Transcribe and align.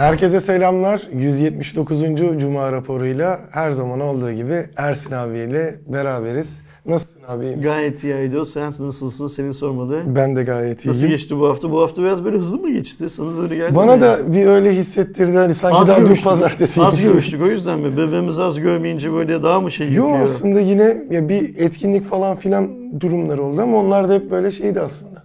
Herkese 0.00 0.40
selamlar. 0.40 1.02
179. 1.12 1.98
Cuma 2.40 2.72
raporuyla 2.72 3.40
her 3.50 3.72
zaman 3.72 4.00
olduğu 4.00 4.32
gibi 4.32 4.64
Ersin 4.76 5.12
abiyle 5.14 5.80
beraberiz. 5.86 6.62
Nasılsın 6.86 7.20
abi? 7.28 7.60
Gayet 7.60 8.04
iyi 8.04 8.14
Aydo. 8.14 8.44
Sen 8.44 8.66
nasılsın? 8.66 9.26
Seni 9.26 9.54
sormalı. 9.54 10.02
Ben 10.06 10.36
de 10.36 10.42
gayet 10.44 10.80
iyiyim. 10.84 10.90
Nasıl 10.96 11.06
geçti 11.08 11.38
bu 11.38 11.48
hafta? 11.48 11.70
Bu 11.72 11.80
hafta 11.82 12.02
biraz 12.02 12.24
böyle 12.24 12.36
hızlı 12.36 12.58
mı 12.58 12.70
geçti? 12.72 13.08
Sana 13.08 13.36
böyle 13.36 13.56
geldi 13.56 13.74
Bana 13.74 13.94
mi? 13.96 14.00
da 14.02 14.32
bir 14.32 14.46
öyle 14.46 14.72
hissettirdi 14.76 15.36
hani 15.36 15.54
sanki 15.54 15.76
az 15.76 15.88
daha 15.88 15.98
dün 15.98 16.04
görüştük. 16.04 16.24
pazartesi. 16.28 16.82
Az 16.82 17.02
görüştük 17.02 17.42
o 17.42 17.46
yüzden 17.46 17.78
mi? 17.78 17.96
Bebeğimizi 17.96 18.42
az 18.42 18.60
görmeyince 18.60 19.12
böyle 19.12 19.42
daha 19.42 19.60
mı 19.60 19.70
şey 19.72 19.92
Yo 19.92 20.06
yapıyor? 20.08 20.24
aslında 20.24 20.60
yine 20.60 21.02
ya 21.10 21.28
bir 21.28 21.58
etkinlik 21.58 22.08
falan 22.08 22.36
filan 22.36 22.68
durumları 23.00 23.42
oldu 23.42 23.60
ama 23.62 23.76
onlar 23.78 24.08
da 24.08 24.14
hep 24.14 24.30
böyle 24.30 24.50
şeydi 24.50 24.80
aslında. 24.80 25.24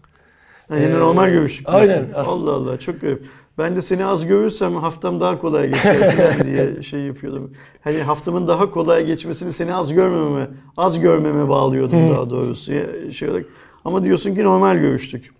Ha, 0.69 0.75
yine 0.77 0.85
Ee, 0.95 0.99
normal 0.99 1.29
görüştük. 1.29 1.69
aynen, 1.69 2.03
aslında. 2.15 2.29
Allah 2.49 2.51
Allah 2.51 2.79
çok 2.79 3.01
garip. 3.01 3.25
Ben 3.57 3.75
de 3.75 3.81
seni 3.81 4.05
az 4.05 4.25
görürsem 4.25 4.75
haftam 4.75 5.19
daha 5.19 5.39
kolay 5.39 5.69
geçer 5.69 6.45
diye 6.45 6.81
şey 6.81 6.99
yapıyordum. 6.99 7.51
Hani 7.83 8.01
haftamın 8.01 8.47
daha 8.47 8.71
kolay 8.71 9.05
geçmesini 9.05 9.51
seni 9.51 9.73
az 9.73 9.93
görmememe, 9.93 10.47
az 10.77 10.99
görmeme 10.99 11.49
bağlıyordum 11.49 12.09
daha 12.09 12.29
doğrusu. 12.29 12.73
Şey 13.11 13.29
olarak. 13.29 13.45
Ama 13.85 14.03
diyorsun 14.03 14.35
ki 14.35 14.43
normal 14.43 14.77
görüştük. 14.77 15.31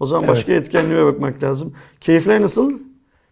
O 0.00 0.06
zaman 0.06 0.28
başka 0.28 0.52
etkenlere 0.52 1.04
bakmak 1.04 1.42
lazım. 1.42 1.72
Keyifler 2.00 2.42
nasıl? 2.42 2.72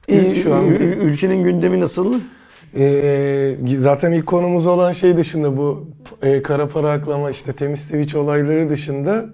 İyi 0.08 0.36
şu 0.36 0.54
an. 0.54 0.66
Ülkenin 0.66 1.44
gündemi 1.44 1.80
nasıl? 1.80 2.20
Ee, 2.77 3.56
zaten 3.78 4.12
ilk 4.12 4.27
konumuz 4.27 4.66
olan 4.66 4.92
şey 4.92 5.16
dışında 5.16 5.56
bu 5.56 5.86
e, 6.22 6.42
kara 6.42 6.68
para 6.68 6.92
aklama 6.92 7.30
işte 7.30 7.52
temiz 7.52 7.84
Twitch 7.84 8.16
olayları 8.16 8.70
dışında 8.70 9.27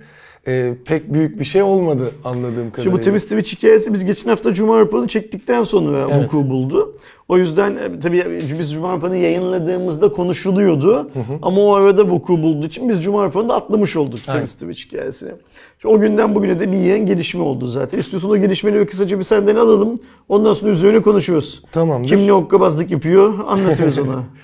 e, 0.47 0.75
pek 0.85 1.13
büyük 1.13 1.41
bir 1.41 1.45
şey 1.45 1.63
olmadı 1.63 2.11
anladığım 2.25 2.71
kadarıyla. 2.71 2.83
Şimdi 2.83 2.97
bu 2.97 3.01
temiz 3.01 3.23
Twitch 3.25 3.53
hikayesi 3.57 3.93
biz 3.93 4.05
geçen 4.05 4.31
hafta 4.31 4.55
Cuma 4.55 4.81
raporunu 4.81 5.09
çektikten 5.09 5.65
sonra 5.65 6.07
Evet. 6.11 6.25
vuku 6.25 6.51
buldu. 6.51 6.97
O 7.29 7.39
yüzden 7.39 7.77
e, 7.77 7.99
tabii 7.99 8.43
biz 8.59 8.73
Cuma 8.73 8.93
raporunu 8.97 9.17
yayınladığımızda 9.17 10.09
konuşuluyordu. 10.13 11.11
Ama 11.43 11.61
o 11.61 11.75
arada 11.75 12.05
vuku 12.05 12.43
bulduğu 12.43 12.67
için 12.67 12.89
biz 12.89 13.05
Cuma 13.05 13.25
raporunu 13.25 13.49
da 13.49 13.55
atlamış 13.55 13.97
olduk 13.97 14.21
Aynen. 14.27 14.39
temiz 14.39 14.55
Twitch 14.55 14.85
hikayesini. 14.87 15.31
Şimdi 15.79 15.95
o 15.95 16.01
günden 16.01 16.35
bugüne 16.35 16.61
de 16.61 16.73
bir 16.73 16.77
yeğen 16.77 17.07
gelişme 17.07 17.43
oldu 17.43 17.67
zaten. 17.67 17.99
İstiyorsan 17.99 18.31
o 18.31 18.37
gelişmeleri 18.37 18.87
kısaca 18.87 19.19
bir 19.19 19.23
senden 19.25 19.57
alalım. 19.57 19.95
Ondan 20.29 20.53
sonra 20.53 20.71
üzerine 20.73 21.03
konuşuyoruz. 21.03 21.63
Tamamdır. 21.73 22.09
Kim 22.09 22.27
ne 22.27 22.31
hokkabazlık 22.31 22.91
yapıyor 22.91 23.35
anlatıyoruz 23.47 23.99
ona. 23.99 24.23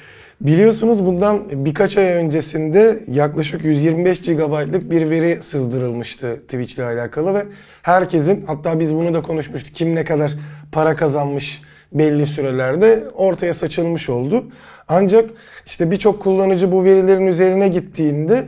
Biliyorsunuz 0.40 1.06
bundan 1.06 1.42
birkaç 1.52 1.96
ay 1.96 2.04
öncesinde 2.04 2.98
yaklaşık 3.08 3.64
125 3.64 4.22
GB'lık 4.22 4.90
bir 4.90 5.10
veri 5.10 5.42
sızdırılmıştı 5.42 6.36
Twitch 6.36 6.74
ile 6.74 6.84
alakalı 6.84 7.34
ve 7.34 7.44
herkesin 7.82 8.44
hatta 8.46 8.80
biz 8.80 8.94
bunu 8.94 9.14
da 9.14 9.22
konuşmuştuk 9.22 9.74
kim 9.74 9.94
ne 9.94 10.04
kadar 10.04 10.32
para 10.72 10.96
kazanmış 10.96 11.62
belli 11.92 12.26
sürelerde 12.26 13.04
ortaya 13.14 13.54
saçılmış 13.54 14.08
oldu. 14.08 14.44
Ancak 14.88 15.30
işte 15.66 15.90
birçok 15.90 16.22
kullanıcı 16.22 16.72
bu 16.72 16.84
verilerin 16.84 17.26
üzerine 17.26 17.68
gittiğinde 17.68 18.44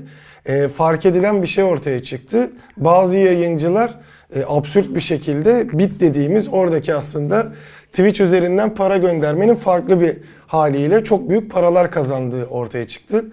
e, 0.46 0.68
fark 0.68 1.06
edilen 1.06 1.42
bir 1.42 1.46
şey 1.46 1.64
ortaya 1.64 2.02
çıktı. 2.02 2.50
Bazı 2.76 3.18
yayıncılar 3.18 3.94
e, 4.36 4.42
absürt 4.46 4.94
bir 4.94 5.00
şekilde 5.00 5.78
bit 5.78 6.00
dediğimiz 6.00 6.48
oradaki 6.48 6.94
aslında 6.94 7.52
Twitch 7.94 8.20
üzerinden 8.20 8.74
para 8.74 8.96
göndermenin 8.96 9.54
farklı 9.54 10.00
bir 10.00 10.16
haliyle 10.46 11.04
çok 11.04 11.28
büyük 11.28 11.50
paralar 11.50 11.90
kazandığı 11.90 12.46
ortaya 12.46 12.88
çıktı. 12.88 13.24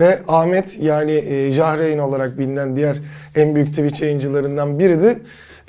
Ve 0.00 0.18
Ahmet 0.28 0.78
yani 0.80 1.12
e, 1.12 1.50
Jahreyn 1.50 1.98
olarak 1.98 2.38
bilinen 2.38 2.76
diğer 2.76 2.96
en 3.36 3.54
büyük 3.54 3.68
Twitch 3.68 4.02
yayıncılarından 4.02 4.78
biri 4.78 5.02
de 5.02 5.18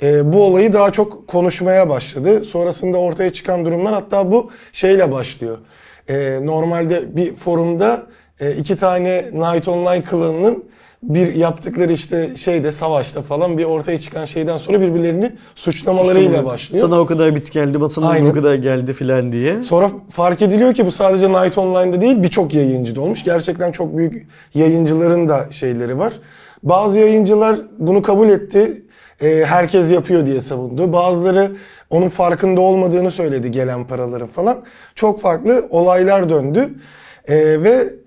e, 0.02 0.32
bu 0.32 0.42
olayı 0.42 0.72
daha 0.72 0.92
çok 0.92 1.28
konuşmaya 1.28 1.88
başladı. 1.88 2.44
Sonrasında 2.44 2.98
ortaya 2.98 3.32
çıkan 3.32 3.64
durumlar 3.64 3.94
hatta 3.94 4.32
bu 4.32 4.50
şeyle 4.72 5.12
başlıyor. 5.12 5.58
E, 6.08 6.38
normalde 6.42 7.16
bir 7.16 7.34
forumda 7.34 8.06
e, 8.40 8.52
iki 8.52 8.76
tane 8.76 9.24
Night 9.32 9.68
Online 9.68 10.02
klanının 10.02 10.64
bir 11.02 11.34
yaptıkları 11.34 11.92
işte 11.92 12.36
şeyde 12.36 12.72
savaşta 12.72 13.22
falan 13.22 13.58
bir 13.58 13.64
ortaya 13.64 14.00
çıkan 14.00 14.24
şeyden 14.24 14.56
sonra 14.58 14.80
birbirlerini 14.80 15.32
suçlamalarıyla 15.54 16.44
başlıyor. 16.44 16.84
Sana 16.84 17.00
o 17.00 17.06
kadar 17.06 17.34
bit 17.34 17.52
geldi, 17.52 17.80
basına 17.80 18.08
Aynen. 18.08 18.30
o 18.30 18.32
kadar 18.32 18.54
geldi 18.54 18.92
filan 18.92 19.32
diye. 19.32 19.62
Sonra 19.62 19.90
fark 20.10 20.42
ediliyor 20.42 20.74
ki 20.74 20.86
bu 20.86 20.90
sadece 20.90 21.28
Night 21.28 21.58
Online'da 21.58 22.00
değil 22.00 22.22
birçok 22.22 22.54
yayıncı 22.54 22.96
da 22.96 23.00
olmuş. 23.00 23.24
Gerçekten 23.24 23.72
çok 23.72 23.96
büyük 23.96 24.26
yayıncıların 24.54 25.28
da 25.28 25.46
şeyleri 25.50 25.98
var. 25.98 26.12
Bazı 26.62 26.98
yayıncılar 26.98 27.56
bunu 27.78 28.02
kabul 28.02 28.28
etti. 28.28 28.82
Ee, 29.22 29.44
herkes 29.46 29.92
yapıyor 29.92 30.26
diye 30.26 30.40
savundu. 30.40 30.92
Bazıları 30.92 31.52
onun 31.90 32.08
farkında 32.08 32.60
olmadığını 32.60 33.10
söyledi 33.10 33.50
gelen 33.50 33.84
paraların 33.86 34.28
falan. 34.28 34.62
Çok 34.94 35.20
farklı 35.20 35.66
olaylar 35.70 36.30
döndü. 36.30 36.68
Ee, 37.28 37.62
ve 37.62 38.01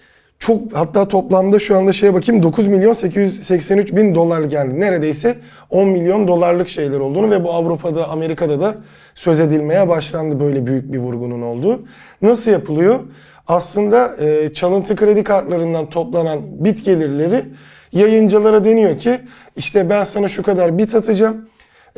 çok 0.45 0.61
hatta 0.73 1.07
toplamda 1.07 1.59
şu 1.59 1.77
anda 1.77 1.93
şeye 1.93 2.13
bakayım 2.13 2.43
9 2.43 2.67
milyon 2.67 2.93
883 2.93 3.95
bin 3.95 4.15
dolar 4.15 4.41
geldi. 4.41 4.79
Neredeyse 4.79 5.37
10 5.69 5.87
milyon 5.87 6.27
dolarlık 6.27 6.67
şeyler 6.67 6.99
olduğunu 6.99 7.31
ve 7.31 7.43
bu 7.43 7.53
Avrupa'da 7.53 8.09
Amerika'da 8.09 8.61
da 8.61 8.75
söz 9.15 9.39
edilmeye 9.39 9.89
başlandı 9.89 10.39
böyle 10.39 10.67
büyük 10.67 10.93
bir 10.93 10.97
vurgunun 10.97 11.41
olduğu. 11.41 11.81
Nasıl 12.21 12.51
yapılıyor? 12.51 12.99
Aslında 13.47 14.15
e, 14.19 14.53
çalıntı 14.53 14.95
kredi 14.95 15.23
kartlarından 15.23 15.85
toplanan 15.85 16.39
bit 16.65 16.85
gelirleri 16.85 17.45
yayıncılara 17.91 18.63
deniyor 18.63 18.97
ki 18.97 19.19
işte 19.55 19.89
ben 19.89 20.03
sana 20.03 20.27
şu 20.27 20.43
kadar 20.43 20.77
bit 20.77 20.95
atacağım. 20.95 21.49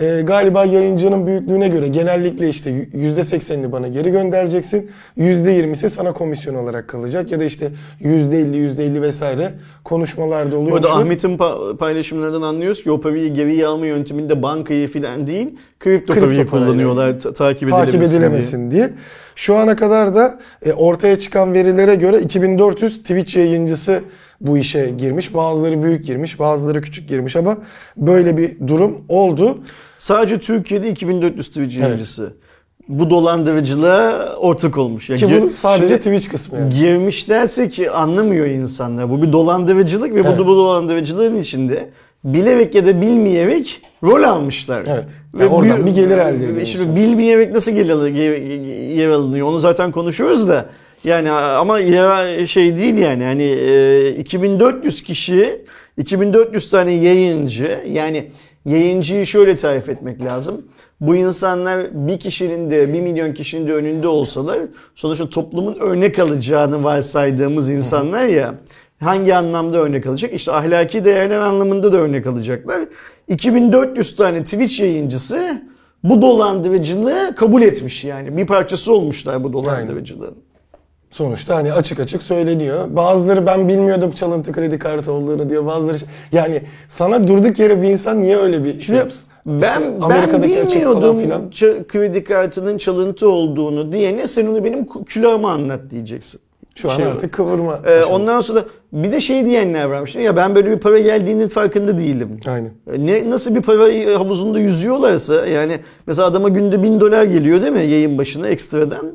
E, 0.01 0.21
galiba 0.21 0.65
yayıncının 0.65 1.27
büyüklüğüne 1.27 1.67
göre 1.67 1.87
genellikle 1.87 2.49
işte 2.49 2.71
%80'ini 2.71 3.71
bana 3.71 3.87
geri 3.87 4.11
göndereceksin. 4.11 4.91
%20'si 5.17 5.89
sana 5.89 6.13
komisyon 6.13 6.55
olarak 6.55 6.87
kalacak 6.87 7.31
ya 7.31 7.39
da 7.39 7.43
işte 7.43 7.71
%50, 8.01 8.55
%50 8.55 9.01
vesaire 9.01 9.51
konuşmalarda 9.83 10.57
oluyor. 10.57 10.71
Burada 10.71 10.91
Ahmet'in 10.91 11.37
pa- 11.37 11.77
paylaşımlarından 11.77 12.41
anlıyoruz 12.41 12.83
ki 12.83 12.91
o 12.91 13.01
parayı 13.01 13.33
geri 13.33 13.67
alma 13.67 13.85
yönteminde 13.85 14.43
bankayı 14.43 14.87
filan 14.87 15.27
değil, 15.27 15.57
kripto, 15.79 16.13
Kripto 16.13 16.29
parayı 16.29 16.47
kullanıyorlar 16.47 17.19
ta- 17.19 17.33
takip, 17.33 17.69
takip 17.69 17.89
edilemesin, 17.95 18.17
edilemesin 18.17 18.71
diye. 18.71 18.89
Şu 19.35 19.55
ana 19.55 19.75
kadar 19.75 20.15
da 20.15 20.39
e, 20.65 20.73
ortaya 20.73 21.19
çıkan 21.19 21.53
verilere 21.53 21.95
göre 21.95 22.19
2400 22.21 22.97
Twitch 23.01 23.37
yayıncısı 23.37 24.01
bu 24.41 24.57
işe 24.57 24.89
girmiş. 24.97 25.33
Bazıları 25.33 25.83
büyük 25.83 26.05
girmiş, 26.05 26.39
bazıları 26.39 26.81
küçük 26.81 27.09
girmiş 27.09 27.35
ama 27.35 27.57
böyle 27.97 28.37
bir 28.37 28.67
durum 28.67 28.97
oldu. 29.09 29.57
Sadece 29.97 30.39
Türkiye'de 30.39 30.89
2400 30.89 31.47
Twitch 31.47 31.75
yayıncısı. 31.77 32.33
Bu 32.87 33.09
dolandırıcılığa 33.09 34.35
ortak 34.35 34.77
olmuş. 34.77 35.09
Yani 35.09 35.19
Ki 35.19 35.41
bu 35.41 35.53
sadece 35.53 35.87
şimdi 35.87 35.97
Twitch 35.99 36.29
kısmı. 36.29 36.59
yani. 36.59 36.69
girmişlerse 36.69 37.69
ki 37.69 37.91
anlamıyor 37.91 38.45
insanlar. 38.45 39.09
Bu 39.09 39.21
bir 39.21 39.31
dolandırıcılık 39.33 40.13
ve 40.15 40.19
Evet. 40.19 40.39
bu, 40.39 40.45
bu 40.47 40.55
dolandırıcılığın 40.55 41.39
içinde 41.39 41.89
bilerek 42.23 42.75
ya 42.75 42.85
da 42.85 43.01
bilmeyerek 43.01 43.81
rol 44.03 44.23
almışlar. 44.23 44.83
Evet. 44.87 45.21
Yani 45.39 45.49
oradan 45.49 45.85
bir 45.85 45.91
gelir 45.91 46.17
elde 46.17 46.45
edilmiş. 46.45 46.71
Şimdi 46.71 46.95
bilmeyerek 46.95 47.51
nasıl 47.53 47.71
gelir, 47.71 48.13
yer 48.95 49.09
alınıyor 49.09 49.47
onu 49.47 49.59
zaten 49.59 49.91
konuşuyoruz 49.91 50.47
da. 50.49 50.65
Yani 51.07 51.31
ama 51.31 51.79
şey 52.45 52.77
değil 52.77 52.97
yani 52.97 53.23
hani 53.23 53.43
e, 53.43 54.09
2400 54.09 55.03
kişi 55.03 55.65
2400 55.97 56.69
tane 56.69 56.91
yayıncı 56.91 57.79
yani 57.87 58.31
yayıncıyı 58.65 59.25
şöyle 59.25 59.57
tarif 59.57 59.89
etmek 59.89 60.21
lazım. 60.21 60.65
Bu 61.01 61.15
insanlar 61.15 61.87
bir 62.07 62.19
kişinin 62.19 62.71
de 62.71 62.93
bir 62.93 63.01
milyon 63.01 63.33
kişinin 63.33 63.67
de 63.67 63.73
önünde 63.73 64.07
olsalar 64.07 64.59
sonuçta 64.95 65.29
toplumun 65.29 65.75
örnek 65.79 66.19
alacağını 66.19 66.83
varsaydığımız 66.83 67.69
insanlar 67.69 68.25
ya 68.25 68.55
hangi 68.99 69.35
anlamda 69.35 69.77
örnek 69.77 70.07
alacak? 70.07 70.33
İşte 70.33 70.51
ahlaki 70.51 71.05
değerler 71.05 71.39
anlamında 71.39 71.93
da 71.93 71.97
örnek 71.97 72.27
alacaklar. 72.27 72.79
2400 73.27 74.15
tane 74.15 74.43
Twitch 74.43 74.79
yayıncısı 74.79 75.61
bu 76.03 76.21
dolandırıcılığı 76.21 77.35
kabul 77.35 77.61
etmiş 77.61 78.05
yani. 78.05 78.37
Bir 78.37 78.47
parçası 78.47 78.93
olmuşlar 78.93 79.43
bu 79.43 79.53
dolandırıcılığın. 79.53 80.46
Sonuçta 81.11 81.55
hani 81.55 81.73
açık 81.73 81.99
açık 81.99 82.23
söyleniyor. 82.23 82.95
Bazıları 82.95 83.45
ben 83.45 83.67
bilmiyordum 83.67 84.11
çalıntı 84.11 84.51
kredi 84.51 84.79
kartı 84.79 85.11
olduğunu 85.11 85.49
diyor. 85.49 85.65
Bazıları 85.65 85.97
yani 86.31 86.61
sana 86.87 87.27
durduk 87.27 87.59
yere 87.59 87.81
bir 87.81 87.87
insan 87.89 88.21
niye 88.21 88.37
öyle 88.37 88.63
bir 88.63 88.79
şey 88.79 88.95
yapsın? 88.95 89.29
Ben, 89.45 89.59
İşte 89.59 89.81
ben 89.81 90.01
Amerika'daki 90.01 90.53
falan 90.55 90.67
bilmiyordum 90.69 91.19
filan. 91.19 91.49
kredi 91.87 92.23
kartının 92.23 92.77
çalıntı 92.77 93.29
olduğunu 93.29 93.91
diyene 93.91 94.27
sen 94.27 94.47
onu 94.47 94.63
benim 94.63 94.85
külahıma 95.05 95.51
anlat 95.51 95.79
diyeceksin. 95.89 96.41
Şu 96.75 96.91
an 96.91 96.95
Şey 96.95 97.05
artık 97.05 97.31
kıvırma. 97.33 97.79
Ee, 97.85 98.03
ondan 98.03 98.41
sonra 98.41 98.63
bir 98.93 99.11
de 99.11 99.19
şey 99.19 99.45
diyenler 99.45 99.85
varmış. 99.85 100.15
Ya 100.15 100.35
ben 100.35 100.55
böyle 100.55 100.71
bir 100.71 100.79
para 100.79 100.99
geldiğinin 100.99 101.47
farkında 101.47 101.97
değilim. 101.97 102.39
Aynen. 102.47 102.71
Ne 102.97 103.29
nasıl 103.29 103.55
bir 103.55 103.61
para 103.61 103.83
havuzunda 104.19 104.59
yüzüyorlarsa 104.59 105.45
yani 105.47 105.79
mesela 106.07 106.27
adama 106.27 106.49
günde 106.49 106.83
bin 106.83 106.99
dolar 106.99 107.23
geliyor 107.23 107.61
değil 107.61 107.73
mi 107.73 107.79
yayın 107.85 108.17
başına 108.17 108.47
ekstradan. 108.47 109.05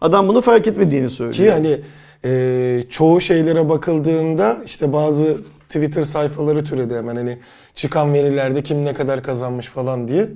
Adam 0.00 0.28
bunu 0.28 0.40
fark 0.40 0.66
etmediğini 0.66 1.10
söylüyor. 1.10 1.34
Ki 1.34 1.50
hani 1.50 1.80
e, 2.24 2.84
çoğu 2.90 3.20
şeylere 3.20 3.68
bakıldığında 3.68 4.56
işte 4.64 4.92
bazı 4.92 5.36
Twitter 5.68 6.02
sayfaları 6.04 6.64
türedi 6.64 6.94
hemen 6.94 7.16
hani 7.16 7.38
çıkan 7.74 8.14
verilerde 8.14 8.62
kim 8.62 8.84
ne 8.84 8.94
kadar 8.94 9.22
kazanmış 9.22 9.66
falan 9.66 10.08
diye. 10.08 10.28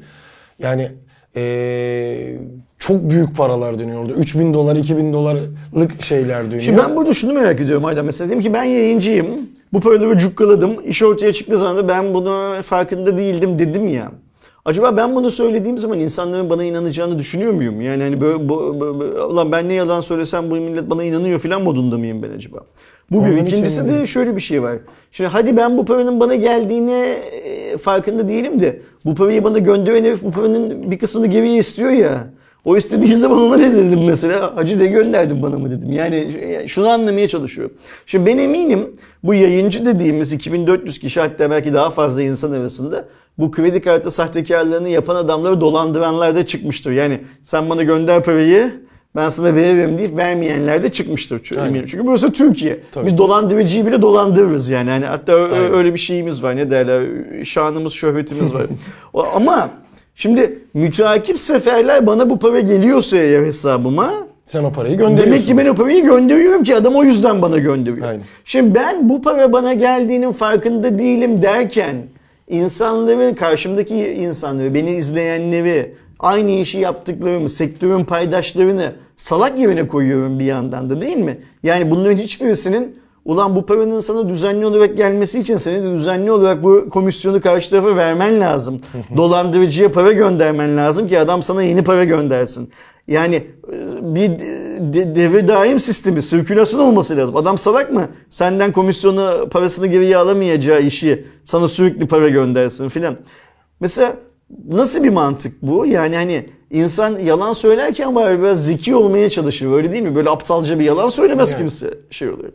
Yani 0.58 0.88
Ee, 1.36 2.36
çok 2.78 3.10
büyük 3.10 3.36
paralar 3.36 3.78
dönüyor 3.78 4.00
orada. 4.02 4.12
3000 4.12 4.54
dolar, 4.54 4.76
2000 4.76 5.12
dolarlık 5.12 6.02
şeyler 6.02 6.44
dönüyor. 6.44 6.60
Şimdi 6.60 6.78
ben 6.78 6.96
burada 6.96 7.14
şunu 7.14 7.32
merak 7.32 7.60
ediyorum 7.60 7.84
Aydan 7.84 8.04
mesela. 8.04 8.28
Diyelim 8.30 8.44
ki 8.44 8.54
ben 8.54 8.64
yayıncıyım. 8.64 9.26
Bu 9.72 9.80
paraları 9.80 10.18
cukkaladım. 10.18 10.76
İş 10.86 11.02
ortaya 11.02 11.32
çıktığı 11.32 11.58
zaman 11.58 11.76
da 11.76 11.88
ben 11.88 12.14
bunu 12.14 12.62
farkında 12.62 13.18
değildim 13.18 13.58
dedim 13.58 13.88
ya. 13.88 14.12
Acaba 14.64 14.96
ben 14.96 15.14
bunu 15.16 15.30
söylediğim 15.30 15.78
zaman 15.78 15.98
insanların 16.00 16.50
bana 16.50 16.64
inanacağını 16.64 17.18
düşünüyor 17.18 17.52
muyum? 17.52 17.80
Yani 17.80 18.02
hani 18.02 18.20
böyle, 18.20 18.48
bu, 18.48 18.80
bu- 18.80 19.00
bu- 19.00 19.52
ben 19.52 19.68
ne 19.68 19.74
yalan 19.74 20.00
söylesem 20.00 20.50
bu 20.50 20.54
millet 20.54 20.90
bana 20.90 21.04
inanıyor 21.04 21.38
falan 21.38 21.62
modunda 21.62 21.98
mıyım 21.98 22.22
ben 22.22 22.30
acaba? 22.30 22.58
Bu 23.10 23.16
bir. 23.26 23.36
İkincisi 23.46 23.88
de 23.88 24.06
şöyle 24.06 24.36
bir 24.36 24.40
şey 24.40 24.62
var. 24.62 24.76
Şimdi 25.12 25.30
hadi 25.30 25.56
ben 25.56 25.78
bu 25.78 25.84
paranın 25.84 26.20
bana 26.20 26.34
geldiğine 26.34 27.08
e, 27.10 27.76
farkında 27.78 28.28
değilim 28.28 28.60
de 28.60 28.80
bu 29.04 29.14
parayı 29.14 29.44
bana 29.44 29.58
gönderen 29.58 30.04
herif 30.04 30.22
bu 30.22 30.30
paranın 30.30 30.90
bir 30.90 30.98
kısmını 30.98 31.26
geriye 31.26 31.58
istiyor 31.58 31.90
ya. 31.90 32.26
O 32.64 32.76
istediği 32.76 33.16
zaman 33.16 33.40
ona 33.42 33.56
ne 33.56 33.72
dedim 33.72 34.04
mesela? 34.06 34.56
Hacı 34.56 34.78
ne 34.78 34.86
gönderdin 34.86 35.42
bana 35.42 35.58
mı 35.58 35.70
dedim. 35.70 35.92
Yani 35.92 36.28
şunu 36.66 36.88
anlamaya 36.88 37.28
çalışıyorum. 37.28 37.76
Şimdi 38.06 38.26
ben 38.26 38.38
eminim 38.38 38.92
bu 39.22 39.34
yayıncı 39.34 39.86
dediğimiz 39.86 40.32
2400 40.32 40.98
kişi 40.98 41.20
hatta 41.20 41.50
belki 41.50 41.74
daha 41.74 41.90
fazla 41.90 42.22
insan 42.22 42.52
arasında 42.52 43.04
bu 43.38 43.50
kredi 43.50 43.80
kartı 43.80 44.10
sahtekarlığını 44.10 44.88
yapan 44.88 45.16
adamları 45.16 45.60
dolandıranlar 45.60 46.36
da 46.36 46.46
çıkmıştır. 46.46 46.92
Yani 46.92 47.20
sen 47.42 47.70
bana 47.70 47.82
gönder 47.82 48.24
parayı 48.24 48.72
ben 49.16 49.28
sana 49.28 49.54
veririm 49.54 49.98
deyip 49.98 50.16
vermeyenler 50.16 50.82
de 50.82 50.92
çıkmıştır. 50.92 51.40
Çünkü, 51.44 51.62
eminim. 51.62 51.86
Çünkü 51.86 52.06
burası 52.06 52.32
Türkiye. 52.32 52.80
Tabii. 52.92 53.06
Biz 53.06 53.18
dolandırıcıyı 53.18 53.86
bile 53.86 54.02
dolandırırız 54.02 54.68
yani. 54.68 54.90
yani 54.90 55.04
hatta 55.04 55.34
Aynen. 55.34 55.74
öyle 55.74 55.94
bir 55.94 55.98
şeyimiz 55.98 56.42
var 56.42 56.56
ne 56.56 56.70
derler 56.70 57.08
şanımız 57.44 57.92
şöhretimiz 57.92 58.54
var. 58.54 58.66
Ama 59.34 59.70
şimdi 60.14 60.58
müteakip 60.74 61.38
seferler 61.38 62.06
bana 62.06 62.30
bu 62.30 62.38
para 62.38 62.60
geliyorsa 62.60 63.16
eğer 63.16 63.42
hesabıma 63.42 64.12
Sen 64.46 64.64
o 64.64 64.72
parayı 64.72 64.96
gönderiyorsun. 64.96 65.32
Demek 65.32 65.46
ki 65.46 65.58
ben 65.58 65.66
o 65.66 65.74
parayı 65.74 66.04
gönderiyorum 66.04 66.64
ki 66.64 66.76
adam 66.76 66.94
o 66.94 67.04
yüzden 67.04 67.42
bana 67.42 67.58
gönderiyor. 67.58 68.08
Aynen. 68.08 68.22
Şimdi 68.44 68.74
ben 68.74 69.08
bu 69.08 69.22
para 69.22 69.52
bana 69.52 69.72
geldiğinin 69.72 70.32
farkında 70.32 70.98
değilim 70.98 71.42
derken 71.42 71.96
insanların 72.48 73.34
karşımdaki 73.34 73.94
insanları, 73.94 74.74
beni 74.74 74.90
izleyenleri, 74.90 75.94
aynı 76.18 76.50
işi 76.50 76.78
yaptıklarımı, 76.78 77.48
sektörün 77.48 78.04
paydaşlarını 78.04 78.92
salak 79.16 79.58
yerine 79.58 79.86
koyuyorum 79.86 80.38
bir 80.38 80.44
yandan 80.44 80.90
da 80.90 81.00
değil 81.00 81.16
mi? 81.16 81.38
Yani 81.62 81.90
bunların 81.90 82.16
hiçbirisinin 82.16 82.96
ulan 83.24 83.56
bu 83.56 83.66
paranın 83.66 84.00
sana 84.00 84.28
düzenli 84.28 84.66
olarak 84.66 84.96
gelmesi 84.96 85.38
için 85.38 85.56
senin 85.56 85.82
de 85.90 85.94
düzenli 85.94 86.32
olarak 86.32 86.64
bu 86.64 86.88
komisyonu 86.90 87.40
karşı 87.40 87.70
tarafa 87.70 87.96
vermen 87.96 88.40
lazım. 88.40 88.78
Dolandırıcıya 89.16 89.92
para 89.92 90.12
göndermen 90.12 90.76
lazım 90.76 91.08
ki 91.08 91.18
adam 91.18 91.42
sana 91.42 91.62
yeni 91.62 91.84
para 91.84 92.04
göndersin. 92.04 92.70
Yani 93.08 93.34
e, 93.34 94.14
bir 94.14 94.28
de- 94.94 95.14
devre 95.14 95.48
daim 95.48 95.80
sistemi, 95.80 96.22
sirkülasyon 96.22 96.80
olması 96.80 97.16
lazım. 97.16 97.36
Adam 97.36 97.58
salak 97.58 97.92
mı? 97.92 98.08
Senden 98.30 98.72
komisyonu, 98.72 99.48
parasını 99.50 99.86
geriye 99.86 100.16
alamayacağı 100.16 100.82
işi 100.82 101.24
sana 101.44 101.68
sürekli 101.68 102.06
para 102.08 102.28
göndersin 102.28 102.88
filan. 102.88 103.16
Mesela 103.80 104.16
nasıl 104.68 105.04
bir 105.04 105.10
mantık 105.10 105.62
bu? 105.62 105.86
Yani 105.86 106.16
hani 106.16 106.48
insan 106.70 107.18
yalan 107.18 107.52
söylerken 107.52 108.14
var 108.14 108.38
biraz 108.42 108.64
zeki 108.66 108.94
olmaya 108.96 109.30
çalışır. 109.30 109.72
Öyle 109.72 109.92
değil 109.92 110.02
mi? 110.02 110.14
Böyle 110.14 110.30
aptalca 110.30 110.78
bir 110.78 110.84
yalan 110.84 111.08
söylemez 111.08 111.48
Evet. 111.48 111.58
kimse 111.58 111.90
şey 112.10 112.28
oluyor. 112.30 112.52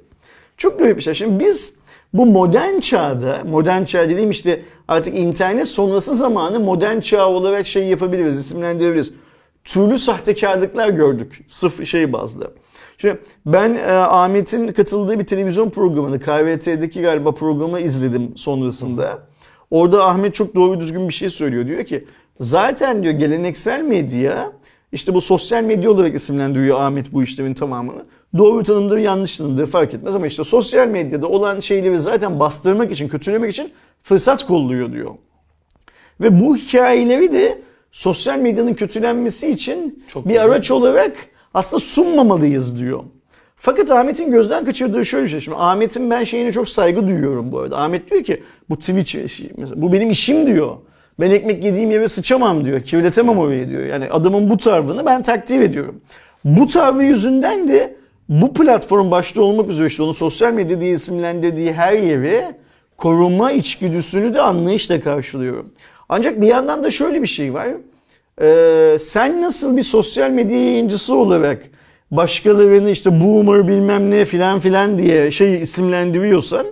Çok 0.57 0.80
garip 0.80 0.98
bir 0.98 1.01
şey. 1.01 1.13
Şimdi 1.13 1.45
biz 1.45 1.74
bu 2.13 2.25
modern 2.25 2.80
çağda, 2.80 3.42
modern 3.50 3.83
çağ 3.83 4.09
dediğim 4.09 4.31
işte 4.31 4.62
artık 4.88 5.15
internet 5.15 5.68
sonrası 5.68 6.13
zamanı 6.13 6.59
modern 6.59 7.00
çağ 7.00 7.30
olarak 7.30 7.68
şey 7.68 7.88
yapabiliriz, 7.88 8.39
isimlendirebiliriz. 8.39 9.13
Türlü 9.63 9.98
sahtekarlıklar 9.98 10.89
gördük 10.89 11.45
sırf 11.48 11.86
şey 11.86 12.13
bazlı. 12.13 12.51
Şimdi 12.98 13.19
ben 13.45 13.75
e, 13.75 13.92
Ahmet'in 13.92 14.68
katıldığı 14.68 15.19
bir 15.19 15.25
televizyon 15.25 15.69
programını, 15.69 16.19
KVT'deki 16.19 17.01
galiba 17.01 17.31
programı 17.31 17.80
izledim 17.80 18.38
sonrasında. 18.38 19.19
Orada 19.71 20.06
Ahmet 20.06 20.36
çok 20.36 20.56
doğru 20.56 20.80
düzgün 20.80 21.07
bir 21.07 21.13
şey 21.13 21.30
söylüyor. 21.30 21.68
Diyor 21.68 21.86
ki 21.86 22.07
zaten 22.39 23.03
diyor 23.03 23.13
geleneksel 23.13 23.81
medya 23.81 24.51
işte 24.92 25.13
bu 25.13 25.21
sosyal 25.21 25.63
medya 25.63 25.92
olarak 25.92 26.15
isimlendiriyor 26.15 26.81
Ahmet 26.81 27.13
bu 27.13 27.24
işlemin 27.24 27.53
tamamını. 27.53 28.06
Doğru 28.38 28.63
tanımdır, 28.63 28.97
yanlış 28.97 29.38
tanımdır 29.38 29.68
fark 29.68 29.94
etmez 29.94 30.15
ama 30.15 30.27
işte 30.27 30.44
sosyal 30.44 30.88
medyada 30.88 31.27
olan 31.27 31.59
şeyleri 31.59 32.00
zaten 32.00 32.39
bastırmak 32.39 32.91
için, 32.91 33.07
kötülemek 33.07 33.51
için 33.53 33.71
fırsat 34.03 34.45
kolluyor 34.45 34.94
diyor. 34.94 35.12
Ve 36.21 36.39
bu 36.39 36.57
hikayeleri 36.57 37.31
de 37.33 37.62
sosyal 37.91 38.39
medyanın 38.39 38.74
kötülenmesi 38.74 39.50
için 39.50 40.00
Çok 40.07 40.25
bir 40.25 40.29
güzel. 40.29 40.45
araç 40.45 40.71
olarak 40.71 41.15
aslında 41.53 41.79
sunmamalıyız 41.79 42.79
diyor. 42.79 43.03
Fakat 43.56 43.91
Ahmet'in 43.91 44.31
gözden 44.31 44.65
kaçırdığı 44.65 45.06
şöyle 45.06 45.25
bir 45.25 45.29
şey. 45.29 45.39
Şimdi 45.39 45.57
Ahmet'in 45.57 46.09
ben 46.09 46.24
şeyine 46.24 46.51
çok 46.51 46.69
saygı 46.69 47.07
duyuyorum 47.07 47.51
bu 47.51 47.59
arada. 47.59 47.77
Ahmet 47.81 48.12
diyor 48.12 48.24
ki 48.24 48.44
bu 48.69 48.79
Twitch 48.79 49.39
bu 49.75 49.94
benim 49.94 50.09
işim 50.12 50.47
diyor. 50.47 50.77
Ben 51.19 51.31
ekmek 51.31 51.63
yediğim 51.63 51.91
yere 51.91 52.07
sıçamam 52.07 52.65
diyor. 52.65 52.81
Kirletemem 52.81 53.38
orayı 53.38 53.69
diyor. 53.69 53.85
Yani 53.85 54.09
adamın 54.09 54.50
bu 54.50 54.57
tavrını 54.57 55.06
ben 55.06 55.21
takdir 55.21 55.62
ediyorum. 55.62 56.01
Bu 56.44 56.68
tavrı 56.68 57.03
yüzünden 57.03 57.68
de 57.68 57.97
bu 58.29 58.53
platform 58.53 59.12
başta 59.12 59.41
olmak 59.41 59.69
üzere 59.69 59.88
işte 59.88 60.03
onu 60.03 60.13
sosyal 60.13 60.53
medya 60.53 60.81
diye 60.81 60.91
isimlendirdiği 60.91 61.74
her 61.74 61.94
yeri 61.94 62.44
koruma 62.97 63.51
içgüdüsünü 63.51 64.33
de 64.33 64.41
anlayışla 64.41 65.01
karşılıyorum. 65.01 65.71
Ancak 66.09 66.41
bir 66.41 66.47
yandan 66.47 66.83
da 66.83 66.91
şöyle 66.91 67.21
bir 67.21 67.27
şey 67.27 67.53
var. 67.53 67.68
Ee, 68.41 68.97
sen 69.00 69.41
nasıl 69.41 69.77
bir 69.77 69.83
sosyal 69.83 70.31
medya 70.31 70.57
yayıncısı 70.57 71.15
olarak 71.15 71.62
başkalarını 72.12 72.89
işte 72.89 73.21
boomer 73.21 73.68
bilmem 73.68 74.12
ne 74.12 74.25
filan 74.25 74.59
filan 74.59 74.97
diye 74.97 75.31
şey 75.31 75.62
isimlendiriyorsan 75.62 76.65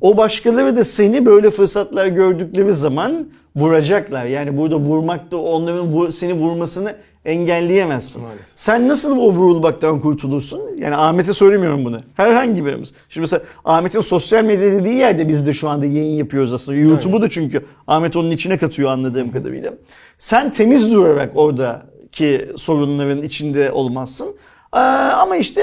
o 0.00 0.16
başkaları 0.16 0.76
da 0.76 0.84
seni 0.84 1.26
böyle 1.26 1.50
fırsatlar 1.50 2.06
gördükleri 2.06 2.74
zaman 2.74 3.26
vuracaklar. 3.56 4.24
Yani 4.24 4.58
burada 4.58 4.76
vurmak 4.76 5.32
da 5.32 5.36
onların 5.36 6.08
seni 6.08 6.32
vurmasını 6.32 6.94
engelleyemezsin. 7.24 8.22
Maalesef. 8.22 8.46
Sen 8.56 8.88
nasıl 8.88 9.18
o 9.18 9.32
vurulmaktan 9.32 10.00
kurtulursun? 10.00 10.60
Yani 10.78 10.96
Ahmet'e 10.96 11.34
söylemiyorum 11.34 11.84
bunu. 11.84 12.00
Herhangi 12.16 12.64
birimiz. 12.66 12.92
Şimdi 13.08 13.20
mesela 13.22 13.42
Ahmet'in 13.64 14.00
sosyal 14.00 14.44
medya 14.44 14.72
dediği 14.72 14.94
yerde 14.94 15.28
biz 15.28 15.46
de 15.46 15.52
şu 15.52 15.68
anda 15.68 15.86
yayın 15.86 16.16
yapıyoruz 16.16 16.52
aslında. 16.52 16.78
YouTube'u 16.78 17.22
da 17.22 17.28
çünkü 17.30 17.64
Ahmet 17.86 18.16
onun 18.16 18.30
içine 18.30 18.58
katıyor 18.58 18.90
anladığım 18.90 19.32
kadarıyla. 19.32 19.72
Sen 20.18 20.52
temiz 20.52 20.92
durarak 20.92 21.30
oradaki 21.34 22.48
sorunların 22.56 23.22
içinde 23.22 23.72
olmazsın. 23.72 24.28
Ee, 24.74 24.78
ama 24.78 25.36
işte 25.36 25.62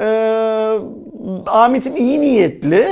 e, 0.00 0.06
Ahmet'in 1.46 1.96
iyi 1.96 2.20
niyetli 2.20 2.86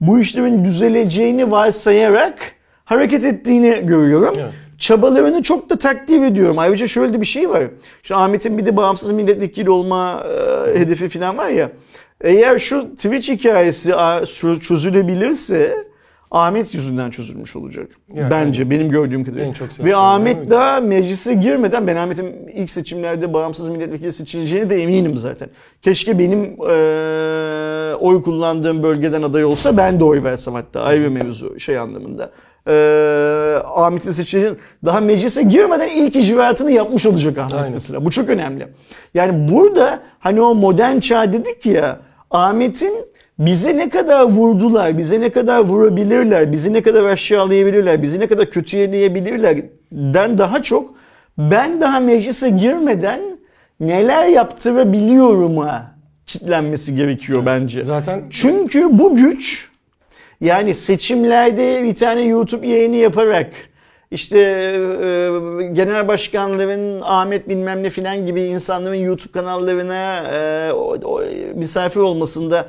bu 0.00 0.18
işlerin 0.18 0.64
düzeleceğini 0.64 1.50
varsayarak 1.50 2.38
hareket 2.84 3.24
ettiğini 3.24 3.86
görüyorum. 3.86 4.34
Evet. 4.38 4.52
Çabalarını 4.78 5.42
çok 5.42 5.70
da 5.70 5.78
takdir 5.78 6.22
ediyorum. 6.22 6.58
Ayrıca 6.58 6.86
şöyle 6.86 7.12
de 7.14 7.20
bir 7.20 7.26
şey 7.26 7.50
var. 7.50 7.64
Şu 8.02 8.16
Ahmet'in 8.16 8.58
bir 8.58 8.66
de 8.66 8.76
bağımsız 8.76 9.10
milletvekili 9.10 9.70
olma 9.70 10.24
e, 10.24 10.78
hedefi 10.78 11.08
falan 11.08 11.38
var 11.38 11.48
ya. 11.48 11.72
Eğer 12.20 12.58
şu 12.58 12.94
Twitch 12.94 13.30
hikayesi 13.30 13.92
çözülebilirse 14.60 15.88
Ahmet 16.30 16.74
yüzünden 16.74 17.10
çözülmüş 17.10 17.56
olacak. 17.56 17.88
Yani 18.14 18.30
Bence 18.30 18.70
benim 18.70 18.90
gördüğüm 18.90 19.24
kadarıyla. 19.24 19.52
Ve 19.80 19.96
Ahmet 19.96 20.50
daha 20.50 20.80
meclise 20.80 21.34
girmeden 21.34 21.86
ben 21.86 21.96
Ahmet'in 21.96 22.48
ilk 22.54 22.70
seçimlerde 22.70 23.32
bağımsız 23.32 23.68
milletvekili 23.68 24.12
seçileceğine 24.12 24.70
de 24.70 24.82
eminim 24.82 25.16
zaten. 25.16 25.48
Keşke 25.82 26.18
benim 26.18 26.56
e, 26.70 27.94
oy 27.94 28.22
kullandığım 28.22 28.82
bölgeden 28.82 29.22
aday 29.22 29.44
olsa 29.44 29.76
ben 29.76 30.00
de 30.00 30.04
oy 30.04 30.22
versem 30.22 30.54
hatta 30.54 30.80
ayrı 30.80 31.10
mevzu 31.10 31.60
şey 31.60 31.78
anlamında. 31.78 32.30
E, 32.68 32.72
Ahmet'in 33.74 34.10
seçileceğini 34.10 34.56
daha 34.84 35.00
meclise 35.00 35.42
girmeden 35.42 35.88
ilk 35.88 36.16
icraatını 36.16 36.70
yapmış 36.72 37.06
olacak 37.06 37.38
Ahmet 37.38 37.54
Aynen. 37.54 37.72
mesela. 37.72 38.04
Bu 38.04 38.10
çok 38.10 38.30
önemli. 38.30 38.68
Yani 39.14 39.52
burada 39.52 40.00
hani 40.18 40.40
o 40.40 40.54
modern 40.54 40.98
çağ 41.00 41.32
dedik 41.32 41.66
ya 41.66 42.00
Ahmet'in 42.30 42.92
bize 43.38 43.76
ne 43.76 43.88
kadar 43.88 44.22
vurdular, 44.22 44.98
bize 44.98 45.20
ne 45.20 45.30
kadar 45.30 45.58
vurabilirler, 45.58 46.52
bizi 46.52 46.72
ne 46.72 46.82
kadar 46.82 47.04
aşağılayabilirler, 47.04 48.02
bizi 48.02 48.20
ne 48.20 48.26
kadar 48.26 48.50
kötüleyebilirlerden 48.50 50.38
daha 50.38 50.62
çok 50.62 50.94
ben 51.38 51.80
daha 51.80 52.00
meclise 52.00 52.50
girmeden 52.50 53.20
neler 53.80 54.26
yaptırabiliyorum'a 54.26 55.94
kitlenmesi 56.26 56.96
gerekiyor 56.96 57.42
bence. 57.46 57.84
Zaten 57.84 58.22
Çünkü 58.30 58.98
bu 58.98 59.14
güç 59.14 59.70
yani 60.40 60.74
seçimlerde 60.74 61.84
bir 61.84 61.94
tane 61.94 62.20
YouTube 62.20 62.66
yayını 62.66 62.96
yaparak 62.96 63.52
işte 64.10 64.38
e, 64.38 65.66
genel 65.72 66.08
başkanların 66.08 67.00
Ahmet 67.00 67.48
bilmem 67.48 67.82
ne 67.82 67.90
filan 67.90 68.26
gibi 68.26 68.42
insanların 68.42 68.94
YouTube 68.94 69.32
kanallarına 69.32 70.16
e, 70.34 70.72
o, 70.72 70.96
o, 71.04 71.22
misafir 71.54 72.00
olmasında 72.00 72.68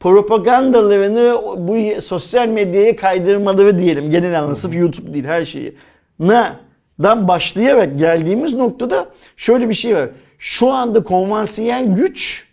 propagandalarını 0.00 1.42
bu 1.56 2.00
sosyal 2.00 2.48
medyaya 2.48 2.96
kaydırmaları 2.96 3.78
diyelim. 3.78 4.10
Genel 4.10 4.38
anlamda 4.38 4.54
sırf 4.54 4.74
YouTube 4.74 5.14
değil 5.14 5.24
her 5.24 5.44
şeyi. 5.44 5.76
Ne 6.18 6.52
dan 7.02 7.28
başlayarak 7.28 7.98
geldiğimiz 7.98 8.54
noktada 8.54 9.08
şöyle 9.36 9.68
bir 9.68 9.74
şey 9.74 9.96
var. 9.96 10.08
Şu 10.38 10.70
anda 10.70 11.02
konvansiyel 11.02 11.94
güç 11.94 12.47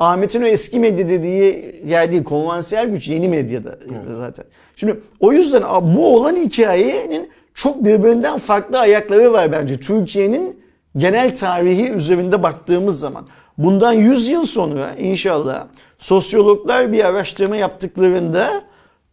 Ahmet'in 0.00 0.42
o 0.42 0.46
eski 0.46 0.78
medya 0.78 1.08
dediği 1.08 1.80
yer 1.86 2.12
değil. 2.12 2.24
Konvansiyel 2.24 2.88
güç 2.88 3.08
yeni 3.08 3.28
medyada 3.28 3.78
zaten. 4.10 4.44
Şimdi 4.76 5.00
o 5.20 5.32
yüzden 5.32 5.62
bu 5.82 6.16
olan 6.16 6.36
hikayenin 6.36 7.30
çok 7.54 7.84
birbirinden 7.84 8.38
farklı 8.38 8.78
ayakları 8.78 9.32
var 9.32 9.52
bence. 9.52 9.80
Türkiye'nin 9.80 10.60
genel 10.96 11.34
tarihi 11.34 11.90
üzerinde 11.90 12.42
baktığımız 12.42 13.00
zaman. 13.00 13.26
Bundan 13.58 13.92
100 13.92 14.28
yıl 14.28 14.46
sonra 14.46 14.94
inşallah 14.98 15.66
sosyologlar 15.98 16.92
bir 16.92 17.04
araştırma 17.04 17.56
yaptıklarında 17.56 18.62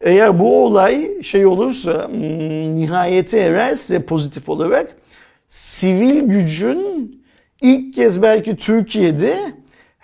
eğer 0.02 0.40
bu 0.40 0.66
olay 0.66 1.24
şey 1.24 1.46
olursa 1.46 2.08
hmm, 2.08 2.76
nihayete 2.76 3.38
ererse 3.38 4.06
pozitif 4.06 4.50
olarak 4.50 4.96
sivil 5.50 6.22
gücün 6.22 7.22
ilk 7.62 7.94
kez 7.94 8.22
belki 8.22 8.56
Türkiye'de 8.56 9.38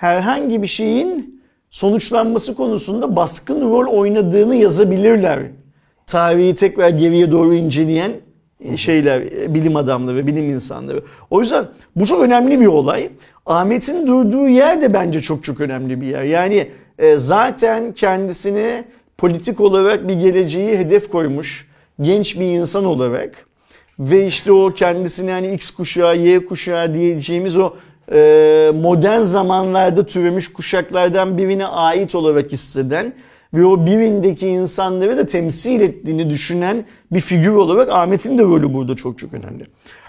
herhangi 0.04 0.62
bir 0.62 0.68
şeyin 0.68 1.42
sonuçlanması 1.70 2.56
konusunda 2.56 3.16
baskın 3.16 3.62
rol 3.62 3.88
oynadığını 3.88 4.56
yazabilirler. 4.56 5.40
Tarihi 6.08 6.56
tekrar 6.56 6.90
geriye 6.90 7.32
doğru 7.32 7.54
inceleyen 7.54 8.12
şeyler, 8.76 9.28
bilim 9.56 9.76
adamları, 9.76 10.28
bilim 10.28 10.50
insanları. 10.50 11.04
O 11.30 11.42
yüzden 11.42 11.66
bu 11.96 12.06
çok 12.06 12.22
önemli 12.22 12.60
bir 12.60 12.66
olay. 12.66 13.10
Ahmet'in 13.46 14.08
durduğu 14.08 14.48
yer 14.48 14.82
de 14.82 14.94
bence 14.94 15.22
çok 15.22 15.44
çok 15.44 15.62
önemli 15.62 16.02
bir 16.02 16.08
yer. 16.08 16.24
Yani 16.24 16.68
e, 17.00 17.18
zaten 17.18 17.94
kendisini 17.94 18.84
politik 19.18 19.62
olarak 19.62 20.08
bir 20.08 20.14
geleceği 20.14 20.78
hedef 20.78 21.10
koymuş 21.10 21.68
genç 22.02 22.40
bir 22.40 22.46
insan 22.46 22.86
olarak 22.86 23.48
ve 24.00 24.26
işte 24.26 24.52
o 24.52 24.74
kendisini 24.74 25.30
yani 25.30 25.54
X 25.54 25.70
kuşağı, 25.70 26.18
Y 26.18 26.46
kuşağı 26.46 26.94
diyeceğimiz 26.94 27.58
o 27.58 27.68
e, 27.68 27.74
modern 28.74 29.22
zamanlarda 29.22 30.06
türemiş 30.06 30.54
kuşaklardan 30.54 31.38
birine 31.38 31.66
ait 31.66 32.16
olarak 32.16 32.52
hisseden 32.52 33.14
ve 33.54 33.66
o 33.66 33.86
birindeki 33.86 34.48
insanları 34.48 35.18
da 35.18 35.26
temsil 35.26 35.82
ettiğini 35.82 36.30
düşünen 36.30 36.86
bir 37.12 37.22
figür 37.22 37.52
olarak 37.52 37.90
Ahmet'in 37.90 38.38
de 38.38 38.44
rolü 38.44 38.74
burada 38.74 38.96
çok 38.96 39.20
çok 39.20 39.34
önemli. 39.34 39.64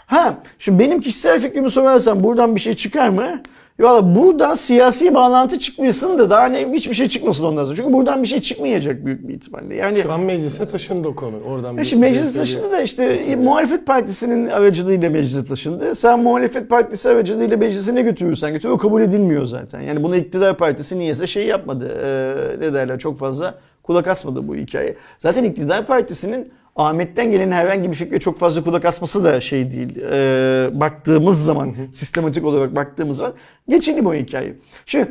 Ha, 0.07 0.39
şimdi 0.59 0.79
benim 0.79 1.01
kişisel 1.01 1.41
fikrimi 1.41 1.71
sorarsan 1.71 2.25
buradan 2.25 2.55
bir 2.55 2.61
şey 2.61 2.75
çıkar 2.75 3.09
mı? 3.09 3.43
Valla 3.81 4.15
buradan 4.15 4.55
siyasi 4.55 5.15
bağlantı 5.15 5.59
çıkmasın 5.59 6.19
da 6.19 6.31
daha 6.31 6.43
hani 6.43 6.69
hiçbir 6.73 6.95
şey 6.95 7.09
çıkmasın 7.09 7.45
ondan 7.45 7.65
sonra. 7.65 7.77
Çünkü 7.77 7.93
buradan 7.93 8.23
bir 8.23 8.29
şey 8.29 8.41
çıkmayacak 8.41 9.07
büyük 9.07 9.29
bir 9.29 9.35
ihtimalle. 9.35 9.75
Yani 9.75 10.03
Şu 10.03 10.13
an 10.13 10.21
meclise 10.21 10.69
taşındı 10.69 11.09
o 11.09 11.15
konu. 11.15 11.35
Oradan 11.49 11.79
e 11.79 11.85
şimdi 11.85 12.01
meclis 12.01 12.35
taşındı 12.35 12.73
da 12.73 12.81
işte 12.83 13.05
e, 13.05 13.37
muhalefet 13.37 13.87
partisinin 13.87 14.47
aracılığıyla 14.47 15.11
meclise 15.11 15.45
taşındı. 15.45 15.95
Sen 15.95 16.21
muhalefet 16.21 16.71
partisi 16.71 17.09
aracılığıyla 17.09 17.57
meclise 17.57 17.95
ne 17.95 18.03
götürürsen 18.03 18.53
götür 18.53 18.69
o 18.69 18.79
kabul 18.79 19.03
edilmiyor 19.03 19.45
zaten. 19.45 19.81
Yani 19.81 20.03
bunu 20.03 20.17
iktidar 20.17 20.57
partisi 20.57 20.99
niyeyse 20.99 21.27
şey 21.27 21.47
yapmadı. 21.47 21.99
Ee, 22.05 22.61
ne 22.61 22.75
derler 22.75 22.99
çok 22.99 23.19
fazla 23.19 23.55
kulak 23.83 24.09
asmadı 24.09 24.49
bu 24.49 24.57
hikaye. 24.57 24.97
Zaten 25.19 25.45
iktidar 25.45 25.87
partisinin 25.87 26.53
Ahmet'ten 26.77 27.31
gelen 27.31 27.51
herhangi 27.51 27.91
bir 27.91 27.97
fikre 27.97 28.21
çok 28.21 28.39
fazla 28.39 28.65
kulak 28.65 28.85
asması 28.85 29.25
da 29.25 29.41
şey 29.41 29.73
değil. 29.73 29.97
Ee, 29.97 30.71
baktığımız 30.81 31.45
zaman, 31.45 31.75
sistematik 31.93 32.45
olarak 32.45 32.75
baktığımız 32.75 33.17
zaman 33.17 33.33
geçelim 33.69 34.07
o 34.07 34.15
hikayeyi. 34.15 34.55
Şimdi 34.87 35.09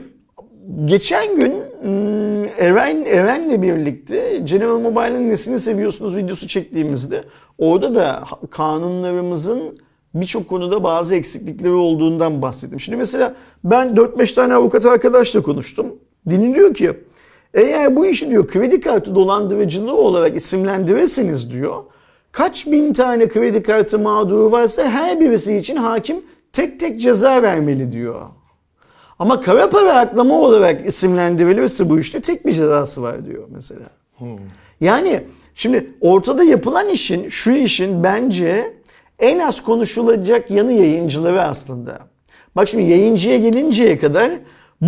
geçen 0.86 1.36
gün 1.36 1.51
hmm, 1.82 2.43
Eren 2.43 3.05
Eren'le 3.05 3.62
birlikte 3.62 4.41
General 4.43 4.79
Mobile'ın 4.79 5.29
nesini 5.29 5.60
seviyorsunuz 5.60 6.17
videosu 6.17 6.48
çektiğimizde 6.48 7.24
orada 7.58 7.96
da 7.96 8.24
kanunlarımızın 8.51 9.77
birçok 10.15 10.48
konuda 10.48 10.84
bazı 10.84 11.15
eksiklikleri 11.15 11.74
olduğundan 11.74 12.41
bahsettim. 12.41 12.79
Şimdi 12.79 12.98
mesela 12.98 13.36
ben 13.63 13.88
4-5 13.88 14.36
tane 14.36 14.53
avukat 14.53 14.86
arkadaşla 14.86 15.43
konuştum. 15.43 15.96
Deniliyor 16.25 16.74
ki 16.74 16.93
eğer 17.53 17.95
bu 17.95 18.05
işi 18.05 18.29
diyor 18.29 18.48
kredi 18.48 18.79
kartı 18.79 19.15
dolandırıcılığı 19.15 19.95
olarak 19.95 20.36
isimlendirirseniz 20.36 21.51
diyor 21.51 21.83
kaç 22.31 22.67
bin 22.67 22.93
tane 22.93 23.27
kredi 23.27 23.63
kartı 23.63 24.00
mağduru 24.00 24.51
varsa 24.51 24.83
her 24.83 25.19
birisi 25.19 25.55
için 25.55 25.75
hakim 25.75 26.22
tek 26.53 26.79
tek 26.79 27.01
ceza 27.01 27.41
vermeli 27.41 27.91
diyor. 27.91 28.22
Ama 29.19 29.41
kara 29.41 29.69
para 29.69 29.95
aklama 29.95 30.33
olarak 30.33 30.88
isimlendirilirse 30.88 31.89
bu 31.89 32.00
işte 32.00 32.22
tek 32.22 32.45
bir 32.45 32.51
cezası 32.51 33.01
var 33.01 33.25
diyor 33.25 33.43
mesela. 33.50 33.89
Hmm. 34.17 34.27
Yani 34.81 35.24
şimdi 35.55 35.91
ortada 36.01 36.43
yapılan 36.43 36.89
işin, 36.89 37.29
şu 37.29 37.51
işin 37.51 38.03
bence 38.03 38.74
en 39.19 39.39
az 39.39 39.62
konuşulacak 39.62 40.51
yanı 40.51 40.74
yayıncıları 40.74 41.41
aslında. 41.41 42.00
Bak 42.55 42.69
şimdi 42.69 42.83
yayıncıya 42.83 43.38
gelinceye 43.38 43.98
kadar 43.98 44.31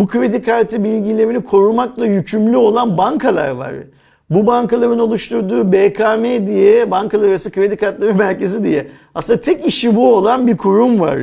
bu 0.00 0.06
kredi 0.06 0.42
kartı 0.42 0.84
bilgilerini 0.84 1.44
korumakla 1.44 2.06
yükümlü 2.06 2.56
olan 2.56 2.98
bankalar 2.98 3.50
var. 3.50 3.72
Bu 4.30 4.46
bankaların 4.46 4.98
oluşturduğu 4.98 5.72
BKM 5.72 6.46
diye, 6.46 6.90
Bankalar 6.90 7.28
Arası 7.28 7.50
Kredi 7.50 7.76
Kartları 7.76 8.14
Merkezi 8.18 8.64
diye 8.64 8.86
aslında 9.14 9.40
tek 9.40 9.66
işi 9.66 9.96
bu 9.96 10.14
olan 10.14 10.46
bir 10.46 10.56
kurum 10.56 11.00
var. 11.00 11.18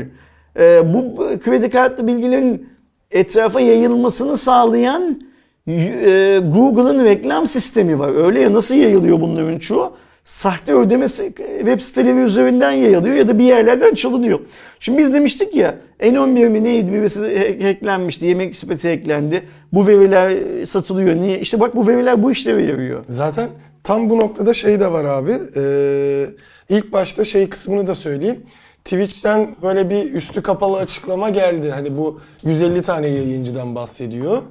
Ee, 0.59 0.93
bu 0.93 1.17
kredi 1.43 1.69
kartı 1.69 2.07
bilgilerin 2.07 2.69
etrafa 3.11 3.61
yayılmasını 3.61 4.37
sağlayan 4.37 5.21
e, 5.67 6.39
Google'ın 6.53 7.05
reklam 7.05 7.47
sistemi 7.47 7.99
var. 7.99 8.25
Öyle 8.25 8.39
ya 8.39 8.53
nasıl 8.53 8.75
yayılıyor 8.75 9.21
bunların 9.21 9.59
çoğu? 9.59 9.93
Sahte 10.23 10.73
ödemesi 10.73 11.33
web 11.59 11.79
siteleri 11.79 12.17
üzerinden 12.17 12.71
yayılıyor 12.71 13.15
ya 13.15 13.27
da 13.27 13.39
bir 13.39 13.43
yerlerden 13.43 13.93
çalınıyor. 13.93 14.39
Şimdi 14.79 14.97
biz 14.97 15.13
demiştik 15.13 15.55
ya 15.55 15.75
N11 15.99 16.49
mi 16.49 16.63
neydi 16.63 16.93
birisi 16.93 17.63
hacklenmişti, 17.63 18.25
yemek 18.25 18.55
sepeti 18.55 18.89
hacklendi. 18.89 19.43
Bu 19.73 19.87
veriler 19.87 20.33
satılıyor. 20.65 21.15
Niye? 21.15 21.39
İşte 21.39 21.59
bak 21.59 21.75
bu 21.75 21.87
veriler 21.87 22.23
bu 22.23 22.31
işlevi 22.31 22.65
yarıyor. 22.65 23.05
Zaten 23.09 23.49
tam 23.83 24.09
bu 24.09 24.19
noktada 24.19 24.53
şey 24.53 24.79
de 24.79 24.91
var 24.91 25.05
abi. 25.05 25.37
Ee, 25.55 26.25
ilk 26.69 26.93
başta 26.93 27.25
şey 27.25 27.49
kısmını 27.49 27.87
da 27.87 27.95
söyleyeyim. 27.95 28.39
Twitch'ten 28.85 29.55
böyle 29.63 29.89
bir 29.89 30.13
üstü 30.13 30.41
kapalı 30.41 30.77
açıklama 30.77 31.29
geldi. 31.29 31.71
Hani 31.71 31.97
bu 31.97 32.21
150 32.43 32.81
tane 32.81 33.07
yayıncıdan 33.07 33.75
bahsediyor. 33.75 34.41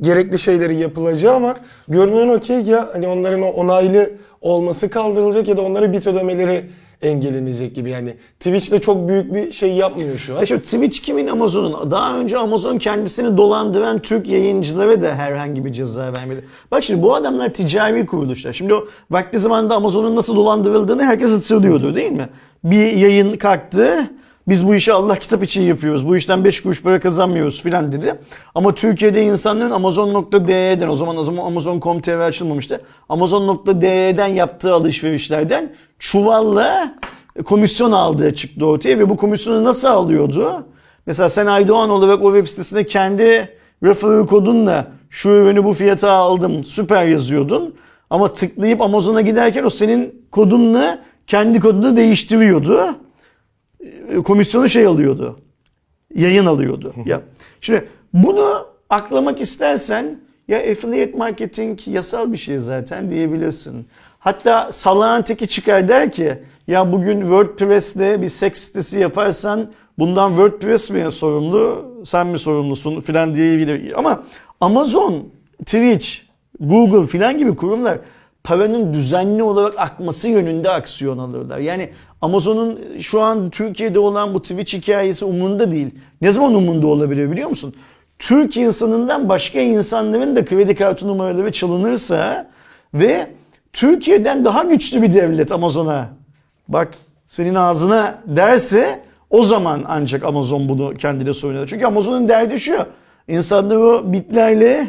Gerekli 0.00 0.38
şeyleri 0.38 0.74
yapılacağı 0.74 1.34
ama 1.34 1.56
görünen 1.88 2.28
o 2.28 2.40
ki 2.40 2.52
ya 2.52 2.88
hani 2.92 3.08
onların 3.08 3.42
o 3.42 3.46
onaylı 3.46 4.10
olması 4.46 4.90
kaldırılacak 4.90 5.48
ya 5.48 5.56
da 5.56 5.62
onlara 5.62 5.92
bit 5.92 6.06
ödemeleri 6.06 6.64
engellenecek 7.02 7.74
gibi 7.74 7.90
yani 7.90 8.14
Twitch'te 8.40 8.80
çok 8.80 9.08
büyük 9.08 9.34
bir 9.34 9.52
şey 9.52 9.72
yapmıyor 9.72 10.18
şu 10.18 10.34
an. 10.38 10.38
Ya 10.38 10.62
Twitch 10.62 10.98
kimin 10.98 11.26
Amazon'un? 11.26 11.90
Daha 11.90 12.18
önce 12.18 12.38
Amazon 12.38 12.78
kendisini 12.78 13.36
dolandıran 13.36 13.98
Türk 13.98 14.28
yayıncılara 14.28 15.02
da 15.02 15.14
herhangi 15.14 15.64
bir 15.64 15.72
ceza 15.72 16.12
vermedi. 16.12 16.44
Bak 16.70 16.84
şimdi 16.84 17.02
bu 17.02 17.14
adamlar 17.14 17.52
ticari 17.52 18.06
kuruluşlar. 18.06 18.52
Şimdi 18.52 18.74
o 18.74 18.88
vakti 19.10 19.38
zamanında 19.38 19.74
Amazon'un 19.74 20.16
nasıl 20.16 20.36
dolandırıldığını 20.36 21.02
herkes 21.04 21.32
hatırlıyordur 21.32 21.94
değil 21.94 22.12
mi? 22.12 22.28
Bir 22.64 22.92
yayın 22.92 23.36
kalktı. 23.36 24.10
Biz 24.48 24.66
bu 24.66 24.74
işi 24.74 24.92
Allah 24.92 25.16
kitap 25.16 25.42
için 25.42 25.62
yapıyoruz. 25.62 26.08
Bu 26.08 26.16
işten 26.16 26.44
5 26.44 26.60
kuruş 26.60 26.82
para 26.82 27.00
kazanmıyoruz 27.00 27.62
filan 27.62 27.92
dedi. 27.92 28.14
Ama 28.54 28.74
Türkiye'de 28.74 29.22
insanların 29.22 29.70
Amazon.de'den 29.70 30.88
o 30.88 30.96
zaman 30.96 31.16
o 31.16 31.24
zaman 31.24 31.44
Amazon.com.tr 31.46 32.18
açılmamıştı. 32.18 32.80
Amazon.de'den 33.08 34.26
yaptığı 34.26 34.74
alışverişlerden 34.74 35.72
çuvalla 35.98 36.94
komisyon 37.44 37.92
aldığı 37.92 38.34
çıktı 38.34 38.66
ortaya 38.66 38.98
ve 38.98 39.08
bu 39.08 39.16
komisyonu 39.16 39.64
nasıl 39.64 39.88
alıyordu? 39.88 40.66
Mesela 41.06 41.28
sen 41.28 41.46
Aydoğan 41.46 41.90
olarak 41.90 42.24
o 42.24 42.34
web 42.34 42.46
sitesinde 42.46 42.86
kendi 42.86 43.56
referral 43.82 44.26
kodunla 44.26 44.86
şu 45.10 45.28
ürünü 45.28 45.64
bu 45.64 45.72
fiyata 45.72 46.10
aldım 46.10 46.64
süper 46.64 47.04
yazıyordun. 47.04 47.74
Ama 48.10 48.32
tıklayıp 48.32 48.80
Amazon'a 48.80 49.20
giderken 49.20 49.64
o 49.64 49.70
senin 49.70 50.26
kodunla 50.30 50.98
kendi 51.26 51.60
kodunu 51.60 51.96
değiştiriyordu. 51.96 53.05
Komisyonu 54.24 54.68
şey 54.68 54.86
alıyordu. 54.86 55.40
Yayın 56.14 56.46
alıyordu. 56.46 56.94
ya. 57.04 57.20
Şimdi 57.60 57.88
bunu 58.12 58.66
aklamak 58.90 59.40
istersen 59.40 60.20
ya 60.48 60.58
affiliate 60.58 61.18
marketing 61.18 61.78
yasal 61.86 62.32
bir 62.32 62.36
şey 62.36 62.58
zaten 62.58 63.10
diyebilirsin. 63.10 63.86
Hatta 64.18 64.72
salağın 64.72 65.22
teki 65.22 65.48
çıkar 65.48 65.88
der 65.88 66.12
ki 66.12 66.38
ya 66.66 66.92
bugün 66.92 67.20
WordPress'te 67.20 68.22
bir 68.22 68.28
seks 68.28 68.60
sitesi 68.60 68.98
yaparsan 68.98 69.70
bundan 69.98 70.28
WordPress 70.28 70.90
mi 70.90 71.12
sorumlu 71.12 71.84
sen 72.04 72.26
mi 72.26 72.38
sorumlusun 72.38 73.00
filan 73.00 73.34
diyebilir. 73.34 73.98
Ama 73.98 74.22
Amazon, 74.60 75.28
Twitch, 75.58 76.08
Google 76.60 77.06
filan 77.06 77.38
gibi 77.38 77.56
kurumlar 77.56 77.98
paranın 78.44 78.94
düzenli 78.94 79.42
olarak 79.42 79.78
akması 79.78 80.28
yönünde 80.28 80.70
aksiyon 80.70 81.18
alırlar. 81.18 81.58
Yani 81.58 81.90
Amazon'un 82.26 82.80
şu 83.00 83.20
an 83.20 83.50
Türkiye'de 83.50 83.98
olan 83.98 84.34
bu 84.34 84.42
Twitch 84.42 84.74
hikayesi 84.74 85.24
umunda 85.24 85.70
değil. 85.70 85.94
Ne 86.20 86.32
zaman 86.32 86.54
umunda 86.54 86.86
olabilir 86.86 87.30
biliyor 87.30 87.48
musun? 87.48 87.74
Türk 88.18 88.56
insanından 88.56 89.28
başka 89.28 89.60
insanların 89.60 90.36
da 90.36 90.44
kredi 90.44 90.74
kartı 90.74 91.08
numaraları 91.08 91.52
çalınırsa 91.52 92.50
ve 92.94 93.26
Türkiye'den 93.72 94.44
daha 94.44 94.62
güçlü 94.62 95.02
bir 95.02 95.14
devlet 95.14 95.52
Amazon'a. 95.52 96.08
Bak 96.68 96.94
senin 97.26 97.54
ağzına 97.54 98.18
derse 98.26 99.00
o 99.30 99.42
zaman 99.42 99.84
ancak 99.88 100.24
Amazon 100.24 100.68
bunu 100.68 100.94
kendine 100.94 101.34
soyunur. 101.34 101.66
Çünkü 101.66 101.86
Amazon'un 101.86 102.28
derdi 102.28 102.60
şu. 102.60 102.86
İnsanlar 103.28 103.76
o 103.76 104.12
bitlerle 104.12 104.86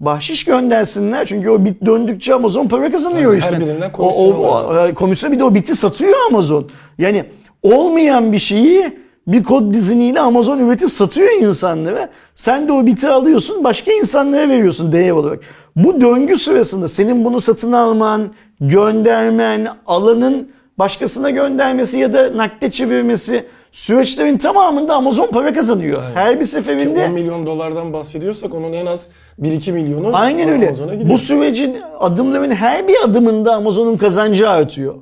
bahşiş 0.00 0.44
göndersinler. 0.44 1.26
Çünkü 1.26 1.50
o 1.50 1.64
bit 1.64 1.86
döndükçe 1.86 2.34
Amazon 2.34 2.68
para 2.68 2.90
kazanıyor 2.90 3.32
Yani 3.32 3.42
her 3.42 3.50
işte. 3.52 3.60
birinden 3.66 3.88
O- 3.88 3.92
komisyon 3.92 4.32
o, 4.44 4.46
alıyor. 4.52 4.88
o, 4.90 4.94
komisyon 4.94 5.32
bir 5.32 5.38
de 5.38 5.44
o 5.44 5.54
biti 5.54 5.76
satıyor 5.76 6.14
Amazon. 6.30 6.66
Yani 6.98 7.24
olmayan 7.62 8.32
bir 8.32 8.38
şeyi 8.38 8.98
bir 9.26 9.42
kod 9.44 9.72
diziniyle 9.74 10.20
Amazon 10.20 10.58
üretip 10.58 10.90
satıyor 10.92 11.28
insanlara. 11.40 12.08
Sen 12.34 12.68
de 12.68 12.72
o 12.72 12.86
biti 12.86 13.08
alıyorsun 13.08 13.64
başka 13.64 13.92
insanlara 13.92 14.48
veriyorsun 14.48 14.92
değer 14.92 15.10
olarak. 15.10 15.40
Bu 15.76 16.00
döngü 16.00 16.36
sırasında 16.36 16.88
senin 16.88 17.24
bunu 17.24 17.40
satın 17.40 17.72
alman, 17.72 18.22
göndermen, 18.60 19.68
alanın 19.86 20.48
başkasına 20.78 21.30
göndermesi 21.30 21.98
ya 21.98 22.12
da 22.12 22.36
nakde 22.36 22.70
çevirmesi 22.70 23.46
süreçlerin 23.72 24.38
tamamında 24.38 24.94
Amazon 24.94 25.26
para 25.26 25.52
kazanıyor. 25.52 26.02
Her 26.14 26.34
bir 26.34 26.40
10 26.40 26.44
seferinde 26.44 27.08
milyon 27.08 27.46
dolardan 27.46 27.92
bahsediyorsak 27.92 28.54
onun 28.54 28.72
en 28.72 28.86
az 28.86 29.06
1-2 29.42 29.72
milyonu 29.72 30.16
aynen 30.16 30.48
öyle. 30.48 30.66
Amazon'a 30.68 30.94
gidiyor. 30.94 31.10
Bu 31.10 31.18
sürecin 31.18 31.76
adımların 31.98 32.50
her 32.50 32.88
bir 32.88 32.96
adımında 33.04 33.54
Amazon'un 33.54 33.96
kazancı 33.96 34.50
artıyor. 34.50 34.94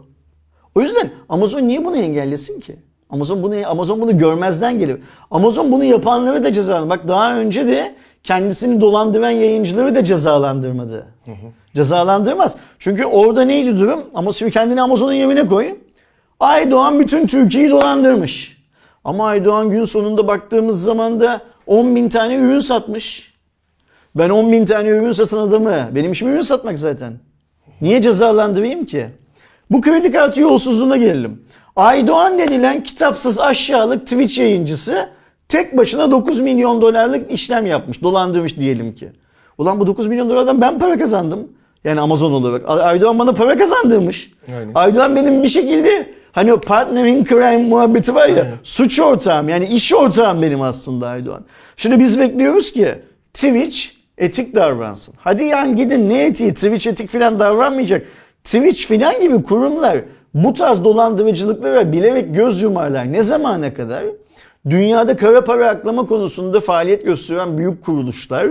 O 0.74 0.80
yüzden 0.80 1.10
Amazon 1.28 1.60
niye 1.60 1.84
bunu 1.84 1.96
engellesin 1.96 2.60
ki? 2.60 2.76
Amazon 3.10 3.42
bunu 3.42 3.54
Amazon 3.66 4.00
bunu 4.00 4.18
görmezden 4.18 4.78
gelir. 4.78 5.00
Amazon 5.30 5.72
bunu 5.72 5.84
yapanları 5.84 6.44
da 6.44 6.52
cezalandırır. 6.52 6.90
Bak 6.90 7.08
daha 7.08 7.36
önce 7.36 7.66
de 7.66 7.94
kendisini 8.24 8.80
dolandıran 8.80 9.30
yayıncıları 9.30 9.94
da 9.94 10.04
cezalandırmadı. 10.04 11.06
Cezalandırmaz. 11.76 12.56
Çünkü 12.78 13.04
orada 13.04 13.42
neydi 13.42 13.78
durum? 13.78 14.04
Ama 14.14 14.32
şimdi 14.32 14.52
kendini 14.52 14.82
Amazon'un 14.82 15.12
yerine 15.12 15.46
koy. 15.46 15.74
Aydoğan 16.40 17.00
bütün 17.00 17.26
Türkiye'yi 17.26 17.70
dolandırmış. 17.70 18.56
Ama 19.04 19.26
Aydoğan 19.26 19.70
gün 19.70 19.84
sonunda 19.84 20.26
baktığımız 20.26 20.82
zaman 20.82 21.20
da 21.20 21.40
10 21.66 21.96
bin 21.96 22.08
tane 22.08 22.34
ürün 22.34 22.58
satmış. 22.58 23.34
Ben 24.14 24.30
10 24.30 24.52
bin 24.52 24.66
tane 24.66 24.88
ürün 24.88 25.12
satan 25.12 25.38
adamı, 25.38 25.88
benim 25.94 26.12
işim 26.12 26.28
ürün 26.28 26.40
satmak 26.40 26.78
zaten. 26.78 27.12
Niye 27.80 28.02
cezalandırayım 28.02 28.84
ki? 28.84 29.06
Bu 29.70 29.80
kredi 29.80 30.12
kartı 30.12 30.40
yolsuzluğuna 30.40 30.96
gelelim. 30.96 31.42
Aydoğan 31.76 32.38
denilen 32.38 32.82
kitapsız 32.82 33.40
aşağılık 33.40 34.06
Twitch 34.06 34.38
yayıncısı 34.38 35.08
tek 35.48 35.76
başına 35.76 36.10
9 36.10 36.40
milyon 36.40 36.80
dolarlık 36.80 37.30
işlem 37.30 37.66
yapmış, 37.66 38.02
dolandırmış 38.02 38.56
diyelim 38.56 38.94
ki. 38.94 39.12
Ulan 39.58 39.80
bu 39.80 39.86
9 39.86 40.06
milyon 40.06 40.30
dolardan 40.30 40.60
ben 40.60 40.78
para 40.78 40.98
kazandım. 40.98 41.48
Yani 41.86 42.00
Amazon 42.00 42.32
olarak. 42.32 42.62
Aydoğan 42.68 43.18
bana 43.18 43.32
para 43.32 43.56
kazandırmış. 43.56 44.32
Aynen. 44.58 44.70
Aydoğan 44.74 45.16
benim 45.16 45.42
bir 45.42 45.48
şekilde 45.48 46.06
hani 46.32 46.52
o 46.52 46.60
partner 46.60 47.04
in 47.04 47.24
crime 47.24 47.56
muhabbeti 47.56 48.14
var 48.14 48.28
ya 48.28 48.46
suç 48.62 49.00
ortağım 49.00 49.48
yani 49.48 49.66
iş 49.66 49.94
ortağım 49.94 50.42
benim 50.42 50.62
aslında 50.62 51.08
Aydoğan. 51.08 51.44
Şimdi 51.76 52.00
biz 52.00 52.20
bekliyoruz 52.20 52.72
ki 52.72 52.94
Twitch 53.34 53.78
etik 54.18 54.54
davransın. 54.54 55.14
Hadi 55.18 55.44
yani 55.44 55.76
gidin 55.76 56.10
ne 56.10 56.24
etiği 56.24 56.54
Twitch 56.54 56.86
etik 56.86 57.10
filan 57.10 57.40
davranmayacak. 57.40 58.06
Twitch 58.44 58.86
filan 58.86 59.20
gibi 59.20 59.42
kurumlar 59.42 59.98
bu 60.34 60.52
tarz 60.54 60.84
dolandırıcılıklara 60.84 61.92
bilerek 61.92 62.34
göz 62.34 62.62
yumarlar. 62.62 63.12
Ne 63.12 63.22
zamana 63.22 63.74
kadar? 63.74 64.04
Dünyada 64.70 65.16
kara 65.16 65.44
para 65.44 65.68
aklama 65.68 66.06
konusunda 66.06 66.60
faaliyet 66.60 67.04
gösteren 67.04 67.58
büyük 67.58 67.84
kuruluşlar, 67.84 68.46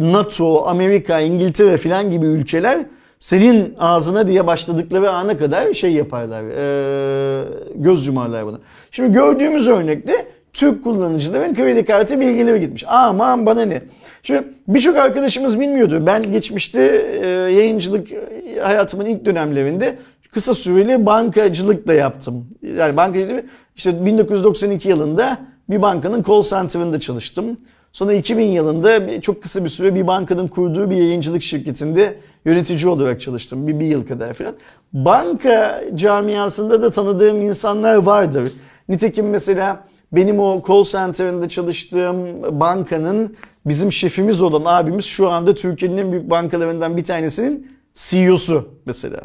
NATO, 0.00 0.66
Amerika, 0.66 1.20
İngiltere 1.20 1.76
filan 1.76 2.10
gibi 2.10 2.26
ülkeler 2.26 2.78
senin 3.18 3.74
ağzına 3.78 4.26
diye 4.26 4.46
başladıkları 4.46 5.10
ana 5.10 5.38
kadar 5.38 5.74
şey 5.74 5.92
yaparlar, 5.92 6.42
eee, 6.44 7.48
göz 7.74 8.06
yumarlar 8.06 8.46
buna. 8.46 8.58
Şimdi 8.90 9.12
gördüğümüz 9.12 9.68
örnekte 9.68 10.26
Türk 10.52 10.84
kullanıcıların 10.84 11.54
kredi 11.54 11.84
kartı 11.84 12.20
bilgileri 12.20 12.60
gitmiş. 12.60 12.84
Aman 12.86 13.46
bana 13.46 13.62
ne. 13.62 13.82
Şimdi 14.22 14.44
birçok 14.68 14.96
arkadaşımız 14.96 15.60
bilmiyordu. 15.60 16.02
Ben 16.06 16.32
geçmişte 16.32 16.82
e, 17.22 17.28
yayıncılık 17.28 18.12
e, 18.12 18.60
hayatımın 18.62 19.04
ilk 19.04 19.24
dönemlerinde 19.24 19.98
kısa 20.32 20.54
süreli 20.54 21.06
bankacılık 21.06 21.88
da 21.88 21.94
yaptım. 21.94 22.46
Yani 22.78 22.96
bankacılık 22.96 23.44
işte 23.76 24.06
1992 24.06 24.88
yılında 24.88 25.38
bir 25.70 25.82
bankanın 25.82 26.22
call 26.22 26.42
center'ında 26.42 27.00
çalıştım. 27.00 27.56
Sonra 27.92 28.12
2000 28.12 28.44
yılında 28.44 29.20
çok 29.20 29.42
kısa 29.42 29.64
bir 29.64 29.68
süre 29.68 29.94
bir 29.94 30.06
bankanın 30.06 30.48
kurduğu 30.48 30.90
bir 30.90 30.96
yayıncılık 30.96 31.42
şirketinde 31.42 32.16
yönetici 32.44 32.88
olarak 32.88 33.20
çalıştım. 33.20 33.66
Bir, 33.66 33.80
bir 33.80 33.86
yıl 33.86 34.06
kadar 34.06 34.34
falan. 34.34 34.54
Banka 34.92 35.84
camiasında 35.94 36.82
da 36.82 36.90
tanıdığım 36.90 37.42
insanlar 37.42 37.94
vardır. 37.94 38.52
Nitekim 38.88 39.28
mesela 39.28 39.84
benim 40.12 40.40
o 40.40 40.62
call 40.68 40.84
center'ında 40.84 41.48
çalıştığım 41.48 42.42
bankanın 42.60 43.36
bizim 43.66 43.92
şefimiz 43.92 44.40
olan 44.42 44.64
abimiz 44.64 45.04
şu 45.04 45.30
anda 45.30 45.54
Türkiye'nin 45.54 45.96
en 45.96 46.12
büyük 46.12 46.30
bankalarından 46.30 46.96
bir 46.96 47.04
tanesinin 47.04 47.70
CEO'su 47.94 48.68
mesela. 48.86 49.20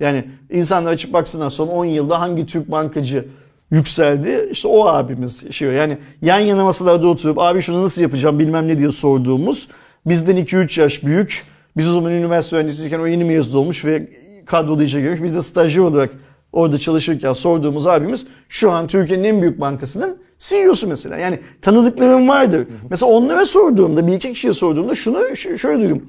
Yani 0.00 0.24
insanlar 0.50 0.92
açıp 0.92 1.12
baksınlar 1.12 1.50
son 1.50 1.68
10 1.68 1.84
yılda 1.84 2.20
hangi 2.20 2.46
Türk 2.46 2.70
bankacı 2.70 3.28
yükseldi. 3.70 4.48
İşte 4.50 4.68
o 4.68 4.86
abimiz 4.86 5.52
şey 5.52 5.68
yani 5.68 5.98
yan 6.22 6.38
yana 6.38 6.64
masalarda 6.64 7.06
oturup 7.06 7.38
abi 7.38 7.62
şunu 7.62 7.82
nasıl 7.82 8.02
yapacağım 8.02 8.38
bilmem 8.38 8.68
ne 8.68 8.78
diye 8.78 8.90
sorduğumuz 8.90 9.68
bizden 10.06 10.36
2-3 10.36 10.80
yaş 10.80 11.04
büyük. 11.04 11.44
Biz 11.76 11.88
o 11.88 11.92
zaman 11.92 12.12
üniversite 12.12 12.56
öğrencisiyken 12.56 13.00
o 13.00 13.06
yeni 13.06 13.24
mezun 13.24 13.58
olmuş 13.58 13.84
ve 13.84 14.08
kadroda 14.46 14.84
işe 14.84 15.00
girmiş. 15.00 15.22
Biz 15.22 15.34
de 15.34 15.42
stajyer 15.42 15.82
olarak 15.82 16.10
orada 16.52 16.78
çalışırken 16.78 17.32
sorduğumuz 17.32 17.86
abimiz 17.86 18.26
şu 18.48 18.70
an 18.70 18.86
Türkiye'nin 18.86 19.24
en 19.24 19.42
büyük 19.42 19.60
bankasının 19.60 20.16
CEO'su 20.38 20.88
mesela. 20.88 21.18
Yani 21.18 21.38
tanıdıklarım 21.62 22.28
vardır. 22.28 22.66
Mesela 22.90 23.12
onlara 23.12 23.44
sorduğumda 23.44 24.06
bir 24.06 24.12
iki 24.12 24.32
kişiye 24.32 24.52
sorduğumda 24.52 24.94
şunu 24.94 25.36
şöyle 25.36 25.82
duydum. 25.82 26.02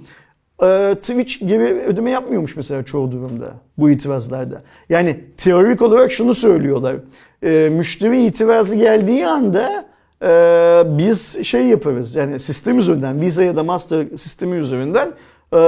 Ee, 0.64 0.96
Twitch 0.96 1.48
geri 1.48 1.64
ödeme 1.64 2.12
yapmıyormuş 2.12 2.56
mesela 2.56 2.84
çoğu 2.84 3.12
durumda 3.12 3.54
bu 3.78 3.90
itirazlarda. 3.90 4.62
Yani 4.90 5.20
teorik 5.38 5.82
olarak 5.82 6.12
şunu 6.12 6.34
söylüyorlar. 6.34 6.96
Ee, 7.44 7.70
müşteri 7.72 8.26
itirazı 8.26 8.76
geldiği 8.76 9.28
anda 9.28 9.86
e, 10.24 10.84
biz 10.86 11.44
şey 11.44 11.66
yaparız 11.66 12.16
yani 12.16 12.40
sistem 12.40 12.80
üzerinden 12.80 13.22
Visa 13.22 13.44
ya 13.44 13.56
da 13.56 13.64
Master 13.64 14.06
sistemi 14.16 14.56
üzerinden 14.56 15.08
e, 15.08 15.60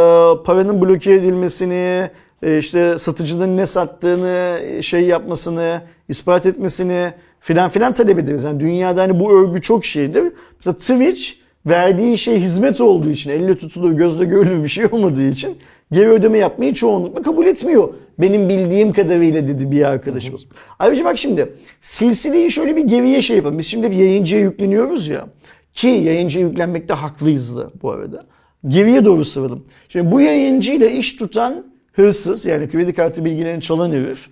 paranın 0.46 0.82
bloke 0.82 1.14
edilmesini 1.14 2.10
e, 2.44 2.58
işte 2.58 2.98
satıcının 2.98 3.58
ne 3.58 3.68
sattığını 3.68 4.60
e, 4.64 4.82
şey 4.82 5.02
yapmasını 5.02 5.82
ispat 6.10 6.46
etmesini 6.46 7.14
filan 7.40 7.70
filan 7.70 7.94
talep 7.94 8.20
ederiz. 8.20 8.44
Yani 8.44 8.60
dünyada 8.60 9.02
hani 9.02 9.20
bu 9.20 9.34
örgü 9.34 9.62
çok 9.62 9.86
şeydir. 9.86 10.34
Mesela 10.58 10.74
Twitch 10.78 11.43
verdiği 11.66 12.18
şey 12.18 12.38
hizmet 12.38 12.82
olduğu 12.82 13.10
için, 13.10 13.30
elle 13.30 13.58
tutulur, 13.58 13.92
gözle 13.92 14.26
görülür 14.26 14.64
bir 14.64 14.68
şey 14.68 14.86
olmadığı 14.92 15.30
için 15.30 15.58
geri 15.92 16.10
ödeme 16.10 16.38
yapmayı 16.38 16.74
çoğunlukla 16.74 17.22
kabul 17.22 17.46
etmiyor. 17.46 17.94
Benim 18.20 18.50
bildiğim 18.50 18.94
kadarıyla 18.94 19.48
dedi 19.48 19.72
bir 19.72 19.84
arkadaşımız. 19.84 20.46
Ayrıca 20.80 21.06
bak 21.06 21.18
şimdi 21.18 21.54
silsileyi 21.82 22.52
şöyle 22.52 22.76
bir 22.76 22.84
geriye 22.84 23.22
şey 23.22 23.38
yapalım. 23.38 23.58
Biz 23.58 23.68
şimdi 23.68 23.92
bir 23.92 23.96
yayıncıya 23.96 24.42
yükleniyoruz 24.42 25.08
ya. 25.08 25.28
Ki 25.74 25.88
yayıncıya 25.88 26.48
yüklenmekte 26.48 26.94
haklıyız 26.94 27.58
da 27.58 27.70
bu 27.82 27.92
arada. 27.92 28.24
Geriye 28.68 29.06
doğru 29.06 29.26
sıvalım. 29.26 29.66
Şimdi 29.90 30.12
bu 30.12 30.22
yayıncıyla 30.22 30.88
iş 30.88 31.16
tutan 31.16 31.66
hırsız 31.94 32.46
yani 32.46 32.70
kredi 32.70 32.94
kartı 32.94 33.26
bilgilerini 33.26 33.62
çalan 33.62 33.92
herif 33.92 34.28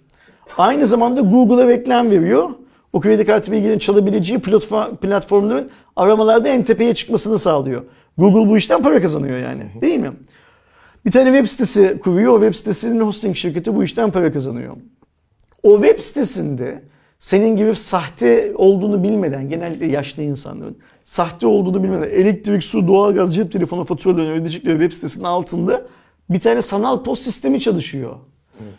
aynı 0.58 0.88
zamanda 0.88 1.22
Google'a 1.22 1.68
reklam 1.68 2.12
veriyor. 2.12 2.50
O 2.94 3.00
kredi 3.00 3.26
kartı 3.26 3.52
bilgilerini 3.52 3.80
çalabileceği 3.80 4.40
platform, 4.40 4.96
platformların 4.96 5.70
aramalarda 5.96 6.50
en 6.50 6.64
tepeye 6.64 6.94
çıkmasını 6.94 7.40
sağlıyor. 7.40 7.84
Google 8.18 8.50
bu 8.50 8.58
işten 8.58 8.84
para 8.84 9.02
kazanıyor 9.02 9.40
yani 9.40 9.72
değil 9.82 10.00
mi? 10.00 10.12
Bir 11.06 11.12
tane 11.12 11.32
web 11.32 11.46
sitesi 11.48 12.00
kuruyor. 12.04 12.34
O 12.34 12.40
web 12.40 12.54
sitesinin 12.54 13.00
hosting 13.00 13.36
şirketi 13.36 13.76
bu 13.76 13.84
işten 13.84 14.12
para 14.12 14.34
kazanıyor. 14.34 14.76
O 15.64 15.82
web 15.82 16.00
sitesinde 16.00 16.84
senin 17.20 17.56
gibi 17.56 17.76
sahte 17.76 18.54
olduğunu 18.56 19.04
bilmeden 19.04 19.50
genellikle 19.50 19.86
yaşlı 19.86 20.24
insanların 20.24 20.78
sahte 21.04 21.48
olduğunu 21.48 21.84
bilmeden 21.84 22.10
elektrik, 22.10 22.64
su, 22.64 22.88
doğalgaz, 22.88 23.36
cep 23.36 23.52
telefonu 23.52 23.86
faturalarını 23.86 24.32
ödeyecekleri 24.32 24.74
web 24.74 24.92
sitesinin 24.92 25.26
altında 25.26 25.82
bir 26.30 26.40
tane 26.40 26.62
sanal 26.62 27.04
post 27.04 27.22
sistemi 27.22 27.60
çalışıyor. 27.60 28.16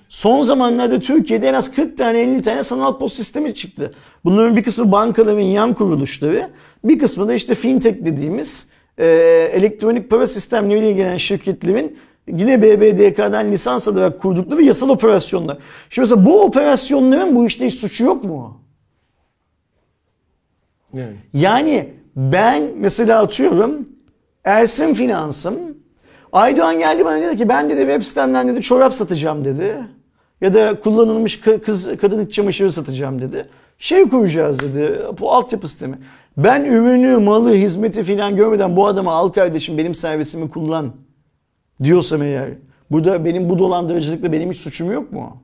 Son 0.09 0.43
zamanlarda 0.43 0.99
Türkiye'de 0.99 1.49
en 1.49 1.55
az 1.55 1.75
40 1.75 1.99
tane 1.99 2.21
50 2.21 2.43
tane 2.43 2.63
sanal 2.65 2.99
post 2.99 3.17
sistemi 3.17 3.55
çıktı. 3.55 3.93
Bunların 4.25 4.57
bir 4.57 4.63
kısmı 4.63 4.93
bankaların 4.93 5.41
yan 5.41 5.75
kuruluşları, 5.75 6.51
bir 6.85 6.99
kısmı 6.99 7.29
da 7.29 7.35
işte 7.35 7.55
fintech 7.55 8.05
dediğimiz 8.05 8.69
e, 8.99 9.07
elektronik 9.53 10.11
para 10.11 10.27
sistemleriyle 10.27 10.93
gelen 10.93 11.17
şirketlerin 11.17 11.99
yine 12.29 12.63
BBDK'dan 12.63 13.53
lisans 13.53 13.89
alarak 13.89 14.21
kurdukları 14.21 14.63
yasal 14.63 14.89
operasyonlar. 14.89 15.59
Şimdi 15.91 16.09
mesela 16.09 16.27
bu 16.27 16.43
operasyonların 16.43 17.35
bu 17.35 17.47
işte 17.47 17.67
hiç 17.67 17.75
suçu 17.75 18.05
yok 18.05 18.25
mu? 18.25 18.61
Yani. 20.93 21.17
Yani 21.33 21.89
ben 22.17 22.71
mesela 22.77 23.23
atıyorum 23.23 23.85
Ersin 24.45 24.95
Finans'ım. 24.95 25.82
Aydoğan 26.33 26.79
geldi 26.79 27.05
bana 27.05 27.21
dedi 27.21 27.37
ki 27.37 27.49
ben 27.49 27.71
dedi 27.71 27.81
web 27.81 28.03
sitemden 28.03 28.49
dedi 28.49 28.61
çorap 28.61 28.95
satacağım 28.95 29.45
dedi. 29.45 29.77
Ya 30.41 30.55
da 30.55 30.81
kullanılmış 30.81 31.41
kız 31.41 31.97
kadın 32.01 32.27
iç 32.27 32.35
çamaşırı 32.35 32.73
satacağım 32.73 33.21
dedi. 33.21 33.49
Şey 33.79 34.09
kuracağız 34.09 34.61
dedi. 34.61 35.01
Bu 35.21 35.33
altyapı 35.33 35.69
sistemi. 35.69 35.99
Ben 36.37 36.65
ürünü, 36.65 37.17
malı, 37.17 37.55
hizmeti 37.55 38.03
filan 38.03 38.37
görmeden 38.37 38.77
bu 38.77 38.87
adama 38.87 39.13
al 39.13 39.29
kardeşim 39.29 39.79
benim 39.79 39.95
servisimi 39.95 40.51
kullan 40.51 40.93
diyorsam 41.83 42.23
eğer. 42.23 42.49
Burada 42.91 43.25
benim 43.25 43.51
bu 43.51 43.59
dolandırıcılıkla 43.59 44.33
benim 44.33 44.51
hiç 44.51 44.59
suçum 44.59 44.93
yok 44.93 45.13
mu? 45.13 45.37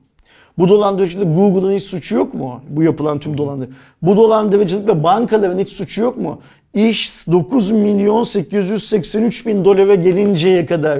Bu 0.57 0.69
dolandırıcılıkla 0.69 1.33
Google'ın 1.33 1.75
hiç 1.75 1.83
suçu 1.83 2.15
yok 2.15 2.33
mu? 2.33 2.61
Bu 2.69 2.83
yapılan 2.83 3.19
tüm 3.19 3.37
dolandırıcılık. 3.37 3.79
Bu 4.01 4.17
dolandırıcılıkla 4.17 5.03
bankaların 5.03 5.59
hiç 5.59 5.69
suçu 5.69 6.01
yok 6.01 6.17
mu? 6.17 6.41
İş 6.73 7.27
9 7.27 7.71
milyon 7.71 8.23
883 8.23 9.45
bin 9.47 9.65
dolara 9.65 9.95
gelinceye 9.95 10.65
kadar. 10.65 10.99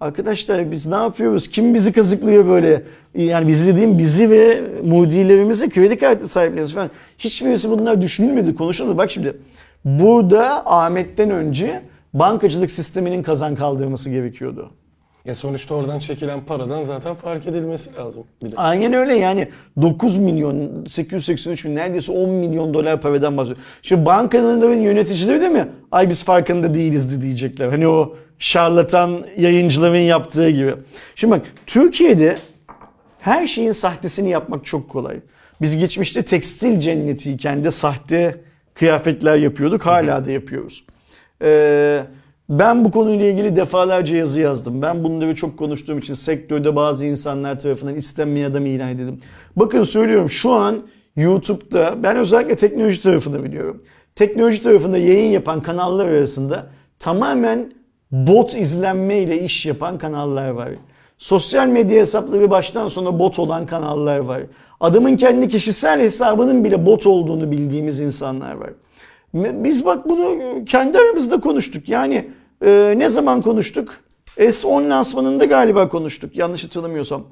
Arkadaşlar 0.00 0.70
biz 0.70 0.86
ne 0.86 0.94
yapıyoruz? 0.94 1.48
Kim 1.48 1.74
bizi 1.74 1.92
kazıklıyor 1.92 2.46
böyle? 2.46 2.82
Yani 3.14 3.48
bizi 3.48 3.72
dediğim 3.72 3.98
bizi 3.98 4.30
ve 4.30 4.62
mudilerimizi 4.84 5.70
kredi 5.70 5.98
kartı 5.98 6.28
sahiplerimiz 6.28 6.72
falan. 6.74 6.90
Hiçbirisi 7.18 7.70
bunlar 7.70 8.02
düşünülmedi, 8.02 8.54
konuşulmadı. 8.54 8.98
Bak 8.98 9.10
şimdi 9.10 9.36
burada 9.84 10.62
Ahmet'ten 10.66 11.30
önce 11.30 11.82
bankacılık 12.14 12.70
sisteminin 12.70 13.22
kazan 13.22 13.54
kaldırması 13.54 14.10
gerekiyordu. 14.10 14.70
Ya 15.26 15.34
sonuçta 15.34 15.74
oradan 15.74 15.98
çekilen 15.98 16.44
paradan 16.44 16.82
zaten 16.82 17.14
fark 17.14 17.46
edilmesi 17.46 17.94
lazım. 17.96 18.24
Bir 18.44 18.52
de. 18.52 18.56
Aynen 18.56 18.92
öyle 18.92 19.14
yani 19.14 19.48
9 19.82 20.18
milyon 20.18 20.84
883 20.88 21.64
bin 21.64 21.76
neredeyse 21.76 22.12
10 22.12 22.30
milyon 22.30 22.74
dolar 22.74 23.00
paradan 23.00 23.36
bahsediyor. 23.36 23.58
Şimdi 23.82 24.06
bankaların 24.06 24.80
yöneticileri 24.80 25.40
de 25.40 25.48
mi? 25.48 25.68
Ay 25.92 26.08
biz 26.08 26.24
farkında 26.24 26.74
değiliz 26.74 27.22
diyecekler. 27.22 27.68
Hani 27.68 27.88
o 27.88 28.16
şarlatan 28.38 29.24
yayıncıların 29.36 29.96
yaptığı 29.96 30.50
gibi. 30.50 30.74
Şimdi 31.14 31.30
bak 31.30 31.46
Türkiye'de 31.66 32.36
her 33.20 33.46
şeyin 33.46 33.72
sahtesini 33.72 34.30
yapmak 34.30 34.64
çok 34.64 34.90
kolay. 34.90 35.20
Biz 35.60 35.76
geçmişte 35.76 36.22
tekstil 36.22 36.78
cennetiyken 36.78 37.64
de 37.64 37.70
sahte 37.70 38.40
kıyafetler 38.74 39.36
yapıyorduk. 39.36 39.86
Hala 39.86 40.24
da 40.24 40.30
yapıyoruz. 40.30 40.84
Ee, 41.42 42.00
ben 42.48 42.84
bu 42.84 42.90
konuyla 42.90 43.26
ilgili 43.26 43.56
defalarca 43.56 44.16
yazı 44.16 44.40
yazdım. 44.40 44.82
Ben 44.82 45.04
bunları 45.04 45.34
çok 45.34 45.58
konuştuğum 45.58 45.98
için 45.98 46.14
sektörde 46.14 46.76
bazı 46.76 47.06
insanlar 47.06 47.58
tarafından 47.58 47.94
istenmeyen 47.94 48.50
adam 48.50 48.66
ilan 48.66 48.88
edildim. 48.88 49.18
Bakın 49.56 49.82
söylüyorum 49.82 50.30
şu 50.30 50.52
an 50.52 50.82
YouTube'da 51.16 52.02
ben 52.02 52.16
özellikle 52.16 52.56
teknoloji 52.56 53.02
tarafını 53.02 53.44
biliyorum. 53.44 53.82
Teknoloji 54.14 54.62
tarafında 54.62 54.98
yayın 54.98 55.30
yapan 55.30 55.62
kanallar 55.62 56.08
arasında 56.08 56.66
tamamen 56.98 57.72
bot 58.10 58.54
izlenme 58.54 59.18
ile 59.18 59.40
iş 59.40 59.66
yapan 59.66 59.98
kanallar 59.98 60.50
var. 60.50 60.68
Sosyal 61.18 61.66
medya 61.66 62.00
hesapları 62.00 62.50
baştan 62.50 62.88
sona 62.88 63.18
bot 63.18 63.38
olan 63.38 63.66
kanallar 63.66 64.18
var. 64.18 64.42
Adamın 64.80 65.16
kendi 65.16 65.48
kişisel 65.48 66.00
hesabının 66.00 66.64
bile 66.64 66.86
bot 66.86 67.06
olduğunu 67.06 67.50
bildiğimiz 67.50 68.00
insanlar 68.00 68.54
var. 68.54 68.70
Biz 69.34 69.84
bak 69.84 70.08
bunu 70.08 70.40
kendi 70.64 70.98
aramızda 70.98 71.40
konuştuk. 71.40 71.88
Yani 71.88 72.30
e, 72.64 72.94
ne 72.96 73.08
zaman 73.08 73.42
konuştuk? 73.42 74.00
S10 74.36 74.90
lansmanında 74.90 75.44
galiba 75.44 75.88
konuştuk 75.88 76.36
yanlış 76.36 76.64
hatırlamıyorsam. 76.64 77.24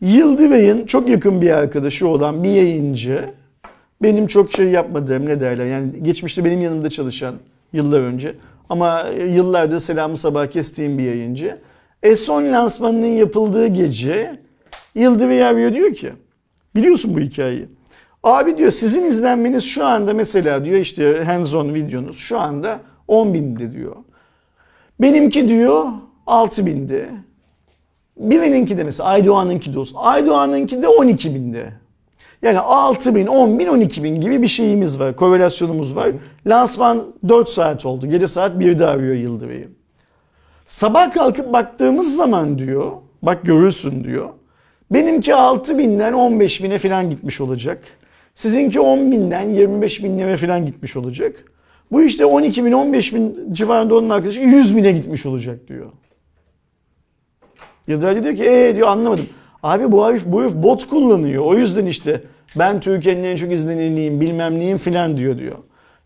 Yıldıray'ın 0.00 0.86
çok 0.86 1.08
yakın 1.08 1.40
bir 1.40 1.50
arkadaşı 1.50 2.08
olan 2.08 2.44
bir 2.44 2.50
yayıncı 2.50 3.30
benim 4.02 4.26
çok 4.26 4.52
şey 4.52 4.66
yapmadığım 4.66 5.26
ne 5.26 5.40
derler 5.40 5.66
yani 5.66 6.02
geçmişte 6.02 6.44
benim 6.44 6.62
yanımda 6.62 6.90
çalışan 6.90 7.34
yıllar 7.72 8.00
önce 8.00 8.34
ama 8.68 9.06
yıllardır 9.28 9.78
selamı 9.78 10.16
sabah 10.16 10.46
kestiğim 10.46 10.98
bir 10.98 11.04
yayıncı. 11.04 11.58
S10 12.02 12.52
lansmanının 12.52 13.06
yapıldığı 13.06 13.66
gece 13.66 14.40
Yıldıray 14.94 15.44
arıyor 15.44 15.74
diyor 15.74 15.94
ki 15.94 16.12
biliyorsun 16.74 17.14
bu 17.14 17.20
hikayeyi. 17.20 17.68
Abi 18.22 18.58
diyor 18.58 18.70
sizin 18.70 19.04
izlenmeniz 19.04 19.64
şu 19.64 19.84
anda 19.84 20.14
mesela 20.14 20.64
diyor 20.64 20.78
işte 20.78 21.24
hands 21.24 21.54
on 21.54 21.74
videonuz 21.74 22.16
şu 22.18 22.38
anda 22.38 22.80
10 23.08 23.34
binde 23.34 23.72
diyor. 23.72 23.96
Benimki 25.00 25.48
diyor 25.48 25.84
6 26.26 26.66
binde. 26.66 27.08
Birininki 28.16 28.78
de 28.78 28.84
mesela 28.84 29.08
Aydoğan'ınki 29.08 29.74
de 29.74 29.78
olsun. 29.78 29.96
Aydoğan'ınki 30.00 30.82
de 30.82 30.88
12 30.88 31.34
binde. 31.34 31.72
Yani 32.42 32.58
6 32.58 33.14
bin, 33.14 33.26
10 33.26 33.58
bin, 33.58 33.66
12 33.66 34.04
bin 34.04 34.20
gibi 34.20 34.42
bir 34.42 34.48
şeyimiz 34.48 35.00
var. 35.00 35.16
Korelasyonumuz 35.16 35.96
var. 35.96 36.08
Lansman 36.46 37.02
4 37.28 37.48
saat 37.48 37.86
oldu. 37.86 38.06
Gece 38.06 38.28
saat 38.28 38.52
1'de 38.56 38.86
arıyor 38.86 39.14
Yıldıray'ı. 39.14 39.68
Sabah 40.66 41.12
kalkıp 41.12 41.52
baktığımız 41.52 42.16
zaman 42.16 42.58
diyor, 42.58 42.92
bak 43.22 43.42
görürsün 43.42 44.04
diyor. 44.04 44.28
Benimki 44.90 45.34
6 45.34 45.78
binden 45.78 46.12
15 46.12 46.62
bine 46.62 46.78
falan 46.78 47.10
gitmiş 47.10 47.40
olacak. 47.40 47.82
Sizinki 48.40 48.80
10 48.80 49.12
binden 49.12 49.48
25 49.48 50.04
bin 50.04 50.18
lira 50.18 50.36
falan 50.36 50.66
gitmiş 50.66 50.96
olacak. 50.96 51.44
Bu 51.92 52.02
işte 52.02 52.24
12 52.24 52.64
bin 52.64 52.72
15 52.72 53.14
bin 53.14 53.48
civarında 53.52 53.96
onun 53.96 54.10
arkadaşı 54.10 54.40
100 54.40 54.76
bine 54.76 54.92
gitmiş 54.92 55.26
olacak 55.26 55.68
diyor. 55.68 55.86
Yıldıraycı 57.86 58.22
diyor 58.24 58.36
ki 58.36 58.44
ee 58.44 58.76
diyor 58.76 58.88
anlamadım. 58.88 59.26
Abi 59.62 59.92
bu 59.92 60.06
herif, 60.06 60.26
bu 60.26 60.42
herif 60.42 60.54
bot 60.54 60.88
kullanıyor. 60.88 61.44
O 61.44 61.54
yüzden 61.54 61.86
işte 61.86 62.22
ben 62.58 62.80
Türkiye'nin 62.80 63.24
en 63.24 63.36
çok 63.36 63.52
izleneniyim 63.52 64.20
bilmem 64.20 64.58
neyim 64.58 64.78
filan 64.78 65.16
diyor 65.16 65.38
diyor. 65.38 65.56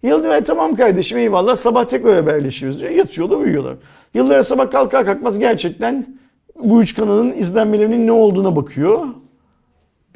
Yıldıray 0.02 0.44
tamam 0.44 0.76
kardeşim 0.76 1.18
eyvallah 1.18 1.56
sabah 1.56 1.84
tekrar 1.84 2.14
haberleşiyoruz 2.14 2.80
diyor. 2.80 2.90
Yatıyorlar 2.90 3.36
uyuyorlar. 3.36 3.76
Yıldıray 4.14 4.42
sabah 4.42 4.70
kalkar 4.70 5.04
kalkmaz 5.04 5.38
gerçekten 5.38 6.18
bu 6.64 6.82
üç 6.82 6.94
kanalın 6.94 7.32
izlenmelerinin 7.32 8.06
ne 8.06 8.12
olduğuna 8.12 8.56
bakıyor. 8.56 9.04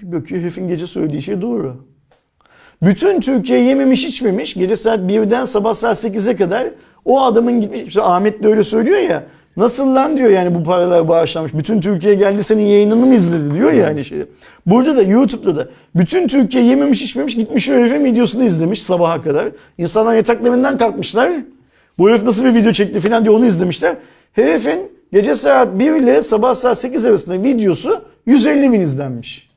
Bir 0.01 0.13
bakıyor 0.13 0.41
herifin 0.41 0.69
gece 0.69 0.87
söylediği 0.87 1.23
şey 1.23 1.43
doğru. 1.43 1.89
Bütün 2.83 3.21
Türkiye 3.21 3.61
yememiş 3.61 4.05
içmemiş 4.05 4.55
gece 4.55 4.77
saat 4.77 4.99
1'den 4.99 5.45
sabah 5.45 5.75
saat 5.75 6.05
8'e 6.05 6.37
kadar 6.37 6.65
o 7.05 7.23
adamın 7.23 7.61
gitmiş. 7.61 7.83
İşte 7.83 8.03
Ahmet 8.03 8.43
de 8.43 8.49
öyle 8.49 8.65
söylüyor 8.65 8.99
ya. 8.99 9.23
Nasıl 9.57 9.95
lan 9.95 10.17
diyor 10.17 10.31
yani 10.31 10.55
bu 10.55 10.63
paralar 10.65 11.09
bağışlanmış. 11.09 11.55
Bütün 11.55 11.81
Türkiye 11.81 12.15
geldi 12.15 12.45
senin 12.45 12.63
yayınını 12.63 13.07
mı 13.07 13.15
izledi 13.15 13.55
diyor 13.55 13.73
ya 13.73 13.87
yani 13.87 14.05
şey. 14.05 14.19
Burada 14.67 14.97
da 14.97 15.03
YouTube'da 15.03 15.57
da 15.57 15.69
bütün 15.95 16.29
Türkiye 16.29 16.65
yememiş 16.65 17.03
içmemiş 17.03 17.35
gitmiş 17.35 17.69
o 17.69 17.73
herifin 17.73 18.05
videosunu 18.05 18.45
izlemiş 18.45 18.83
sabaha 18.83 19.23
kadar. 19.23 19.49
İnsanlar 19.79 20.15
yataklarından 20.15 20.79
kalkmışlar. 20.79 21.33
Bu 21.99 22.11
herif 22.11 22.23
nasıl 22.23 22.45
bir 22.45 22.55
video 22.55 22.73
çekti 22.73 23.01
falan 23.01 23.25
diye 23.25 23.37
onu 23.37 23.47
izlemişler. 23.47 23.97
Herifin 24.33 24.93
gece 25.13 25.35
saat 25.35 25.79
1 25.79 25.93
ile 25.93 26.23
sabah 26.23 26.55
saat 26.55 26.79
8 26.79 27.07
arasında 27.07 27.43
videosu 27.43 28.03
150 28.27 28.73
bin 28.73 28.81
izlenmiş. 28.81 29.48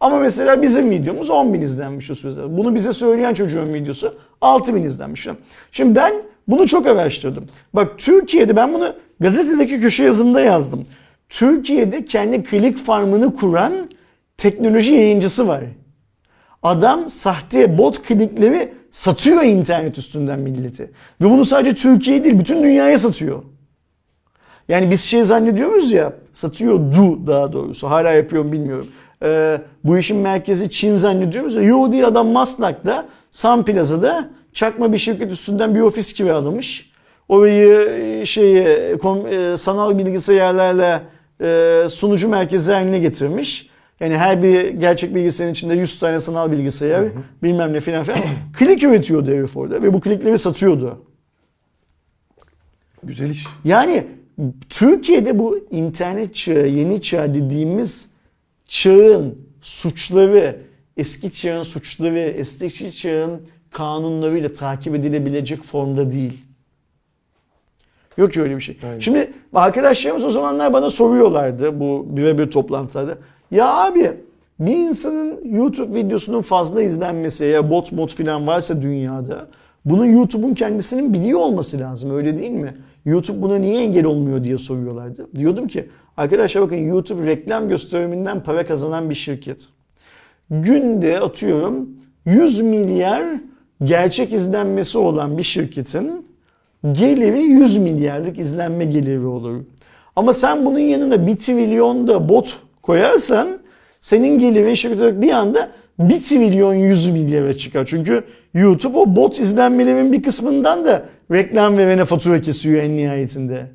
Ama 0.00 0.18
mesela 0.18 0.62
bizim 0.62 0.90
videomuz 0.90 1.30
10 1.30 1.54
bin 1.54 1.60
izlenmiş 1.60 2.10
o 2.10 2.14
sözler. 2.14 2.56
Bunu 2.56 2.74
bize 2.74 2.92
söyleyen 2.92 3.34
çocuğun 3.34 3.74
videosu 3.74 4.14
6 4.40 4.74
bin 4.74 4.82
izlenmiş. 4.82 5.28
Şimdi 5.72 5.94
ben 5.94 6.12
bunu 6.48 6.66
çok 6.66 6.86
araştırdım. 6.86 7.44
Bak 7.72 7.98
Türkiye'de 7.98 8.56
ben 8.56 8.74
bunu 8.74 8.94
gazetedeki 9.20 9.80
köşe 9.80 10.04
yazımda 10.04 10.40
yazdım. 10.40 10.86
Türkiye'de 11.28 12.04
kendi 12.04 12.42
klik 12.44 12.78
farmını 12.78 13.34
kuran 13.34 13.72
teknoloji 14.36 14.92
yayıncısı 14.92 15.48
var. 15.48 15.64
Adam 16.62 17.10
sahte 17.10 17.78
bot 17.78 18.02
klikleri 18.02 18.72
satıyor 18.90 19.42
internet 19.42 19.98
üstünden 19.98 20.38
milleti. 20.38 20.90
Ve 21.20 21.30
bunu 21.30 21.44
sadece 21.44 21.74
Türkiye 21.74 22.24
değil 22.24 22.38
bütün 22.38 22.62
dünyaya 22.62 22.98
satıyor. 22.98 23.42
Yani 24.68 24.90
biz 24.90 25.00
şey 25.00 25.24
zannediyoruz 25.24 25.92
ya 25.92 26.12
satıyordu 26.32 27.26
daha 27.26 27.52
doğrusu 27.52 27.90
hala 27.90 28.12
yapıyorum 28.12 28.52
bilmiyorum. 28.52 28.86
Ee, 29.22 29.60
bu 29.84 29.98
işin 29.98 30.16
merkezi 30.16 30.70
Çin 30.70 30.94
zannediyoruz. 30.94 31.54
Yo 31.54 31.92
değil 31.92 32.06
adam 32.06 32.28
Maslak'ta 32.28 33.06
Sun 33.30 33.62
Plaza'da 33.62 34.28
çakma 34.52 34.92
bir 34.92 34.98
şirket 34.98 35.32
üstünden 35.32 35.74
bir 35.74 35.80
ofis 35.80 36.12
kiralamış. 36.12 36.90
Orayı 37.28 38.26
şeyi 38.26 38.66
sanal 39.56 39.98
bilgisayarlarla 39.98 41.02
e, 41.40 41.82
sunucu 41.90 42.28
merkezi 42.28 42.72
haline 42.72 42.98
getirmiş. 42.98 43.68
Yani 44.00 44.16
her 44.16 44.42
bir 44.42 44.68
gerçek 44.68 45.14
bilgisayarın 45.14 45.52
içinde 45.52 45.74
100 45.74 45.98
tane 45.98 46.20
sanal 46.20 46.52
bilgisayar 46.52 47.00
hı 47.00 47.06
hı. 47.06 47.12
bilmem 47.42 47.72
ne 47.72 47.80
filan 47.80 48.04
filan. 48.04 48.20
Klik 48.58 48.82
üretiyordu 48.82 49.30
herif 49.30 49.56
orada 49.56 49.82
ve 49.82 49.92
bu 49.92 50.00
klikleri 50.00 50.38
satıyordu. 50.38 51.02
Güzel 53.02 53.30
iş. 53.30 53.46
Yani 53.64 54.06
Türkiye'de 54.68 55.38
bu 55.38 55.58
internet 55.70 56.34
çağı, 56.34 56.66
yeni 56.66 57.02
çağ 57.02 57.34
dediğimiz 57.34 58.08
çağın 58.66 59.38
suçları, 59.60 60.56
eski 60.96 61.30
çağın 61.30 61.62
suçları, 61.62 62.18
eski 62.18 62.92
çağın 62.92 63.42
kanunlarıyla 63.70 64.52
takip 64.52 64.94
edilebilecek 64.94 65.62
formda 65.62 66.10
değil. 66.10 66.44
Yok 68.16 68.36
öyle 68.36 68.56
bir 68.56 68.60
şey. 68.60 68.78
Aynen. 68.84 68.98
Şimdi 68.98 69.32
arkadaşlarımız 69.54 70.24
o 70.24 70.30
zamanlar 70.30 70.72
bana 70.72 70.90
soruyorlardı 70.90 71.80
bu 71.80 72.06
birebir 72.08 72.50
toplantılarda. 72.50 73.18
Ya 73.50 73.74
abi 73.74 74.12
bir 74.60 74.76
insanın 74.76 75.44
YouTube 75.44 75.94
videosunun 75.94 76.42
fazla 76.42 76.82
izlenmesi 76.82 77.44
ya 77.44 77.70
bot 77.70 77.92
mod 77.92 78.08
falan 78.08 78.46
varsa 78.46 78.82
dünyada 78.82 79.48
bunu 79.84 80.06
YouTube'un 80.06 80.54
kendisinin 80.54 81.14
biliyor 81.14 81.40
olması 81.40 81.78
lazım 81.78 82.16
öyle 82.16 82.38
değil 82.38 82.50
mi? 82.50 82.76
YouTube 83.06 83.42
buna 83.42 83.58
niye 83.58 83.82
engel 83.82 84.04
olmuyor 84.04 84.44
diye 84.44 84.58
soruyorlardı. 84.58 85.28
Diyordum 85.36 85.68
ki 85.68 85.88
arkadaşlar 86.16 86.62
bakın 86.62 86.76
YouTube 86.76 87.26
reklam 87.26 87.68
gösteriminden 87.68 88.42
para 88.42 88.66
kazanan 88.66 89.10
bir 89.10 89.14
şirket. 89.14 89.68
Günde 90.50 91.20
atıyorum 91.20 91.88
100 92.24 92.60
milyar 92.60 93.24
gerçek 93.84 94.32
izlenmesi 94.32 94.98
olan 94.98 95.38
bir 95.38 95.42
şirketin 95.42 96.26
geliri 96.92 97.40
100 97.40 97.76
milyarlık 97.76 98.38
izlenme 98.38 98.84
geliri 98.84 99.26
olur. 99.26 99.64
Ama 100.16 100.34
sen 100.34 100.66
bunun 100.66 100.78
yanına 100.78 101.26
1 101.26 101.36
trilyon 101.36 102.06
da 102.06 102.28
bot 102.28 102.58
koyarsan 102.82 103.58
senin 104.00 104.38
gelirin 104.38 104.74
şirket 104.74 105.00
olarak 105.00 105.22
bir 105.22 105.30
anda 105.30 105.70
1 105.98 106.22
trilyon 106.22 106.74
100 106.74 107.08
milyara 107.10 107.54
çıkar. 107.54 107.84
Çünkü 107.86 108.24
YouTube 108.54 108.98
o 108.98 109.16
bot 109.16 109.38
izlenmelerin 109.38 110.12
bir 110.12 110.22
kısmından 110.22 110.84
da 110.84 111.04
reklam 111.32 111.76
verene 111.78 112.04
fatura 112.04 112.40
kesiyor 112.40 112.82
en 112.82 112.96
nihayetinde. 112.96 113.66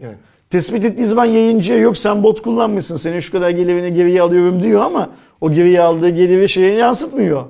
Yani. 0.00 0.14
Tespit 0.50 0.84
ettiği 0.84 1.06
zaman 1.06 1.24
yayıncıya 1.24 1.78
yok 1.78 1.98
sen 1.98 2.22
bot 2.22 2.42
kullanmışsın 2.42 2.96
senin 2.96 3.20
şu 3.20 3.32
kadar 3.32 3.50
gelirini 3.50 3.94
geriye 3.94 4.22
alıyorum 4.22 4.62
diyor 4.62 4.80
ama 4.82 5.10
o 5.40 5.52
geriye 5.52 5.80
aldığı 5.80 6.08
geliri 6.08 6.48
şeye 6.48 6.74
yansıtmıyor. 6.74 7.44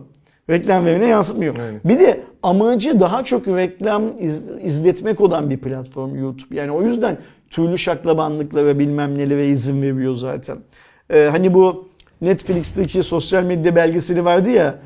Reklam 0.51 0.87
verene 0.87 1.07
yansıtmıyor. 1.07 1.59
Aynen. 1.59 1.81
Bir 1.85 1.99
de 2.01 2.21
amacı 2.43 3.01
daha 3.01 3.25
çok 3.25 3.49
reklam 3.49 4.03
iz- 4.19 4.43
izletmek 4.63 5.21
olan 5.21 5.51
bir 5.51 5.59
platform 5.59 6.15
YouTube. 6.15 6.57
Yani 6.57 6.71
o 6.71 6.83
yüzden 6.83 7.19
türlü 7.51 7.79
şaklabanlıklara 7.79 8.79
bilmem 8.79 9.19
nelere 9.19 9.47
izin 9.49 9.83
veriyor 9.83 10.15
zaten. 10.15 10.57
Ee, 11.11 11.29
hani 11.31 11.55
bu 11.55 11.89
Netflix'teki 12.23 13.03
sosyal 13.03 13.45
medya 13.45 13.77
belgeseli 13.77 14.25
vardı 14.25 14.51
ya. 14.51 14.79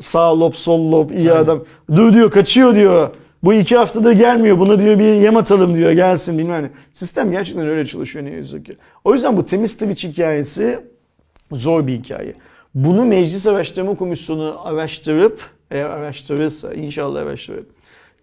Sağ 0.00 0.40
lob 0.40 0.54
sol 0.54 0.92
lob 0.92 1.10
iyi 1.10 1.32
adam. 1.32 1.64
Dur 1.96 2.12
diyor 2.14 2.30
kaçıyor 2.30 2.74
diyor. 2.74 3.10
Bu 3.42 3.54
iki 3.54 3.76
haftada 3.76 4.12
gelmiyor. 4.12 4.58
Buna 4.58 4.78
diyor 4.78 4.98
bir 4.98 5.14
yem 5.14 5.36
atalım 5.36 5.74
diyor. 5.74 5.92
Gelsin 5.92 6.38
bilmem 6.38 6.62
ne. 6.62 6.70
Sistem 6.92 7.30
gerçekten 7.30 7.68
öyle 7.68 7.86
çalışıyor 7.86 8.24
ne 8.24 8.30
yazık 8.30 8.66
ki. 8.66 8.76
O 9.04 9.14
yüzden 9.14 9.36
bu 9.36 9.46
temiz 9.46 9.72
Twitch 9.72 10.04
hikayesi 10.04 10.80
zor 11.52 11.86
bir 11.86 11.92
hikaye. 11.92 12.34
Bunu 12.74 13.04
Meclis 13.04 13.46
Araştırma 13.46 13.94
Komisyonu 13.94 14.56
araştırıp, 14.64 15.40
eğer 15.70 15.84
araştırırsa, 15.84 16.74
inşallah 16.74 17.22
araştırıp, 17.22 17.70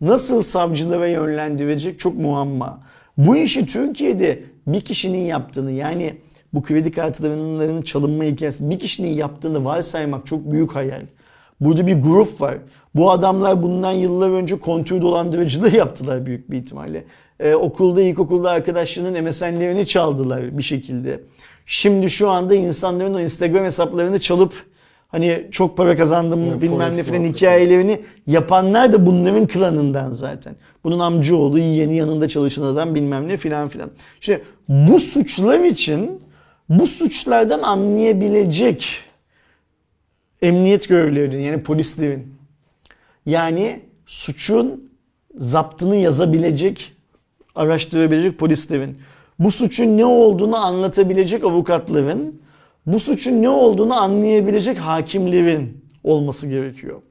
nasıl 0.01 0.41
savcılara 0.41 1.07
yönlendirecek 1.07 1.99
çok 1.99 2.17
muamma. 2.17 2.79
Bu 3.17 3.37
işi 3.37 3.65
Türkiye'de 3.65 4.43
bir 4.67 4.81
kişinin 4.81 5.25
yaptığını 5.25 5.71
yani 5.71 6.15
bu 6.53 6.61
kredi 6.61 6.91
kartlarının 6.91 7.81
çalınma 7.81 8.23
hikayesi 8.23 8.69
bir 8.69 8.79
kişinin 8.79 9.13
yaptığını 9.13 9.65
varsaymak 9.65 10.25
çok 10.25 10.51
büyük 10.51 10.75
hayal. 10.75 11.01
Burada 11.61 11.87
bir 11.87 12.01
grup 12.01 12.41
var. 12.41 12.57
Bu 12.95 13.11
adamlar 13.11 13.63
bundan 13.63 13.91
yıllar 13.91 14.29
önce 14.29 14.59
kontür 14.59 15.01
dolandırıcılığı 15.01 15.75
yaptılar 15.75 16.25
büyük 16.25 16.51
bir 16.51 16.57
ihtimalle. 16.57 17.03
Ee, 17.39 17.55
okulda, 17.55 18.01
ilkokulda 18.01 18.49
arkadaşlarının 18.49 19.23
MSN'lerini 19.23 19.85
çaldılar 19.85 20.57
bir 20.57 20.63
şekilde. 20.63 21.19
Şimdi 21.65 22.09
şu 22.09 22.29
anda 22.29 22.55
insanların 22.55 23.13
o 23.13 23.19
Instagram 23.19 23.65
hesaplarını 23.65 24.19
çalıp 24.19 24.53
hani 25.07 25.47
çok 25.51 25.77
para 25.77 25.95
kazandım 25.95 26.49
Evet, 26.49 26.61
bilmem 26.61 26.95
ne 26.95 27.03
filan 27.03 27.23
hikayelerini 27.23 28.01
yapanlar 28.27 28.93
da 28.93 29.05
bunların 29.05 29.47
klanından 29.47 30.11
zaten. 30.11 30.55
Bunun 30.83 30.99
amcaoğlu, 30.99 31.59
yeğeni 31.59 31.97
yanında 31.97 32.27
çalışan 32.27 32.63
adam 32.63 32.95
bilmem 32.95 33.27
ne 33.27 33.37
filan 33.37 33.69
filan. 33.69 33.91
İşte 34.21 34.41
bu 34.69 34.99
suçlar 34.99 35.59
için 35.59 36.21
bu 36.79 36.87
suçlardan 36.87 37.61
anlayabilecek 37.61 39.03
emniyet 40.41 40.89
görevlilerinin 40.89 41.43
yani 41.43 41.63
polislerin 41.63 42.33
yani 43.25 43.81
suçun 44.05 44.91
zaptını 45.35 45.95
yazabilecek, 45.95 46.93
araştırabilecek 47.55 48.39
polislerin, 48.39 48.97
bu 49.39 49.51
suçun 49.51 49.97
ne 49.97 50.05
olduğunu 50.05 50.57
anlatabilecek 50.57 51.43
avukatların, 51.43 52.41
bu 52.85 52.99
suçun 52.99 53.41
ne 53.41 53.49
olduğunu 53.49 53.93
anlayabilecek 53.93 54.77
hakimlerin 54.77 55.85
olması 56.03 56.47
gerekiyor. 56.47 57.01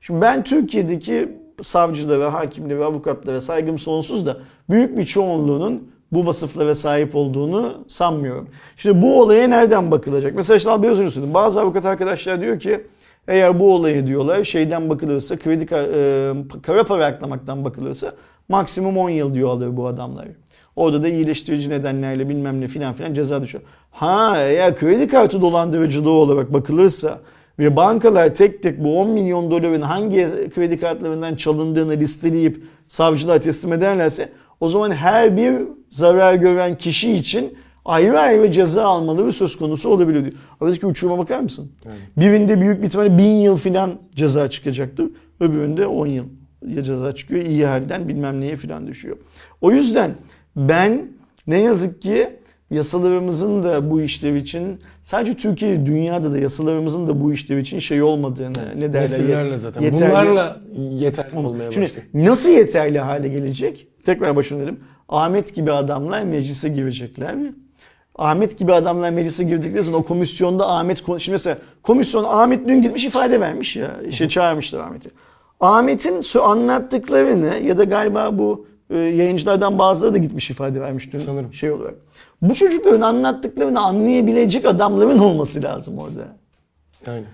Şimdi 0.00 0.20
ben 0.20 0.44
Türkiye'deki 0.44 1.28
savcılara, 1.62 2.34
hakimlere, 2.34 2.84
avukatlara 2.84 3.40
saygım 3.40 3.78
sonsuz 3.78 4.26
da 4.26 4.36
büyük 4.70 4.98
bir 4.98 5.04
çoğunluğunun 5.04 5.91
bu 6.12 6.26
vasıflara 6.26 6.74
sahip 6.74 7.16
olduğunu 7.16 7.84
sanmıyorum. 7.88 8.48
Şimdi 8.76 9.02
bu 9.02 9.20
olaya 9.20 9.48
nereden 9.48 9.90
bakılacak? 9.90 10.34
Mesela 10.34 10.56
işte 10.56 10.82
biraz 10.82 11.00
önce 11.00 11.10
söyledim. 11.10 11.34
Bazı 11.34 11.60
avukat 11.60 11.84
arkadaşlar 11.84 12.40
diyor 12.40 12.60
ki 12.60 12.80
eğer 13.28 13.60
bu 13.60 13.74
olaya 13.74 14.06
diyorlar 14.06 14.44
şeyden 14.44 14.90
bakılırsa 14.90 15.36
kredi 15.36 15.74
e, 15.74 16.32
kara 16.62 16.84
para 16.84 17.06
aklamaktan 17.06 17.64
bakılırsa 17.64 18.12
maksimum 18.48 18.96
10 18.96 19.10
yıl 19.10 19.34
diyor 19.34 19.48
alır 19.48 19.76
bu 19.76 19.86
adamlar. 19.86 20.28
Orada 20.76 21.02
da 21.02 21.08
iyileştirici 21.08 21.70
nedenlerle 21.70 22.28
bilmem 22.28 22.60
ne 22.60 22.68
filan 22.68 22.94
filan 22.94 23.14
ceza 23.14 23.42
düşüyor. 23.42 23.64
Ha 23.90 24.34
eğer 24.38 24.76
kredi 24.76 25.06
kartı 25.08 25.42
dolandırıcılığı 25.42 26.10
olarak 26.10 26.52
bakılırsa 26.52 27.20
ve 27.58 27.76
bankalar 27.76 28.34
tek 28.34 28.62
tek 28.62 28.84
bu 28.84 29.00
10 29.00 29.10
milyon 29.10 29.50
doların 29.50 29.80
hangi 29.80 30.28
kredi 30.54 30.80
kartlarından 30.80 31.36
çalındığını 31.36 31.92
listeleyip 31.92 32.64
savcılığa 32.88 33.40
teslim 33.40 33.72
ederlerse 33.72 34.32
o 34.62 34.68
zaman 34.68 34.90
her 34.90 35.36
bir 35.36 35.54
zarar 35.90 36.34
gören 36.34 36.78
kişi 36.78 37.12
için 37.12 37.54
ayrı 37.84 38.20
ayrı 38.20 38.50
ceza 38.50 38.84
almaları 38.84 39.32
söz 39.32 39.56
konusu 39.56 39.88
olabiliyor 39.88 40.24
diyor. 40.24 40.34
Aradaki 40.60 40.86
uçuruma 40.86 41.18
bakar 41.18 41.40
mısın? 41.40 41.72
Birinde 42.16 42.60
büyük 42.60 42.82
bir 42.82 42.86
ihtimalle 42.86 43.18
bin 43.18 43.24
yıl 43.40 43.56
filan 43.56 43.92
ceza 44.14 44.50
çıkacaktır. 44.50 45.10
Öbüründe 45.40 45.86
10 45.86 46.06
yıl 46.06 46.24
ya 46.68 46.82
ceza 46.82 47.14
çıkıyor. 47.14 47.44
iyi 47.44 47.66
halden 47.66 48.08
bilmem 48.08 48.40
neye 48.40 48.56
filan 48.56 48.86
düşüyor. 48.86 49.16
O 49.60 49.70
yüzden 49.72 50.14
ben 50.56 51.02
ne 51.46 51.60
yazık 51.60 52.02
ki 52.02 52.28
yasalarımızın 52.70 53.62
da 53.62 53.90
bu 53.90 54.00
işlev 54.02 54.34
için 54.34 54.78
sadece 55.02 55.34
Türkiye 55.34 55.86
dünyada 55.86 56.32
da 56.32 56.38
yasalarımızın 56.38 57.08
da 57.08 57.20
bu 57.20 57.32
işlev 57.32 57.58
için 57.58 57.78
şey 57.78 58.02
olmadığını 58.02 58.52
ne 58.76 58.92
derler 58.92 59.02
Nesillerle 59.02 59.56
zaten. 59.56 59.82
yeterli- 59.82 60.10
Bunlarla 60.10 60.60
yeterli 60.92 61.36
olmaya 61.38 61.70
Şimdi 61.70 61.86
başlıyor. 61.86 62.06
nasıl 62.14 62.50
yeterli 62.50 62.98
hale 62.98 63.28
gelecek? 63.28 63.86
Tekrar 64.04 64.36
başına 64.36 64.62
dedim. 64.62 64.80
Ahmet 65.08 65.54
gibi 65.54 65.72
adamlar 65.72 66.22
meclise 66.22 66.68
girecekler 66.68 67.34
mi? 67.34 67.52
Ahmet 68.16 68.58
gibi 68.58 68.72
adamlar 68.72 69.10
meclise 69.10 69.44
girdikleri 69.44 69.82
zaman 69.82 70.00
o 70.00 70.04
komisyonda 70.04 70.68
Ahmet 70.68 71.02
kon- 71.02 71.18
şimdi 71.18 71.34
mesela 71.34 71.58
komisyon 71.82 72.24
Ahmet 72.24 72.68
dün 72.68 72.82
gitmiş 72.82 73.04
ifade 73.04 73.40
vermiş 73.40 73.76
ya. 73.76 73.90
İşte 74.08 74.28
çağırmışlar 74.28 74.80
Ahmet'i. 74.80 75.10
Ahmet'in 75.60 76.38
anlattıklarını 76.38 77.54
ya 77.56 77.78
da 77.78 77.84
galiba 77.84 78.38
bu 78.38 78.66
e, 78.90 78.96
yayıncılardan 78.98 79.78
bazıları 79.78 80.14
da 80.14 80.18
gitmiş 80.18 80.50
ifade 80.50 80.80
vermiş 80.80 81.12
dün 81.12 81.18
Sanırım. 81.18 81.52
şey 81.54 81.70
olarak. 81.70 81.94
Bu 82.42 82.54
çocukların 82.54 83.00
anlattıklarını 83.00 83.80
anlayabilecek 83.80 84.64
adamların 84.64 85.18
olması 85.18 85.62
lazım 85.62 85.98
orada. 85.98 86.22
Aynen. 87.06 87.24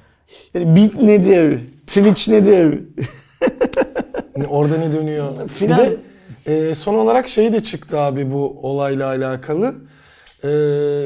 Yani 0.54 0.76
bit 0.76 1.02
nedir? 1.02 1.60
Twitch 1.86 2.28
nedir? 2.28 2.82
Ne- 4.36 4.46
Orada 4.46 4.78
ne 4.78 4.92
dönüyor? 4.92 5.48
Filan. 5.48 5.90
E, 6.46 6.74
son 6.74 6.94
olarak 6.94 7.28
şey 7.28 7.52
de 7.52 7.62
çıktı 7.62 7.98
abi 8.00 8.30
bu 8.32 8.58
olayla 8.62 9.06
alakalı. 9.06 9.74
E, 10.44 10.50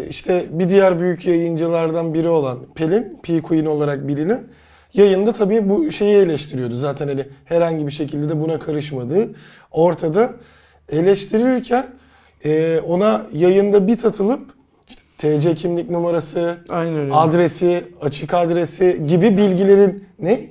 işte 0.08 0.44
bir 0.50 0.68
diğer 0.68 1.00
büyük 1.00 1.26
yayıncılardan 1.26 2.14
biri 2.14 2.28
olan 2.28 2.58
Pelin, 2.74 3.18
P 3.22 3.40
Queen 3.42 3.66
olarak 3.66 4.08
bilinen 4.08 4.40
yayında 4.94 5.32
tabii 5.32 5.68
bu 5.68 5.90
şeyi 5.92 6.16
eleştiriyordu. 6.16 6.74
Zaten 6.74 7.08
hani 7.08 7.26
herhangi 7.44 7.86
bir 7.86 7.92
şekilde 7.92 8.28
de 8.28 8.40
buna 8.40 8.58
karışmadığı 8.58 9.28
ortada 9.70 10.30
eleştirirken 10.88 11.86
e, 12.44 12.80
ona 12.86 13.26
yayında 13.32 13.86
bit 13.88 14.04
atılıp 14.04 14.40
işte 14.88 15.02
TC 15.18 15.54
kimlik 15.54 15.90
numarası, 15.90 16.56
Aynen 16.68 16.98
öyle. 16.98 17.12
adresi, 17.14 17.84
açık 18.00 18.34
adresi 18.34 19.02
gibi 19.06 19.36
bilgilerin 19.36 20.04
ne? 20.18 20.32
Evinin 20.32 20.48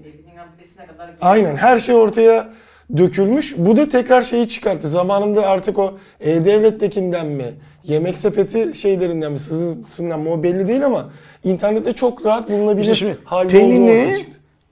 adresine 0.55 0.87
kadar 0.87 1.09
Aynen 1.21 1.55
her 1.55 1.79
şey 1.79 1.95
ortaya 1.95 2.49
dökülmüş. 2.97 3.55
Bu 3.57 3.77
da 3.77 3.89
tekrar 3.89 4.21
şeyi 4.21 4.47
çıkarttı. 4.47 4.89
Zamanında 4.89 5.47
artık 5.47 5.79
o 5.79 5.93
E-Devlet'tekinden 6.19 7.27
mi, 7.27 7.53
yemek 7.83 8.17
sepeti 8.17 8.73
şeylerinden 8.73 9.31
mi, 9.31 9.39
sızısından 9.39 10.19
mı 10.19 10.33
o 10.33 10.43
belli 10.43 10.67
değil 10.67 10.85
ama 10.85 11.11
internette 11.43 11.93
çok 11.93 12.25
rahat 12.25 12.49
bulunabilir 12.49 12.81
İşte 12.81 12.95
şimdi 12.95 13.17
halde 13.23 13.47
Pelin'i 13.47 14.15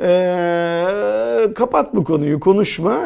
eee, 0.01 1.53
kapat 1.53 1.95
bu 1.95 2.03
konuyu 2.03 2.39
konuşma 2.39 2.97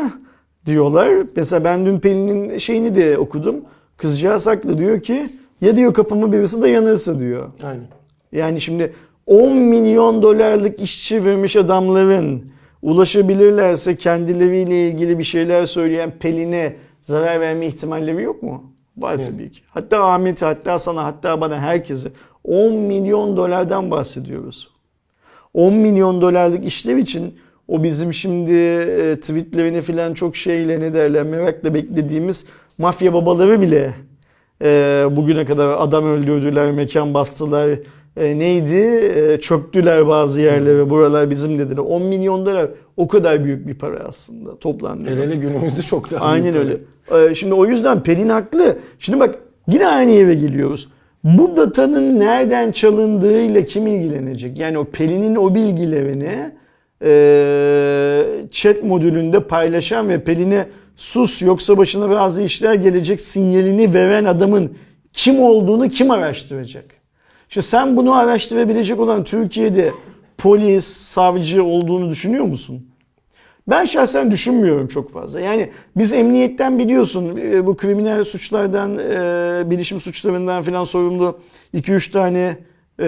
diyorlar. 0.65 1.09
Mesela 1.35 1.63
ben 1.63 1.85
dün 1.85 1.99
Pelin'in 1.99 2.57
şeyini 2.57 2.95
de 2.95 3.17
okudum. 3.17 3.55
Kızcağız 3.97 4.47
haklı 4.47 4.77
diyor 4.77 5.01
ki 5.01 5.29
ya 5.61 5.75
diyor 5.75 5.93
kapımı 5.93 6.33
birisi 6.33 6.61
dayanırsa 6.61 7.19
diyor. 7.19 7.49
Aynen. 7.63 7.87
Yani 8.31 8.61
şimdi 8.61 8.93
10 9.25 9.57
milyon 9.57 10.21
dolarlık 10.21 10.81
işçi 10.81 11.25
vermiş 11.25 11.55
adamların 11.55 12.52
ulaşabilirlerse 12.83 13.95
kendileriyle 13.95 14.87
ilgili 14.87 15.19
bir 15.19 15.23
şeyler 15.23 15.65
söyleyen 15.65 16.11
Pelin'e 16.19 16.75
zarar 17.01 17.41
verme 17.41 17.67
ihtimalleri 17.67 18.23
yok 18.23 18.43
mu? 18.43 18.63
Var 18.97 19.13
Evet. 19.15 19.25
tabii 19.25 19.51
ki. 19.51 19.61
Hatta 19.69 20.03
Ahmet'e, 20.03 20.45
hatta 20.45 20.79
sana, 20.79 21.05
hatta 21.05 21.41
bana 21.41 21.59
herkese 21.59 22.09
10 22.43 22.73
milyon 22.73 23.37
dolardan 23.37 23.91
bahsediyoruz. 23.91 24.69
10 25.53 25.73
milyon 25.73 26.21
dolarlık 26.21 26.65
işlev 26.65 26.97
için 26.97 27.35
o 27.67 27.83
bizim 27.83 28.13
şimdi 28.13 28.51
e, 28.51 29.15
tweetlerini 29.21 29.81
falan 29.81 30.13
çok 30.13 30.35
şeyle 30.35 30.79
ne 30.79 30.93
derler 30.93 31.23
merakla 31.23 31.73
beklediğimiz 31.73 32.45
mafya 32.77 33.13
babaları 33.13 33.61
bile 33.61 33.95
e, 34.63 34.67
bugüne 35.11 35.45
kadar 35.45 35.75
adam 35.77 36.05
öldürdüler, 36.05 36.71
mekan 36.71 37.13
bastılar. 37.13 37.79
E, 38.17 38.39
neydi? 38.39 39.11
E, 39.15 39.39
çöktüler 39.39 40.07
bazı 40.07 40.41
yerlere. 40.41 40.89
Buralar 40.89 41.29
bizim 41.29 41.59
dediler. 41.59 41.77
10 41.77 42.01
milyon 42.01 42.45
dolar 42.45 42.69
o 42.97 43.07
kadar 43.07 43.43
büyük 43.43 43.67
bir 43.67 43.75
para 43.75 43.99
aslında 43.99 44.59
toplamda. 44.59 45.09
El 45.09 45.17
ele 45.17 45.35
günümüzde 45.35 45.81
çok 45.81 46.11
daha 46.11 46.25
Aynen 46.25 46.57
öyle. 46.57 46.77
Ee, 47.11 47.35
Şimdi 47.35 47.53
o 47.53 47.65
yüzden 47.65 48.03
Pelin 48.03 48.29
haklı. 48.29 48.77
Şimdi 48.99 49.19
bak 49.19 49.35
yine 49.67 49.87
aynı 49.87 50.11
yere 50.11 50.33
geliyoruz. 50.33 50.87
Bu 51.23 51.57
datanın 51.57 52.19
nereden 52.19 52.71
çalındığıyla 52.71 53.65
kim 53.65 53.87
ilgilenecek? 53.87 54.59
Yani 54.59 54.77
o 54.77 54.85
Pelin'in 54.85 55.35
o 55.35 55.55
bilgilerini 55.55 56.51
e, 57.05 58.47
chat 58.51 58.83
modülünde 58.83 59.39
paylaşan 59.39 60.09
ve 60.09 60.23
Pelin'e 60.23 60.67
sus 60.95 61.41
yoksa 61.41 61.77
başına 61.77 62.09
bazı 62.09 62.41
işler 62.41 62.73
gelecek 62.73 63.21
sinyalini 63.21 63.93
veren 63.93 64.25
adamın 64.25 64.75
kim 65.13 65.39
olduğunu 65.39 65.89
kim 65.89 66.11
araştıracak? 66.11 67.02
İşte 67.49 67.61
sen 67.61 67.97
bunu 67.97 68.15
araştırabilecek 68.15 68.99
olan 68.99 69.23
Türkiye'de 69.23 69.91
polis, 70.37 70.85
savcı 70.85 71.63
olduğunu 71.63 72.09
düşünüyor 72.09 72.45
musun? 72.45 72.87
Ben 73.67 73.85
şahsen 73.85 74.31
düşünmüyorum 74.31 74.87
çok 74.87 75.11
fazla. 75.11 75.39
Yani 75.39 75.69
biz 75.97 76.13
emniyetten 76.13 76.79
biliyorsun 76.79 77.37
e, 77.37 77.65
bu 77.65 77.77
kriminal 77.77 78.23
suçlardan, 78.23 78.97
e, 78.97 79.69
bilişim 79.69 79.99
suçlarından 79.99 80.63
falan 80.63 80.83
sorumlu 80.83 81.39
2-3 81.73 82.11
tane 82.11 82.57
e, 82.99 83.05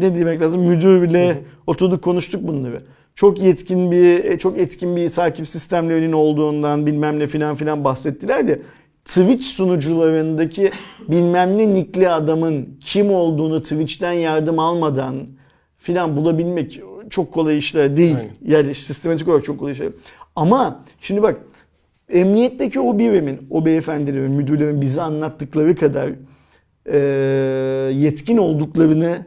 ne 0.00 0.16
demek 0.16 0.40
lazım 0.40 0.60
müdürle 0.60 1.42
oturduk 1.66 2.02
konuştuk 2.02 2.48
bunları. 2.48 2.82
Çok 3.14 3.42
yetkin 3.42 3.90
bir, 3.90 4.38
çok 4.38 4.58
etkin 4.58 4.96
bir 4.96 5.10
takip 5.10 5.48
sistemlerinin 5.48 6.12
olduğundan 6.12 6.86
bilmem 6.86 7.18
ne 7.18 7.26
filan 7.26 7.54
filan 7.54 7.84
bahsettiler 7.84 8.48
de 8.48 8.62
Twitch 9.04 9.44
sunucularındaki 9.44 10.72
bilmem 11.08 11.58
ne 11.58 11.74
nickli 11.74 12.08
adamın 12.08 12.78
kim 12.80 13.10
olduğunu 13.10 13.62
Twitch'ten 13.62 14.12
yardım 14.12 14.58
almadan 14.58 15.26
filan 15.76 16.16
bulabilmek 16.16 16.80
çok 17.10 17.32
kolay 17.32 17.58
işler 17.58 17.96
değil. 17.96 18.16
Aynen. 18.16 18.30
Yani 18.46 18.74
sistematik 18.74 19.28
olarak 19.28 19.44
çok 19.44 19.58
kolay 19.58 19.72
işler. 19.72 19.88
Ama 20.36 20.84
şimdi 21.00 21.22
bak 21.22 21.40
emniyetteki 22.08 22.80
o 22.80 22.98
birimin, 22.98 23.38
o 23.50 23.66
beyefendilerin, 23.66 24.32
müdürlerin 24.32 24.80
bize 24.80 25.02
anlattıkları 25.02 25.76
kadar 25.76 26.10
e, 26.86 26.98
yetkin 27.94 28.36
olduklarını 28.36 29.26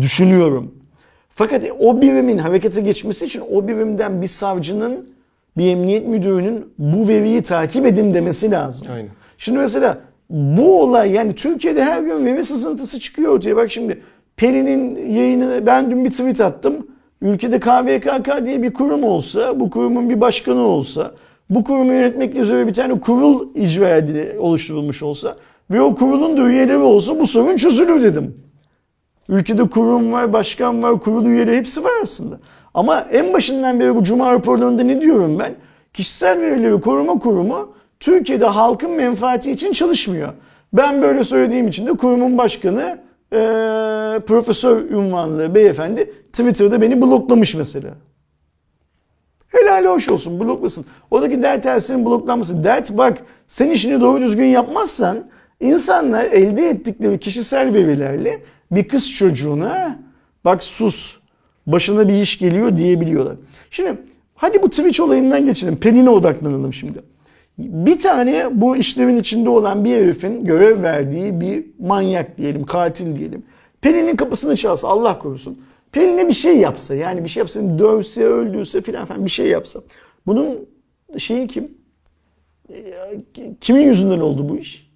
düşünüyorum. 0.00 0.74
Fakat 1.28 1.64
o 1.78 2.00
birimin 2.00 2.38
harekete 2.38 2.80
geçmesi 2.80 3.24
için 3.24 3.42
o 3.50 3.68
birimden 3.68 4.22
bir 4.22 4.26
savcının, 4.26 5.13
bir 5.56 5.66
emniyet 5.66 6.08
müdürünün 6.08 6.64
bu 6.78 7.08
veriyi 7.08 7.42
takip 7.42 7.86
edin 7.86 8.14
demesi 8.14 8.50
lazım. 8.50 8.86
Aynen. 8.90 9.08
Şimdi 9.38 9.58
mesela 9.58 9.98
bu 10.30 10.82
olay 10.82 11.12
yani 11.12 11.34
Türkiye'de 11.34 11.84
her 11.84 12.02
gün 12.02 12.24
veri 12.24 12.44
sızıntısı 12.44 13.00
çıkıyor 13.00 13.32
ortaya. 13.32 13.56
Bak 13.56 13.70
şimdi 13.70 14.02
Peri'nin 14.36 15.12
yayını 15.12 15.66
ben 15.66 15.90
dün 15.90 16.04
bir 16.04 16.10
tweet 16.10 16.40
attım. 16.40 16.86
Ülkede 17.22 17.60
KVKK 17.60 18.46
diye 18.46 18.62
bir 18.62 18.72
kurum 18.72 19.04
olsa, 19.04 19.60
bu 19.60 19.70
kurumun 19.70 20.10
bir 20.10 20.20
başkanı 20.20 20.60
olsa, 20.60 21.14
bu 21.50 21.64
kurumu 21.64 21.92
yönetmekle 21.92 22.40
üzere 22.40 22.66
bir 22.66 22.74
tane 22.74 23.00
kurul 23.00 23.48
icra 23.54 23.88
edili, 23.88 24.38
oluşturulmuş 24.38 25.02
olsa 25.02 25.36
ve 25.70 25.80
o 25.80 25.94
kurulun 25.94 26.36
da 26.36 26.42
üyeleri 26.42 26.76
olsa 26.76 27.20
bu 27.20 27.26
sorun 27.26 27.56
çözülür 27.56 28.02
dedim. 28.02 28.34
Ülkede 29.28 29.68
kurum 29.68 30.12
var, 30.12 30.32
başkan 30.32 30.82
var, 30.82 31.00
kurul 31.00 31.26
üyeleri 31.26 31.56
hepsi 31.56 31.84
var 31.84 31.92
aslında. 32.02 32.38
Ama 32.74 33.00
en 33.12 33.32
başından 33.32 33.80
beri 33.80 33.96
bu 33.96 34.02
Cuma 34.02 34.32
raporlarında 34.32 34.82
ne 34.82 35.00
diyorum 35.00 35.38
ben? 35.38 35.54
Kişisel 35.92 36.40
verileri 36.40 36.80
koruma 36.80 37.18
kurumu 37.18 37.74
Türkiye'de 38.00 38.46
halkın 38.46 38.90
menfaati 38.90 39.50
için 39.50 39.72
çalışmıyor. 39.72 40.32
Ben 40.72 41.02
böyle 41.02 41.24
söylediğim 41.24 41.68
için 41.68 41.86
de 41.86 41.92
kurumun 41.92 42.38
başkanı 42.38 42.98
eee, 43.32 43.38
profesör 44.26 44.90
ünvanlı 44.90 45.54
beyefendi 45.54 46.12
Twitter'da 46.32 46.80
beni 46.80 47.02
bloklamış 47.02 47.54
mesela. 47.54 47.90
Helal 49.48 49.84
hoş 49.86 50.08
olsun 50.08 50.40
bloklasın. 50.40 50.86
Oradaki 51.10 51.42
dert 51.42 51.62
tersinin 51.62 52.06
bloklanması. 52.06 52.64
Dert 52.64 52.98
bak 52.98 53.18
sen 53.46 53.70
işini 53.70 54.00
doğru 54.00 54.20
düzgün 54.20 54.44
yapmazsan 54.44 55.24
insanlar 55.60 56.24
elde 56.24 56.68
ettikleri 56.68 57.18
kişisel 57.20 57.74
verilerle 57.74 58.40
bir 58.70 58.88
kız 58.88 59.12
çocuğuna 59.12 59.98
bak 60.44 60.62
sus 60.62 61.16
başına 61.66 62.08
bir 62.08 62.14
iş 62.14 62.38
geliyor 62.38 62.76
diyebiliyorlar. 62.76 63.36
Şimdi 63.70 63.98
hadi 64.34 64.62
bu 64.62 64.70
Twitch 64.70 65.00
olayından 65.00 65.46
geçelim. 65.46 65.76
Pelin'e 65.76 66.10
odaklanalım 66.10 66.74
şimdi. 66.74 67.02
Bir 67.58 67.98
tane 68.00 68.48
bu 68.52 68.76
işlemin 68.76 69.18
içinde 69.18 69.48
olan 69.48 69.84
bir 69.84 69.90
herifin 69.90 70.44
görev 70.44 70.82
verdiği 70.82 71.40
bir 71.40 71.64
manyak 71.78 72.38
diyelim, 72.38 72.64
katil 72.64 73.16
diyelim. 73.16 73.42
Pelin'in 73.80 74.16
kapısını 74.16 74.56
çalsa 74.56 74.88
Allah 74.88 75.18
korusun. 75.18 75.58
Pelin'e 75.92 76.28
bir 76.28 76.34
şey 76.34 76.58
yapsa 76.58 76.94
yani 76.94 77.24
bir 77.24 77.28
şey 77.28 77.40
yapsa 77.40 77.78
dövse, 77.78 78.24
öldürse 78.24 78.80
filan 78.80 79.06
falan 79.06 79.24
bir 79.24 79.30
şey 79.30 79.46
yapsa. 79.46 79.80
Bunun 80.26 80.68
şeyi 81.18 81.46
kim? 81.46 81.70
E, 82.70 82.92
Kimin 83.60 83.80
yüzünden 83.80 84.20
oldu 84.20 84.48
bu 84.48 84.56
iş? 84.56 84.90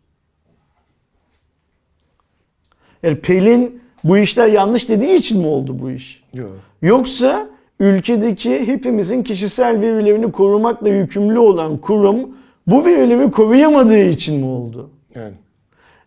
Yani 3.03 3.17
Pelin 3.17 3.83
bu 4.09 4.19
işler 4.19 4.49
yanlış 4.49 4.89
dediği 4.89 5.15
için 5.15 5.41
mi 5.41 5.47
oldu 5.47 5.77
bu 5.83 5.91
iş? 5.91 6.23
Yok. 6.35 6.51
Yoksa 6.83 7.47
ülkedeki 7.81 8.67
hepimizin 8.67 9.23
kişisel 9.23 9.81
verilerini 9.81 10.33
korumakla 10.33 10.89
yükümlü 10.89 11.39
olan 11.39 11.77
kurum 11.77 12.19
bu 12.67 12.85
verileri 12.85 13.31
koruyamadığı 13.31 14.03
için 14.03 14.41
mi 14.41 14.47
oldu? 14.47 14.91
Yani. 15.15 15.35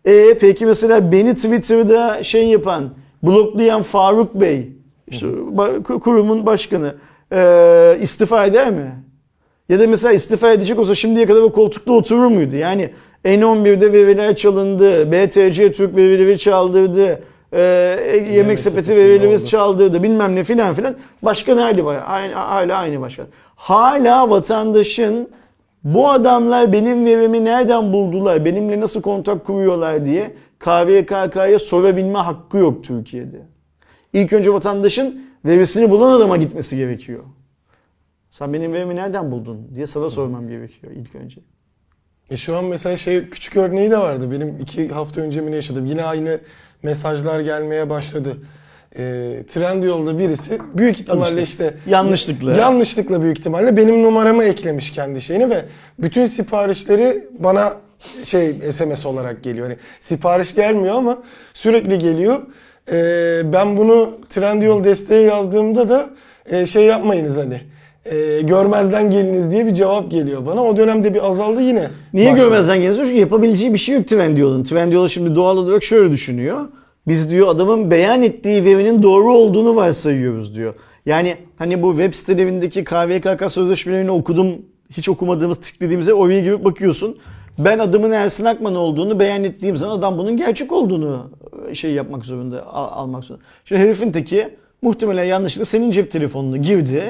E 0.04 0.38
peki 0.38 0.66
mesela 0.66 1.12
beni 1.12 1.34
Twitter'da 1.34 2.22
şey 2.22 2.48
yapan, 2.48 2.90
bloklayan 3.22 3.82
Faruk 3.82 4.34
Bey, 4.34 4.72
işte 5.08 5.26
kurumun 5.84 6.46
başkanı 6.46 6.94
e, 7.32 7.98
istifa 8.00 8.46
eder 8.46 8.70
mi? 8.70 8.92
Ya 9.68 9.80
da 9.80 9.86
mesela 9.86 10.12
istifa 10.12 10.52
edecek 10.52 10.78
olsa 10.78 10.94
şimdiye 10.94 11.26
kadar 11.26 11.40
o 11.40 11.52
koltukta 11.52 11.92
oturur 11.92 12.26
muydu? 12.26 12.56
Yani 12.56 12.90
N11'de 13.24 13.92
veriler 13.92 14.36
çalındı, 14.36 15.12
BTC 15.12 15.72
Türk 15.72 15.96
verileri 15.96 16.38
çaldırdı, 16.38 17.22
e, 17.52 17.60
yemek 18.32 18.60
sepeti 18.60 18.86
sepetinde 18.86 18.96
verileri 18.96 19.36
oldu. 19.36 19.44
çaldırdı 19.44 20.02
bilmem 20.02 20.36
ne 20.36 20.44
filan 20.44 20.74
filan. 20.74 20.96
Başkan 21.22 21.56
hala, 21.56 22.00
aynı, 22.00 22.34
hala 22.34 22.76
aynı 22.76 23.00
başkan. 23.00 23.26
Hala 23.56 24.30
vatandaşın 24.30 25.28
bu 25.84 26.10
adamlar 26.10 26.72
benim 26.72 27.06
verimi 27.06 27.44
nereden 27.44 27.92
buldular, 27.92 28.44
benimle 28.44 28.80
nasıl 28.80 29.02
kontak 29.02 29.44
kuruyorlar 29.44 30.04
diye 30.04 30.34
KVKK'ya 30.58 31.58
sorabilme 31.58 32.18
hakkı 32.18 32.58
yok 32.58 32.84
Türkiye'de. 32.84 33.40
İlk 34.12 34.32
önce 34.32 34.52
vatandaşın 34.52 35.24
verisini 35.44 35.90
bulan 35.90 36.12
adama 36.12 36.36
gitmesi 36.36 36.76
gerekiyor. 36.76 37.24
Sen 38.30 38.52
benim 38.52 38.72
verimi 38.72 38.96
nereden 38.96 39.30
buldun 39.30 39.68
diye 39.74 39.86
sana 39.86 40.10
sormam 40.10 40.48
gerekiyor 40.48 40.92
ilk 40.92 41.14
önce. 41.14 41.40
E 42.30 42.36
şu 42.36 42.56
an 42.56 42.64
mesela 42.64 42.96
şey 42.96 43.28
küçük 43.28 43.56
örneği 43.56 43.90
de 43.90 43.98
vardı. 43.98 44.30
Benim 44.30 44.60
iki 44.60 44.88
hafta 44.88 45.20
önce 45.20 45.40
mi 45.40 45.54
yaşadım. 45.54 45.86
Yine 45.86 46.04
aynı 46.04 46.40
mesajlar 46.82 47.40
gelmeye 47.40 47.90
başladı. 47.90 48.36
E, 48.98 49.02
Trendyol'da 49.48 50.18
birisi 50.18 50.58
büyük 50.74 51.00
ihtimalle 51.00 51.42
işte 51.42 51.74
yanlışlıkla. 51.86 52.52
yanlışlıkla 52.52 53.22
büyük 53.22 53.38
ihtimalle 53.38 53.76
benim 53.76 54.02
numaramı 54.02 54.44
eklemiş 54.44 54.90
kendi 54.92 55.20
şeyini 55.20 55.50
ve 55.50 55.64
bütün 55.98 56.26
siparişleri 56.26 57.24
bana 57.38 57.72
şey 58.24 58.52
SMS 58.52 59.06
olarak 59.06 59.42
geliyor. 59.42 59.66
Hani 59.66 59.76
sipariş 60.00 60.54
gelmiyor 60.54 60.94
ama 60.94 61.18
sürekli 61.54 61.98
geliyor. 61.98 62.42
E, 62.92 63.52
ben 63.52 63.76
bunu 63.76 64.18
Trendyol 64.30 64.84
desteğe 64.84 65.22
yazdığımda 65.22 65.88
da 65.88 66.10
e, 66.50 66.66
şey 66.66 66.84
yapmayınız 66.84 67.36
hani. 67.36 67.60
E, 68.04 68.40
görmezden 68.42 69.10
geliniz 69.10 69.50
diye 69.50 69.66
bir 69.66 69.74
cevap 69.74 70.10
geliyor 70.10 70.46
bana. 70.46 70.64
O 70.64 70.76
dönemde 70.76 71.14
bir 71.14 71.26
azaldı 71.26 71.62
yine. 71.62 71.90
Niye 72.12 72.32
başladı. 72.32 72.44
görmezden 72.46 72.76
geliyorsun? 72.76 73.04
Çünkü 73.04 73.16
yapabileceği 73.18 73.72
bir 73.72 73.78
şey 73.78 73.94
yok 73.96 74.08
Trendyol'un. 74.08 74.64
Trendyol 74.64 75.08
şimdi 75.08 75.34
doğal 75.34 75.56
olarak 75.56 75.82
şöyle 75.82 76.10
düşünüyor. 76.10 76.60
Biz 77.08 77.30
diyor 77.30 77.48
adamın 77.48 77.90
beyan 77.90 78.22
ettiği 78.22 78.64
verinin 78.64 79.02
doğru 79.02 79.34
olduğunu 79.34 79.76
varsayıyoruz 79.76 80.56
diyor. 80.56 80.74
Yani 81.06 81.36
hani 81.56 81.82
bu 81.82 81.90
web 81.90 82.14
sitelerindeki 82.14 82.84
KVKK 82.84 83.52
sözleşmelerini 83.52 84.10
okudum, 84.10 84.46
hiç 84.90 85.08
okumadığımız, 85.08 85.56
tıkladığımızda 85.60 86.14
oraya 86.14 86.40
girip 86.40 86.64
bakıyorsun. 86.64 87.16
Ben 87.58 87.78
adamın 87.78 88.10
Ersin 88.10 88.44
Akman 88.44 88.74
olduğunu 88.74 89.20
beyan 89.20 89.44
ettiğim 89.44 89.76
zaman 89.76 89.98
adam 89.98 90.18
bunun 90.18 90.36
gerçek 90.36 90.72
olduğunu 90.72 91.30
şey 91.72 91.92
yapmak 91.92 92.24
zorunda, 92.24 92.66
al- 92.66 93.02
almak 93.02 93.24
zorunda. 93.24 93.44
Şimdi 93.64 93.80
herifin 93.80 94.12
teki 94.12 94.48
muhtemelen 94.82 95.24
yanlışlıkla 95.24 95.64
senin 95.64 95.90
cep 95.90 96.10
telefonuna 96.10 96.56
girdi. 96.56 97.02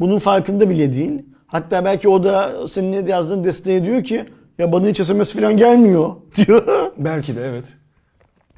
Bunun 0.00 0.18
farkında 0.18 0.70
bile 0.70 0.94
değil. 0.94 1.22
Hatta 1.46 1.84
belki 1.84 2.08
o 2.08 2.24
da 2.24 2.68
senin 2.68 3.06
yazdığın 3.06 3.44
desteğe 3.44 3.84
diyor 3.84 4.04
ki 4.04 4.24
ya 4.58 4.72
bana 4.72 4.86
hiç 4.86 5.00
SMS 5.02 5.32
falan 5.32 5.56
gelmiyor 5.56 6.12
diyor. 6.36 6.92
Belki 6.98 7.36
de 7.36 7.40
evet. 7.44 7.64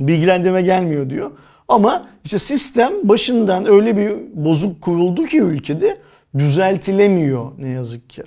Bilgilendirme 0.01 0.62
gelmiyor 0.62 1.11
diyor. 1.11 1.30
Ama 1.68 2.07
işte 2.24 2.38
sistem 2.38 2.93
başından 3.03 3.66
öyle 3.66 3.97
bir 3.97 4.12
bozuk 4.34 4.80
kuruldu 4.80 5.26
ki 5.26 5.38
ülkede 5.40 5.97
düzeltilemiyor 6.38 7.53
ne 7.59 7.68
yazık 7.68 8.11
ki. 8.11 8.22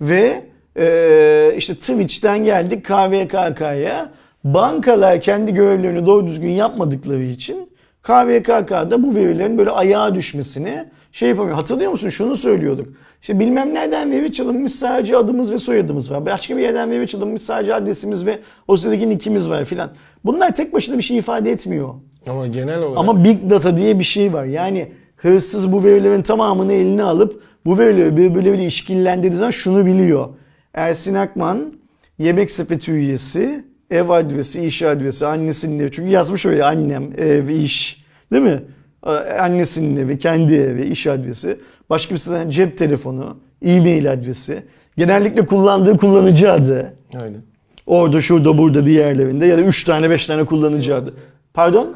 Ve 0.00 0.44
Ee, 0.80 1.54
işte 1.56 1.74
Twitch'ten 1.74 2.44
geldik 2.44 2.84
KVKK'ya. 2.84 4.08
Bankalar 4.44 5.20
kendi 5.20 5.54
görevlerini 5.54 6.06
doğru 6.06 6.26
düzgün 6.26 6.50
yapmadıkları 6.50 7.22
için 7.22 7.70
KVKK'da 8.02 9.02
bu 9.02 9.14
verilerin 9.14 9.58
böyle 9.58 9.70
ayağa 9.70 10.14
düşmesini 10.14 10.84
şey 11.12 11.28
yapamıyor. 11.28 11.56
Hatırlıyor 11.56 11.90
musun? 11.90 12.08
Şunu 12.08 12.36
söylüyorduk. 12.36 12.88
İşte 13.20 13.40
bilmem 13.40 13.74
nereden 13.74 14.10
veri 14.10 14.32
çalınmış 14.32 14.72
sadece 14.72 15.16
adımız 15.16 15.52
ve 15.52 15.58
soyadımız 15.58 16.10
var. 16.10 16.26
Başka 16.26 16.56
bir 16.56 16.62
yerden 16.62 16.90
veri 16.90 17.06
çalınmış 17.08 17.42
sadece 17.42 17.74
adresimiz 17.74 18.26
ve 18.26 18.38
o 18.68 18.76
sitedeki 18.76 19.08
nickimiz 19.08 19.50
var 19.50 19.64
filan. 19.64 19.90
Bunlar 20.24 20.54
tek 20.54 20.74
başına 20.74 20.98
bir 20.98 21.02
şey 21.02 21.18
ifade 21.18 21.50
etmiyor. 21.50 21.94
Ama 22.26 22.46
genel 22.46 22.82
olarak 22.82 22.98
Ama 22.98 23.24
Big 23.24 23.50
Data 23.50 23.76
diye 23.76 23.98
bir 23.98 24.04
şey 24.04 24.32
var. 24.32 24.44
Yani 24.44 24.92
hırsız 25.16 25.72
bu 25.72 25.84
verilerin 25.84 26.22
tamamını 26.22 26.72
eline 26.72 27.02
alıp 27.02 27.42
bu 27.64 27.78
verileri 27.78 28.16
birbirleriyle 28.16 28.66
işkillendirdiği 28.66 29.38
zaman 29.38 29.50
şunu 29.50 29.86
biliyor. 29.86 30.28
Ersin 30.74 31.14
Akman 31.14 31.72
yemek 32.18 32.50
sepeti 32.50 32.92
üyesi, 32.92 33.64
ev 33.90 34.08
adresi, 34.08 34.64
iş 34.66 34.82
adresi, 34.82 35.26
annesinin 35.26 35.78
evi. 35.78 35.90
Çünkü 35.92 36.10
yazmış 36.10 36.46
oraya 36.46 36.66
annem, 36.66 37.12
ev, 37.18 37.48
iş. 37.48 38.04
Değil 38.32 38.42
mi? 38.42 38.62
Annesinin 39.40 39.96
evi, 39.96 40.18
kendi 40.18 40.54
evi, 40.54 40.84
iş 40.84 41.06
adresi. 41.06 41.60
Başka 41.90 42.14
bir 42.14 42.18
siteden 42.18 42.50
cep 42.50 42.78
telefonu, 42.78 43.36
e-mail 43.62 44.12
adresi. 44.12 44.62
Genellikle 44.96 45.46
kullandığı 45.46 45.96
kullanıcı 45.96 46.52
adı. 46.52 46.94
Aynen. 47.22 47.40
Orada, 47.86 48.20
şurada, 48.20 48.58
burada, 48.58 48.86
diğerlerinde 48.86 49.46
ya 49.46 49.58
da 49.58 49.62
3 49.62 49.84
tane, 49.84 50.10
5 50.10 50.26
tane 50.26 50.44
kullanıcı 50.44 50.96
adı. 50.96 51.14
Pardon? 51.54 51.94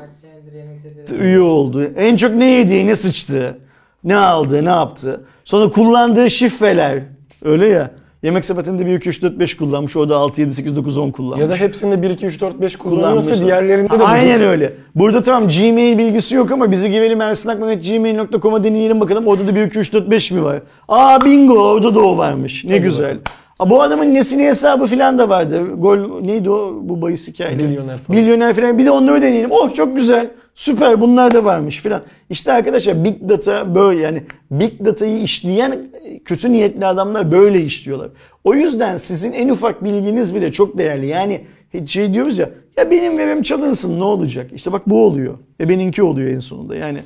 Üye 1.19 1.41
oldu. 1.41 1.85
En 1.97 2.17
çok 2.17 2.35
ne 2.35 2.51
yedi, 2.51 2.87
ne 2.87 2.97
sıçtı, 2.97 3.59
ne 4.05 4.17
aldı, 4.17 4.65
ne 4.65 4.69
yaptı. 4.69 5.21
Sonra 5.45 5.71
kullandığı 5.71 6.31
şifreler. 6.31 7.03
Öyle 7.45 7.69
ya. 7.69 7.91
Yemek 8.23 8.45
sepetinde 8.45 8.87
1, 8.87 8.95
2, 8.95 9.09
3, 9.09 9.23
4, 9.23 9.39
5 9.39 9.57
kullanmış. 9.57 9.97
Orada 9.97 10.17
6, 10.17 10.41
7, 10.41 10.53
8, 10.53 10.77
9, 10.77 10.99
10 10.99 11.11
kullanmış. 11.11 11.41
Ya 11.41 11.51
da 11.51 11.57
hepsinde 11.57 12.03
1 12.03 12.11
2 12.11 12.27
3 12.27 12.41
4 12.41 12.61
5 12.61 12.77
kullanıyorsa 12.77 13.39
diğerlerinde 13.45 13.99
de 13.99 14.05
Aynen 14.05 14.41
budur. 14.41 14.47
öyle. 14.49 14.73
Burada 14.95 15.23
tamam 15.23 15.49
Gmail 15.49 15.99
bilgisi 15.99 16.35
yok 16.37 16.51
ama 16.51 16.71
bizi 16.71 16.91
girelim 16.91 17.21
ersinakman.gmail.com'a 17.21 18.65
deneyelim 18.65 19.01
bakalım. 19.01 19.27
Orada 19.27 19.47
da 19.47 19.55
1, 19.55 19.63
2, 19.67 19.79
3, 19.79 19.93
4, 19.93 20.11
5 20.11 20.31
mi 20.31 20.45
var? 20.45 20.63
Aa 20.89 21.25
bingo 21.25 21.55
orada 21.55 21.95
da 21.95 22.01
o 22.01 22.17
varmış. 22.19 22.65
Ne 22.65 22.73
Hadi 22.73 22.83
güzel. 22.83 23.05
bakalım. 23.07 23.23
Aa, 23.59 23.71
bu 23.71 23.83
adamın 23.83 24.15
nesini 24.15 24.43
hesabı 24.45 24.87
falan 24.87 25.19
da 25.19 25.29
vardı. 25.29 25.75
Gol 25.77 26.21
neydi 26.21 26.51
o 26.51 26.81
bu 26.83 27.03
bahis 27.03 27.29
hikayeleri? 27.29 27.67
Milyoner 27.69 27.99
falan. 27.99 28.21
Milyoner 28.21 28.55
falan. 28.55 28.79
Bir 28.79 28.85
de 28.85 28.91
onları 28.91 29.23
deneyelim. 29.23 29.51
Oh 29.53 29.75
çok 29.75 29.97
güzel. 29.97 30.31
Süper 30.55 31.01
bunlar 31.01 31.35
da 31.35 31.45
varmış 31.45 31.77
filan. 31.81 32.03
İşte 32.31 32.53
arkadaşlar 32.53 33.05
Big 33.05 33.29
Data 33.29 33.75
böyle 33.75 34.01
yani 34.01 34.23
Big 34.51 34.85
Data'yı 34.85 35.19
işleyen 35.19 35.79
kötü 36.25 36.53
niyetli 36.53 36.87
adamlar 36.87 37.33
böyle 37.33 37.61
işliyorlar. 37.61 38.09
O 38.45 38.55
yüzden 38.55 38.97
sizin 38.97 39.33
en 39.33 39.49
ufak 39.49 39.85
bilginiz 39.85 40.35
bile 40.35 40.53
çok 40.53 40.79
değerli. 40.79 41.07
Yani 41.07 41.41
şey 41.87 42.15
diyoruz 42.15 42.39
ya 42.39 42.51
ya 42.77 42.91
benim 42.91 43.19
verim 43.19 43.43
çalınsın 43.43 44.01
ne 44.01 44.05
olacak? 44.05 44.51
İşte 44.55 44.73
bak 44.73 44.83
bu 44.87 45.05
oluyor. 45.05 45.35
E 45.61 45.69
benimki 45.69 46.03
oluyor 46.03 46.31
en 46.31 46.39
sonunda. 46.39 46.77
Yani 46.77 46.99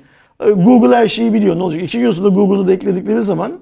e, 0.47 0.51
Google 0.51 0.97
her 0.97 1.09
şeyi 1.09 1.33
biliyor 1.33 1.59
ne 1.59 1.63
olacak? 1.63 1.83
İki 1.83 1.99
gün 1.99 2.11
sonra 2.11 2.29
Google'u 2.29 2.69
da 2.69 2.73
ekledikleri 2.73 3.23
zaman 3.23 3.53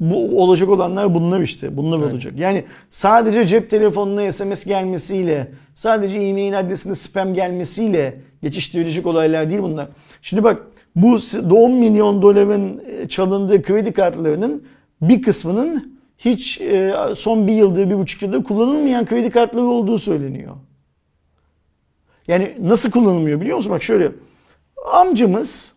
bu 0.00 0.42
olacak 0.42 0.68
olanlar 0.68 1.14
bunlar 1.14 1.40
işte. 1.40 1.76
Bunlar 1.76 2.00
olacak. 2.00 2.34
Yani 2.36 2.64
sadece 2.90 3.46
cep 3.46 3.70
telefonuna 3.70 4.32
SMS 4.32 4.64
gelmesiyle, 4.64 5.52
sadece 5.74 6.18
e-mail 6.18 6.58
adresinde 6.58 6.94
spam 6.94 7.34
gelmesiyle 7.34 8.20
geçiştirilecek 8.42 9.06
olaylar 9.06 9.50
değil 9.50 9.62
bunlar. 9.62 9.88
Şimdi 10.22 10.44
bak 10.44 10.62
bu 10.96 11.18
10 11.50 11.72
milyon 11.72 12.22
doların 12.22 12.82
e, 12.86 13.08
çalındığı 13.08 13.62
kredi 13.62 13.92
kartlarının 13.92 14.66
bir 15.00 15.22
kısmının 15.22 15.98
hiç 16.18 16.60
e, 16.60 16.94
son 17.14 17.46
bir 17.46 17.52
yıldır, 17.52 17.90
bir 17.90 17.98
buçuk 17.98 18.22
yıldır 18.22 18.44
kullanılmayan 18.44 19.06
kredi 19.06 19.30
kartları 19.30 19.64
olduğu 19.64 19.98
söyleniyor. 19.98 20.54
Yani 22.28 22.56
nasıl 22.60 22.90
kullanılmıyor 22.90 23.40
biliyor 23.40 23.56
musun? 23.56 23.72
Bak 23.72 23.82
şöyle. 23.82 24.12
Amcamız 24.92 25.73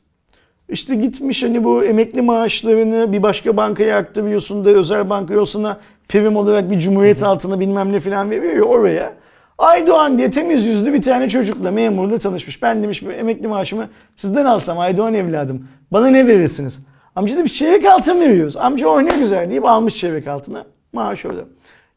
işte 0.69 0.95
gitmiş 0.95 1.43
hani 1.43 1.63
bu 1.63 1.83
emekli 1.83 2.21
maaşlarını 2.21 3.13
bir 3.13 3.23
başka 3.23 3.57
bankaya 3.57 3.97
aktarıyorsun 3.97 4.65
da 4.65 4.69
özel 4.69 5.09
banka 5.09 5.33
yolsuna 5.33 5.77
prim 6.09 6.35
olarak 6.35 6.71
bir 6.71 6.79
cumhuriyet 6.79 7.23
altına 7.23 7.59
bilmem 7.59 7.91
ne 7.91 7.99
falan 7.99 8.31
veriyor 8.31 8.55
ya 8.55 8.63
oraya. 8.63 9.13
Aydoğan 9.57 10.17
diye 10.17 10.31
temiz 10.31 10.65
yüzlü 10.65 10.93
bir 10.93 11.01
tane 11.01 11.29
çocukla 11.29 11.71
memurla 11.71 12.17
tanışmış. 12.17 12.61
Ben 12.61 12.83
demiş 12.83 13.03
emekli 13.03 13.47
maaşımı 13.47 13.89
sizden 14.15 14.45
alsam 14.45 14.79
Aydoğan 14.79 15.13
evladım 15.13 15.67
bana 15.91 16.07
ne 16.07 16.27
verirsiniz? 16.27 16.79
Amca 17.15 17.37
da 17.37 17.43
bir 17.43 17.49
çeyrek 17.49 17.85
altın 17.85 18.19
veriyoruz. 18.19 18.57
Amca 18.57 18.87
o 18.87 19.05
ne 19.05 19.17
güzel 19.19 19.49
deyip 19.49 19.65
almış 19.65 19.95
çeyrek 19.95 20.27
altına. 20.27 20.65
Maaş 20.93 21.25
orada. 21.25 21.41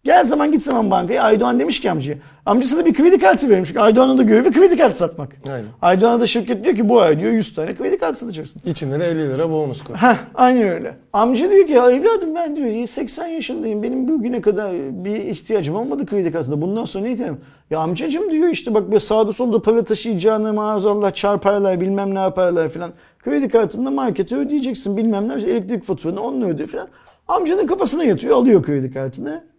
Gel 0.05 0.25
zaman 0.25 0.53
git 0.53 0.63
zaman 0.63 0.91
bankaya 0.91 1.23
Aydoğan 1.23 1.61
demiş 1.61 1.81
ki 1.81 1.91
amcaya. 1.91 2.19
Amcası 2.47 2.79
da 2.79 2.87
bir 2.87 2.95
kredi 2.95 3.19
kartı. 3.19 3.47
Çünkü 3.49 3.81
Aydoğan'ın 3.81 4.19
da 4.19 4.23
görevi 4.23 4.51
kredi 4.53 4.77
kartı 4.77 4.99
satmak. 4.99 5.37
Aynen. 5.51 5.67
Aydoğan'a 5.83 6.21
da 6.21 6.27
şirket 6.27 6.65
diyor 6.65 6.77
ki 6.77 6.89
bu 6.89 7.01
ay 7.01 7.21
diyor 7.21 7.33
100 7.33 7.55
tane 7.55 7.75
kredi 7.75 7.99
kartı 7.99 8.19
satacaksın. 8.19 8.63
İçinde 8.67 9.01
de 9.01 9.07
50 9.07 9.31
lira 9.31 9.51
bonus 9.51 9.83
koy. 9.83 9.97
Heh, 9.97 10.17
aynen 10.35 10.69
öyle. 10.69 10.97
Amca 11.13 11.51
diyor 11.51 11.67
ki 11.67 11.75
evladım 11.75 12.35
ben 12.35 12.57
diyor 12.57 12.89
80 12.89 13.27
yaşındayım. 13.27 13.83
Benim 13.83 14.09
bugüne 14.09 14.41
kadar 14.41 14.73
bir 15.05 15.15
ihtiyacım 15.15 15.77
olmadı 15.77 16.07
kredi 16.07 16.33
kartında. 16.33 16.63
Bundan 16.63 16.85
sonra 16.85 17.05
ne 17.05 17.19
diyeyim? 17.19 17.39
Ya 17.71 17.79
amcacım 17.79 18.31
diyor 18.31 18.49
işte 18.49 18.75
bak 18.75 18.89
böyle 18.89 19.01
sağda 19.01 19.33
solda 19.33 19.63
para 19.63 19.85
taşıyacağını 19.85 20.53
maazallah 20.53 21.15
çarparlar 21.15 21.81
bilmem 21.81 22.15
ne 22.15 22.19
yaparlar 22.19 22.69
filan. 22.69 22.93
Kredi 23.19 23.49
kartında 23.49 23.91
markete 23.91 24.37
ödeyeceksin 24.37 24.97
bilmem 24.97 25.29
ne 25.29 25.33
elektrik 25.33 25.85
faturanı 25.85 26.21
onunla 26.21 26.47
öde 26.47 26.67
filan. 26.67 26.89
Amcanın 27.29 27.67
kafasına 27.67 28.05
yatıyor 28.05 28.37
alıyor 28.37 28.63
kredi 28.63 28.93
kartını. 28.93 29.50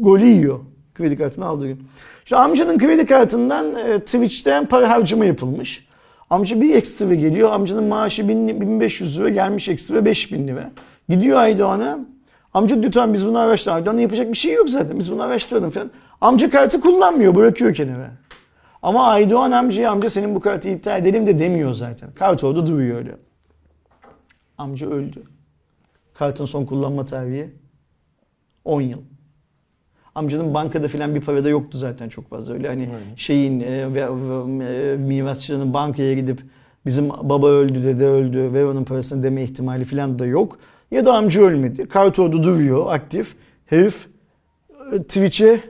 Golü 0.00 0.24
yiyor 0.24 0.60
kredi 0.98 1.16
kartını 1.18 1.46
aldığı 1.46 1.66
gün. 1.66 1.82
Şu 2.24 2.38
amcanın 2.38 2.78
kredi 2.78 3.06
kartından 3.06 3.74
e, 3.74 4.00
Twitch'ten 4.00 4.66
para 4.66 4.90
harcama 4.90 5.24
yapılmış. 5.24 5.88
Amca 6.30 6.60
bir 6.60 6.74
ekstra 6.74 7.14
geliyor. 7.14 7.52
Amcanın 7.52 7.84
maaşı 7.84 8.28
1000 8.28 8.60
1500 8.60 9.20
lira 9.20 9.28
gelmiş 9.28 9.68
ekstra 9.68 10.04
5000 10.04 10.48
lira. 10.48 10.70
Gidiyor 11.08 11.38
Aydoğan'a. 11.38 11.98
Amca 12.54 12.90
tamam 12.90 13.12
biz 13.14 13.26
bunu 13.26 13.38
araştıralım. 13.38 13.76
Aydoğan'a 13.78 14.00
yapacak 14.00 14.32
bir 14.32 14.36
şey 14.36 14.54
yok 14.54 14.70
zaten. 14.70 14.98
Biz 14.98 15.12
bunu 15.12 15.22
araştıralım 15.22 15.70
falan. 15.70 15.90
Amca 16.20 16.50
kartı 16.50 16.80
kullanmıyor. 16.80 17.34
Bırakıyor 17.34 17.74
kenara. 17.74 18.10
Ama 18.82 19.06
Aydoğan 19.06 19.50
amcaya 19.50 19.90
amca 19.90 20.10
senin 20.10 20.34
bu 20.34 20.40
kartı 20.40 20.68
iptal 20.68 21.00
edelim 21.00 21.26
de 21.26 21.38
demiyor 21.38 21.72
zaten. 21.72 22.10
Kart 22.14 22.44
orada 22.44 22.66
duruyor 22.66 22.96
öyle. 22.96 23.16
Amca 24.58 24.86
öldü. 24.90 25.22
Kartın 26.14 26.44
son 26.44 26.64
kullanma 26.64 27.04
tarihi 27.04 27.50
10 28.64 28.80
yıl. 28.80 29.00
Amcanın 30.18 30.54
bankada 30.54 30.88
filan 30.88 31.14
bir 31.14 31.20
para 31.20 31.44
da 31.44 31.48
yoktu 31.48 31.78
zaten 31.78 32.08
çok 32.08 32.28
fazla 32.28 32.54
öyle 32.54 32.68
hani 32.68 32.88
şeyin 33.16 33.60
e, 33.60 33.94
ve, 33.94 34.06
ve, 34.08 34.64
e, 34.64 34.96
mirasçının 34.96 35.74
bankaya 35.74 36.14
gidip 36.14 36.40
bizim 36.86 37.08
baba 37.08 37.48
öldü 37.48 37.84
dede 37.84 38.06
öldü 38.06 38.52
ve 38.52 38.66
onun 38.66 38.84
parasını 38.84 39.22
deme 39.22 39.42
ihtimali 39.42 39.84
filan 39.84 40.18
da 40.18 40.26
yok. 40.26 40.58
Ya 40.90 41.04
da 41.04 41.14
amca 41.14 41.42
ölmedi. 41.42 41.88
Kart 41.88 42.18
orada 42.18 42.42
duruyor 42.42 42.92
aktif. 42.94 43.34
Herif 43.66 44.06
e, 44.92 45.02
Twitch'e 45.02 45.60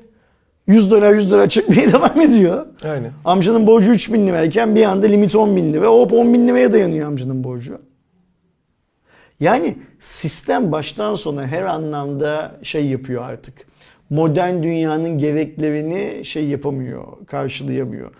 100 0.67 0.91
dolar 0.91 1.15
100 1.15 1.31
dolar 1.31 1.49
çekmeye 1.49 1.93
devam 1.93 2.21
ediyor. 2.21 2.67
Aynen. 2.85 3.13
Amcanın 3.25 3.67
borcu 3.67 3.93
3 3.93 4.13
bin 4.13 4.27
lirayken 4.27 4.77
bir 4.77 4.85
anda 4.85 5.07
limit 5.07 5.35
10 5.35 5.57
bin 5.57 5.73
lira. 5.73 5.87
Hop 5.87 6.13
10 6.13 6.35
bin 6.35 6.49
liraya 6.49 6.73
dayanıyor 6.73 7.07
amcanın 7.09 7.45
borcu. 7.45 7.81
Yani 9.41 9.79
sistem 9.99 10.73
baştan 10.73 11.15
sona 11.15 11.47
her 11.47 11.63
anlamda 11.63 12.57
şey 12.63 12.87
yapıyor 12.87 13.23
artık. 13.23 13.68
Modern 14.11 14.63
dünyanın 14.63 15.19
gereklerini 15.19 16.25
şey 16.25 16.49
yapamıyor, 16.49 17.27
karşılayamıyor. 17.27 18.11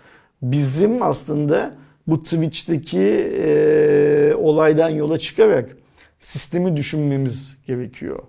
Bizim 0.41 1.03
aslında 1.03 1.75
bu 2.07 2.23
Twitch'teki 2.23 2.99
e, 3.43 4.33
olaydan 4.37 4.89
yola 4.89 5.17
çıkarak 5.17 5.77
sistemi 6.19 6.77
düşünmemiz 6.77 7.57
gerekiyor. 7.67 8.19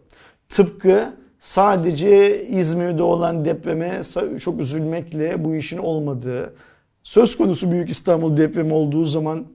Tıpkı 0.48 1.12
sadece 1.40 2.46
İzmir'de 2.46 3.02
olan 3.02 3.44
depreme 3.44 4.00
çok 4.38 4.61
üzülmekle 4.61 5.44
bu 5.44 5.54
işin 5.54 5.78
olmadığı, 5.78 6.54
söz 7.02 7.36
konusu 7.36 7.72
Büyük 7.72 7.90
İstanbul 7.90 8.36
depremi 8.36 8.74
olduğu 8.74 9.04
zaman 9.04 9.46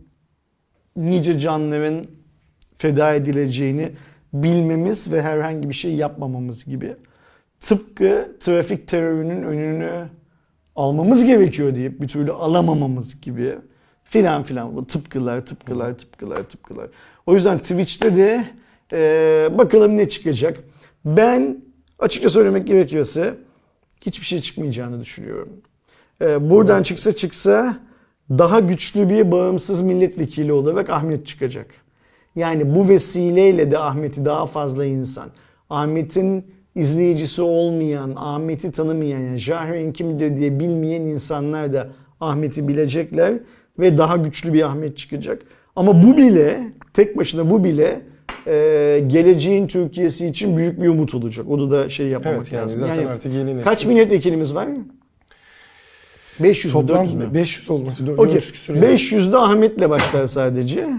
nice 0.95 1.39
canların 1.39 2.05
feda 2.77 3.13
edileceğini 3.13 3.91
bilmemiz 4.33 5.11
ve 5.11 5.21
herhangi 5.21 5.69
bir 5.69 5.73
şey 5.73 5.95
yapmamamız 5.95 6.65
gibi. 6.65 6.95
Tıpkı 7.59 8.37
trafik 8.39 8.87
terörünün 8.87 9.43
önünü 9.43 10.09
almamız 10.75 11.25
gerekiyor 11.25 11.75
deyip 11.75 12.01
bir 12.01 12.07
türlü 12.07 12.31
alamamamız 12.31 13.21
gibi 13.21 13.55
filan 14.03 14.43
filan 14.43 14.75
bu 14.75 14.87
tıpkılar 14.87 15.45
tıpkılar 15.45 15.97
tıpkılar 15.97 16.43
tıpkılar. 16.43 16.89
O 17.25 17.33
yüzden 17.33 17.57
Twitch'te 17.57 18.15
de 18.15 18.45
e, 18.91 19.57
bakalım 19.57 19.97
ne 19.97 20.09
çıkacak. 20.09 20.57
Ben 21.05 21.63
açıkça 21.99 22.29
söylemek 22.29 22.67
gerekiyorsa 22.67 23.33
hiçbir 24.01 24.25
şey 24.25 24.39
çıkmayacağını 24.41 25.01
düşünüyorum. 25.01 25.49
E, 26.21 26.49
buradan 26.49 26.83
çıksa 26.83 27.15
çıksa 27.15 27.77
daha 28.29 28.59
güçlü 28.59 29.09
bir 29.09 29.31
bağımsız 29.31 29.81
milletvekili 29.81 30.53
olarak 30.53 30.89
Ahmet 30.89 31.27
çıkacak. 31.27 31.67
Yani 32.35 32.75
bu 32.75 32.89
vesileyle 32.89 33.71
de 33.71 33.79
Ahmet'i 33.79 34.25
daha 34.25 34.45
fazla 34.45 34.85
insan, 34.85 35.29
Ahmet'in 35.69 36.51
izleyicisi 36.75 37.41
olmayan, 37.41 38.13
Ahmet'i 38.15 38.71
tanımayan, 38.71 39.19
yani 39.19 39.37
Jahreyn 39.37 39.93
kimdir 39.93 40.37
diye 40.37 40.59
bilmeyen 40.59 41.01
insanlar 41.01 41.73
da 41.73 41.87
Ahmet'i 42.21 42.67
bilecekler 42.67 43.33
ve 43.79 43.97
daha 43.97 44.17
güçlü 44.17 44.53
bir 44.53 44.63
Ahmet 44.63 44.97
çıkacak. 44.97 45.41
Ama 45.75 46.03
bu 46.03 46.17
bile, 46.17 46.61
tek 46.93 47.17
başına 47.17 47.49
bu 47.49 47.63
bile 47.63 48.01
e, 48.47 49.03
geleceğin 49.07 49.67
Türkiye'si 49.67 50.27
için 50.27 50.57
büyük 50.57 50.81
bir 50.81 50.87
umut 50.87 51.15
olacak. 51.15 51.45
Onu 51.49 51.71
da 51.71 51.89
şey 51.89 52.07
yapmamak 52.07 52.39
Evet 52.39 52.51
yani 52.51 52.63
lazım. 52.63 52.79
zaten 52.79 53.05
artık 53.05 53.33
yeni 53.33 53.55
nesil. 53.55 53.63
Kaç 53.63 53.85
milletvekilimiz 53.85 54.55
var? 54.55 54.67
500 56.39 56.75
mü? 56.75 56.87
400 56.87 57.15
mü? 57.15 57.21
Toplam 57.21 57.33
500 57.33 57.69
olması. 57.69 58.03
Okey. 58.03 58.17
400 58.17 58.51
küsur. 58.51 58.75
500'de 58.75 59.37
Ahmet'le 59.37 59.89
başlar 59.89 60.27
sadece. 60.27 60.89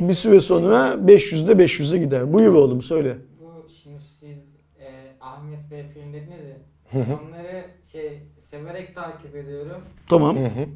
Bir 0.00 0.14
süre 0.14 0.40
sonra 0.40 0.96
500'de 1.06 1.52
500'e 1.52 1.98
gider. 1.98 2.32
Buyur 2.32 2.52
oğlum 2.54 2.82
söyle. 2.82 3.16
Bu 3.40 3.68
şimdi 3.82 3.98
siz 4.20 4.38
e, 4.80 4.86
Ahmet 5.20 5.57
ve 5.70 5.84
Pelin 5.94 6.12
dediniz 6.12 6.44
ya. 6.44 6.56
Onları 6.94 7.64
şey 7.92 8.22
severek 8.38 8.94
takip 8.94 9.36
ediyorum. 9.36 9.82
Tamam. 10.08 10.36
Hı 10.36 10.44
hı. 10.44 10.66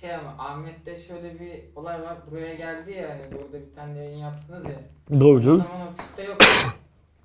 Şey 0.00 0.14
ama 0.14 0.34
Ahmet'te 0.38 1.00
şöyle 1.00 1.40
bir 1.40 1.60
olay 1.76 2.02
var. 2.02 2.16
Buraya 2.30 2.54
geldi 2.54 2.92
ya 2.92 3.08
hani 3.10 3.32
burada 3.32 3.66
bir 3.66 3.74
tane 3.74 3.98
yayın 3.98 4.18
yaptınız 4.18 4.64
ya. 4.64 4.80
O 5.16 5.20
Doğru. 5.20 5.42
zaman 5.42 5.88
ofiste 5.88 6.22
yok. 6.22 6.36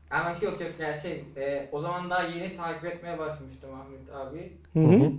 Ama 0.09 0.30
yok 0.30 0.61
yok 0.61 0.72
ya 0.80 0.93
şey 0.93 1.24
e, 1.38 1.70
o 1.72 1.82
zaman 1.82 2.09
daha 2.09 2.24
yeni 2.24 2.57
takip 2.57 2.86
etmeye 2.86 3.18
başlamıştım 3.20 3.70
Ahmet 3.74 4.16
abi. 4.16 4.53
Hı 4.74 4.80
hı. 4.80 5.11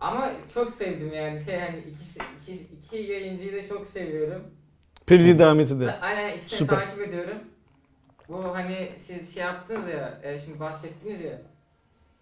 Ama 0.00 0.30
çok 0.54 0.70
sevdim 0.70 1.12
yani 1.14 1.40
şey 1.40 1.58
hani 1.60 1.78
ikisi, 1.78 2.20
iki, 2.40 2.52
iki 2.54 2.96
yayıncıyı 3.12 3.52
da 3.52 3.68
çok 3.68 3.86
seviyorum. 3.86 4.42
Pelin 5.06 5.38
Ahmet'i 5.38 5.80
de. 5.80 5.92
Aynen 6.00 6.38
ikisini 6.38 6.58
Süper. 6.58 6.76
takip 6.76 7.00
ediyorum. 7.00 7.38
Bu 8.28 8.54
hani 8.54 8.90
siz 8.96 9.34
şey 9.34 9.42
yaptınız 9.42 9.88
ya, 9.88 10.18
e, 10.22 10.38
şimdi 10.38 10.60
bahsettiniz 10.60 11.20
ya. 11.20 11.40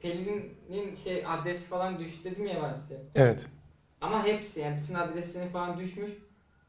Pelin'in 0.01 0.95
şey 1.05 1.25
adresi 1.27 1.67
falan 1.69 1.99
düştü 1.99 2.25
dedim 2.25 2.47
ya 2.47 2.55
ben 2.63 2.75
size. 2.75 3.01
Evet. 3.15 3.47
Ama 4.01 4.25
hepsi 4.27 4.61
yani 4.61 4.77
bütün 4.83 4.95
adresleri 4.95 5.49
falan 5.49 5.79
düşmüş. 5.79 6.11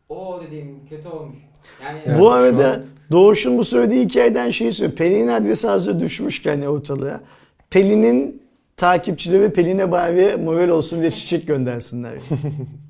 O 0.09 0.41
dediğim 0.47 0.87
kötü 0.89 1.07
olmuş. 1.07 1.37
Yani 1.83 2.01
Evet, 2.05 2.19
bu 2.19 2.31
arada 2.31 2.71
an- 2.73 2.85
Doğuş'un 3.11 3.57
bu 3.57 3.63
söylediği 3.63 4.05
hikayeden 4.05 4.49
şeyi 4.49 4.73
söylüyor. 4.73 4.97
Pelin'in 4.97 5.27
adresi 5.27 5.67
hazır 5.67 5.99
düşmüşken 5.99 6.61
ortalığa. 6.61 7.21
Pelin'in 7.69 8.43
takipçileri 8.77 9.53
Pelin'e 9.53 9.91
bari 9.91 10.37
moral 10.37 10.69
olsun 10.69 11.01
diye 11.01 11.11
çiçek 11.11 11.47
göndersinler. 11.47 12.13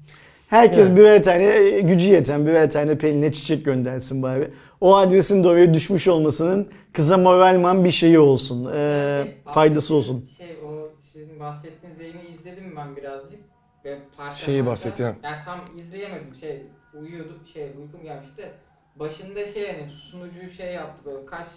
Herkes 0.53 0.87
Evet. 0.87 0.97
birer 0.97 1.23
tane 1.23 1.79
gücü 1.79 2.05
yeten 2.05 2.45
birer 2.45 2.69
tane 2.71 2.97
Pelin'e 2.97 3.31
çiçek 3.31 3.65
göndersin 3.65 4.23
bari. 4.23 4.51
O 4.81 4.95
adresin 4.95 5.43
de 5.43 5.47
oraya 5.47 5.73
düşmüş 5.73 6.07
olmasının 6.07 6.69
kıza 6.93 7.17
moralman 7.17 7.85
bir 7.85 7.91
şeyi 7.91 8.19
olsun. 8.19 8.71
Ee, 8.75 9.23
faydası 9.45 9.93
abi, 9.93 9.97
olsun. 9.97 10.29
Şey 10.37 10.57
o 10.65 10.89
sizin 11.13 11.39
bahsettiğiniz 11.39 11.99
yayını 11.99 12.21
izledim 12.23 12.75
ben 12.77 12.95
birazcık. 12.95 13.39
Ve 13.85 13.99
parça 14.17 14.35
Şeyi 14.37 14.65
bahsetti, 14.65 15.03
ha. 15.03 15.15
Yani 15.23 15.37
tam 15.45 15.59
izleyemedim 15.79 16.35
şey 16.35 16.67
uyuyordum 16.93 17.47
şey 17.53 17.63
uykum 17.63 18.03
gelmişti. 18.03 18.37
de. 18.37 18.51
Başında 18.95 19.45
şey 19.45 19.63
yani 19.63 19.89
sunucu 19.89 20.49
şey 20.49 20.73
yaptı 20.73 21.01
böyle 21.05 21.25
kaç 21.25 21.47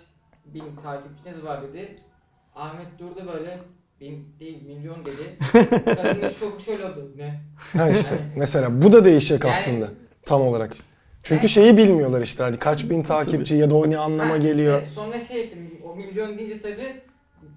bin 0.45 0.77
takipçiniz 0.83 1.45
var 1.45 1.63
dedi. 1.63 1.97
Ahmet 2.55 2.99
durdu 2.99 3.31
böyle 3.35 3.59
bin 4.01 4.35
değil 4.41 4.63
milyon 4.67 4.97
dedi. 5.05 5.37
Kadının 5.97 6.29
şoku 6.41 6.61
şöyle 6.61 6.85
oldu 6.85 7.13
ne? 7.17 7.41
Ha 7.79 7.91
işte 7.91 8.11
mesela 8.37 8.83
bu 8.83 8.93
da 8.93 9.05
değişecek 9.05 9.45
Yani- 9.45 9.55
aslında 9.55 9.89
tam 10.25 10.43
olarak. 10.43 10.77
Çünkü 11.23 11.49
şeyi 11.49 11.77
bilmiyorlar 11.77 12.23
işte 12.23 12.43
hani 12.43 12.57
kaç 12.59 12.91
bin 12.91 13.03
takipçi 13.03 13.55
ya 13.55 13.71
da 13.71 13.75
o 13.77 13.91
ne 13.91 13.99
anlama 13.99 14.33
Ha, 14.35 14.37
geliyor. 14.39 14.83
işte 14.83 14.95
sonra 14.95 15.21
şey 15.21 15.41
işte 15.45 15.57
o 15.85 15.97
milyon 15.97 16.39
deyince 16.39 16.63
tabii 16.63 17.01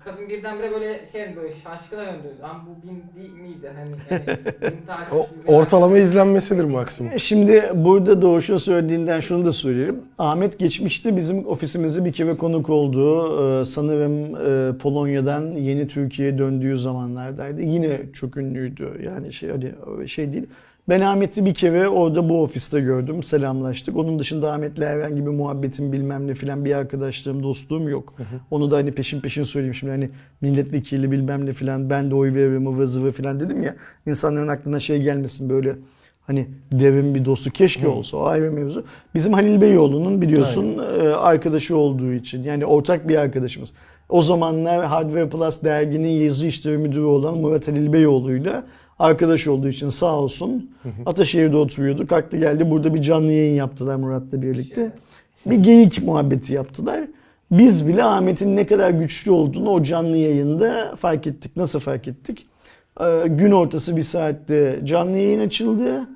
kadın 0.05 0.29
birdenbire 0.29 0.71
böyle 0.71 1.05
şey 1.11 1.35
böyle 1.35 1.53
şaşkına 1.63 1.99
döndü. 1.99 2.35
Lan 2.41 2.61
bu 2.67 2.87
bin 2.87 3.03
değil 3.21 3.33
miydi 3.33 3.71
hani, 3.75 3.91
hani 4.09 4.37
bin. 4.87 5.17
O, 5.17 5.27
ortalama 5.45 5.97
izlenmesidir 5.97 6.63
maksimum. 6.63 7.19
Şimdi 7.19 7.63
burada 7.75 8.21
Doğuş'un 8.21 8.57
söylediğinden 8.57 9.19
şunu 9.19 9.45
da 9.45 9.51
söyleyelim. 9.51 10.03
Ahmet 10.17 10.59
geçmişte 10.59 11.15
bizim 11.15 11.47
ofisimize 11.47 12.05
bir 12.05 12.13
kere 12.13 12.37
konuk 12.37 12.69
oldu. 12.69 13.25
Ee, 13.61 13.65
sanırım 13.65 14.35
e, 14.35 14.77
Polonya'dan 14.77 15.51
yeni 15.51 15.87
Türkiye'ye 15.87 16.37
döndüğü 16.37 16.77
zamanlardaydı. 16.77 17.61
Yine 17.61 17.97
çok 18.13 18.37
ünlüydü. 18.37 19.01
Yani 19.03 19.33
şey 19.33 19.49
hani 19.49 20.09
şey 20.09 20.33
değil. 20.33 20.47
Ben 20.89 21.01
Ahmet'i 21.01 21.45
bir 21.45 21.53
kere 21.53 21.87
orada 21.87 22.29
bu 22.29 22.43
ofiste 22.43 22.79
gördüm. 22.79 23.23
Selamlaştık. 23.23 23.97
Onun 23.97 24.19
dışında 24.19 24.53
Ahmet'le 24.53 24.81
herhangi 24.81 25.25
bir 25.25 25.31
muhabbetim 25.31 25.91
bilmem 25.91 26.27
ne 26.27 26.33
filan 26.33 26.65
bir 26.65 26.75
arkadaşlığım, 26.75 27.43
dostluğum 27.43 27.89
yok. 27.89 28.13
Onu 28.51 28.71
da 28.71 28.77
hani 28.77 28.91
peşin 28.91 29.21
peşin 29.21 29.43
söyleyeyim 29.43 29.75
şimdi 29.75 29.91
hani 29.91 30.09
milletvekili 30.41 31.11
bilmem 31.11 31.45
ne 31.45 31.53
filan 31.53 31.89
ben 31.89 32.11
de 32.11 32.15
oy 32.15 32.33
veririm 32.33 32.67
ıvı 32.67 32.87
zıvı 32.87 33.11
filan 33.11 33.39
dedim 33.39 33.63
ya. 33.63 33.75
İnsanların 34.05 34.47
aklına 34.47 34.79
şey 34.79 35.01
gelmesin 35.01 35.49
böyle 35.49 35.75
Hani 36.27 36.47
devin 36.71 37.15
bir 37.15 37.25
dostu 37.25 37.51
keşke 37.51 37.87
olsa 37.87 38.17
o 38.17 38.23
ayrı 38.23 38.51
mevzu. 38.51 38.83
Bizim 39.15 39.33
Halil 39.33 39.61
Beyoğlu'nun 39.61 40.21
biliyorsun 40.21 40.77
e, 40.77 41.07
arkadaşı 41.07 41.77
olduğu 41.77 42.13
için 42.13 42.43
yani 42.43 42.65
ortak 42.65 43.07
bir 43.07 43.15
arkadaşımız. 43.15 43.73
O 44.09 44.21
zamanlar 44.21 44.85
Hardware 44.85 45.29
Plus 45.29 45.63
derginin 45.63 46.09
yazı 46.09 46.47
işleri 46.47 46.77
müdürü 46.77 47.03
olan 47.03 47.37
Murat 47.37 47.67
Halil 47.67 47.93
Beyoğlu'yla 47.93 48.63
arkadaş 48.99 49.47
olduğu 49.47 49.67
için 49.67 49.89
sağ 49.89 50.15
olsun 50.15 50.71
Ataşehir'de 51.05 51.57
oturuyordu. 51.57 52.07
Kalktı 52.07 52.37
geldi 52.37 52.71
burada 52.71 52.93
bir 52.93 53.01
canlı 53.01 53.31
yayın 53.31 53.55
yaptılar 53.55 53.95
Murat'la 53.95 54.41
birlikte. 54.41 54.91
Bir 55.45 55.55
geyik 55.55 56.03
muhabbeti 56.03 56.53
yaptılar. 56.53 57.01
Biz 57.51 57.87
bile 57.87 58.03
Ahmet'in 58.03 58.55
ne 58.55 58.65
kadar 58.65 58.89
güçlü 58.89 59.31
olduğunu 59.31 59.69
o 59.69 59.83
canlı 59.83 60.17
yayında 60.17 60.95
fark 60.95 61.27
ettik. 61.27 61.57
Nasıl 61.57 61.79
fark 61.79 62.07
ettik? 62.07 62.47
Ee, 63.01 63.23
gün 63.27 63.51
ortası 63.51 63.97
bir 63.97 64.01
saatte 64.01 64.79
canlı 64.83 65.17
yayın 65.17 65.39
açıldı. 65.39 66.07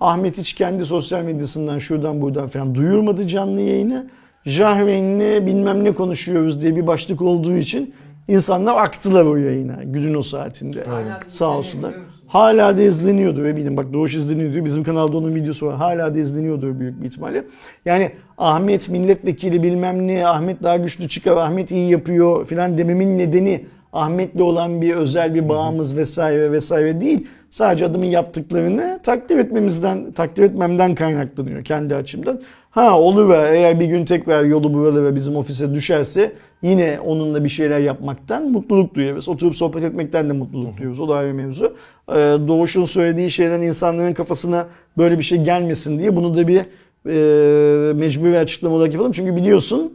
Ahmet 0.00 0.38
hiç 0.38 0.52
kendi 0.52 0.84
sosyal 0.84 1.22
medyasından 1.22 1.78
şuradan 1.78 2.20
buradan 2.22 2.48
falan 2.48 2.74
duyurmadı 2.74 3.26
canlı 3.26 3.60
yayını. 3.60 4.10
Jahreyn'le 4.44 5.46
bilmem 5.46 5.84
ne 5.84 5.92
konuşuyoruz 5.92 6.62
diye 6.62 6.76
bir 6.76 6.86
başlık 6.86 7.22
olduğu 7.22 7.56
için 7.56 7.94
insanlar 8.28 8.76
aktılar 8.76 9.24
o 9.24 9.36
yayına 9.36 9.78
günün 9.84 10.14
o 10.14 10.22
saatinde. 10.22 10.86
Da 10.86 11.20
Sağ 11.28 11.58
olsunlar. 11.58 11.94
Hala 12.32 12.76
da 12.76 12.82
izleniyordur 12.82 13.44
eminim. 13.44 13.76
Bak 13.76 13.92
Doğuş 13.92 14.14
izleniyor 14.14 14.52
diyor. 14.52 14.64
Bizim 14.64 14.84
kanalda 14.84 15.16
onun 15.16 15.34
videosu 15.34 15.66
var. 15.66 15.76
Hala 15.76 16.14
da 16.14 16.18
izleniyordur 16.18 16.80
büyük 16.80 17.02
bir 17.02 17.06
ihtimalle. 17.06 17.44
Yani 17.84 18.12
Ahmet 18.38 18.88
milletvekili 18.88 19.62
bilmem 19.62 20.06
ne, 20.06 20.26
Ahmet 20.26 20.62
daha 20.62 20.76
güçlü 20.76 21.08
çıkar, 21.08 21.36
Ahmet 21.36 21.70
iyi 21.70 21.90
yapıyor 21.90 22.46
filan 22.46 22.78
dememin 22.78 23.18
nedeni 23.18 23.64
Ahmet'le 23.92 24.40
olan 24.40 24.82
bir 24.82 24.94
özel 24.94 25.34
bir 25.34 25.48
bağımız 25.48 25.96
vesaire 25.96 26.52
vesaire 26.52 27.00
değil. 27.00 27.26
Sadece 27.50 27.86
adamın 27.86 28.06
yaptıklarını 28.06 29.00
takdir 29.02 29.38
etmemizden, 29.38 30.12
takdir 30.12 30.42
etmemden 30.42 30.94
kaynaklanıyor 30.94 31.64
kendi 31.64 31.94
açımdan. 31.94 32.40
Ha 32.70 33.00
oluver 33.00 33.52
eğer 33.52 33.80
bir 33.80 33.86
gün 33.86 34.04
tekrar 34.04 34.44
yolu 34.44 34.74
buralara 34.74 35.14
bizim 35.14 35.36
ofise 35.36 35.74
düşerse 35.74 36.32
yine 36.62 37.00
onunla 37.00 37.44
bir 37.44 37.48
şeyler 37.48 37.80
yapmaktan 37.80 38.50
mutluluk 38.50 38.94
duyarız. 38.94 39.28
Oturup 39.28 39.56
sohbet 39.56 39.82
etmekten 39.84 40.28
de 40.28 40.32
mutluluk 40.32 40.76
duyuyoruz. 40.76 41.00
O 41.00 41.08
da 41.08 41.14
ayrı 41.14 41.34
mevzu. 41.34 41.76
Ee, 42.08 42.14
Doğuş'un 42.48 42.84
söylediği 42.84 43.30
şeyden 43.30 43.60
insanların 43.60 44.12
kafasına 44.12 44.66
böyle 44.98 45.18
bir 45.18 45.22
şey 45.22 45.42
gelmesin 45.42 45.98
diye 45.98 46.16
bunu 46.16 46.36
da 46.36 46.48
bir 46.48 46.60
e, 47.06 47.92
mecburi 47.92 48.38
açıklama 48.38 48.74
olarak 48.74 48.92
yapalım. 48.92 49.12
Çünkü 49.12 49.36
biliyorsun 49.36 49.92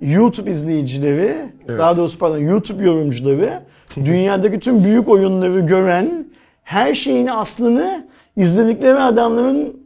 YouTube 0.00 0.50
izleyicileri, 0.50 1.36
Evet. 1.68 1.78
daha 1.78 1.96
doğrusu 1.96 2.18
pardon 2.18 2.38
YouTube 2.38 2.84
yorumcuları 2.84 3.50
dünyadaki 3.96 4.60
tüm 4.60 4.84
büyük 4.84 5.08
oyunları 5.08 5.60
gören 5.60 6.26
her 6.62 6.94
şeyin 6.94 7.26
aslını 7.26 8.06
izledikleri 8.36 8.98
adamların 8.98 9.76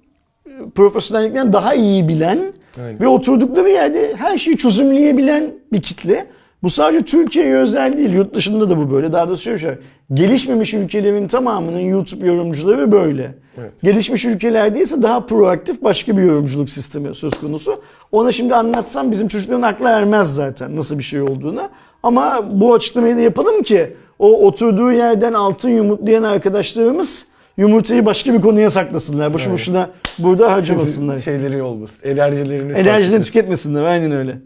profesyonellikten 0.75 1.53
daha 1.53 1.75
iyi 1.75 2.09
bilen 2.09 2.53
Aynen. 2.79 3.01
ve 3.01 3.09
oturdukları 3.09 3.69
yerde 3.71 4.15
her 4.17 4.39
şeyi 4.39 4.57
çözümleyebilen 4.57 5.45
bir 5.73 5.83
kitle. 5.83 6.27
Bu 6.63 6.71
sadece 6.71 7.05
Türkiye'ye 7.05 7.57
özel 7.57 7.97
değil. 7.97 8.13
Yurt 8.13 8.35
dışında 8.35 8.71
da 8.71 8.77
bu 8.79 8.91
böyle. 8.91 9.13
Daha 9.13 9.29
doğrusu 9.29 9.43
şöyle 9.43 9.59
şey. 9.59 9.71
Gelişmemiş 10.15 10.75
ülkelerin 10.75 11.29
tamamının 11.29 11.81
YouTube 11.81 12.27
yorumcuları 12.27 12.93
böyle. 12.93 13.35
Evet. 13.59 13.71
Gelişmiş 13.83 14.25
ülkelerde 14.25 14.81
ise 14.81 15.03
daha 15.03 15.27
proaktif 15.27 15.83
başka 15.83 16.17
bir 16.17 16.23
yorumculuk 16.23 16.71
sistemi 16.71 17.15
söz 17.15 17.41
konusu. 17.41 17.83
Ona 18.13 18.33
şimdi 18.33 18.55
anlatsam 18.55 19.11
bizim 19.11 19.29
çocukların 19.29 19.63
aklı 19.63 19.89
ermez 19.89 20.35
zaten 20.35 20.77
nasıl 20.77 20.99
bir 20.99 21.03
şey 21.03 21.21
olduğuna. 21.21 21.69
Ama 22.03 22.51
bu 22.61 22.75
açıklamayı 22.75 23.17
da 23.17 23.21
yapalım 23.21 23.63
ki 23.63 23.97
o 24.19 24.47
oturduğu 24.47 24.93
yerden 24.93 25.33
altın 25.33 25.69
yumurtlayan 25.71 26.23
arkadaşlarımız 26.23 27.27
yumurtayı 27.57 28.07
başka 28.07 28.35
bir 28.35 28.41
konuya 28.41 28.71
saklasınlar. 28.71 29.35
Boşu 29.35 29.45
Evet. 29.45 29.55
boşuna 29.55 29.91
burada 30.19 30.53
harcamasınlar. 30.53 31.19
Şeyleri 31.19 31.63
olmasın. 31.63 31.99
Enerjilerini 32.05 32.73
Enerjilerini 32.73 33.25
tüketmesinler 33.25 33.85
aynen 33.85 34.13
öyle. 34.13 34.39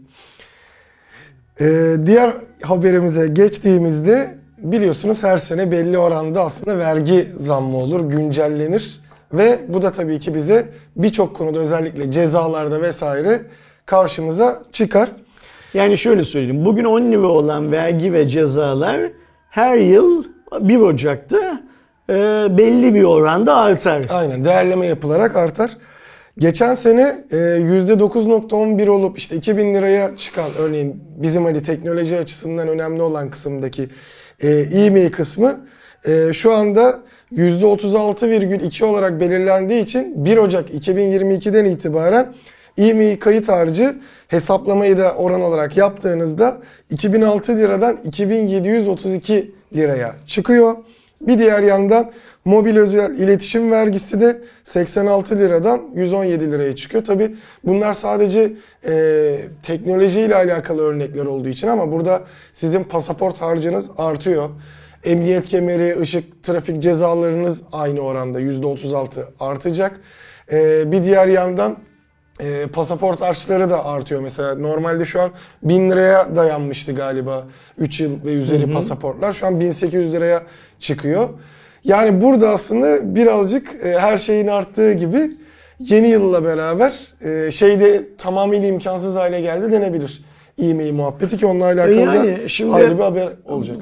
Ee, 1.59 1.95
diğer 2.05 2.33
haberimize 2.61 3.27
geçtiğimizde 3.27 4.35
biliyorsunuz 4.57 5.23
her 5.23 5.37
sene 5.37 5.71
belli 5.71 5.97
oranda 5.97 6.41
aslında 6.43 6.77
vergi 6.77 7.27
zammı 7.37 7.77
olur, 7.77 8.09
güncellenir 8.09 9.01
ve 9.33 9.59
bu 9.67 9.81
da 9.81 9.91
tabii 9.91 10.19
ki 10.19 10.33
bize 10.33 10.69
birçok 10.95 11.35
konuda 11.35 11.59
özellikle 11.59 12.11
cezalarda 12.11 12.81
vesaire 12.81 13.41
karşımıza 13.85 14.63
çıkar. 14.71 15.09
Yani 15.73 15.97
şöyle 15.97 16.23
söyleyeyim. 16.23 16.65
Bugün 16.65 16.83
10 16.83 17.01
lira 17.01 17.27
olan 17.27 17.71
vergi 17.71 18.13
ve 18.13 18.27
cezalar 18.27 19.11
her 19.49 19.77
yıl 19.77 20.23
1 20.59 20.77
Ocak'ta 20.77 21.61
e, 22.09 22.13
belli 22.57 22.93
bir 22.93 23.03
oranda 23.03 23.55
artar. 23.55 24.05
Aynen 24.09 24.45
değerleme 24.45 24.85
yapılarak 24.85 25.35
artar. 25.35 25.77
Geçen 26.37 26.73
sene 26.73 27.25
e, 27.31 27.35
%9.11 27.35 28.89
olup 28.89 29.17
işte 29.17 29.35
2000 29.35 29.75
liraya 29.75 30.17
çıkan 30.17 30.49
örneğin 30.59 31.03
bizim 31.15 31.45
hani 31.45 31.63
teknoloji 31.63 32.17
açısından 32.17 32.67
önemli 32.67 33.01
olan 33.01 33.29
kısımdaki 33.29 33.89
e, 34.39 34.49
e-mail 34.49 35.11
kısmı 35.11 35.59
e, 36.05 36.33
şu 36.33 36.53
anda 36.53 36.99
%36,2 37.31 38.85
olarak 38.85 39.19
belirlendiği 39.19 39.83
için 39.83 40.25
1 40.25 40.37
Ocak 40.37 40.69
2022'den 40.69 41.65
itibaren 41.65 42.33
e-mail 42.77 43.19
kayıt 43.19 43.49
harcı 43.49 43.95
hesaplamayı 44.27 44.97
da 44.97 45.15
oran 45.15 45.41
olarak 45.41 45.77
yaptığınızda 45.77 46.57
2006 46.89 47.57
liradan 47.57 47.97
2732 48.03 49.51
liraya 49.75 50.15
çıkıyor. 50.27 50.75
Bir 51.21 51.39
diğer 51.39 51.63
yandan 51.63 52.11
mobil 52.45 52.77
özel 52.77 53.15
iletişim 53.15 53.71
vergisi 53.71 54.21
de 54.21 54.41
86 54.63 55.39
liradan 55.39 55.81
117 55.95 56.51
liraya 56.51 56.75
çıkıyor. 56.75 57.03
Tabi 57.03 57.35
bunlar 57.63 57.93
sadece 57.93 58.53
e, 58.87 59.35
teknolojiyle 59.63 60.35
alakalı 60.35 60.81
örnekler 60.81 61.25
olduğu 61.25 61.49
için 61.49 61.67
ama 61.67 61.91
burada 61.91 62.21
sizin 62.53 62.83
pasaport 62.83 63.41
harcınız 63.41 63.89
artıyor. 63.97 64.49
Emniyet 65.03 65.45
kemeri, 65.45 65.99
ışık, 65.99 66.43
trafik 66.43 66.81
cezalarınız 66.81 67.63
aynı 67.71 67.99
oranda 67.99 68.41
%36 68.41 69.25
artacak. 69.39 69.99
E, 70.51 70.91
bir 70.91 71.03
diğer 71.03 71.27
yandan 71.27 71.77
e, 72.39 72.67
pasaport 72.67 73.21
harçları 73.21 73.69
da 73.69 73.85
artıyor. 73.85 74.21
Mesela 74.21 74.55
normalde 74.55 75.05
şu 75.05 75.21
an 75.21 75.31
1000 75.63 75.91
liraya 75.91 76.35
dayanmıştı 76.35 76.95
galiba 76.95 77.47
3 77.77 77.99
yıl 77.99 78.25
ve 78.25 78.33
üzeri 78.33 78.71
pasaportlar. 78.71 79.33
Şu 79.33 79.47
an 79.47 79.59
1800 79.59 80.13
liraya 80.13 80.43
çıkıyor. 80.79 81.29
Yani 81.83 82.21
burada 82.21 82.49
aslında 82.49 83.15
birazcık 83.15 83.75
e, 83.85 83.99
her 83.99 84.17
şeyin 84.17 84.47
arttığı 84.47 84.93
gibi 84.93 85.31
yeni 85.79 86.07
yılla 86.07 86.43
beraber 86.43 87.07
e, 87.21 87.51
şeyde 87.51 88.07
tamamıyla 88.17 88.67
imkansız 88.67 89.15
hale 89.15 89.41
geldi 89.41 89.71
denebilir. 89.71 90.21
E-mail 90.61 90.93
muhabbeti 90.93 91.37
ki 91.37 91.45
onunla 91.45 91.65
alakalı 91.65 91.93
Yani 91.95 92.37
da 92.43 92.47
şimdi- 92.47 92.73
ayrı 92.75 92.97
bir 92.97 93.03
haber 93.03 93.29
olacak. 93.45 93.77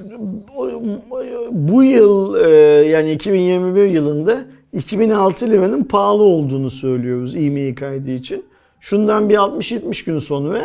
Bu 1.52 1.84
yıl 1.84 2.36
e, 2.46 2.50
yani 2.88 3.12
2021 3.12 3.86
yılında 3.90 4.38
2006 4.74 5.50
liranın 5.50 5.84
pahalı 5.84 6.24
olduğunu 6.24 6.70
söylüyoruz 6.70 7.36
e-mail 7.36 7.76
kaydı 7.76 8.12
için. 8.12 8.46
Şundan 8.80 9.30
bir 9.30 9.36
60-70 9.36 10.06
gün 10.06 10.18
sonra 10.20 10.62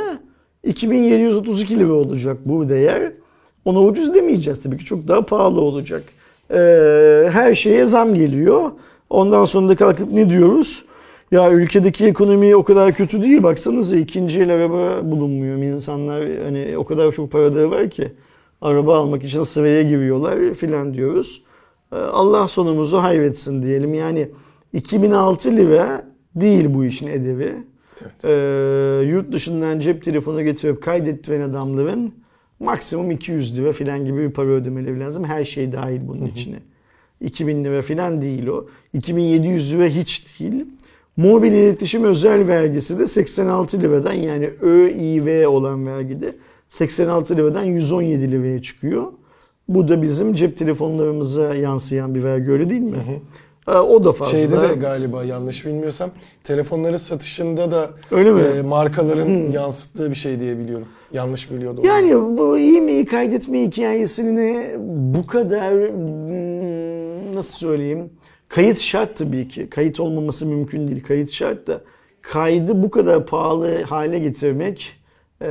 2732 0.64 1.78
lira 1.78 1.92
olacak 1.92 2.36
bu 2.44 2.68
değer. 2.68 3.12
Ona 3.64 3.80
ucuz 3.80 4.14
demeyeceğiz 4.14 4.62
tabii 4.62 4.76
ki 4.78 4.84
çok 4.84 5.08
daha 5.08 5.26
pahalı 5.26 5.60
olacak. 5.60 6.02
E, 6.50 6.58
her 7.30 7.54
şeye 7.54 7.86
zam 7.86 8.14
geliyor. 8.14 8.70
Ondan 9.10 9.44
sonra 9.44 9.68
da 9.68 9.76
kalkıp 9.76 10.12
ne 10.12 10.30
diyoruz? 10.30 10.84
Ya 11.30 11.50
ülkedeki 11.50 12.06
ekonomi 12.06 12.56
o 12.56 12.64
kadar 12.64 12.92
kötü 12.92 13.22
değil. 13.22 13.42
Baksanıza 13.42 13.96
ikinci 13.96 14.42
el 14.42 14.54
araba 14.54 15.10
bulunmuyor. 15.10 15.56
İnsanlar 15.56 16.22
hani 16.44 16.78
o 16.78 16.84
kadar 16.84 17.12
çok 17.12 17.32
paraları 17.32 17.70
var 17.70 17.90
ki 17.90 18.12
araba 18.60 18.98
almak 18.98 19.24
için 19.24 19.42
sıraya 19.42 19.82
giriyorlar 19.82 20.54
filan 20.54 20.94
diyoruz. 20.94 21.42
Ee, 21.92 21.96
Allah 21.96 22.48
sonumuzu 22.48 22.98
hayretsin 22.98 23.62
diyelim. 23.62 23.94
Yani 23.94 24.28
2006 24.72 25.56
lira 25.56 26.04
değil 26.34 26.74
bu 26.74 26.84
işin 26.84 27.06
edebi. 27.06 27.54
Ee, 28.24 28.30
yurt 29.06 29.32
dışından 29.32 29.80
cep 29.80 30.04
telefonu 30.04 30.42
getirip 30.42 30.82
kaydettiren 30.82 31.40
adamların 31.40 32.12
maksimum 32.60 33.10
200 33.10 33.58
lira 33.58 33.72
filan 33.72 34.04
gibi 34.04 34.18
bir 34.18 34.30
para 34.30 34.48
ödemeleri 34.48 35.00
lazım. 35.00 35.24
Her 35.24 35.44
şey 35.44 35.72
dahil 35.72 36.00
bunun 36.08 36.26
içine. 36.26 36.56
2000 37.20 37.64
lira 37.64 37.82
filan 37.82 38.22
değil 38.22 38.46
o. 38.46 38.66
2700 38.92 39.72
lira 39.74 39.86
hiç 39.86 40.40
değil. 40.40 40.66
Mobil 41.16 41.52
iletişim 41.52 42.04
özel 42.04 42.48
vergisi 42.48 42.98
de 42.98 43.06
86 43.06 43.80
liradan 43.82 44.12
yani 44.12 44.50
ÖİV 44.62 45.48
olan 45.48 45.86
vergide 45.86 46.36
86 46.68 47.36
liradan 47.36 47.62
117 47.64 48.30
liraya 48.32 48.62
çıkıyor. 48.62 49.12
Bu 49.68 49.88
da 49.88 50.02
bizim 50.02 50.34
cep 50.34 50.56
telefonlarımıza 50.56 51.54
yansıyan 51.54 52.14
bir 52.14 52.24
vergi 52.24 52.50
öyle 52.50 52.70
değil 52.70 52.80
mi? 52.80 53.20
Ee, 53.68 53.70
O 53.72 54.04
da 54.04 54.12
fazla. 54.12 54.36
Şeyde 54.36 54.60
de 54.62 54.74
galiba 54.74 55.24
yanlış 55.24 55.66
bilmiyorsam 55.66 56.10
telefonların 56.44 56.96
satışında 56.96 57.70
da 57.70 57.90
Öyle 58.10 58.30
mi? 58.32 58.42
e, 58.58 58.62
markaların 58.62 59.50
yansıttığı 59.52 60.10
bir 60.10 60.14
şey 60.14 60.40
diye 60.40 60.58
biliyorum. 60.58 60.88
Yanlış 61.12 61.50
biliyordum. 61.50 61.84
Yani 61.84 62.14
bu 62.38 62.58
e-mail 62.58 63.06
kaydetme 63.06 63.62
hikayesini 63.62 64.76
bu 64.88 65.26
kadar 65.26 65.72
hmm, 65.74 67.36
nasıl 67.36 67.52
söyleyeyim? 67.56 68.10
Kayıt 68.48 68.78
şart 68.78 69.16
tabii 69.16 69.48
ki. 69.48 69.70
Kayıt 69.70 70.00
olmaması 70.00 70.46
mümkün 70.46 70.88
değil. 70.88 71.02
Kayıt 71.04 71.30
şart 71.30 71.66
da 71.66 71.80
kaydı 72.22 72.82
bu 72.82 72.90
kadar 72.90 73.26
pahalı 73.26 73.82
hale 73.82 74.18
getirmek 74.18 74.96
e, 75.42 75.48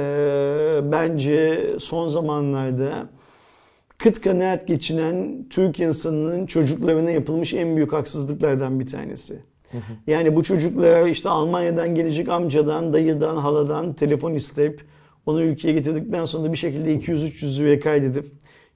bence 0.84 1.68
son 1.80 2.10
zamanlarda 2.10 2.92
kıt 4.00 4.22
kanaat 4.22 4.68
geçinen 4.68 5.46
Türk 5.50 5.80
insanının 5.80 6.46
çocuklarına 6.46 7.12
yapılmış 7.12 7.54
en 7.54 7.76
büyük 7.76 7.94
haksızlıklardan 7.94 8.80
bir 8.80 8.88
tanesi. 8.88 9.40
Yani 10.08 10.36
bu 10.36 10.44
çocuklar 10.44 11.06
işte 11.06 11.30
Almanya'dan 11.30 11.96
gelecek 11.96 12.30
amcadan, 12.30 12.94
dayıdan, 12.94 13.38
haladan 13.38 13.94
telefon 13.94 14.34
isteyip 14.34 14.82
onu 15.26 15.42
ülkeye 15.42 15.74
getirdikten 15.74 16.26
sonra 16.26 16.52
bir 16.52 16.58
şekilde 16.58 16.96
200-300 16.96 17.60
liraya 17.60 17.80
kaydedip 17.80 18.32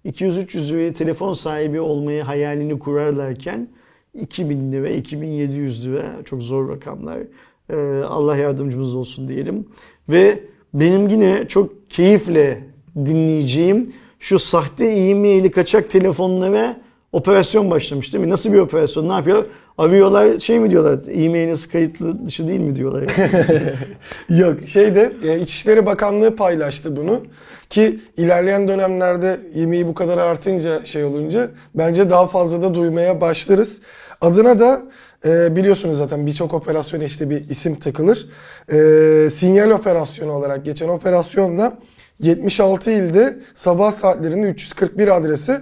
200-300 0.05 0.73
liraya 0.73 0.93
telefon 0.93 1.33
sahibi 1.33 1.79
olmayı 1.79 2.23
hayalini 2.23 2.79
kurarlarken 2.79 3.67
2000 4.13 4.71
lira, 4.71 4.89
2700 4.89 5.87
lira 5.87 6.15
çok 6.25 6.41
zor 6.41 6.69
rakamlar. 6.69 7.19
Ee, 7.69 8.03
Allah 8.03 8.37
yardımcımız 8.37 8.95
olsun 8.95 9.27
diyelim. 9.27 9.67
Ve 10.09 10.39
benim 10.73 11.09
yine 11.09 11.47
çok 11.47 11.89
keyifle 11.89 12.63
dinleyeceğim 12.95 13.93
şu 14.23 14.39
sahte 14.39 14.85
e-maili 14.85 15.51
kaçak 15.51 15.89
telefonlara 15.89 16.77
operasyon 17.11 17.71
başlamış 17.71 18.13
değil 18.13 18.25
mi? 18.25 18.29
Nasıl 18.29 18.53
bir 18.53 18.59
operasyon? 18.59 19.09
Ne 19.09 19.13
yapıyor? 19.13 19.45
Arıyorlar 19.77 20.39
şey 20.39 20.59
mi 20.59 20.71
diyorlar? 20.71 20.99
E-mailiniz 21.07 21.67
kayıtlı 21.67 22.27
dışı 22.27 22.47
değil 22.47 22.59
mi 22.59 22.75
diyorlar. 22.75 23.03
Yok 24.29 24.57
şeyde 24.67 25.13
e, 25.23 25.39
İçişleri 25.39 25.85
Bakanlığı 25.85 26.35
paylaştı 26.35 26.95
bunu 26.95 27.21
ki 27.69 27.99
ilerleyen 28.17 28.67
dönemlerde 28.67 29.39
yemeği 29.55 29.87
bu 29.87 29.93
kadar 29.93 30.17
artınca 30.17 30.85
şey 30.85 31.03
olunca 31.03 31.49
bence 31.75 32.09
daha 32.09 32.27
fazla 32.27 32.61
da 32.61 32.73
duymaya 32.73 33.21
başlarız. 33.21 33.77
Adına 34.21 34.59
da 34.59 34.81
e, 35.25 35.55
biliyorsunuz 35.55 35.97
zaten 35.97 36.25
birçok 36.25 36.53
operasyona 36.53 37.03
işte 37.03 37.29
bir 37.29 37.49
isim 37.49 37.75
takılır. 37.75 38.27
E, 38.71 39.29
sinyal 39.29 39.69
operasyonu 39.69 40.31
olarak 40.31 40.65
geçen 40.65 40.89
operasyonda 40.89 41.77
76 42.23 42.91
ilde 42.91 43.37
sabah 43.55 43.91
saatlerinde 43.91 44.47
341 44.47 45.17
adrese 45.17 45.61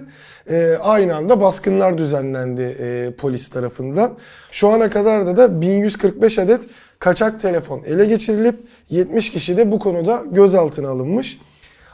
e, 0.50 0.76
aynı 0.80 1.16
anda 1.16 1.40
baskınlar 1.40 1.98
düzenlendi 1.98 2.76
e, 2.80 3.10
polis 3.18 3.48
tarafından. 3.48 4.12
Şu 4.50 4.68
ana 4.68 4.90
kadar 4.90 5.26
da 5.26 5.36
da 5.36 5.60
1145 5.60 6.38
adet 6.38 6.60
kaçak 6.98 7.40
telefon 7.40 7.82
ele 7.86 8.04
geçirilip 8.04 8.54
70 8.90 9.30
kişi 9.30 9.56
de 9.56 9.72
bu 9.72 9.78
konuda 9.78 10.22
gözaltına 10.30 10.88
alınmış. 10.88 11.38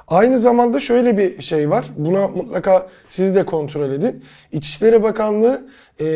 Aynı 0.08 0.38
zamanda 0.38 0.80
şöyle 0.80 1.18
bir 1.18 1.42
şey 1.42 1.70
var. 1.70 1.84
Buna 1.96 2.28
mutlaka 2.28 2.88
siz 3.08 3.36
de 3.36 3.44
kontrol 3.44 3.90
edin. 3.90 4.24
İçişleri 4.52 5.02
Bakanlığı 5.02 5.62
e, 6.00 6.06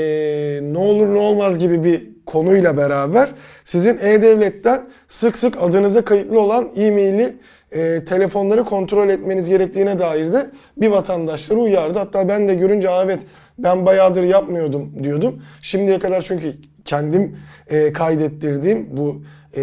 ne 0.63 0.79
olur 0.79 1.15
ne 1.15 1.19
olmaz 1.19 1.59
gibi 1.59 1.85
bir 1.85 2.13
konuyla 2.27 2.77
beraber 2.77 3.29
sizin 3.65 3.99
E-Devlet'ten 4.03 4.83
sık 5.09 5.39
sık 5.39 5.63
adınıza 5.63 6.05
kayıtlı 6.05 6.41
olan 6.41 6.71
e-maili 6.77 7.37
e, 7.75 8.05
telefonları 8.05 8.65
kontrol 8.65 9.09
etmeniz 9.09 9.49
gerektiğine 9.49 9.99
dair 9.99 10.33
de 10.33 10.51
bir 10.77 10.89
vatandaşları 10.89 11.59
uyardı. 11.59 11.99
Hatta 11.99 12.29
ben 12.29 12.49
de 12.49 12.55
görünce 12.55 12.91
"Aa, 12.91 13.05
evet 13.05 13.23
ben 13.59 13.87
bayağıdır 13.87 14.23
yapmıyordum 14.23 14.93
diyordum. 15.03 15.43
Şimdiye 15.63 15.99
kadar 15.99 16.23
çünkü 16.23 16.55
kendim 16.85 17.37
e, 17.71 17.93
kaydettirdiğim 17.93 18.89
bu 18.97 19.23
e, 19.57 19.63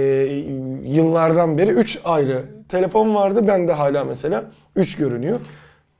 yıllardan 0.83 1.57
beri 1.57 1.71
3 1.71 1.99
ayrı 2.03 2.43
telefon 2.69 3.15
vardı. 3.15 3.47
Ben 3.47 3.67
de 3.67 3.73
hala 3.73 4.03
mesela 4.03 4.51
3 4.75 4.95
görünüyor. 4.97 5.39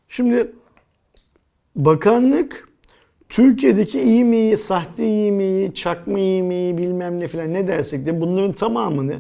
Şimdi 0.09 0.51
bakanlık 1.75 2.69
Türkiye'deki 3.29 3.99
e-mail, 3.99 4.57
sahte 4.57 5.05
e-mail, 5.05 5.71
çakma 5.73 6.19
e-mail 6.19 6.77
bilmem 6.77 7.19
ne 7.19 7.27
filan 7.27 7.53
ne 7.53 7.67
dersek 7.67 8.05
de 8.05 8.21
bunların 8.21 8.53
tamamını 8.53 9.13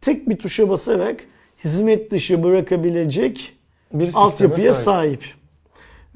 tek 0.00 0.28
bir 0.28 0.36
tuşa 0.38 0.68
basarak 0.68 1.16
hizmet 1.64 2.10
dışı 2.10 2.42
bırakabilecek 2.42 3.56
Bir 3.92 4.10
altyapıya 4.14 4.74
sahip. 4.74 5.22
sahip. 5.22 5.44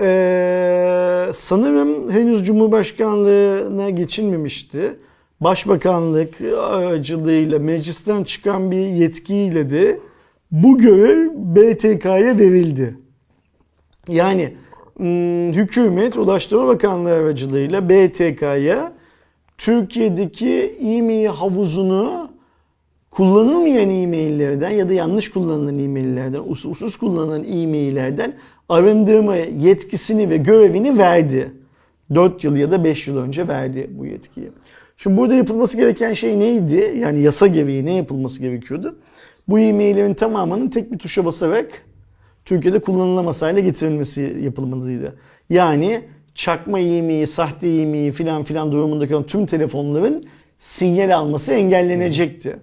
Ee, 0.01 1.32
sanırım 1.34 2.11
henüz 2.11 2.46
Cumhurbaşkanlığına 2.46 3.90
geçilmemişti. 3.90 4.96
Başbakanlık 5.40 6.40
aracılığıyla 6.57 7.59
meclisten 7.59 8.24
çıkan 8.24 8.70
bir 8.70 8.86
yetkiyle 8.86 9.70
de 9.70 10.01
Bu 10.51 10.78
görev 10.78 11.30
BTK'ya 11.34 12.38
verildi. 12.38 12.99
Yani 14.09 14.55
hmm, 14.96 15.53
hükümet 15.53 16.16
Ulaştırma 16.16 16.66
Bakanlığı 16.66 17.12
aracılığıyla 17.12 17.88
BTK'ya 17.88 18.92
Türkiye'deki 19.59 20.76
e-mail 20.80 21.26
havuzunu 21.26 22.28
kullanılmayan 23.11 23.90
e-maillerden 23.90 24.70
ya 24.70 24.88
da 24.88 24.92
yanlış 24.92 25.30
kullanılan 25.30 25.78
e-maillerden, 25.78 26.38
us- 26.38 26.68
usus 26.68 26.96
kullanılan 26.96 27.44
e-maillerden 27.44 28.34
arındırma 28.68 29.36
yetkisini 29.36 30.30
ve 30.30 30.36
görevini 30.36 30.98
verdi. 30.98 31.52
4 32.14 32.44
yıl 32.44 32.56
ya 32.56 32.70
da 32.70 32.84
5 32.84 33.09
yıl 33.09 33.16
önce 33.16 33.48
verdi 33.48 33.90
bu 33.90 34.06
yetkiyi. 34.06 34.50
Şimdi 34.96 35.16
burada 35.16 35.34
yapılması 35.34 35.76
gereken 35.76 36.12
şey 36.12 36.38
neydi? 36.38 36.94
Yani 36.98 37.20
yasa 37.22 37.46
gereği 37.46 37.86
ne 37.86 37.94
yapılması 37.94 38.40
gerekiyordu? 38.40 38.98
Bu 39.48 39.59
e-maillerin 39.59 40.14
tamamının 40.14 40.68
tek 40.68 40.92
bir 40.92 40.98
tuşa 40.98 41.24
basarak 41.24 41.82
Türkiye'de 42.44 42.78
kullanılamaz 42.78 43.42
hale 43.42 43.61
getirilmesi 43.61 44.36
yapılmalıydı. 44.42 45.18
Yani 45.50 46.00
çakma 46.34 46.80
e-mail, 46.80 47.26
sahte 47.26 47.68
e-mail 47.68 48.11
filan 48.12 48.44
filan 48.44 48.72
durumundaki 48.72 49.26
tüm 49.26 49.46
telefonların 49.46 50.24
sinyal 50.59 51.16
alması 51.16 51.52
engellenecekti. 51.52 52.56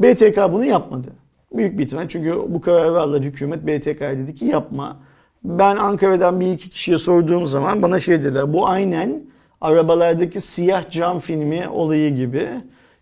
BTK 0.00 0.52
bunu 0.52 0.64
yapmadı. 0.64 1.08
Büyük 1.52 1.78
bir 1.78 1.84
ihtimal 1.84 2.08
çünkü 2.08 2.34
bu 2.48 2.60
kararı 2.60 3.00
aldı 3.00 3.22
hükümet 3.22 3.66
BTK'ya 3.66 4.18
dedi 4.18 4.34
ki 4.34 4.44
yapma. 4.44 4.96
Ben 5.44 5.76
Ankara'dan 5.76 6.40
bir 6.40 6.52
iki 6.52 6.68
kişiye 6.68 6.98
sorduğum 6.98 7.46
zaman 7.46 7.82
bana 7.82 8.00
şey 8.00 8.20
dediler. 8.20 8.52
Bu 8.52 8.68
aynen 8.68 9.22
arabalardaki 9.60 10.40
siyah 10.40 10.90
cam 10.90 11.20
filmi 11.20 11.68
olayı 11.68 12.14
gibi. 12.14 12.48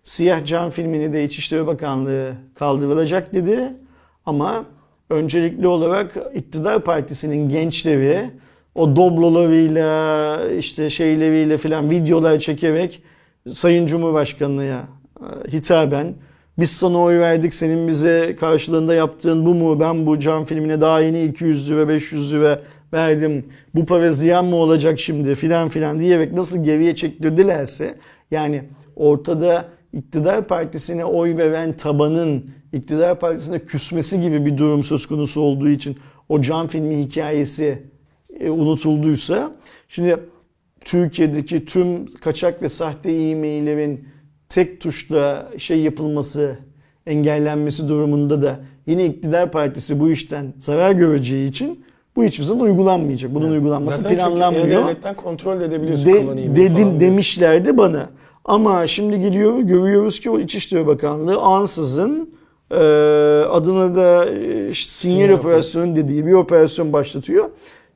Siyah 0.04 0.44
cam 0.44 0.70
filmini 0.70 1.12
de 1.12 1.24
İçişleri 1.24 1.66
Bakanlığı 1.66 2.32
kaldırılacak 2.54 3.34
dedi. 3.34 3.74
Ama 4.26 4.64
öncelikli 5.10 5.66
olarak 5.66 6.16
iktidar 6.34 6.82
partisinin 6.82 7.48
gençleri 7.48 8.30
o 8.74 8.96
doblolarıyla 8.96 10.40
işte 10.58 10.90
şeyleriyle 10.90 11.56
filan 11.56 11.90
videolar 11.90 12.38
çekerek 12.38 13.02
Sayın 13.52 13.86
Cumhurbaşkanı'ya 13.86 14.88
e, 15.20 15.52
hitaben 15.52 16.14
biz 16.60 16.70
sana 16.70 16.98
oy 16.98 17.18
verdik 17.18 17.54
senin 17.54 17.88
bize 17.88 18.36
karşılığında 18.40 18.94
yaptığın 18.94 19.46
bu 19.46 19.54
mu 19.54 19.80
ben 19.80 20.06
bu 20.06 20.18
cam 20.18 20.44
filmine 20.44 20.80
daha 20.80 21.00
yeni 21.00 21.24
200 21.24 21.70
lira 21.70 21.88
500 21.88 22.32
lira 22.32 22.62
verdim 22.92 23.44
bu 23.74 23.86
para 23.86 24.12
ziyan 24.12 24.44
mı 24.44 24.56
olacak 24.56 25.00
şimdi 25.00 25.34
filan 25.34 25.68
filan 25.68 26.00
diyerek 26.00 26.32
nasıl 26.32 26.64
geriye 26.64 26.94
çektirdilerse 26.94 27.94
yani 28.30 28.64
ortada 28.96 29.68
iktidar 29.92 30.46
partisine 30.48 31.04
oy 31.04 31.36
veren 31.36 31.76
tabanın 31.76 32.50
iktidar 32.72 33.20
partisine 33.20 33.58
küsmesi 33.58 34.20
gibi 34.20 34.46
bir 34.46 34.58
durum 34.58 34.84
söz 34.84 35.06
konusu 35.06 35.40
olduğu 35.40 35.68
için 35.68 35.98
o 36.28 36.40
cam 36.40 36.68
filmi 36.68 36.98
hikayesi 36.98 37.82
e, 38.40 38.50
unutulduysa 38.50 39.52
şimdi 39.88 40.16
Türkiye'deki 40.84 41.64
tüm 41.64 42.06
kaçak 42.06 42.62
ve 42.62 42.68
sahte 42.68 43.12
e-maillerin 43.12 44.08
tek 44.50 44.80
tuşla 44.80 45.48
şey 45.58 45.80
yapılması, 45.80 46.58
engellenmesi 47.06 47.88
durumunda 47.88 48.42
da 48.42 48.60
yine 48.86 49.04
iktidar 49.04 49.52
partisi 49.52 50.00
bu 50.00 50.10
işten 50.10 50.52
zarar 50.58 50.92
göreceği 50.92 51.48
için 51.48 51.84
bu 52.16 52.24
hiçbir 52.24 52.44
zaman 52.44 52.64
uygulanmayacak. 52.64 53.34
Bunun 53.34 53.50
uygulanması 53.50 54.02
Zaten 54.02 54.16
planlanmıyor. 54.16 54.84
devletten 54.84 55.14
kontrol 55.14 55.60
edebiliyorsun 55.60 56.06
De, 56.06 56.56
dedin 56.56 57.00
demişlerdi 57.00 57.78
bana. 57.78 58.10
Ama 58.44 58.86
şimdi 58.86 59.20
geliyor 59.20 59.58
görüyoruz 59.60 60.20
ki 60.20 60.30
o 60.30 60.38
İçişleri 60.40 60.86
Bakanlığı 60.86 61.36
ansızın 61.40 62.30
e, 62.70 62.76
adına 63.50 63.94
da 63.96 64.26
e, 64.26 64.74
Sinyal 64.74 65.30
operasyonu 65.30 65.96
dediği 65.96 66.26
bir 66.26 66.32
operasyon 66.32 66.92
başlatıyor. 66.92 67.50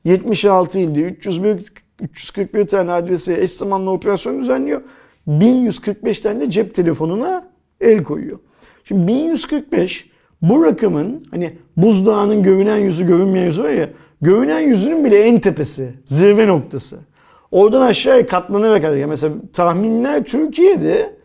76 0.05 0.79
ilde 0.79 1.01
301 1.01 1.57
341 2.01 2.67
tane 2.67 2.91
adrese 2.91 3.41
eş 3.41 3.51
zamanlı 3.51 3.91
operasyon 3.91 4.39
düzenliyor. 4.39 4.81
1145 5.27 6.19
tane 6.19 6.41
de 6.41 6.49
cep 6.49 6.73
telefonuna 6.73 7.49
el 7.81 8.03
koyuyor. 8.03 8.39
Şimdi 8.83 9.07
1145 9.07 10.09
bu 10.41 10.63
rakamın 10.63 11.25
hani 11.31 11.57
buzdağının 11.77 12.43
görünen 12.43 12.77
yüzü 12.77 13.07
görünmeyen 13.07 13.45
yüzü 13.45 13.63
var 13.63 13.69
ya 13.69 13.89
görünen 14.21 14.59
yüzünün 14.59 15.05
bile 15.05 15.19
en 15.19 15.39
tepesi 15.39 15.93
zirve 16.05 16.47
noktası. 16.47 16.99
Oradan 17.51 17.81
aşağıya 17.81 18.25
katlanarak 18.25 18.83
yani 18.83 19.05
mesela 19.05 19.35
tahminler 19.53 20.23
Türkiye'de 20.23 21.15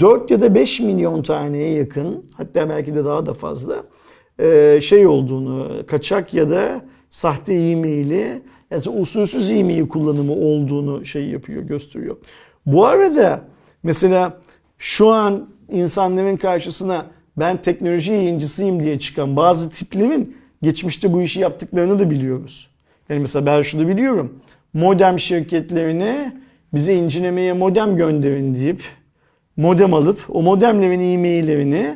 4 0.00 0.30
ya 0.30 0.40
da 0.40 0.54
5 0.54 0.80
milyon 0.80 1.22
taneye 1.22 1.72
yakın 1.72 2.24
hatta 2.34 2.68
belki 2.68 2.94
de 2.94 3.04
daha 3.04 3.26
da 3.26 3.34
fazla 3.34 3.84
e, 4.38 4.78
şey 4.82 5.06
olduğunu 5.06 5.86
kaçak 5.86 6.34
ya 6.34 6.50
da 6.50 6.84
sahte 7.10 7.54
e-maili 7.54 8.42
yani 8.70 8.82
usulsüz 9.00 9.50
e-mail 9.50 9.88
kullanımı 9.88 10.32
olduğunu 10.32 11.04
şey 11.04 11.24
yapıyor 11.24 11.62
gösteriyor. 11.62 12.16
Bu 12.66 12.86
arada 12.86 13.40
mesela 13.82 14.40
şu 14.78 15.08
an 15.08 15.48
insanların 15.70 16.36
karşısına 16.36 17.06
ben 17.36 17.62
teknoloji 17.62 18.12
yayıncısıyım 18.12 18.82
diye 18.82 18.98
çıkan 18.98 19.36
bazı 19.36 19.70
tiplerin 19.70 20.36
geçmişte 20.62 21.12
bu 21.12 21.22
işi 21.22 21.40
yaptıklarını 21.40 21.98
da 21.98 22.10
biliyoruz. 22.10 22.70
Yani 23.08 23.20
mesela 23.20 23.46
ben 23.46 23.62
şunu 23.62 23.88
biliyorum. 23.88 24.40
Modem 24.74 25.20
şirketlerine 25.20 26.32
bize 26.74 26.94
incelemeye 26.94 27.52
modem 27.52 27.96
gönderin 27.96 28.54
deyip 28.54 28.82
modem 29.56 29.94
alıp 29.94 30.24
o 30.28 30.42
modemlerin 30.42 31.00
e-maillerini 31.00 31.94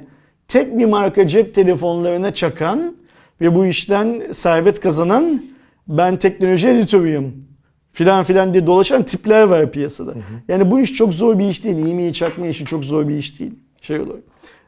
tek 0.48 0.78
bir 0.78 0.84
marka 0.84 1.26
cep 1.26 1.54
telefonlarına 1.54 2.32
çakan 2.32 2.96
ve 3.40 3.54
bu 3.54 3.66
işten 3.66 4.22
servet 4.32 4.80
kazanan 4.80 5.44
ben 5.88 6.16
teknoloji 6.16 6.68
editörüyüm 6.68 7.49
filan 7.92 8.24
filan 8.24 8.54
diye 8.54 8.66
dolaşan 8.66 9.02
tipler 9.02 9.42
var 9.42 9.72
piyasada. 9.72 10.14
Yani 10.48 10.70
bu 10.70 10.80
iş 10.80 10.92
çok 10.92 11.14
zor 11.14 11.38
bir 11.38 11.48
iş 11.48 11.64
değil. 11.64 11.86
E-mail 11.86 12.12
çakma 12.12 12.46
işi 12.46 12.64
çok 12.64 12.84
zor 12.84 13.08
bir 13.08 13.14
iş 13.14 13.40
değil. 13.40 13.52
Şey 13.80 14.00
olarak. 14.00 14.22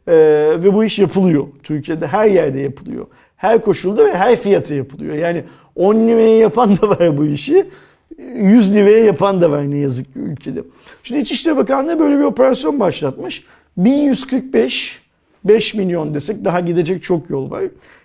Ee, 0.08 0.14
ve 0.64 0.74
bu 0.74 0.84
iş 0.84 0.98
yapılıyor. 0.98 1.46
Türkiye'de 1.62 2.06
her 2.06 2.26
yerde 2.26 2.60
yapılıyor. 2.60 3.06
Her 3.36 3.62
koşulda 3.62 4.06
ve 4.06 4.14
her 4.14 4.36
fiyata 4.36 4.74
yapılıyor. 4.74 5.14
Yani 5.14 5.44
10 5.76 5.94
liraya 5.94 6.38
yapan 6.38 6.76
da 6.76 6.88
var 6.88 7.18
bu 7.18 7.26
işi. 7.26 7.66
100 8.34 8.74
liraya 8.74 9.04
yapan 9.04 9.40
da 9.40 9.50
var 9.50 9.70
ne 9.70 9.78
yazık 9.78 10.12
ki 10.12 10.18
ülkede. 10.18 10.62
Şimdi 11.02 11.20
İçişleri 11.20 11.56
Bakanlığı 11.56 11.98
böyle 11.98 12.18
bir 12.18 12.24
operasyon 12.24 12.80
başlatmış. 12.80 13.44
1145 13.76 15.02
5 15.44 15.74
milyon 15.74 16.14
desek 16.14 16.44
daha 16.44 16.60
gidecek 16.60 17.02
çok 17.02 17.30
yol 17.30 17.50
var. 17.50 17.64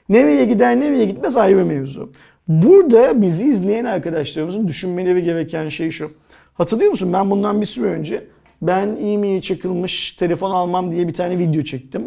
Nereye 0.09 0.45
gider 0.45 0.79
nereye 0.79 1.05
gitmez 1.05 1.37
ayrı 1.37 1.65
mevzu. 1.65 2.11
Burada 2.47 3.21
bizi 3.21 3.47
izleyen 3.47 3.85
arkadaşlarımızın 3.85 4.67
düşünmeleri 4.67 5.23
gereken 5.23 5.69
şey 5.69 5.91
şu. 5.91 6.11
Hatırlıyor 6.53 6.89
musun 6.89 7.13
ben 7.13 7.29
bundan 7.29 7.61
bir 7.61 7.65
süre 7.65 7.87
önce 7.87 8.27
ben 8.61 8.87
e-mail 8.87 9.41
çakılmış 9.41 10.11
telefon 10.11 10.51
almam 10.51 10.91
diye 10.91 11.07
bir 11.07 11.13
tane 11.13 11.39
video 11.39 11.61
çektim. 11.61 12.03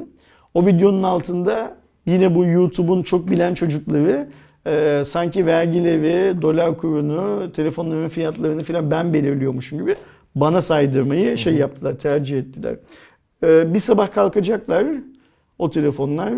O 0.54 0.66
videonun 0.66 1.02
altında 1.02 1.76
yine 2.06 2.34
bu 2.34 2.44
YouTube'un 2.44 3.02
çok 3.02 3.30
bilen 3.30 3.54
çocukları 3.54 4.28
e, 4.66 5.02
sanki 5.04 5.46
vergileri, 5.46 6.42
dolar 6.42 6.76
kurunu, 6.76 7.52
telefonların 7.52 8.08
fiyatlarını 8.08 8.62
falan 8.62 8.90
ben 8.90 9.12
belirliyormuşum 9.12 9.78
gibi 9.78 9.96
bana 10.34 10.62
saydırmayı 10.62 11.38
şey 11.38 11.54
yaptılar, 11.54 11.98
tercih 11.98 12.38
ettiler. 12.38 12.76
E, 13.42 13.74
bir 13.74 13.80
sabah 13.80 14.12
kalkacaklar 14.12 14.86
o 15.58 15.70
telefonlar 15.70 16.32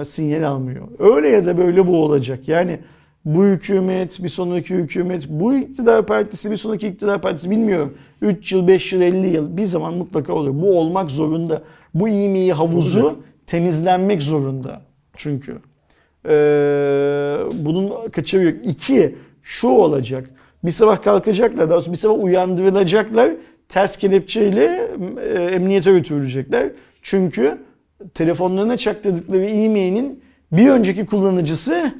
e, 0.00 0.04
sinyal 0.04 0.42
almıyor. 0.42 0.88
Öyle 0.98 1.28
ya 1.28 1.46
da 1.46 1.58
böyle 1.58 1.86
bu 1.86 2.04
olacak. 2.04 2.48
Yani 2.48 2.78
bu 3.24 3.44
hükümet, 3.44 4.22
bir 4.22 4.28
sonraki 4.28 4.74
hükümet, 4.74 5.28
bu 5.28 5.54
iktidar 5.54 6.06
partisi, 6.06 6.50
bir 6.50 6.56
sonraki 6.56 6.88
iktidar 6.88 7.22
partisi 7.22 7.50
bilmiyorum. 7.50 7.94
3 8.20 8.52
yıl, 8.52 8.68
5 8.68 8.92
yıl, 8.92 9.00
50 9.00 9.26
yıl 9.26 9.56
bir 9.56 9.64
zaman 9.64 9.94
mutlaka 9.94 10.32
olur. 10.32 10.62
Bu 10.62 10.78
olmak 10.78 11.10
zorunda. 11.10 11.62
Bu 11.94 12.08
e 12.08 12.50
havuzu 12.50 13.02
Olacak. 13.02 13.18
temizlenmek 13.46 14.22
zorunda. 14.22 14.82
Çünkü. 15.16 15.58
Ee, 16.28 17.36
bunun 17.52 18.08
kaçarı 18.10 18.44
yok. 18.44 18.54
İki, 18.64 19.16
şu 19.42 19.68
olacak. 19.68 20.30
Bir 20.64 20.70
sabah 20.70 21.02
kalkacaklar, 21.02 21.70
daha 21.70 21.80
sonra 21.80 21.92
bir 21.92 21.98
sabah 21.98 22.24
uyandırılacaklar. 22.24 23.30
Ters 23.68 23.96
kelepçeyle 23.96 24.90
e, 25.22 25.42
emniyete 25.42 25.92
götürülecekler. 25.92 26.68
Çünkü 27.02 27.58
telefonlarına 28.14 28.76
çaktırdıkları 28.76 29.44
e-mail'in 29.44 30.22
bir 30.52 30.68
önceki 30.68 31.06
kullanıcısı 31.06 31.92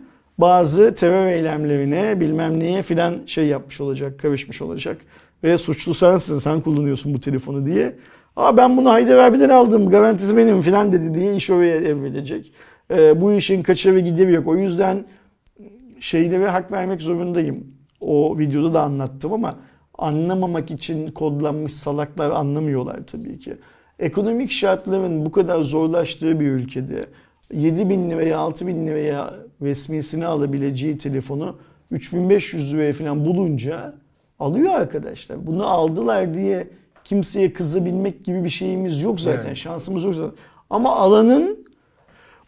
bazı 0.43 0.95
terör 0.95 1.27
eylemlerine 1.27 2.21
bilmem 2.21 2.61
neye 2.61 2.83
filan 2.83 3.15
şey 3.27 3.47
yapmış 3.47 3.81
olacak, 3.81 4.19
karışmış 4.19 4.63
olacak. 4.63 5.01
Ve 5.45 5.59
suçlu 5.59 5.95
sensin, 5.95 6.39
sen 6.39 6.61
kullanıyorsun 6.61 7.15
bu 7.15 7.21
telefonu 7.21 7.67
diye. 7.67 7.97
Aa 8.37 8.57
ben 8.57 8.77
bunu 8.77 8.91
Haydar 8.91 9.19
abiden 9.19 9.49
aldım, 9.49 9.91
garantisi 9.91 10.37
benim 10.37 10.63
filan 10.63 10.93
dedi 10.93 11.15
diye 11.15 11.37
iş 11.37 11.51
oraya 11.51 11.77
evrilecek. 11.77 12.53
Ee, 12.91 13.21
bu 13.21 13.33
işin 13.33 13.63
kaçarı 13.63 14.01
gideri 14.01 14.33
yok. 14.33 14.47
O 14.47 14.57
yüzden 14.57 15.05
şeylere 16.01 16.49
hak 16.49 16.73
vermek 16.73 17.03
zorundayım. 17.03 17.67
O 18.01 18.39
videoda 18.39 18.75
da 18.75 18.83
anlattım 18.83 19.33
ama 19.33 19.59
anlamamak 19.99 20.71
için 20.71 21.09
kodlanmış 21.09 21.73
salaklar 21.73 22.31
anlamıyorlar 22.31 23.01
tabii 23.07 23.39
ki. 23.39 23.57
Ekonomik 23.99 24.51
şartların 24.51 25.27
bu 25.27 25.33
kadar 25.33 25.63
zorlaştığı 25.63 26.41
bir 26.41 26.47
ülkede 26.47 27.07
7 27.53 27.91
bin 27.91 28.11
liraya 28.11 28.39
6 28.39 28.67
bin 28.67 28.87
liraya 28.87 29.35
resmisini 29.63 30.27
alabileceği 30.27 30.99
telefonu 30.99 31.57
3500 31.91 32.75
liraya 32.75 32.93
falan 32.93 33.25
bulunca 33.25 33.95
alıyor 34.39 34.75
arkadaşlar. 34.75 35.47
Bunu 35.47 35.67
aldılar 35.67 36.35
diye 36.35 36.69
kimseye 37.05 37.53
kızabilmek 37.53 38.25
gibi 38.25 38.45
bir 38.45 38.49
şeyimiz 38.49 39.03
yok 39.03 39.21
zaten. 39.21 39.47
Yani. 39.47 39.57
Şansımız 39.57 40.05
yok 40.05 40.15
zaten. 40.15 40.35
Ama 40.71 40.97
alanın 40.97 41.67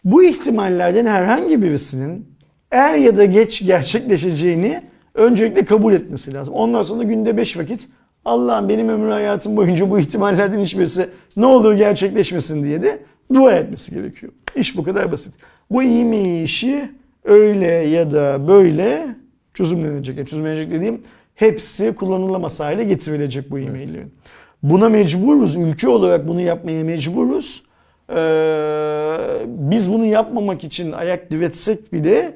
bu 0.04 0.24
ihtimallerden 0.24 1.06
herhangi 1.06 1.62
birisinin 1.62 2.28
er 2.70 2.94
ya 2.94 3.16
da 3.16 3.24
geç 3.24 3.66
gerçekleşeceğini 3.66 4.82
öncelikle 5.14 5.64
kabul 5.64 5.92
etmesi 5.92 6.34
lazım. 6.34 6.54
Ondan 6.54 6.82
sonra 6.82 7.02
günde 7.02 7.36
5 7.36 7.56
vakit 7.56 7.88
Allah'ım 8.24 8.68
benim 8.68 8.88
ömrü 8.88 9.10
hayatım 9.10 9.56
boyunca 9.56 9.90
bu 9.90 9.98
ihtimallerden 9.98 10.60
hiçbirisi 10.60 11.08
ne 11.36 11.46
olur 11.46 11.74
gerçekleşmesin 11.74 12.64
diye 12.64 12.82
de 12.82 13.02
dua 13.34 13.52
etmesi 13.52 13.94
gerekiyor. 13.94 14.32
İş 14.56 14.76
bu 14.76 14.84
kadar 14.84 15.12
basit. 15.12 15.34
Bu 15.70 15.82
iyi 15.82 16.04
mi 16.04 16.42
işi 16.42 16.90
öyle 17.24 17.66
ya 17.66 18.12
da 18.12 18.48
böyle 18.48 19.06
çözümlenecek. 19.54 20.16
Yani 20.16 20.26
çözümlenecek 20.26 20.70
dediğim 20.70 21.02
hepsi 21.34 21.94
kullanılamaz 21.94 22.60
hale 22.60 22.84
getirilecek 22.84 23.50
bu 23.50 23.58
e-maillerin. 23.58 24.14
Buna 24.62 24.88
mecburuz. 24.88 25.56
Ülke 25.56 25.88
olarak 25.88 26.28
bunu 26.28 26.40
yapmaya 26.40 26.84
mecburuz. 26.84 27.62
Ee, 28.10 29.16
biz 29.46 29.92
bunu 29.92 30.04
yapmamak 30.04 30.64
için 30.64 30.92
ayak 30.92 31.30
diretsek 31.30 31.92
bile 31.92 32.32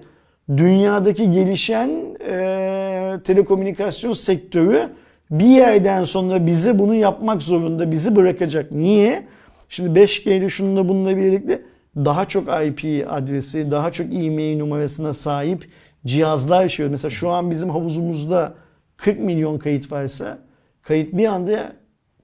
dünyadaki 0.56 1.30
gelişen 1.30 1.90
e, 2.28 3.18
telekomünikasyon 3.24 4.12
sektörü 4.12 4.88
bir 5.30 5.46
yerden 5.46 6.04
sonra 6.04 6.46
bize 6.46 6.78
bunu 6.78 6.94
yapmak 6.94 7.42
zorunda, 7.42 7.90
bizi 7.90 8.16
bırakacak. 8.16 8.72
Niye? 8.72 9.22
Şimdi 9.68 10.00
5G 10.00 10.30
ile 10.30 10.48
şununla 10.48 10.88
bununla 10.88 11.16
birlikte 11.16 11.62
daha 12.04 12.28
çok 12.28 12.42
IP 12.42 13.06
adresi, 13.10 13.70
daha 13.70 13.92
çok 13.92 14.06
e-mail 14.06 14.58
numarasına 14.58 15.12
sahip 15.12 15.68
cihazlar 16.06 16.68
şey. 16.68 16.88
Mesela 16.88 17.10
şu 17.10 17.30
an 17.30 17.50
bizim 17.50 17.70
havuzumuzda 17.70 18.54
40 18.96 19.18
milyon 19.18 19.58
kayıt 19.58 19.92
varsa 19.92 20.38
kayıt 20.82 21.12
bir 21.12 21.26
anda 21.26 21.72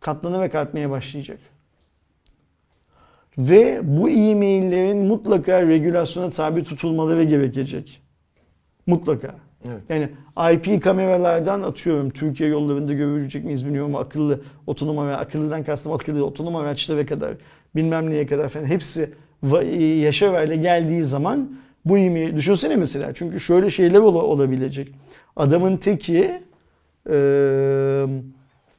katlanarak 0.00 0.54
artmaya 0.54 0.90
başlayacak. 0.90 1.38
Ve 3.38 3.80
bu 3.82 4.10
e-maillerin 4.10 4.98
mutlaka 4.98 5.62
regülasyona 5.62 6.30
tabi 6.30 6.64
tutulmaları 6.64 7.22
gerekecek. 7.22 8.02
Mutlaka. 8.86 9.34
Evet. 9.68 9.82
Yani 9.88 10.08
IP 10.54 10.82
kameralardan 10.82 11.62
atıyorum 11.62 12.10
Türkiye 12.10 12.48
yollarında 12.48 12.92
görecek 12.92 13.44
miyiz 13.44 13.66
bilmiyorum 13.66 13.96
akıllı 13.96 14.40
otonom 14.66 14.98
araç, 14.98 15.20
akıllıdan 15.20 15.64
kastım 15.64 15.92
akıllı 15.92 16.26
otonom 16.26 16.56
araçlara 16.56 17.06
kadar 17.06 17.34
bilmem 17.76 18.10
neye 18.10 18.26
kadar 18.26 18.48
falan 18.48 18.66
hepsi 18.66 19.14
hale 20.32 20.56
geldiği 20.56 21.02
zaman 21.02 21.56
bu 21.84 21.98
imi 21.98 22.36
düşünsene 22.36 22.76
mesela 22.76 23.12
çünkü 23.14 23.40
şöyle 23.40 23.70
şeyler 23.70 23.98
ola- 23.98 24.22
olabilecek. 24.22 24.88
Adamın 25.36 25.76
teki 25.76 26.30
e, 27.10 27.16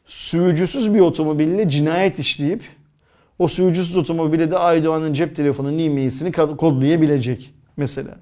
sürücüsüz 0.06 0.94
bir 0.94 1.00
otomobille 1.00 1.70
cinayet 1.70 2.20
işleyip 2.20 2.62
o 3.40 3.48
sürücüsüz 3.48 3.98
otomobile 3.98 4.52
de 4.52 4.58
Aydoğan'ın 4.58 5.14
cep 5.14 5.36
telefonunun 5.36 5.80
e-mail'sini 5.80 6.32
kodlayabilecek 6.32 7.54
mesela. 7.78 8.18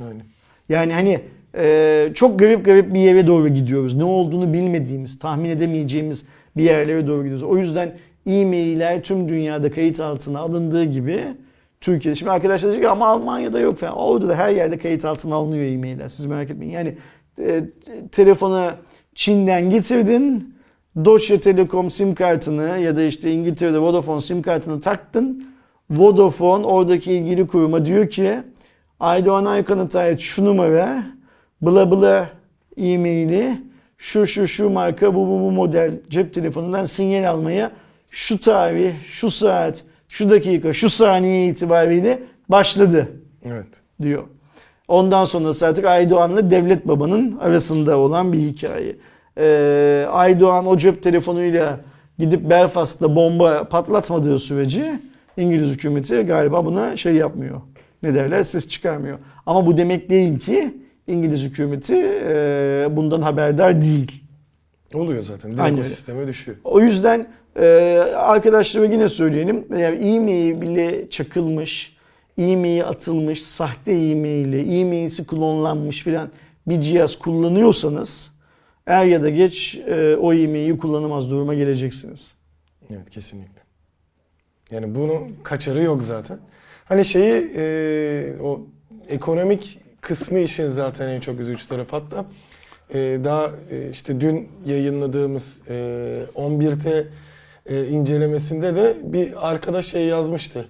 Öyle. 0.00 0.20
Yani 0.68 0.92
hani 0.92 1.20
e, 1.56 2.08
çok 2.14 2.38
garip 2.38 2.64
garip 2.64 2.94
bir 2.94 3.00
yere 3.00 3.26
doğru 3.26 3.48
gidiyoruz. 3.48 3.94
Ne 3.94 4.04
olduğunu 4.04 4.52
bilmediğimiz, 4.52 5.18
tahmin 5.18 5.50
edemeyeceğimiz 5.50 6.24
bir 6.56 6.62
yerlere 6.62 7.06
doğru 7.06 7.18
gidiyoruz. 7.18 7.42
O 7.42 7.56
yüzden 7.56 7.98
e-mailler 8.26 9.02
tüm 9.02 9.28
dünyada 9.28 9.70
kayıt 9.70 10.00
altına 10.00 10.40
alındığı 10.40 10.84
gibi 10.84 11.24
Türkiye'de. 11.80 12.18
Şimdi 12.18 12.30
arkadaşlar 12.30 12.72
diyecek 12.72 12.90
ama 12.90 13.06
Almanya'da 13.06 13.60
yok 13.60 13.76
falan. 13.76 13.96
Orada 13.96 14.28
da 14.28 14.34
her 14.34 14.50
yerde 14.50 14.78
kayıt 14.78 15.04
altına 15.04 15.34
alınıyor 15.34 15.64
e-mailler. 15.64 16.08
Siz 16.08 16.26
merak 16.26 16.50
etmeyin. 16.50 16.72
Yani 16.72 16.96
e, 17.38 17.64
telefona 18.12 18.76
Çin'den 19.14 19.70
getirdin. 19.70 20.54
Deutsche 20.96 21.40
Telekom 21.40 21.90
sim 21.90 22.14
kartını 22.14 22.78
ya 22.78 22.96
da 22.96 23.02
işte 23.02 23.32
İngiltere'de 23.32 23.78
Vodafone 23.78 24.20
sim 24.20 24.42
kartını 24.42 24.80
taktın. 24.80 25.46
Vodafone 25.90 26.66
oradaki 26.66 27.12
ilgili 27.12 27.46
kuruma 27.46 27.84
diyor 27.84 28.10
ki 28.10 28.36
Aydoğan 29.00 29.44
Aykan'a 29.44 30.00
ait 30.00 30.20
şu 30.20 30.44
numara 30.44 31.02
bla 31.62 31.90
bla 31.90 32.30
e-maili 32.76 33.52
şu 33.98 34.26
şu 34.26 34.46
şu 34.46 34.70
marka 34.70 35.14
bu 35.14 35.18
bu 35.18 35.40
bu 35.40 35.50
model 35.50 36.00
cep 36.10 36.34
telefonundan 36.34 36.84
sinyal 36.84 37.30
almaya 37.30 37.70
şu 38.12 38.40
tarih, 38.40 38.92
şu 39.06 39.30
saat, 39.30 39.84
şu 40.08 40.30
dakika, 40.30 40.72
şu 40.72 40.90
saniye 40.90 41.48
itibariyle 41.48 42.22
başladı 42.48 43.08
Evet. 43.44 43.66
diyor. 44.02 44.22
Ondan 44.88 45.24
sonrası 45.24 45.66
artık 45.66 45.84
Aydoğan'la 45.84 46.50
Devlet 46.50 46.88
Baba'nın 46.88 47.38
arasında 47.38 47.98
olan 47.98 48.32
bir 48.32 48.38
hikaye. 48.38 48.96
Ee, 49.38 50.06
Aydoğan 50.10 50.66
o 50.66 50.76
cep 50.76 51.02
telefonuyla 51.02 51.80
gidip 52.18 52.50
Belfast'ta 52.50 53.16
bomba 53.16 53.68
patlatmadığı 53.68 54.38
sürece 54.38 55.00
İngiliz 55.36 55.70
hükümeti 55.70 56.22
galiba 56.22 56.64
buna 56.64 56.96
şey 56.96 57.14
yapmıyor. 57.14 57.60
Ne 58.02 58.14
derler 58.14 58.42
ses 58.42 58.68
çıkarmıyor. 58.68 59.18
Ama 59.46 59.66
bu 59.66 59.76
demek 59.76 60.10
değil 60.10 60.38
ki 60.38 60.74
İngiliz 61.06 61.42
hükümeti 61.42 61.96
e, 62.24 62.86
bundan 62.90 63.22
haberdar 63.22 63.82
değil. 63.82 64.22
Oluyor 64.94 65.22
zaten. 65.22 65.50
Direkt 65.50 65.62
Aynen 65.62 65.80
o 65.80 65.84
sisteme 65.84 66.26
düşüyor. 66.26 66.56
O 66.64 66.80
yüzden 66.80 67.26
e, 67.56 67.66
arkadaşlara 68.16 68.84
yine 68.84 69.08
söyleyelim. 69.08 69.66
Yani 69.78 70.14
e-mail 70.14 70.60
bile 70.60 71.10
çakılmış, 71.10 71.96
e-mail 72.38 72.84
atılmış, 72.88 73.42
sahte 73.42 73.92
e-maili, 73.92 74.80
e-mail'si 74.80 75.26
klonlanmış 75.26 76.02
filan 76.02 76.30
bir 76.66 76.80
cihaz 76.80 77.18
kullanıyorsanız 77.18 78.32
er 78.86 79.04
ya 79.04 79.22
da 79.22 79.30
geç 79.30 79.74
e, 79.86 80.16
o 80.16 80.32
e-maili 80.32 80.78
kullanamaz 80.78 81.30
duruma 81.30 81.54
geleceksiniz. 81.54 82.34
Evet 82.90 83.10
kesinlikle. 83.10 83.62
Yani 84.70 84.94
bunun 84.94 85.36
kaçarı 85.42 85.82
yok 85.82 86.02
zaten. 86.02 86.38
Hani 86.84 87.04
şeyi 87.04 87.52
e, 87.56 88.34
o 88.42 88.60
ekonomik 89.08 89.78
kısmı 90.00 90.38
işin 90.38 90.68
zaten 90.68 91.08
en 91.08 91.20
çok 91.20 91.40
üzücü 91.40 91.68
tarafı 91.68 91.96
hatta 91.96 92.26
e, 92.94 93.20
daha 93.24 93.50
e, 93.70 93.90
işte 93.90 94.20
dün 94.20 94.48
yayınladığımız 94.66 95.60
e, 95.68 95.74
11T 96.34 97.06
e, 97.66 97.86
incelemesinde 97.86 98.76
de 98.76 98.96
bir 99.02 99.50
arkadaş 99.50 99.86
şey 99.86 100.06
yazmıştı. 100.06 100.68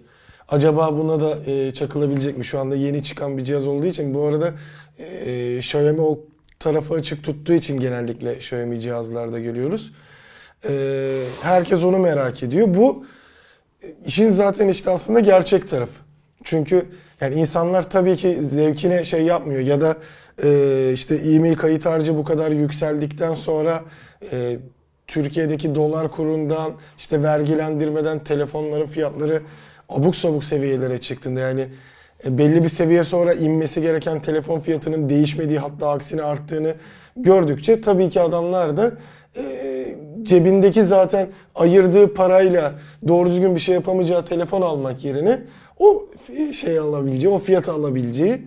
Acaba 0.49 0.99
buna 0.99 1.21
da 1.21 1.51
e, 1.51 1.75
çakılabilecek 1.75 2.39
mi? 2.39 2.45
Şu 2.45 2.59
anda 2.59 2.77
yeni 2.77 3.03
çıkan 3.03 3.39
bir 3.39 3.45
cihaz 3.45 3.67
olduğu 3.67 3.87
için 3.87 4.15
bu 4.15 4.25
arada 4.25 4.55
e, 4.99 5.57
Xiaomi 5.59 6.01
o 6.01 6.21
tarafı 6.59 6.95
açık 6.95 7.25
tuttuğu 7.25 7.53
için 7.53 7.81
genellikle 7.81 8.37
Xiaomi 8.37 8.81
cihazlarda 8.81 9.39
görüyoruz. 9.39 9.93
Herkes 11.43 11.83
onu 11.83 11.99
merak 11.99 12.43
ediyor. 12.43 12.75
Bu 12.75 13.05
işin 14.07 14.31
zaten 14.31 14.69
işte 14.69 14.91
aslında 14.91 15.21
gerçek 15.21 15.69
tarafı. 15.69 16.03
Çünkü 16.45 16.87
yani 17.21 17.35
insanlar 17.35 17.91
tabii 17.91 18.17
ki 18.17 18.39
zevkine 18.43 19.05
şey 19.05 19.23
yapmıyor 19.23 19.61
ya 19.61 19.81
da 19.81 19.97
e, 20.45 20.91
işte 20.95 21.15
e-mail 21.15 21.57
kayıt 21.57 21.87
harcı 21.87 22.17
bu 22.17 22.25
kadar 22.25 22.51
yükseldikten 22.51 23.35
sonra 23.35 23.85
e, 24.33 24.57
Türkiye'deki 25.13 25.75
dolar 25.75 26.11
kurundan 26.11 26.73
işte 26.99 27.23
vergilendirmeden 27.23 28.19
telefonların 28.19 28.87
fiyatları 28.87 29.43
abuk 29.89 30.17
sabuk 30.17 30.45
seviyelere 30.45 30.99
çıktığında 30.99 31.41
yani 31.41 31.67
e, 32.27 32.39
belli 32.39 32.63
bir 32.63 32.69
seviye 32.69 33.05
sonra 33.05 33.35
inmesi 33.35 33.83
gereken 33.83 34.23
telefon 34.23 34.61
fiyatının 34.61 35.09
değişmediği 35.09 35.59
hatta 35.59 35.91
aksine 35.91 36.23
arttığını 36.23 36.75
gördükçe 37.17 37.81
tabii 37.81 38.11
ki 38.11 38.21
adamlar 38.21 38.77
da 38.77 38.93
e, 39.37 39.43
cebindeki 40.23 40.85
zaten 40.85 41.29
ayırdığı 41.55 42.15
parayla 42.15 42.73
doğru 43.09 43.31
düzgün 43.31 43.55
bir 43.55 43.61
şey 43.61 43.75
yapamayacağı 43.75 44.25
telefon 44.25 44.63
almak 44.63 45.05
yerine 45.05 45.43
o 45.79 46.07
şey 46.53 46.79
alabileceği, 46.79 47.33
o 47.33 47.39
fiyatı 47.39 47.73
alabileceği 47.73 48.43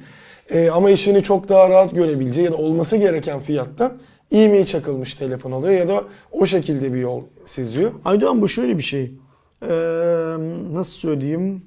e, 0.53 0.69
ama 0.69 0.89
işini 0.89 1.23
çok 1.23 1.49
daha 1.49 1.69
rahat 1.69 1.95
görebileceği 1.95 2.45
ya 2.45 2.51
da 2.51 2.57
olması 2.57 2.97
gereken 2.97 3.39
fiyattan 3.39 3.93
e-mail 4.31 4.65
çakılmış 4.65 5.15
telefon 5.15 5.51
oluyor 5.51 5.73
ya 5.73 5.87
da 5.89 6.03
o 6.31 6.45
şekilde 6.45 6.93
bir 6.93 6.99
yol 6.99 7.21
seziyor. 7.45 7.91
Aydoğan 8.05 8.41
bu 8.41 8.47
şöyle 8.47 8.77
bir 8.77 8.83
şey. 8.83 9.11
Ee, 9.61 9.67
nasıl 10.73 10.93
söyleyeyim? 10.93 11.65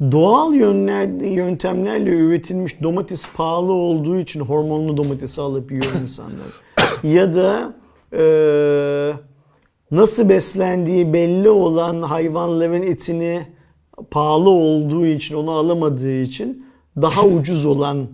Doğal 0.00 0.54
yönler, 0.54 1.06
yöntemlerle 1.30 2.10
üretilmiş 2.10 2.82
domates 2.82 3.28
pahalı 3.36 3.72
olduğu 3.72 4.18
için 4.18 4.40
hormonlu 4.40 4.96
domatesi 4.96 5.40
alıp 5.40 5.72
yiyor 5.72 5.92
insanlar. 6.00 6.46
ya 7.02 7.34
da 7.34 7.74
ee, 8.12 9.12
nasıl 9.90 10.28
beslendiği 10.28 11.12
belli 11.12 11.50
olan 11.50 12.02
hayvanların 12.02 12.82
etini 12.82 13.46
pahalı 14.10 14.50
olduğu 14.50 15.06
için 15.06 15.34
onu 15.34 15.50
alamadığı 15.50 16.20
için 16.20 16.66
daha 16.96 17.26
ucuz 17.26 17.66
olan 17.66 18.06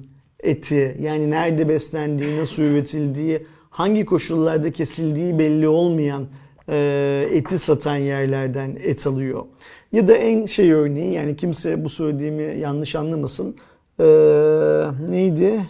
eti 0.43 0.97
yani 1.01 1.31
nerede 1.31 1.69
beslendiği, 1.69 2.39
nasıl 2.39 2.63
üretildiği, 2.63 3.47
hangi 3.71 4.05
koşullarda 4.05 4.73
kesildiği 4.73 5.39
belli 5.39 5.69
olmayan 5.69 6.29
e, 6.69 7.27
eti 7.31 7.59
satan 7.59 7.97
yerlerden 7.97 8.79
et 8.85 9.07
alıyor. 9.07 9.45
Ya 9.93 10.09
da 10.09 10.17
en 10.17 10.45
şey 10.47 10.73
örneği 10.73 11.13
yani 11.13 11.37
kimse 11.37 11.85
bu 11.85 11.89
söylediğimi 11.89 12.59
yanlış 12.59 12.97
anlamasın. 12.97 13.57
Ee, 14.01 14.05
neydi? 15.09 15.61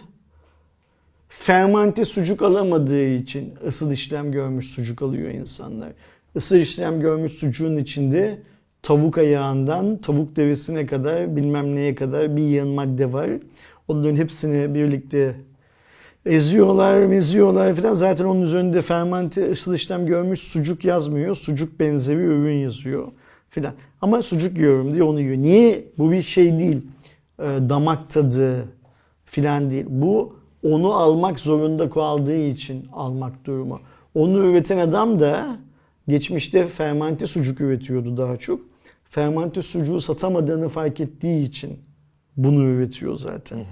Fermante 1.29 2.05
sucuk 2.05 2.41
alamadığı 2.41 3.07
için 3.07 3.53
ısıl 3.67 3.91
işlem 3.91 4.31
görmüş 4.31 4.67
sucuk 4.67 5.01
alıyor 5.01 5.29
insanlar. 5.29 5.89
Isıl 6.35 6.55
işlem 6.55 7.01
görmüş 7.01 7.31
sucuğun 7.31 7.77
içinde 7.77 8.39
tavuk 8.83 9.17
ayağından 9.17 9.97
tavuk 9.97 10.35
derisine 10.35 10.85
kadar 10.85 11.35
bilmem 11.35 11.75
neye 11.75 11.95
kadar 11.95 12.37
bir 12.37 12.43
yığın 12.43 12.67
madde 12.67 13.13
var. 13.13 13.29
Onların 13.91 14.15
hepsini 14.15 14.75
birlikte 14.75 15.35
eziyorlar, 16.25 16.99
meziyorlar 16.99 17.73
falan. 17.73 17.93
Zaten 17.93 18.25
onun 18.25 18.41
üzerinde 18.41 18.81
fermante 18.81 19.51
ısıl 19.51 19.73
işlem 19.73 20.05
görmüş 20.05 20.39
sucuk 20.39 20.85
yazmıyor. 20.85 21.35
Sucuk 21.35 21.79
benzeri 21.79 22.17
ürün 22.19 22.57
yazıyor 22.57 23.07
filan. 23.49 23.73
Ama 24.01 24.21
sucuk 24.21 24.57
yiyorum 24.57 24.93
diye 24.93 25.03
onu 25.03 25.21
yiyor. 25.21 25.37
Niye? 25.37 25.85
Bu 25.97 26.11
bir 26.11 26.21
şey 26.21 26.59
değil. 26.59 26.81
Ee, 27.39 27.43
damak 27.43 28.09
tadı 28.09 28.65
filan 29.25 29.69
değil. 29.69 29.85
Bu 29.89 30.35
onu 30.63 30.93
almak 30.93 31.39
zorunda 31.39 31.89
kaldığı 31.89 32.37
için 32.37 32.87
almak 32.93 33.45
durumu. 33.45 33.79
Onu 34.15 34.45
üreten 34.45 34.77
adam 34.77 35.19
da 35.19 35.57
geçmişte 36.07 36.65
fermante 36.65 37.27
sucuk 37.27 37.61
üretiyordu 37.61 38.17
daha 38.17 38.37
çok. 38.37 38.59
Fermante 39.09 39.61
sucuğu 39.61 39.99
satamadığını 39.99 40.69
fark 40.69 40.99
ettiği 40.99 41.43
için 41.43 41.79
bunu 42.37 42.63
üretiyor 42.63 43.15
zaten. 43.15 43.65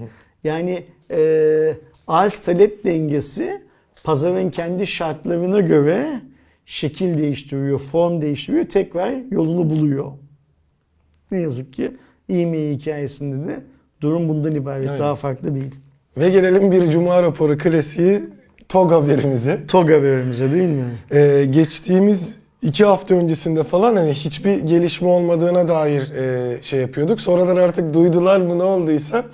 Yani 0.43 0.83
e, 1.11 1.73
arz 2.07 2.39
talep 2.39 2.85
dengesi 2.85 3.61
pazarın 4.03 4.49
kendi 4.49 4.87
şartlarına 4.87 5.59
göre 5.59 6.21
şekil 6.65 7.17
değiştiriyor, 7.17 7.79
form 7.79 8.21
değiştiriyor, 8.21 8.65
tekrar 8.65 9.13
yolunu 9.31 9.69
buluyor. 9.69 10.11
Ne 11.31 11.39
yazık 11.39 11.73
ki 11.73 11.97
e-mail 12.29 12.79
hikayesinde 12.79 13.47
de 13.47 13.59
durum 14.01 14.29
bundan 14.29 14.55
ibaret. 14.55 14.87
Aynen. 14.89 14.99
Daha 14.99 15.15
farklı 15.15 15.55
değil. 15.55 15.75
Ve 16.17 16.29
gelelim 16.29 16.71
bir 16.71 16.89
cuma 16.91 17.23
raporu 17.23 17.57
klasiği 17.57 18.21
TOG 18.69 18.91
haberimize. 18.91 19.67
TOG 19.67 19.89
haberimize 19.89 20.51
değil 20.51 20.69
mi? 20.69 20.85
Ee, 21.11 21.45
geçtiğimiz 21.49 22.38
iki 22.61 22.85
hafta 22.85 23.15
öncesinde 23.15 23.63
falan 23.63 23.95
hani 23.95 24.13
hiçbir 24.13 24.59
gelişme 24.59 25.07
olmadığına 25.07 25.67
dair 25.67 26.11
e, 26.11 26.61
şey 26.63 26.79
yapıyorduk. 26.79 27.21
Sonradan 27.21 27.55
artık 27.55 27.93
duydular 27.93 28.49
bu 28.49 28.59
ne 28.59 28.63
olduysa 28.63 29.25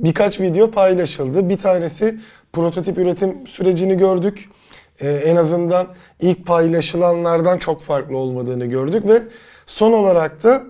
birkaç 0.00 0.40
video 0.40 0.70
paylaşıldı. 0.70 1.48
Bir 1.48 1.58
tanesi 1.58 2.18
prototip 2.52 2.98
üretim 2.98 3.46
sürecini 3.46 3.96
gördük. 3.98 4.48
Ee, 5.00 5.10
en 5.10 5.36
azından 5.36 5.86
ilk 6.20 6.46
paylaşılanlardan 6.46 7.58
çok 7.58 7.82
farklı 7.82 8.16
olmadığını 8.16 8.66
gördük 8.66 9.06
ve 9.06 9.22
son 9.66 9.92
olarak 9.92 10.42
da 10.42 10.62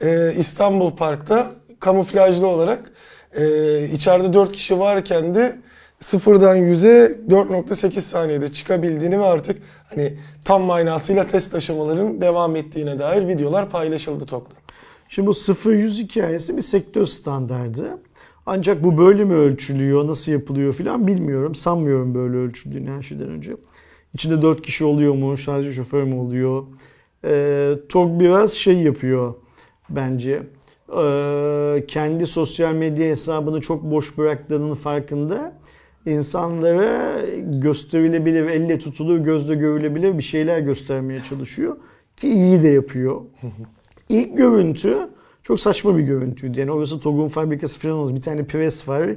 e, 0.00 0.32
İstanbul 0.36 0.96
Park'ta 0.96 1.50
kamuflajlı 1.80 2.46
olarak 2.46 2.92
e, 3.36 3.44
içeride 3.84 4.32
4 4.32 4.52
kişi 4.52 4.78
varken 4.78 5.34
de 5.34 5.56
sıfırdan 6.02 6.56
100'e 6.56 7.18
4.8 7.28 8.00
saniyede 8.00 8.52
çıkabildiğini 8.52 9.20
ve 9.20 9.24
artık 9.24 9.62
hani 9.84 10.18
tam 10.44 10.62
manasıyla 10.62 11.26
test 11.26 11.54
aşamaların 11.54 12.20
devam 12.20 12.56
ettiğine 12.56 12.98
dair 12.98 13.28
videolar 13.28 13.70
paylaşıldı 13.70 14.26
TOK'ta. 14.26 14.56
Şimdi 15.08 15.28
bu 15.28 15.32
0-100 15.32 16.02
hikayesi 16.02 16.56
bir 16.56 16.62
sektör 16.62 17.04
standardı. 17.04 17.98
Ancak 18.46 18.84
bu 18.84 18.98
böyle 18.98 19.24
mi 19.24 19.34
ölçülüyor, 19.34 20.06
nasıl 20.06 20.32
yapılıyor 20.32 20.72
filan 20.72 21.06
bilmiyorum. 21.06 21.54
Sanmıyorum 21.54 22.14
böyle 22.14 22.36
ölçüldüğünü 22.36 22.90
her 22.90 23.02
şeyden 23.02 23.28
önce. 23.28 23.56
İçinde 24.14 24.42
4 24.42 24.62
kişi 24.62 24.84
oluyor 24.84 25.14
mu, 25.14 25.36
sadece 25.36 25.72
şoför 25.72 26.02
mü 26.02 26.14
oluyor? 26.14 26.62
Ee, 27.24 27.74
TOG 27.88 28.20
biraz 28.20 28.52
şey 28.52 28.76
yapıyor 28.76 29.34
bence. 29.90 30.42
Ee, 30.98 31.84
kendi 31.88 32.26
sosyal 32.26 32.72
medya 32.72 33.06
hesabını 33.06 33.60
çok 33.60 33.82
boş 33.82 34.18
bıraktığının 34.18 34.74
farkında. 34.74 35.61
İnsanlara 36.06 37.20
gösterilebilir, 37.38 38.44
elle 38.44 38.78
tutulur, 38.78 39.18
gözle 39.18 39.54
görülebilir 39.54 40.18
bir 40.18 40.22
şeyler 40.22 40.60
göstermeye 40.60 41.22
çalışıyor. 41.22 41.76
Ki 42.16 42.28
iyi 42.28 42.62
de 42.62 42.68
yapıyor. 42.68 43.20
İlk 44.08 44.36
görüntü 44.36 45.08
çok 45.42 45.60
saçma 45.60 45.96
bir 45.96 46.02
görüntüydü. 46.02 46.60
Yani 46.60 46.72
orası 46.72 47.00
TOG'un 47.00 47.28
fabrikası 47.28 47.78
falan 47.78 47.94
oldu. 47.94 48.16
Bir 48.16 48.20
tane 48.20 48.44
pres 48.44 48.88
var. 48.88 49.10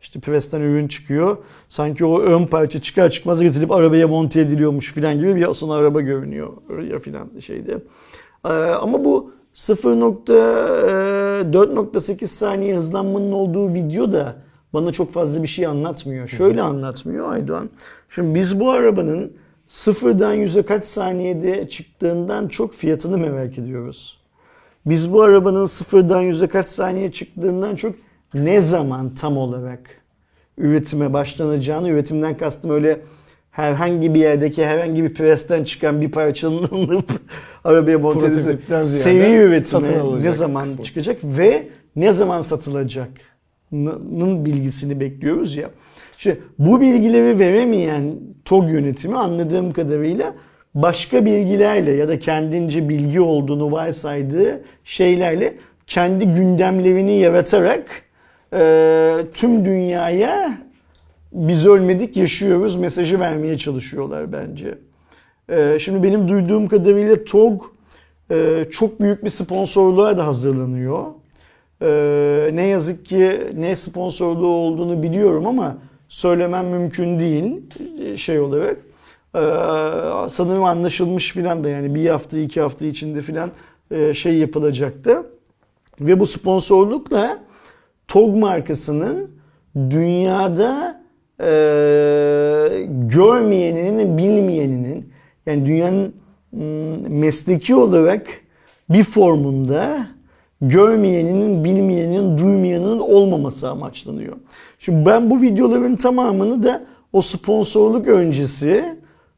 İşte 0.00 0.20
presten 0.20 0.60
ürün 0.60 0.88
çıkıyor. 0.88 1.36
Sanki 1.68 2.04
o 2.04 2.20
ön 2.20 2.46
parça 2.46 2.80
çıkar 2.80 3.10
çıkmaz 3.10 3.40
getirilip 3.40 3.70
arabaya 3.70 4.08
monte 4.08 4.40
ediliyormuş 4.40 4.94
falan 4.94 5.18
gibi 5.18 5.36
bir 5.36 5.50
aslında 5.50 5.74
araba 5.74 6.00
görünüyor. 6.00 6.52
Ya 6.90 6.98
filan 6.98 7.30
şeyde. 7.40 7.82
Ee, 8.44 8.48
ama 8.52 9.04
bu 9.04 9.32
0.4.8 9.54 12.26
saniye 12.26 12.76
hızlanmanın 12.76 13.32
olduğu 13.32 13.74
video 13.74 14.12
da 14.12 14.36
bana 14.74 14.92
çok 14.92 15.12
fazla 15.12 15.42
bir 15.42 15.48
şey 15.48 15.66
anlatmıyor. 15.66 16.28
Şöyle 16.28 16.62
anlatmıyor 16.62 17.32
Aydoğan. 17.32 17.70
Şimdi 18.08 18.34
biz 18.34 18.60
bu 18.60 18.70
arabanın 18.70 19.32
sıfırdan 19.66 20.32
yüze 20.32 20.62
kaç 20.62 20.84
saniyede 20.84 21.68
çıktığından 21.68 22.48
çok 22.48 22.74
fiyatını 22.74 23.18
merak 23.18 23.58
ediyoruz. 23.58 24.20
Biz 24.86 25.12
bu 25.12 25.22
arabanın 25.22 25.66
sıfırdan 25.66 26.20
yüze 26.20 26.46
kaç 26.46 26.68
saniye 26.68 27.12
çıktığından 27.12 27.76
çok 27.76 27.94
ne 28.34 28.60
zaman 28.60 29.14
tam 29.14 29.36
olarak 29.36 30.00
üretime 30.58 31.12
başlanacağını, 31.12 31.88
üretimden 31.88 32.36
kastım 32.36 32.70
öyle 32.70 33.00
herhangi 33.50 34.14
bir 34.14 34.20
yerdeki 34.20 34.66
herhangi 34.66 35.04
bir 35.04 35.14
presten 35.14 35.64
çıkan 35.64 36.00
bir 36.00 36.10
parçanın 36.10 36.64
alınıp 36.72 37.10
arabaya 37.64 37.98
monte 37.98 38.34
satın 38.84 39.32
üretime 39.34 39.98
alınacak 39.98 40.24
ne 40.24 40.32
zaman 40.32 40.62
kısmı. 40.62 40.84
çıkacak 40.84 41.18
ve 41.24 41.68
ne 41.96 42.12
zaman 42.12 42.40
satılacak'nın 42.40 43.29
bilgisini 44.44 45.00
bekliyoruz 45.00 45.56
ya. 45.56 45.70
İşte 46.18 46.38
bu 46.58 46.80
bilgileri 46.80 47.38
veremeyen 47.38 48.14
TOG 48.44 48.70
yönetimi 48.70 49.16
anladığım 49.16 49.72
kadarıyla 49.72 50.34
başka 50.74 51.24
bilgilerle 51.26 51.90
ya 51.90 52.08
da 52.08 52.18
kendince 52.18 52.88
bilgi 52.88 53.20
olduğunu 53.20 53.72
varsaydığı 53.72 54.62
şeylerle 54.84 55.54
kendi 55.86 56.26
gündemlerini 56.26 57.12
yaratarak 57.12 58.02
e, 58.52 59.16
tüm 59.34 59.64
dünyaya 59.64 60.58
biz 61.32 61.66
ölmedik 61.66 62.16
yaşıyoruz 62.16 62.76
mesajı 62.76 63.20
vermeye 63.20 63.58
çalışıyorlar 63.58 64.32
bence. 64.32 64.78
E, 65.48 65.78
şimdi 65.78 66.02
benim 66.02 66.28
duyduğum 66.28 66.68
kadarıyla 66.68 67.24
TOG 67.24 67.62
e, 68.30 68.64
çok 68.70 69.00
büyük 69.00 69.24
bir 69.24 69.30
sponsorluğa 69.30 70.18
da 70.18 70.26
hazırlanıyor. 70.26 71.04
E, 71.82 72.50
ne 72.52 72.66
yazık 72.66 73.06
ki 73.06 73.40
ne 73.54 73.76
sponsorluğu 73.76 74.46
olduğunu 74.46 75.02
biliyorum 75.02 75.46
ama 75.46 75.76
söylemem 76.08 76.66
mümkün 76.66 77.18
değil 77.18 77.62
şey 78.16 78.40
olarak. 78.40 78.76
E, 79.34 79.40
sanırım 80.30 80.64
anlaşılmış 80.64 81.32
filan 81.32 81.64
da 81.64 81.68
yani 81.68 81.94
bir 81.94 82.08
hafta 82.08 82.38
iki 82.38 82.60
hafta 82.60 82.86
içinde 82.86 83.22
filan 83.22 83.50
e, 83.90 84.14
şey 84.14 84.34
yapılacaktı. 84.34 85.26
Ve 86.00 86.20
bu 86.20 86.26
sponsorlukla 86.26 87.38
TOG 88.08 88.36
markasının 88.36 89.30
dünyada 89.76 91.02
e, 91.40 91.50
görmeyeninin, 92.88 94.18
bilmeyeninin 94.18 95.12
yani 95.46 95.66
dünyanın 95.66 96.14
mesleki 97.08 97.74
olarak 97.74 98.26
bir 98.90 99.04
formunda 99.04 100.06
görmeyeninin, 100.62 101.64
bilmeyenin, 101.64 102.38
duymayanın 102.38 102.98
olmaması 102.98 103.70
amaçlanıyor. 103.70 104.36
Şimdi 104.78 105.06
ben 105.06 105.30
bu 105.30 105.42
videoların 105.42 105.96
tamamını 105.96 106.62
da 106.62 106.82
o 107.12 107.22
sponsorluk 107.22 108.08
öncesi 108.08 108.84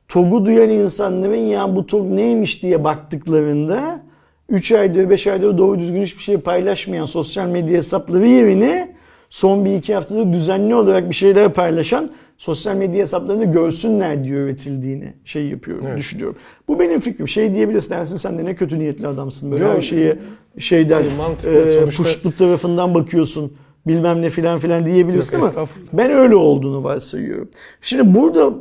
TOG'u 0.09 0.45
duyan 0.45 0.70
insanların 0.70 1.37
ya 1.37 1.77
bu 1.77 1.87
TOG 1.87 2.11
neymiş 2.11 2.62
diye 2.62 2.85
baktıklarında 2.85 4.01
3 4.49 4.73
aydır 4.73 5.11
5 5.11 5.27
aydır 5.27 5.59
doğru 5.59 5.79
düzgün 5.79 6.03
hiçbir 6.03 6.23
şey 6.23 6.37
paylaşmayan 6.37 7.05
sosyal 7.05 7.47
medya 7.47 7.77
hesapları 7.77 8.29
yerine 8.29 8.95
son 9.31 9.64
bir 9.64 9.75
iki 9.75 9.95
haftada 9.95 10.33
düzenli 10.33 10.75
olarak 10.75 11.11
bir 11.11 11.14
şeyler 11.14 11.53
paylaşan 11.53 12.11
sosyal 12.39 12.77
medya 12.77 13.01
hesaplarını 13.01 13.45
görsünler 13.45 14.25
diye 14.25 14.35
üretildiğini 14.35 15.12
şey 15.25 15.47
yapıyorum, 15.47 15.85
Evet. 15.89 15.99
düşünüyorum. 15.99 16.37
Bu 16.68 16.81
benim 16.81 17.01
fikrim. 17.01 17.29
Şey 17.29 17.55
diyebilirsin 17.55 17.91
dersin 17.91 18.16
sen 18.16 18.39
de 18.39 18.45
ne 18.45 18.55
kötü 18.55 18.79
niyetli 18.79 19.07
adamsın 19.07 19.53
böyle 19.53 19.64
Yok. 19.64 19.77
her 19.77 19.81
şeye 19.81 20.18
şeyden 20.59 21.03
Şey, 21.03 21.16
mantıklı. 21.16 21.59
e, 21.62 21.66
Sonuçta- 21.66 22.03
puştluk 22.03 22.38
tarafından 22.38 22.94
bakıyorsun 22.94 23.53
bilmem 23.86 24.22
ne 24.22 24.30
filan 24.30 24.59
filan 24.59 24.86
diyebilirsin 24.86 25.38
Yok, 25.38 25.53
ama 25.57 25.68
ben 25.92 26.11
öyle 26.11 26.34
olduğunu 26.36 26.84
varsayıyorum. 26.84 27.48
Şimdi 27.80 28.14
burada 28.14 28.53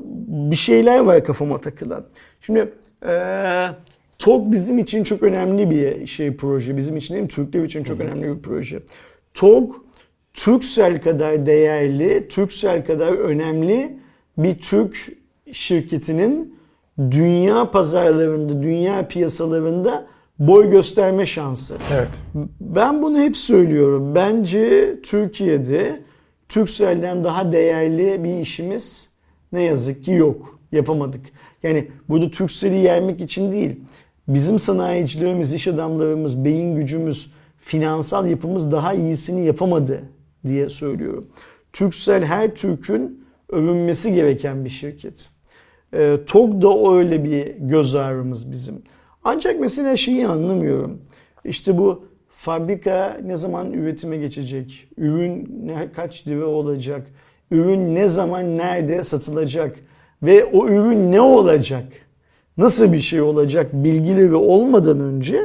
bir 0.52 0.56
şeyler 0.56 1.00
var 1.00 1.24
kafama 1.24 1.62
takılan. 1.62 2.06
Şimdi 2.42 2.74
eee 3.06 3.68
TOG 4.20 4.52
bizim 4.52 4.80
için 4.80 5.04
çok 5.04 5.24
önemli 5.24 5.70
bir 5.72 6.08
şey 6.08 6.36
proje. 6.36 6.78
Bizim 6.78 6.98
için 6.98 7.14
değil 7.14 7.24
mi? 7.24 7.30
Türkler 7.30 7.64
için 7.64 7.84
çok 7.84 8.00
önemli 8.00 8.36
bir 8.38 8.42
proje. 8.42 8.80
TOG 9.34 9.72
Turkcell 10.34 11.02
kadar 11.02 11.46
değerli, 11.46 12.28
Turkcell 12.28 12.86
kadar 12.86 13.12
önemli 13.14 13.98
bir 14.38 14.60
Türk 14.60 14.98
şirketinin 15.52 16.56
dünya 17.12 17.72
pazarlarında, 17.72 18.64
dünya 18.64 19.08
piyasalarında 19.08 20.06
boy 20.48 20.70
gösterme 20.70 21.26
şansı. 21.26 21.78
Evet. 21.94 22.10
Ben 22.62 23.04
bunu 23.04 23.20
hep 23.20 23.38
söylüyorum. 23.38 24.16
Bence 24.16 24.96
Türkiye'de 25.04 26.00
Turkcell'den 26.50 27.24
daha 27.24 27.52
değerli 27.52 28.24
bir 28.24 28.40
işimiz 28.40 29.10
ne 29.52 29.62
yazık 29.62 30.06
ki 30.06 30.12
yok. 30.12 30.60
Yapamadık. 30.72 31.26
Yani 31.64 31.88
burada 32.10 32.32
Turkcell'i 32.32 32.78
yermek 32.78 33.22
için 33.22 33.52
değil. 33.52 33.80
Bizim 34.28 34.60
sanayicilerimiz, 34.60 35.54
iş 35.54 35.68
adamlarımız, 35.68 36.46
beyin 36.46 36.76
gücümüz, 36.76 37.32
finansal 37.58 38.28
yapımız 38.28 38.72
daha 38.72 38.94
iyisini 38.94 39.46
yapamadı 39.46 40.02
diye 40.48 40.70
söylüyorum. 40.70 41.26
Turkcell 41.74 42.24
her 42.24 42.56
Türk'ün 42.56 43.26
övünmesi 43.50 44.14
gereken 44.14 44.66
bir 44.66 44.70
şirket. 44.70 45.30
E, 45.94 46.18
TOG 46.28 46.62
da 46.62 46.96
öyle 46.96 47.24
bir 47.24 47.48
göz 47.60 47.96
ağrımız 47.96 48.52
bizim. 48.52 48.82
Ancak 49.24 49.60
mesela 49.60 49.98
şeyi 49.98 50.28
anlamıyorum. 50.28 51.02
İşte 51.46 51.78
bu 51.78 52.06
fabrika 52.30 53.18
ne 53.24 53.36
zaman 53.36 53.74
üretime 53.74 54.18
geçecek? 54.18 54.88
Ürün 54.98 55.62
ne, 55.66 55.92
kaç 55.92 56.28
lira 56.28 56.46
olacak? 56.46 57.08
Ürün 57.52 57.96
ne 57.96 58.10
zaman 58.10 58.58
nerede 58.58 59.04
satılacak? 59.04 59.80
Ve 60.24 60.46
o 60.46 60.68
ürün 60.68 61.12
ne 61.12 61.22
olacak? 61.22 61.86
Nasıl 62.58 62.94
bir 62.94 63.00
şey 63.00 63.22
olacak 63.22 63.74
bilgileri 63.74 64.36
olmadan 64.36 65.00
önce 65.00 65.42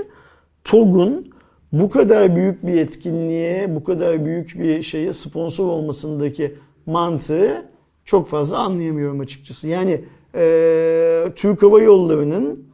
TOG'un 0.64 1.32
bu 1.72 1.90
kadar 1.90 2.36
büyük 2.36 2.66
bir 2.66 2.74
etkinliğe, 2.74 3.74
bu 3.74 3.84
kadar 3.84 4.24
büyük 4.24 4.58
bir 4.58 4.82
şeye 4.82 5.12
sponsor 5.12 5.66
olmasındaki 5.66 6.54
mantığı 6.86 7.70
çok 8.04 8.28
fazla 8.28 8.58
anlayamıyorum 8.58 9.20
açıkçası. 9.20 9.68
Yani 9.68 10.04
e, 10.34 11.32
Türk 11.36 11.62
Hava 11.62 11.82
Yolları'nın 11.82 12.65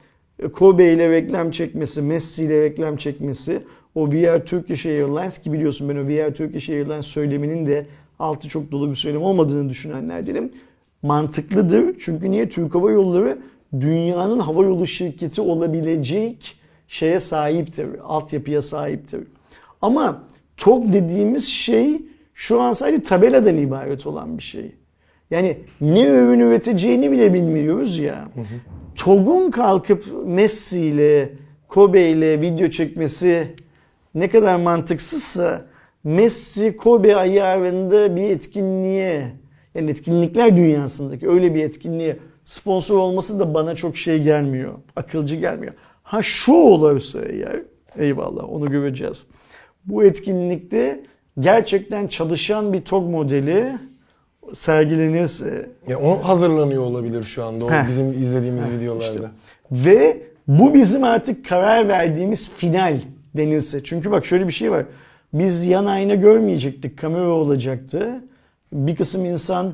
Kobe 0.52 0.92
ile 0.92 1.10
reklam 1.10 1.50
çekmesi, 1.50 2.02
Messi 2.02 2.44
ile 2.44 2.62
reklam 2.62 2.96
çekmesi, 2.96 3.62
o 3.94 4.08
VR 4.08 4.44
Turkish 4.44 4.86
Airlines 4.86 5.38
ki 5.38 5.52
biliyorsun 5.52 5.88
ben 5.88 5.96
o 5.96 6.08
VR 6.08 6.34
Turkish 6.34 6.70
Airlines 6.70 7.06
söyleminin 7.06 7.66
de 7.66 7.86
altı 8.18 8.48
çok 8.48 8.72
dolu 8.72 8.90
bir 8.90 8.94
söylem 8.94 9.22
olmadığını 9.22 9.68
düşünenlerdenim. 9.68 10.52
Mantıklıdır. 11.02 11.96
Çünkü 12.00 12.30
niye? 12.30 12.48
Türk 12.48 12.74
Hava 12.74 12.90
Yolları 12.90 13.38
dünyanın 13.80 14.38
hava 14.38 14.64
yolu 14.64 14.86
şirketi 14.86 15.40
olabilecek 15.40 16.56
şeye 16.88 17.20
sahiptir. 17.20 17.88
Altyapıya 18.04 18.62
sahiptir. 18.62 19.20
Ama 19.82 20.24
TOG 20.56 20.92
dediğimiz 20.92 21.48
şey 21.48 22.02
şu 22.34 22.60
an 22.60 22.72
sadece 22.72 23.02
tabeladan 23.02 23.56
ibaret 23.56 24.06
olan 24.06 24.38
bir 24.38 24.42
şey. 24.42 24.72
Yani 25.30 25.58
ne 25.80 26.06
ürün 26.06 26.40
üreteceğini 26.40 27.10
bile 27.10 27.34
bilmiyoruz 27.34 27.98
ya. 27.98 28.28
TOG'un 28.96 29.50
kalkıp 29.50 30.04
Messi 30.24 30.80
ile 30.80 31.32
Kobe 31.68 32.08
ile 32.08 32.40
video 32.40 32.68
çekmesi 32.68 33.54
ne 34.14 34.28
kadar 34.28 34.56
mantıksızsa 34.56 35.66
Messi 36.04 36.76
Kobe 36.76 37.16
ayarında 37.16 38.16
bir 38.16 38.22
etkinliğe 38.22 39.32
yani 39.74 39.90
etkinlikler 39.90 40.56
dünyasındaki 40.56 41.28
öyle 41.28 41.54
bir 41.54 41.64
etkinliğe 41.64 42.16
sponsor 42.44 42.96
olması 42.98 43.40
da 43.40 43.54
bana 43.54 43.74
çok 43.74 43.96
şey 43.96 44.22
gelmiyor. 44.22 44.74
Akılcı 44.96 45.36
gelmiyor. 45.36 45.74
Ha 46.02 46.22
şu 46.22 46.52
olursa 46.52 47.20
eğer 47.22 47.62
eyvallah 47.98 48.52
onu 48.52 48.66
göreceğiz. 48.66 49.24
Bu 49.84 50.04
etkinlikte 50.04 51.04
gerçekten 51.40 52.06
çalışan 52.06 52.72
bir 52.72 52.84
TOG 52.84 53.10
modeli 53.10 53.72
sergilenirse 54.54 55.70
Ya 55.88 55.98
o 55.98 56.22
hazırlanıyor 56.28 56.82
olabilir 56.82 57.22
şu 57.22 57.44
anda 57.44 57.64
o 57.64 57.70
Heh. 57.70 57.88
bizim 57.88 58.12
izlediğimiz 58.22 58.70
videolarda. 58.70 59.04
işte. 59.04 59.18
Ve 59.70 60.22
bu 60.48 60.74
bizim 60.74 61.04
artık 61.04 61.48
karar 61.48 61.88
verdiğimiz 61.88 62.50
final 62.50 63.00
denilse. 63.36 63.84
Çünkü 63.84 64.10
bak 64.10 64.26
şöyle 64.26 64.48
bir 64.48 64.52
şey 64.52 64.70
var. 64.70 64.84
Biz 65.32 65.66
yan 65.66 65.86
ayna 65.86 66.14
görmeyecektik. 66.14 66.98
Kamera 66.98 67.30
olacaktı. 67.30 68.10
Bir 68.72 68.96
kısım 68.96 69.24
insan 69.24 69.72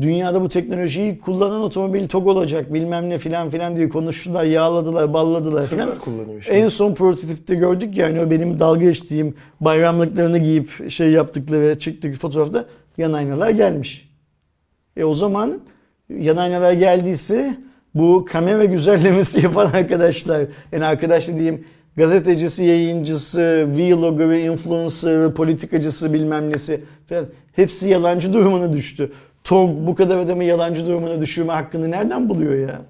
dünyada 0.00 0.42
bu 0.42 0.48
teknolojiyi 0.48 1.18
kullanan 1.18 1.62
otomobil 1.62 2.08
TOG 2.08 2.26
olacak 2.26 2.74
bilmem 2.74 3.08
ne 3.10 3.18
filan 3.18 3.50
filan 3.50 3.76
diye 3.76 3.88
konuştular, 3.88 4.44
yağladılar, 4.44 5.12
balladılar 5.12 5.64
filan. 5.66 5.86
Tırlar 5.86 5.98
kullanıyor 6.04 6.42
şimdi. 6.42 6.58
En 6.58 6.68
son 6.68 6.94
prototipte 6.94 7.54
gördük 7.54 7.96
yani 7.96 8.20
o 8.20 8.30
benim 8.30 8.60
dalga 8.60 8.80
geçtiğim 8.80 9.34
bayramlıklarını 9.60 10.38
giyip 10.38 10.90
şey 10.90 11.10
yaptıkları 11.10 11.78
çıktık 11.78 12.16
fotoğrafta 12.16 12.64
yan 12.98 13.12
aynalar 13.12 13.50
gelmiş. 13.50 14.09
E 15.00 15.04
o 15.04 15.14
zaman 15.14 15.60
yan 16.18 16.36
aynalar 16.36 16.72
geldiyse 16.72 17.54
bu 17.94 18.24
kamera 18.24 18.64
güzellemesi 18.64 19.40
yapan 19.44 19.66
arkadaşlar 19.66 20.42
yani 20.72 20.84
arkadaş 20.84 21.28
dediğim 21.28 21.64
gazetecisi, 21.96 22.64
yayıncısı, 22.64 23.66
vlogger'ı, 23.68 24.36
influencer'ı, 24.36 25.34
politikacısı 25.34 26.12
bilmem 26.12 26.50
nesi 26.50 26.80
falan 27.06 27.26
hepsi 27.52 27.88
yalancı 27.88 28.32
durumuna 28.32 28.72
düştü. 28.72 29.12
TOG 29.44 29.70
bu 29.86 29.94
kadar 29.94 30.16
adamı 30.16 30.44
yalancı 30.44 30.86
durumuna 30.86 31.20
düşürme 31.20 31.52
hakkını 31.52 31.90
nereden 31.90 32.28
buluyor 32.28 32.68
ya? 32.68 32.82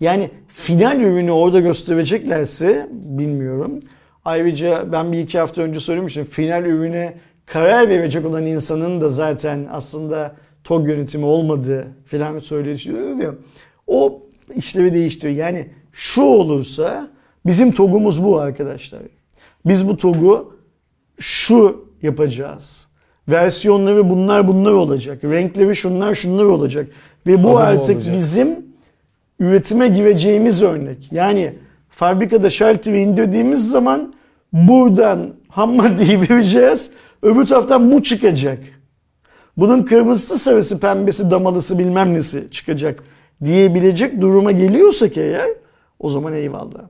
Yani 0.00 0.30
final 0.48 1.00
ürünü 1.00 1.30
orada 1.30 1.60
göstereceklerse 1.60 2.88
bilmiyorum. 2.92 3.80
Ayrıca 4.24 4.92
ben 4.92 5.12
bir 5.12 5.18
iki 5.18 5.38
hafta 5.38 5.62
önce 5.62 5.80
söylemiştim. 5.80 6.24
Final 6.24 6.64
ürüne 6.64 7.14
karar 7.46 7.88
verecek 7.88 8.26
olan 8.26 8.46
insanın 8.46 9.00
da 9.00 9.08
zaten 9.08 9.66
aslında 9.70 10.36
TOG 10.64 10.88
yönetimi 10.88 11.24
olmadığı 11.24 11.86
filan 12.04 12.38
söyleşiyor 12.38 13.16
ya. 13.16 13.34
O 13.86 14.22
işlevi 14.54 14.94
değiştiriyor. 14.94 15.38
Yani 15.38 15.68
şu 15.92 16.22
olursa 16.22 17.08
bizim 17.46 17.72
TOG'umuz 17.72 18.24
bu 18.24 18.38
arkadaşlar. 18.38 19.02
Biz 19.66 19.88
bu 19.88 19.96
TOG'u 19.96 20.56
şu 21.18 21.88
yapacağız. 22.02 22.88
Versiyonları 23.28 24.10
bunlar 24.10 24.48
bunlar 24.48 24.72
olacak. 24.72 25.24
Renkleri 25.24 25.76
şunlar 25.76 26.14
şunlar 26.14 26.44
olacak. 26.44 26.88
Ve 27.26 27.38
bu 27.38 27.48
bu 27.48 27.58
artık 27.58 27.96
olacak. 27.96 28.14
bizim 28.14 28.66
üretime 29.38 29.88
gireceğimiz 29.88 30.62
örnek. 30.62 31.12
Yani 31.12 31.54
fabrikada 31.88 32.50
şalteri 32.50 33.00
indirdiğimiz 33.00 33.70
zaman 33.70 34.14
buradan 34.52 35.34
ham 35.48 35.74
maddeyi 35.74 36.20
vereceğiz. 36.30 36.90
Öbür 37.22 37.46
taraftan 37.46 37.92
bu 37.92 38.02
çıkacak. 38.02 38.58
Bunun 39.56 39.82
kırmızısı, 39.82 40.38
sarısı, 40.38 40.80
pembesi, 40.80 41.30
damalısı 41.30 41.78
bilmem 41.78 42.14
nesi 42.14 42.48
çıkacak 42.50 43.04
diyebilecek 43.44 44.20
duruma 44.20 44.52
geliyorsak 44.52 45.16
eğer 45.16 45.50
o 45.98 46.08
zaman 46.08 46.32
eyvallah. 46.32 46.82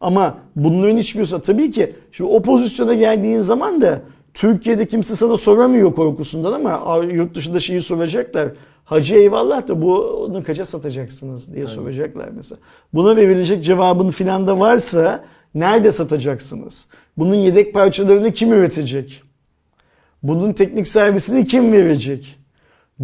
Ama 0.00 0.38
bunların 0.56 0.96
hiçbirisi 0.96 1.42
tabii 1.42 1.70
ki 1.70 1.94
şimdi 2.12 2.30
o 2.30 2.42
pozisyona 2.42 2.94
geldiğin 2.94 3.40
zaman 3.40 3.82
da 3.82 4.00
Türkiye'de 4.34 4.86
kimse 4.86 5.16
sana 5.16 5.36
soramıyor 5.36 5.94
korkusundan 5.94 6.52
ama 6.52 7.04
yurt 7.04 7.34
dışında 7.34 7.60
şeyi 7.60 7.82
soracaklar. 7.82 8.48
Hacı 8.84 9.14
eyvallah 9.14 9.68
da 9.68 9.82
bunu 9.82 10.42
kaça 10.46 10.64
satacaksınız 10.64 11.54
diye 11.54 11.66
soracaklar 11.66 12.28
mesela. 12.36 12.58
Buna 12.94 13.16
verilecek 13.16 13.64
cevabın 13.64 14.08
filan 14.08 14.48
da 14.48 14.60
varsa 14.60 15.24
nerede 15.54 15.92
satacaksınız? 15.92 16.86
Bunun 17.18 17.34
yedek 17.34 17.74
parçalarını 17.74 18.32
kim 18.32 18.52
üretecek? 18.52 19.22
Bunun 20.22 20.52
teknik 20.52 20.88
servisini 20.88 21.44
kim 21.44 21.72
verecek? 21.72 22.36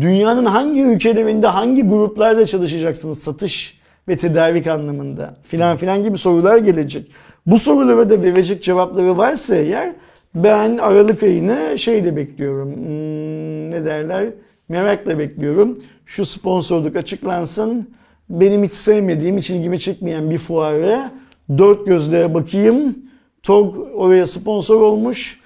Dünyanın 0.01 0.45
hangi 0.45 0.83
ülkelerinde 0.83 1.47
hangi 1.47 1.83
gruplarda 1.83 2.47
çalışacaksınız 2.47 3.19
satış 3.19 3.81
ve 4.09 4.17
tedarik 4.17 4.67
anlamında 4.67 5.37
filan 5.43 5.77
filan 5.77 6.05
gibi 6.05 6.19
sorular 6.19 6.59
gelecek. 6.59 7.13
Bu 7.47 7.59
sorulara 7.59 8.11
da 8.11 8.23
verecek 8.23 8.63
cevapları 8.63 9.19
varsa 9.19 9.57
eğer 9.57 9.93
ben 10.35 10.79
Aralık 10.79 11.23
ayını 11.23 11.79
şeyle 11.79 12.17
bekliyorum. 12.17 12.77
Hmm, 12.77 13.71
ne 13.71 13.85
derler? 13.85 14.29
Merakla 14.69 15.19
bekliyorum. 15.19 15.79
Şu 16.07 16.27
sponsorluk 16.27 16.97
açıklansın. 16.97 17.91
Benim 18.31 18.65
hiç 18.65 18.73
sevmediğim, 18.73 19.37
hiç 19.37 19.51
ilgimi 19.51 19.81
çekmeyen 19.81 20.31
bir 20.31 20.39
fuara 20.39 21.11
dört 21.59 21.87
gözle 21.87 22.35
bakayım. 22.35 22.99
TOG 23.43 23.77
oraya 23.95 24.27
sponsor 24.27 24.81
olmuş. 24.81 25.41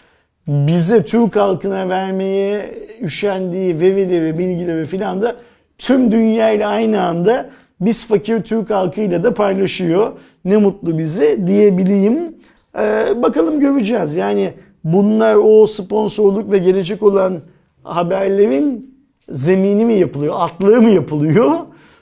Bize 0.51 1.05
Türk 1.05 1.37
halkına 1.37 1.89
vermeye 1.89 2.75
üşendiği 3.01 3.81
verileri, 3.81 4.39
bilgileri 4.39 4.85
filan 4.85 5.23
da 5.23 5.37
tüm 5.79 6.13
dünyayla 6.13 6.69
aynı 6.69 7.03
anda 7.03 7.51
biz 7.81 8.07
fakir 8.07 8.43
Türk 8.43 8.71
halkıyla 8.71 9.23
da 9.23 9.35
paylaşıyor. 9.35 10.13
Ne 10.45 10.57
mutlu 10.57 10.99
bize 10.99 11.47
diyebileyim. 11.47 12.35
Ee, 12.79 13.23
bakalım 13.23 13.61
göreceğiz. 13.61 14.15
Yani 14.15 14.53
bunlar 14.85 15.35
o 15.35 15.67
sponsorluk 15.67 16.53
ve 16.53 16.59
gelecek 16.59 17.03
olan 17.03 17.39
haberlerin 17.83 18.95
zemini 19.29 19.85
mi 19.85 19.95
yapılıyor, 19.95 20.35
atlığı 20.39 20.83
mı 20.83 20.91
yapılıyor? 20.91 21.53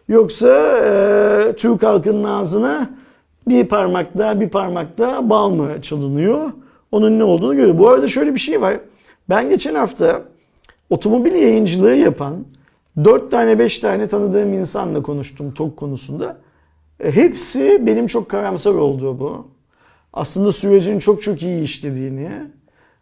Yoksa 0.08 0.78
e, 0.78 1.52
Türk 1.56 1.82
halkının 1.82 2.24
ağzına 2.24 2.90
bir 3.48 3.64
parmakta 3.64 4.40
bir 4.40 4.48
parmakta 4.48 5.30
bal 5.30 5.50
mı 5.50 5.80
çalınıyor? 5.82 6.50
Onun 6.92 7.18
ne 7.18 7.24
olduğunu 7.24 7.56
görüyor. 7.56 7.78
Bu 7.78 7.88
arada 7.88 8.08
şöyle 8.08 8.34
bir 8.34 8.40
şey 8.40 8.60
var. 8.60 8.80
Ben 9.28 9.50
geçen 9.50 9.74
hafta 9.74 10.22
otomobil 10.90 11.32
yayıncılığı 11.32 11.94
yapan 11.94 12.44
4 13.04 13.30
tane 13.30 13.58
5 13.58 13.78
tane 13.78 14.08
tanıdığım 14.08 14.52
insanla 14.52 15.02
konuştum 15.02 15.50
TOG 15.54 15.76
konusunda. 15.76 16.36
E, 17.00 17.12
Hepsi 17.12 17.86
benim 17.86 18.06
çok 18.06 18.28
karamsar 18.28 18.74
olduğu 18.74 19.20
bu. 19.20 19.46
aslında 20.12 20.52
sürecin 20.52 20.98
çok 20.98 21.22
çok 21.22 21.42
iyi 21.42 21.62
işlediğini 21.62 22.30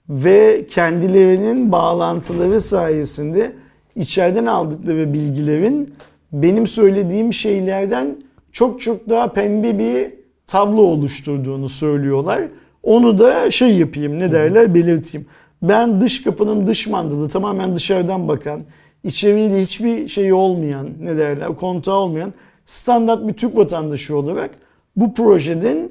ve 0.08 0.66
kendilerinin 0.70 1.72
bağlantıları 1.72 2.60
sayesinde 2.60 3.52
içeriden 3.96 4.46
aldıkları 4.46 5.12
bilgilerin 5.12 5.94
benim 6.32 6.66
söylediğim 6.66 7.32
şeylerden 7.32 8.16
çok 8.52 8.80
çok 8.80 9.08
daha 9.08 9.32
pembe 9.32 9.78
bir 9.78 10.14
tablo 10.46 10.82
oluşturduğunu 10.82 11.68
söylüyorlar. 11.68 12.42
Onu 12.86 13.18
da 13.18 13.50
şey 13.50 13.76
yapayım 13.76 14.18
ne 14.18 14.32
derler 14.32 14.74
belirteyim. 14.74 15.26
Ben 15.62 16.00
dış 16.00 16.22
kapının 16.22 16.66
dış 16.66 16.86
mandalı 16.86 17.28
tamamen 17.28 17.76
dışarıdan 17.76 18.28
bakan, 18.28 18.60
içeriğiyle 19.04 19.62
hiçbir 19.62 20.08
şey 20.08 20.32
olmayan 20.32 20.88
ne 21.00 21.18
derler 21.18 21.56
kontağı 21.56 21.94
olmayan 21.94 22.32
standart 22.66 23.28
bir 23.28 23.32
Türk 23.32 23.56
vatandaşı 23.56 24.16
olarak 24.16 24.50
bu 24.96 25.14
projeden 25.14 25.90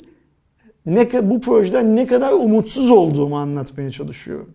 ne 0.86 1.30
bu 1.30 1.42
projeden 1.42 1.96
ne 1.96 2.08
kadar 2.08 2.32
umutsuz 2.32 2.90
olduğumu 2.90 3.38
anlatmaya 3.38 3.92
çalışıyorum. 3.92 4.50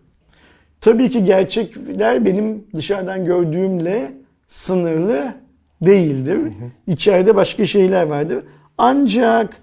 Tabii 0.81 1.09
ki 1.09 1.23
gerçekler 1.23 2.25
benim 2.25 2.63
dışarıdan 2.75 3.25
gördüğümle 3.25 4.11
sınırlı 4.47 5.33
değildir. 5.81 6.39
İçeride 6.87 7.35
başka 7.35 7.65
şeyler 7.65 8.07
vardır. 8.07 8.43
Ancak 8.77 9.61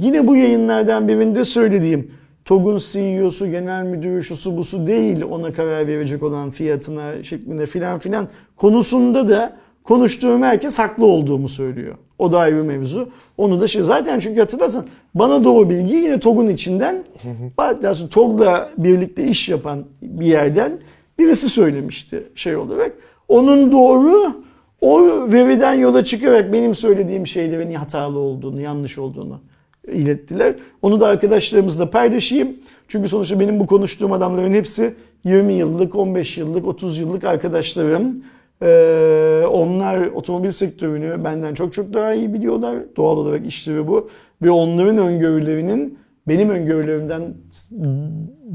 yine 0.00 0.26
bu 0.26 0.36
yayınlardan 0.36 1.08
birinde 1.08 1.44
söylediğim 1.44 2.10
TOG'un 2.44 2.78
CEO'su, 2.78 3.46
genel 3.46 3.82
müdürü, 3.84 4.22
şusu 4.24 4.56
busu 4.56 4.86
değil 4.86 5.22
ona 5.22 5.52
karar 5.52 5.86
verecek 5.86 6.22
olan 6.22 6.50
fiyatına 6.50 7.22
şeklinde 7.22 7.66
filan 7.66 7.98
filan 7.98 8.28
konusunda 8.56 9.28
da 9.28 9.56
konuştuğum 9.84 10.42
herkes 10.42 10.78
haklı 10.78 11.06
olduğumu 11.06 11.48
söylüyor. 11.48 11.94
O 12.18 12.32
da 12.32 12.38
ayrı 12.38 12.64
mevzu. 12.64 13.08
Onu 13.38 13.60
da 13.60 13.66
şey 13.66 13.82
zaten 13.82 14.18
çünkü 14.18 14.40
hatırlarsan 14.40 14.86
bana 15.14 15.44
da 15.44 15.50
o 15.50 15.70
bilgi 15.70 15.94
yine 15.94 16.20
TOG'un 16.20 16.48
içinden 16.48 17.04
hatta 17.56 17.94
TOG'la 18.08 18.70
birlikte 18.78 19.24
iş 19.24 19.48
yapan 19.48 19.84
bir 20.02 20.26
yerden 20.26 20.78
birisi 21.18 21.48
söylemişti 21.48 22.28
şey 22.34 22.56
olarak. 22.56 22.92
Onun 23.28 23.72
doğru 23.72 24.42
o 24.80 25.02
veriden 25.32 25.74
yola 25.74 26.04
çıkarak 26.04 26.52
benim 26.52 26.74
söylediğim 26.74 27.26
şeylerin 27.26 27.74
hatalı 27.74 28.18
olduğunu, 28.18 28.60
yanlış 28.60 28.98
olduğunu 28.98 29.40
ilettiler. 29.88 30.54
Onu 30.82 31.00
da 31.00 31.06
arkadaşlarımızla 31.06 31.90
paylaşayım. 31.90 32.48
Çünkü 32.88 33.08
sonuçta 33.08 33.40
benim 33.40 33.60
bu 33.60 33.66
konuştuğum 33.66 34.12
adamların 34.12 34.52
hepsi 34.52 34.94
20 35.24 35.52
yıllık, 35.52 35.96
15 35.96 36.38
yıllık, 36.38 36.66
30 36.66 36.98
yıllık 36.98 37.24
arkadaşlarım. 37.24 38.24
Ee, 38.62 39.44
onlar 39.50 40.06
otomobil 40.06 40.50
sektörünü 40.50 41.24
benden 41.24 41.54
çok 41.54 41.72
çok 41.72 41.92
daha 41.94 42.14
iyi 42.14 42.34
biliyorlar. 42.34 42.78
Doğal 42.96 43.16
olarak 43.16 43.46
işleri 43.46 43.88
bu. 43.88 44.10
Ve 44.42 44.50
onların 44.50 44.98
öngörülerinin 44.98 45.98
benim 46.28 46.50
öngörülerimden 46.50 47.34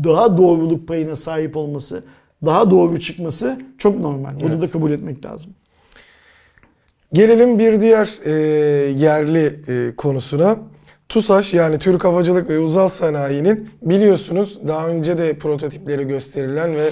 daha 0.04 0.38
doğruluk 0.38 0.88
payına 0.88 1.16
sahip 1.16 1.58
olması, 1.58 2.04
daha 2.46 2.72
doğru 2.72 3.00
çıkması 3.00 3.58
çok 3.78 4.00
normal. 4.00 4.40
Bunu 4.40 4.50
Evet. 4.50 4.62
da 4.62 4.68
kabul 4.68 4.92
etmek 4.92 5.26
lazım. 5.26 5.52
Gelelim 7.14 7.60
bir 7.60 7.82
diğer 7.82 8.10
e, 8.26 8.32
yerli 8.92 9.60
e, 9.68 9.96
konusuna. 9.96 10.58
TUSAŞ 11.10 11.54
yani 11.54 11.80
Türk 11.80 12.04
Havacılık 12.04 12.50
ve 12.50 12.60
Uzay 12.60 12.90
Sanayi'nin 12.90 13.70
biliyorsunuz 13.82 14.60
daha 14.68 14.88
önce 14.88 15.18
de 15.18 15.34
prototipleri 15.34 16.08
gösterilen 16.08 16.76
ve 16.76 16.90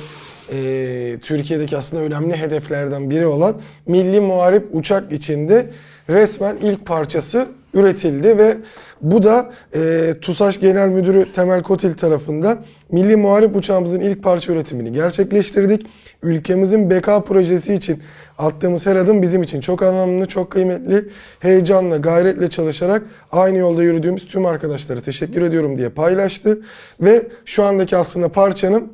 e, 0.54 1.20
Türkiye'deki 1.20 1.78
aslında 1.78 2.04
önemli 2.04 2.38
hedeflerden 2.38 3.10
biri 3.10 3.26
olan 3.28 3.62
Milli 3.88 4.20
Muharip 4.20 4.68
Uçak 4.72 5.12
içinde 5.12 5.70
resmen 6.10 6.56
ilk 6.56 6.86
parçası 6.86 7.48
üretildi 7.74 8.38
ve 8.38 8.58
bu 9.02 9.24
da 9.24 9.52
e, 9.76 10.14
TUSAŞ 10.22 10.60
Genel 10.60 10.90
Müdürü 10.90 11.34
Temel 11.34 11.64
Kotil 11.64 11.94
tarafından 11.94 12.58
Milli 12.92 13.16
Muharip 13.16 13.56
uçağımızın 13.56 14.00
ilk 14.00 14.24
parça 14.24 14.54
üretimini 14.54 14.94
gerçekleştirdik. 14.94 15.88
Ülkemizin 16.24 16.90
beka 16.90 17.24
projesi 17.24 17.74
için 17.74 18.00
attığımız 18.38 18.86
her 18.86 18.96
adım 18.96 19.22
bizim 19.22 19.44
için 19.44 19.62
çok 19.62 19.84
anlamlı, 19.84 20.26
çok 20.26 20.52
kıymetli. 20.52 21.10
Heyecanla, 21.40 21.98
gayretle 21.98 22.50
çalışarak 22.50 23.04
aynı 23.32 23.58
yolda 23.58 23.84
yürüdüğümüz 23.84 24.28
tüm 24.28 24.46
arkadaşlara 24.46 25.02
teşekkür 25.02 25.42
ediyorum 25.42 25.78
diye 25.78 25.90
paylaştı. 25.90 26.60
Ve 27.02 27.28
şu 27.46 27.64
andaki 27.64 27.98
aslında 27.98 28.30
parçanın 28.30 28.94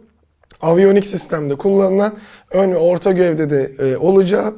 aviyonik 0.62 1.06
sistemde 1.06 1.56
kullanılan 1.56 2.14
ön 2.52 2.72
ve 2.72 2.78
orta 2.78 3.12
gövdede 3.12 3.72
e, 3.80 3.98
olacağı 3.98 4.54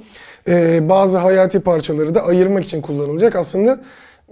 e, 0.47 0.89
bazı 0.89 1.17
hayati 1.17 1.59
parçaları 1.59 2.15
da 2.15 2.25
ayırmak 2.25 2.63
için 2.63 2.81
kullanılacak. 2.81 3.35
Aslında 3.35 3.79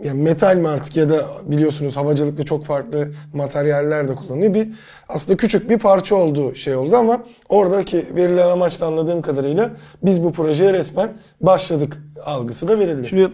yani 0.03 0.21
metal 0.21 0.55
mi 0.55 0.67
artık 0.67 0.97
ya 0.97 1.09
da 1.09 1.25
biliyorsunuz 1.45 1.97
havacılıkta 1.97 2.43
çok 2.43 2.65
farklı 2.65 3.07
materyaller 3.33 4.07
de 4.07 4.15
kullanılıyor. 4.15 4.53
Bir 4.53 4.67
aslında 5.09 5.37
küçük 5.37 5.69
bir 5.69 5.77
parça 5.77 6.15
olduğu 6.15 6.55
şey 6.55 6.75
oldu 6.75 6.95
ama 6.95 7.23
oradaki 7.49 8.05
verilen 8.15 8.47
amaçla 8.47 8.85
anladığım 8.85 9.21
kadarıyla 9.21 9.71
biz 10.03 10.23
bu 10.23 10.31
projeye 10.33 10.73
resmen 10.73 11.09
başladık 11.41 11.97
algısı 12.25 12.67
da 12.67 12.79
verildi. 12.79 13.07
Şimdi 13.07 13.31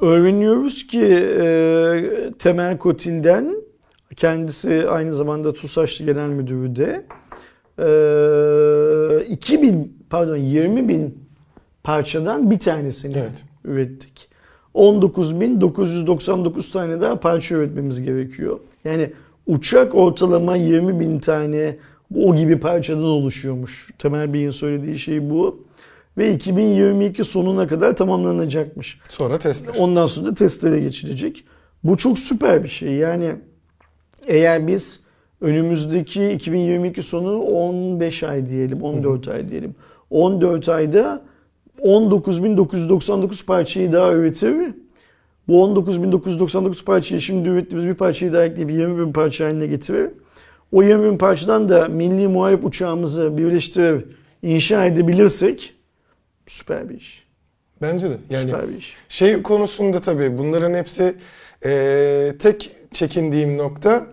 öğreniyoruz 0.00 0.86
ki 0.86 1.02
e, 1.04 2.32
Temel 2.38 2.78
Kotil'den 2.78 3.56
kendisi 4.16 4.84
aynı 4.88 5.14
zamanda 5.14 5.52
TUSAŞlı 5.52 6.04
Genel 6.04 6.28
Müdürü 6.28 6.76
de 6.76 7.04
e, 7.78 9.24
2000 9.26 10.04
pardon 10.10 10.36
20 10.36 10.88
bin 10.88 11.28
parçadan 11.82 12.50
bir 12.50 12.58
tanesini 12.58 13.18
Evet. 13.18 13.44
ürettik. 13.64 14.31
19.999 14.74 16.72
tane 16.72 17.00
daha 17.00 17.20
parça 17.20 17.54
üretmemiz 17.54 18.02
gerekiyor. 18.02 18.60
Yani 18.84 19.12
uçak 19.46 19.94
ortalama 19.94 20.56
20 20.56 21.00
bin 21.00 21.18
tane 21.18 21.76
o 22.16 22.36
gibi 22.36 22.60
parçadan 22.60 23.04
oluşuyormuş. 23.04 23.90
Temel 23.98 24.32
Bey'in 24.32 24.50
söylediği 24.50 24.98
şey 24.98 25.30
bu. 25.30 25.64
Ve 26.18 26.34
2022 26.34 27.24
sonuna 27.24 27.66
kadar 27.66 27.96
tamamlanacakmış. 27.96 28.98
Sonra 29.08 29.38
testler. 29.38 29.74
Ondan 29.78 30.06
sonra 30.06 30.26
da 30.26 30.34
testlere 30.34 30.80
geçilecek. 30.80 31.44
Bu 31.84 31.96
çok 31.96 32.18
süper 32.18 32.64
bir 32.64 32.68
şey. 32.68 32.92
Yani 32.92 33.34
eğer 34.26 34.66
biz 34.66 35.00
önümüzdeki 35.40 36.30
2022 36.30 37.02
sonu 37.02 37.38
15 37.38 38.22
ay 38.22 38.48
diyelim, 38.48 38.82
14 38.82 39.28
ay 39.28 39.48
diyelim. 39.48 39.74
14 40.10 40.68
ayda 40.68 41.22
19.999 41.84 43.44
parçayı 43.44 43.92
daha 43.92 44.12
üretir. 44.12 44.74
Bu 45.48 45.64
19.999 45.66 46.84
parçayı 46.84 47.20
şimdi 47.20 47.48
ürettiğimiz 47.48 47.88
bir 47.88 47.94
parçayı 47.94 48.32
daha 48.32 48.44
ekleyip 48.44 48.70
20.000 48.70 49.12
parça 49.12 49.44
haline 49.44 49.66
getirir. 49.66 50.10
O 50.72 50.82
20.000 50.82 51.18
parçadan 51.18 51.68
da 51.68 51.88
milli 51.88 52.28
muharip 52.28 52.64
uçağımızı 52.64 53.38
birleştirip 53.38 54.06
inşa 54.42 54.86
edebilirsek 54.86 55.74
süper 56.46 56.88
bir 56.88 56.94
iş. 56.94 57.24
Bence 57.82 58.10
de. 58.10 58.16
Yani 58.30 58.42
Süper 58.42 58.68
bir 58.68 58.76
iş. 58.76 58.96
Şey 59.08 59.42
konusunda 59.42 60.00
tabii 60.00 60.38
bunların 60.38 60.74
hepsi 60.74 61.14
e, 61.64 62.32
tek 62.38 62.70
çekindiğim 62.92 63.58
nokta 63.58 64.06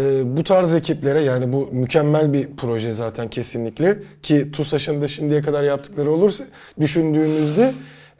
e, 0.00 0.36
bu 0.36 0.44
tarz 0.44 0.74
ekiplere 0.74 1.20
yani 1.20 1.52
bu 1.52 1.68
mükemmel 1.72 2.32
bir 2.32 2.48
proje 2.56 2.92
zaten 2.94 3.30
kesinlikle 3.30 3.98
ki 4.22 4.52
TUSAŞ'ın 4.52 5.02
da 5.02 5.08
şimdiye 5.08 5.42
kadar 5.42 5.62
yaptıkları 5.62 6.10
olursa 6.10 6.44
düşündüğümüzde 6.80 7.72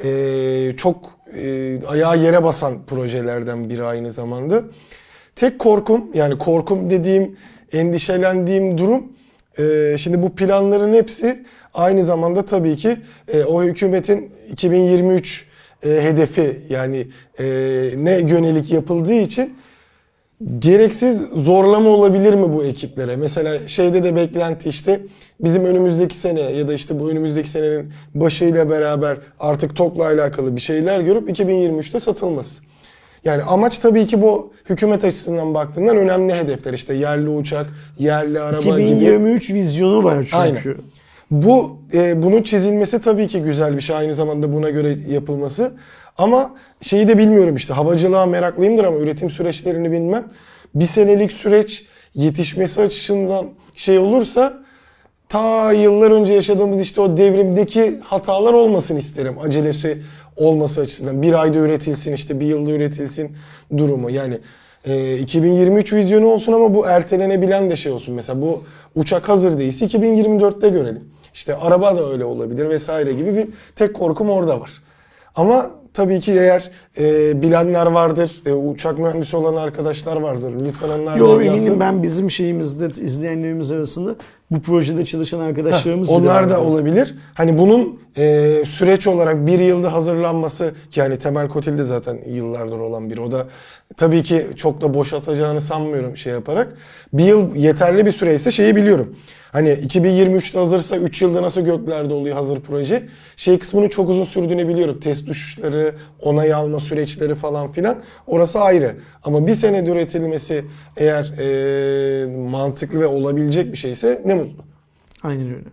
e, 0.04 0.76
çok 0.76 1.10
e, 1.36 1.78
ayağa 1.86 2.14
yere 2.14 2.44
basan 2.44 2.86
projelerden 2.86 3.70
biri 3.70 3.84
aynı 3.84 4.10
zamanda. 4.10 4.62
Tek 5.36 5.58
korkum 5.58 6.10
yani 6.14 6.38
korkum 6.38 6.90
dediğim 6.90 7.36
endişelendiğim 7.72 8.78
durum 8.78 9.12
e, 9.58 9.96
şimdi 9.98 10.22
bu 10.22 10.34
planların 10.34 10.92
hepsi 10.92 11.44
aynı 11.74 12.04
zamanda 12.04 12.44
tabii 12.44 12.76
ki 12.76 12.96
e, 13.28 13.44
o 13.44 13.62
hükümetin 13.62 14.30
2023 14.52 15.46
e, 15.86 15.88
hedefi 15.88 16.60
yani 16.68 17.06
e, 17.38 17.44
ne 17.96 18.18
yönelik 18.18 18.72
yapıldığı 18.72 19.14
için 19.14 19.56
gereksiz 20.58 21.20
zorlama 21.34 21.90
olabilir 21.90 22.34
mi 22.34 22.52
bu 22.52 22.64
ekiplere? 22.64 23.16
Mesela 23.16 23.68
şeyde 23.68 24.04
de 24.04 24.16
beklenti 24.16 24.68
işte 24.68 25.00
bizim 25.40 25.64
önümüzdeki 25.64 26.16
sene 26.16 26.40
ya 26.40 26.68
da 26.68 26.74
işte 26.74 27.00
bu 27.00 27.10
önümüzdeki 27.10 27.48
senenin 27.48 27.92
başıyla 28.14 28.70
beraber 28.70 29.16
artık 29.40 29.76
TOK'la 29.76 30.04
alakalı 30.04 30.56
bir 30.56 30.60
şeyler 30.60 31.00
görüp 31.00 31.30
2023'te 31.30 32.00
satılması. 32.00 32.62
Yani 33.24 33.42
amaç 33.42 33.78
tabii 33.78 34.06
ki 34.06 34.22
bu 34.22 34.52
hükümet 34.68 35.04
açısından 35.04 35.54
baktığından 35.54 35.96
önemli 35.96 36.34
hedefler 36.34 36.72
işte 36.72 36.94
yerli 36.94 37.28
uçak, 37.28 37.66
yerli 37.98 38.40
araba 38.40 38.60
gibi. 38.60 38.82
2023 38.82 39.50
vizyonu 39.50 40.04
var 40.04 40.18
çünkü. 40.22 40.36
Aynen. 40.36 40.60
Bu 41.30 41.76
e, 41.94 42.22
bunun 42.22 42.42
çizilmesi 42.42 43.00
tabii 43.00 43.28
ki 43.28 43.40
güzel 43.40 43.76
bir 43.76 43.80
şey 43.80 43.96
aynı 43.96 44.14
zamanda 44.14 44.52
buna 44.52 44.70
göre 44.70 44.96
yapılması. 45.08 45.72
Ama 46.18 46.54
şeyi 46.82 47.08
de 47.08 47.18
bilmiyorum 47.18 47.56
işte 47.56 47.74
havacılığa 47.74 48.26
meraklıyımdır 48.26 48.84
ama 48.84 48.96
üretim 48.96 49.30
süreçlerini 49.30 49.92
bilmem. 49.92 50.24
Bir 50.74 50.86
senelik 50.86 51.32
süreç 51.32 51.86
yetişmesi 52.14 52.80
açısından 52.80 53.46
şey 53.74 53.98
olursa 53.98 54.62
ta 55.28 55.72
yıllar 55.72 56.10
önce 56.10 56.32
yaşadığımız 56.32 56.80
işte 56.80 57.00
o 57.00 57.16
devrimdeki 57.16 57.98
hatalar 58.04 58.52
olmasın 58.52 58.96
isterim. 58.96 59.38
Acelesi 59.38 60.02
olması 60.36 60.80
açısından. 60.80 61.22
Bir 61.22 61.32
ayda 61.42 61.58
üretilsin 61.58 62.12
işte 62.12 62.40
bir 62.40 62.46
yılda 62.46 62.70
üretilsin 62.70 63.36
durumu. 63.78 64.10
Yani 64.10 64.38
e, 64.84 65.18
2023 65.18 65.92
vizyonu 65.92 66.26
olsun 66.26 66.52
ama 66.52 66.74
bu 66.74 66.86
ertelenebilen 66.86 67.70
de 67.70 67.76
şey 67.76 67.92
olsun. 67.92 68.14
Mesela 68.14 68.42
bu 68.42 68.64
uçak 68.94 69.28
hazır 69.28 69.58
değilse 69.58 69.86
2024'te 69.86 70.68
görelim. 70.68 71.04
İşte 71.34 71.56
araba 71.56 71.96
da 71.96 72.10
öyle 72.10 72.24
olabilir 72.24 72.68
vesaire 72.68 73.12
gibi 73.12 73.36
bir 73.36 73.48
tek 73.76 73.94
korkum 73.94 74.30
orada 74.30 74.60
var. 74.60 74.70
Ama 75.34 75.70
tabii 75.94 76.20
ki 76.20 76.32
eğer 76.32 76.70
e, 76.98 77.42
bilenler 77.42 77.86
vardır, 77.86 78.42
e, 78.46 78.52
uçak 78.52 78.98
mühendisi 78.98 79.36
olan 79.36 79.56
arkadaşlar 79.56 80.16
vardır. 80.16 80.52
Lütfen 80.66 80.88
onlar 80.88 81.16
Yo 81.16 81.38
da 81.38 81.44
eminim 81.44 81.80
ben 81.80 82.02
bizim 82.02 82.30
şeyimizde 82.30 83.02
izleyenlerimiz 83.02 83.72
arasında 83.72 84.14
bu 84.50 84.62
projede 84.62 85.04
çalışan 85.04 85.40
arkadaşlarımız 85.40 86.08
Heh, 86.10 86.14
Onlar 86.14 86.50
da 86.50 86.60
olabilir. 86.60 87.14
Hani 87.34 87.58
bunun 87.58 88.00
e, 88.16 88.62
süreç 88.66 89.06
olarak 89.06 89.46
bir 89.46 89.58
yılda 89.58 89.92
hazırlanması 89.92 90.74
ki 90.90 91.00
yani 91.00 91.18
Temel 91.18 91.48
Kotil 91.48 91.78
de 91.78 91.84
zaten 91.84 92.18
yıllardır 92.26 92.78
olan 92.78 93.10
biri. 93.10 93.20
O 93.20 93.32
da 93.32 93.46
tabii 93.96 94.22
ki 94.22 94.46
çok 94.56 94.80
da 94.80 94.94
boş 94.94 95.12
atacağını 95.12 95.60
sanmıyorum 95.60 96.16
şey 96.16 96.32
yaparak. 96.32 96.76
Bir 97.12 97.24
yıl 97.24 97.54
yeterli 97.54 98.06
bir 98.06 98.12
süreyse 98.12 98.50
şeyi 98.50 98.76
biliyorum. 98.76 99.16
Hani 99.52 99.68
2023'te 99.68 100.58
hazırsa 100.58 100.96
3 100.96 101.22
yılda 101.22 101.42
nasıl 101.42 101.60
göklerde 101.60 102.14
oluyor 102.14 102.36
hazır 102.36 102.60
proje. 102.60 103.02
Şey 103.36 103.58
kısmının 103.58 103.88
çok 103.88 104.10
uzun 104.10 104.24
sürdüğünü 104.24 104.68
biliyorum. 104.68 105.00
Test 105.00 105.28
uçuşları, 105.28 105.94
onay 106.20 106.52
alma 106.52 106.80
süreçleri 106.80 107.34
falan 107.34 107.72
filan. 107.72 107.96
Orası 108.26 108.60
ayrı. 108.60 108.94
Ama 109.24 109.46
bir 109.46 109.54
senede 109.54 109.90
üretilmesi 109.90 110.64
eğer 110.96 111.32
e, 111.38 112.36
mantıklı 112.36 113.00
ve 113.00 113.06
olabilecek 113.06 113.72
bir 113.72 113.78
şeyse 113.78 114.22
ne 114.24 114.34
mutlu. 114.34 114.64
Aynen 115.22 115.46
öyle. 115.46 115.68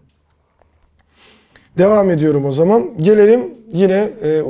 Devam 1.78 2.10
ediyorum 2.10 2.46
o 2.46 2.52
zaman. 2.52 2.90
Gelelim 3.02 3.54
yine 3.74 4.10
e, 4.24 4.42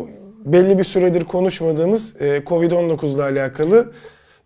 belli 0.46 0.78
bir 0.78 0.84
süredir 0.84 1.24
konuşmadığımız 1.26 2.22
e, 2.22 2.38
Covid-19 2.38 3.16
ile 3.16 3.24
alakalı 3.24 3.92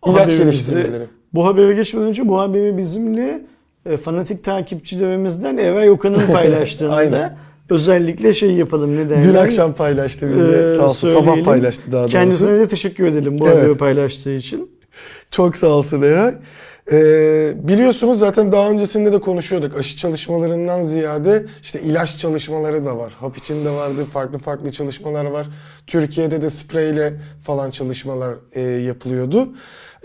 ilaç 0.06 0.32
geliştirmeleri. 0.32 1.06
Bu 1.34 1.46
habere 1.46 1.74
geçmeden 1.74 2.08
önce 2.08 2.28
bu 2.28 2.40
haberi 2.40 2.78
bizimle 2.78 3.42
e, 3.86 3.98
fanatik 3.98 4.44
takipçilerimizden 4.44 5.58
Eray 5.58 5.90
Okan'ın 5.90 6.28
paylaştığında 6.34 7.38
özellikle 7.70 8.34
şey 8.34 8.52
yapalım 8.52 8.96
ne 8.98 9.10
derler. 9.10 9.24
Dün 9.24 9.34
akşam 9.36 9.74
paylaştı 9.74 10.30
bizimle. 10.30 10.64
Ee, 10.64 10.78
Sağ 10.78 10.86
olsun. 10.86 11.14
Sabah 11.14 11.44
paylaştı 11.44 11.92
daha 11.92 12.02
doğrusu. 12.02 12.12
Kendisine 12.12 12.60
de 12.60 12.68
teşekkür 12.68 13.08
edelim 13.08 13.40
bu 13.40 13.48
Evet. 13.48 13.58
haberi 13.58 13.78
paylaştığı 13.78 14.34
için. 14.34 14.72
Çok 15.32 15.56
sağ 15.56 15.68
olsun 15.68 16.02
Eray. 16.02 16.34
Ee, 16.92 17.54
biliyorsunuz 17.56 18.20
zaten 18.20 18.52
daha 18.52 18.70
öncesinde 18.70 19.14
de 19.14 19.20
konuşuyorduk. 19.20 19.78
Aşı 19.78 19.98
çalışmalarından 19.98 20.84
ziyade 20.84 21.46
işte 21.62 21.82
ilaç 21.82 22.18
çalışmaları 22.18 22.86
da 22.86 22.98
var. 22.98 23.14
Hap 23.20 23.38
içinde 23.38 23.70
vardı, 23.70 24.06
farklı 24.06 24.38
farklı 24.38 24.72
çalışmalar 24.72 25.26
var. 25.26 25.48
Türkiye'de 25.88 26.42
de 26.42 26.50
spreyle 26.50 27.14
falan 27.44 27.72
çalışmalar 27.72 28.34
e, 28.54 28.62
yapılıyordu. 28.62 29.50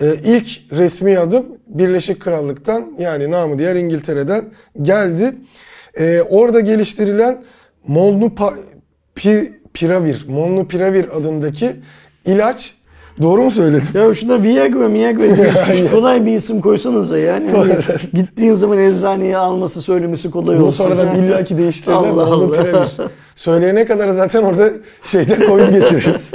Ee, 0.00 0.14
ilk 0.24 0.46
resmi 0.72 1.18
adım 1.18 1.46
Birleşik 1.66 2.20
Krallık'tan 2.20 2.92
yani 2.98 3.30
namı 3.30 3.58
diğer 3.58 3.76
İngiltere'den 3.76 4.44
geldi. 4.82 5.34
Ee, 5.94 6.22
orada 6.22 6.60
geliştirilen 6.60 7.44
Molnupiravir, 7.86 10.28
Molnupiravir 10.28 11.16
adındaki 11.16 11.72
ilaç 12.26 12.78
Doğru 13.22 13.42
mu 13.42 13.50
söyledim? 13.50 13.88
Ya 13.94 14.14
şuna 14.14 14.42
Viagra, 14.42 14.92
Viagra 14.92 15.36
diye 15.36 15.88
kolay 15.90 16.26
bir 16.26 16.32
isim 16.32 16.60
koysanıza 16.60 17.18
yani. 17.18 17.50
Hani 17.50 17.50
Sonra- 17.50 17.98
gittiğin 18.12 18.54
zaman 18.54 18.78
eczaneye 18.78 19.36
alması 19.36 19.82
söylemesi 19.82 20.30
kolay 20.30 20.60
olsun. 20.60 20.84
sonradan 20.84 21.16
illaki 21.24 21.58
değiştirirler. 21.58 21.96
Allah 21.96 22.22
Allah 22.22 22.60
Allah. 22.60 22.88
Söyleyene 23.34 23.84
kadar 23.84 24.08
zaten 24.08 24.42
orada 24.42 24.70
şeyde 25.02 25.36
Covid 25.46 25.68
geçiririz. 25.68 26.34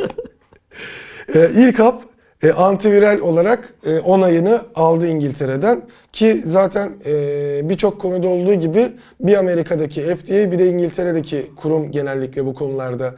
ee, 1.36 1.50
ilk 1.56 1.80
hap 1.80 2.02
e, 2.44 2.52
antiviral 2.52 3.20
olarak 3.20 3.74
e, 3.86 4.00
onayını 4.00 4.62
aldı 4.76 5.08
İngiltere'den. 5.08 5.82
Ki 6.12 6.42
zaten 6.46 6.92
e, 7.06 7.70
birçok 7.70 8.02
konuda 8.02 8.28
olduğu 8.28 8.54
gibi 8.54 8.92
bir 9.20 9.38
Amerika'daki 9.38 10.02
FDA 10.02 10.52
bir 10.52 10.60
de 10.60 10.68
İngiltere'deki 10.68 11.52
kurum 11.56 11.92
genellikle 11.92 12.46
bu 12.46 12.54
konularda 12.54 13.16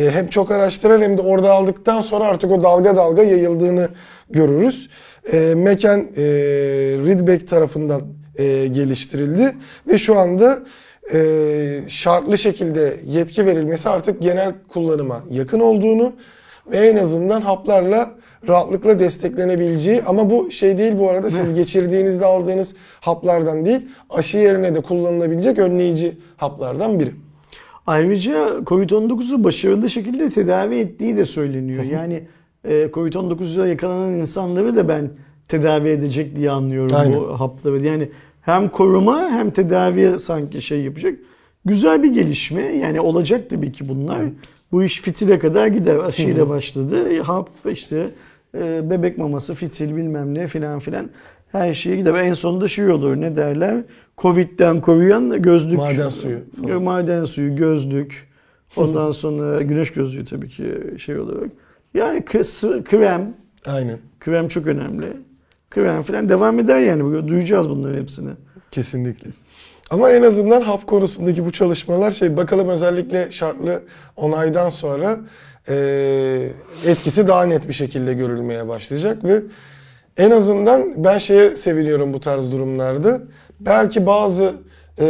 e, 0.00 0.10
hem 0.10 0.28
çok 0.28 0.50
araştırar 0.50 1.02
hem 1.02 1.18
de 1.18 1.22
orada 1.22 1.52
aldıktan 1.52 2.00
sonra 2.00 2.24
artık 2.24 2.50
o 2.50 2.62
dalga 2.62 2.96
dalga 2.96 3.22
yayıldığını 3.22 3.88
görürüz. 4.30 4.88
E, 5.32 5.54
Meken 5.54 5.98
e, 5.98 6.22
Ridbeck 7.06 7.48
tarafından 7.48 8.02
e, 8.36 8.66
geliştirildi 8.66 9.54
ve 9.88 9.98
şu 9.98 10.18
anda 10.18 10.62
e, 11.14 11.18
şartlı 11.88 12.38
şekilde 12.38 12.96
yetki 13.06 13.46
verilmesi 13.46 13.88
artık 13.88 14.22
genel 14.22 14.52
kullanıma 14.68 15.22
yakın 15.30 15.60
olduğunu 15.60 16.12
ve 16.70 16.76
en 16.76 16.96
azından 16.96 17.40
haplarla 17.40 18.21
rahatlıkla 18.48 18.98
desteklenebileceği 18.98 20.02
ama 20.02 20.30
bu 20.30 20.50
şey 20.50 20.78
değil 20.78 20.98
bu 20.98 21.10
arada 21.10 21.30
siz 21.30 21.54
geçirdiğinizde 21.54 22.26
aldığınız 22.26 22.74
haplardan 23.00 23.64
değil 23.64 23.80
aşı 24.10 24.38
yerine 24.38 24.74
de 24.74 24.80
kullanılabilecek 24.80 25.58
önleyici 25.58 26.18
haplardan 26.36 27.00
biri. 27.00 27.10
Ayrıca 27.86 28.48
Covid-19'u 28.66 29.44
başarılı 29.44 29.90
şekilde 29.90 30.28
tedavi 30.28 30.76
ettiği 30.76 31.16
de 31.16 31.24
söyleniyor. 31.24 31.84
Yani 31.92 32.22
e, 32.64 32.84
Covid-19'a 32.84 33.66
yakalanan 33.66 34.12
insanları 34.12 34.76
da 34.76 34.88
ben 34.88 35.10
tedavi 35.48 35.88
edecek 35.88 36.36
diye 36.36 36.50
anlıyorum 36.50 36.96
Aynen. 36.96 37.20
bu 37.20 37.40
hapları. 37.40 37.86
Yani 37.86 38.08
hem 38.42 38.68
koruma 38.68 39.30
hem 39.30 39.50
tedaviye 39.50 40.18
sanki 40.18 40.62
şey 40.62 40.82
yapacak. 40.82 41.18
Güzel 41.64 42.02
bir 42.02 42.12
gelişme. 42.12 42.62
Yani 42.62 43.00
olacak 43.00 43.50
tabii 43.50 43.72
ki 43.72 43.88
bunlar. 43.88 44.22
Bu 44.72 44.82
iş 44.82 45.00
fitile 45.00 45.38
kadar 45.38 45.66
gider. 45.66 45.96
Aşıyla 45.96 46.48
başladı. 46.48 47.20
Hap 47.20 47.50
işte 47.72 48.10
e, 48.54 48.90
bebek 48.90 49.18
maması, 49.18 49.54
fitil 49.54 49.96
bilmem 49.96 50.34
ne 50.34 50.46
filan 50.46 50.78
filan. 50.78 51.10
Her 51.52 51.74
şeye 51.74 51.96
gider. 51.96 52.14
En 52.14 52.34
sonunda 52.34 52.68
şey 52.68 52.90
olur 52.90 53.20
ne 53.20 53.36
derler? 53.36 53.82
Covid'den 54.18 54.80
koruyan 54.80 55.42
gözlük. 55.42 55.78
Maden 55.78 56.08
suyu 56.08 56.38
falan. 56.62 56.82
Maden 56.82 57.24
suyu, 57.24 57.56
gözlük. 57.56 58.32
Ondan 58.76 59.10
sonra 59.10 59.62
güneş 59.62 59.90
gözlüğü 59.90 60.24
tabii 60.24 60.48
ki 60.48 60.80
şey 60.98 61.18
olarak. 61.18 61.50
Yani 61.94 62.24
krem, 62.84 63.34
Aynen. 63.66 63.98
krem 64.20 64.48
çok 64.48 64.66
önemli. 64.66 65.06
Krem 65.70 66.02
falan 66.02 66.28
devam 66.28 66.58
eder 66.58 66.80
yani. 66.80 67.28
Duyacağız 67.28 67.68
bunların 67.68 68.00
hepsini. 68.00 68.30
Kesinlikle. 68.70 69.30
Ama 69.90 70.10
en 70.10 70.22
azından 70.22 70.60
hap 70.60 70.86
konusundaki 70.86 71.44
bu 71.44 71.52
çalışmalar 71.52 72.10
şey 72.10 72.36
bakalım 72.36 72.68
özellikle 72.68 73.30
şartlı 73.30 73.82
onaydan 74.16 74.70
sonra 74.70 75.20
etkisi 76.86 77.28
daha 77.28 77.44
net 77.44 77.68
bir 77.68 77.72
şekilde 77.72 78.14
görülmeye 78.14 78.68
başlayacak 78.68 79.24
ve 79.24 79.42
en 80.16 80.30
azından 80.30 81.04
ben 81.04 81.18
şeye 81.18 81.56
seviniyorum 81.56 82.14
bu 82.14 82.20
tarz 82.20 82.52
durumlarda. 82.52 83.20
Belki 83.60 84.06
bazı 84.06 84.54
e, 84.98 85.06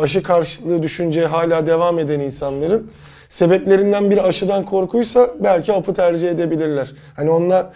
aşı 0.00 0.22
karşıtlığı 0.22 0.82
düşünceye 0.82 1.26
hala 1.26 1.66
devam 1.66 1.98
eden 1.98 2.20
insanların 2.20 2.90
sebeplerinden 3.28 4.10
biri 4.10 4.22
aşıdan 4.22 4.64
korkuysa 4.64 5.30
belki 5.40 5.72
hapı 5.72 5.94
tercih 5.94 6.30
edebilirler. 6.30 6.92
Hani 7.16 7.30
onunla 7.30 7.72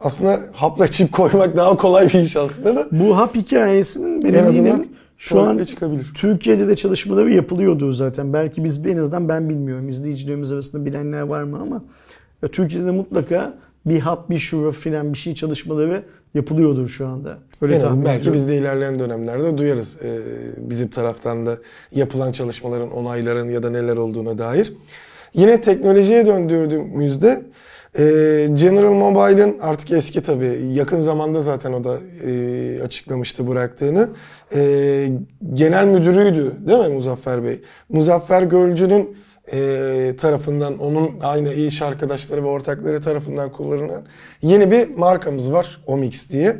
aslında 0.00 0.40
hapla 0.54 0.88
çip 0.88 1.12
koymak 1.12 1.56
daha 1.56 1.76
kolay 1.76 2.08
bir 2.08 2.20
iş 2.20 2.36
aslında 2.36 2.76
da 2.76 2.86
Bu 2.92 3.16
hap 3.16 3.34
hikayesinin 3.34 4.16
en 4.16 4.22
benim 4.22 4.46
azından 4.46 4.66
eminim 4.66 4.88
şu 5.22 5.40
an 5.40 5.64
çıkabilir. 5.64 6.10
Türkiye'de 6.14 6.68
de 6.68 6.76
çalışmaları 6.76 7.34
yapılıyordu 7.34 7.92
zaten. 7.92 8.32
Belki 8.32 8.64
biz 8.64 8.86
en 8.86 8.96
azından 8.96 9.28
ben 9.28 9.48
bilmiyorum. 9.48 9.88
İzleyicilerimiz 9.88 10.52
arasında 10.52 10.84
bilenler 10.84 11.20
var 11.20 11.42
mı 11.42 11.58
ama 11.62 11.84
ya 12.42 12.48
Türkiye'de 12.48 12.90
mutlaka 12.90 13.54
bir 13.86 14.00
hap, 14.00 14.30
bir 14.30 14.38
şurup 14.38 14.74
filan 14.74 15.12
bir 15.12 15.18
şey 15.18 15.34
çalışmaları 15.34 16.02
yapılıyordur 16.34 16.88
şu 16.88 17.06
anda. 17.06 17.38
Öyle 17.60 17.74
En 17.74 17.80
tahmin 17.80 18.04
belki 18.04 18.20
ediyorum. 18.20 18.40
biz 18.40 18.48
de 18.48 18.56
ilerleyen 18.56 18.98
dönemlerde 18.98 19.58
duyarız 19.58 19.98
e, 20.02 20.18
bizim 20.56 20.88
taraftan 20.88 21.46
da 21.46 21.58
yapılan 21.92 22.32
çalışmaların, 22.32 22.90
onayların 22.90 23.48
ya 23.48 23.62
da 23.62 23.70
neler 23.70 23.96
olduğuna 23.96 24.38
dair. 24.38 24.72
Yine 25.34 25.60
teknolojiye 25.60 26.26
döndürdüğümüzde 26.26 27.42
e, 27.98 28.02
General 28.54 28.92
Mobile'ın 28.92 29.58
artık 29.60 29.90
eski 29.90 30.22
tabii 30.22 30.60
yakın 30.72 30.98
zamanda 30.98 31.42
zaten 31.42 31.72
o 31.72 31.84
da 31.84 31.98
e, 32.26 32.82
açıklamıştı 32.82 33.48
bıraktığını. 33.48 34.08
E, 34.54 35.08
genel 35.54 35.86
müdürüydü 35.86 36.52
değil 36.66 36.78
mi 36.78 36.88
Muzaffer 36.88 37.44
Bey? 37.44 37.60
Muzaffer 37.88 38.42
Gölcü'nün 38.42 39.16
e, 39.52 40.14
tarafından 40.18 40.78
onun 40.78 41.10
aynı 41.22 41.52
iş 41.52 41.82
arkadaşları 41.82 42.42
ve 42.44 42.46
ortakları 42.46 43.00
tarafından 43.00 43.52
kullanılan 43.52 44.02
yeni 44.42 44.70
bir 44.70 44.96
markamız 44.96 45.52
var 45.52 45.80
Omix 45.86 46.30
diye. 46.30 46.56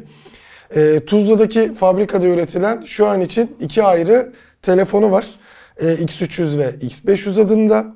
E, 0.74 1.00
Tuzla'daki 1.06 1.74
fabrikada 1.74 2.26
üretilen 2.26 2.82
şu 2.82 3.06
an 3.06 3.20
için 3.20 3.56
iki 3.60 3.82
ayrı 3.82 4.32
telefonu 4.62 5.10
var. 5.10 5.30
E, 5.80 5.86
X300 5.86 6.58
ve 6.58 6.70
X500 6.86 7.40
adında. 7.40 7.86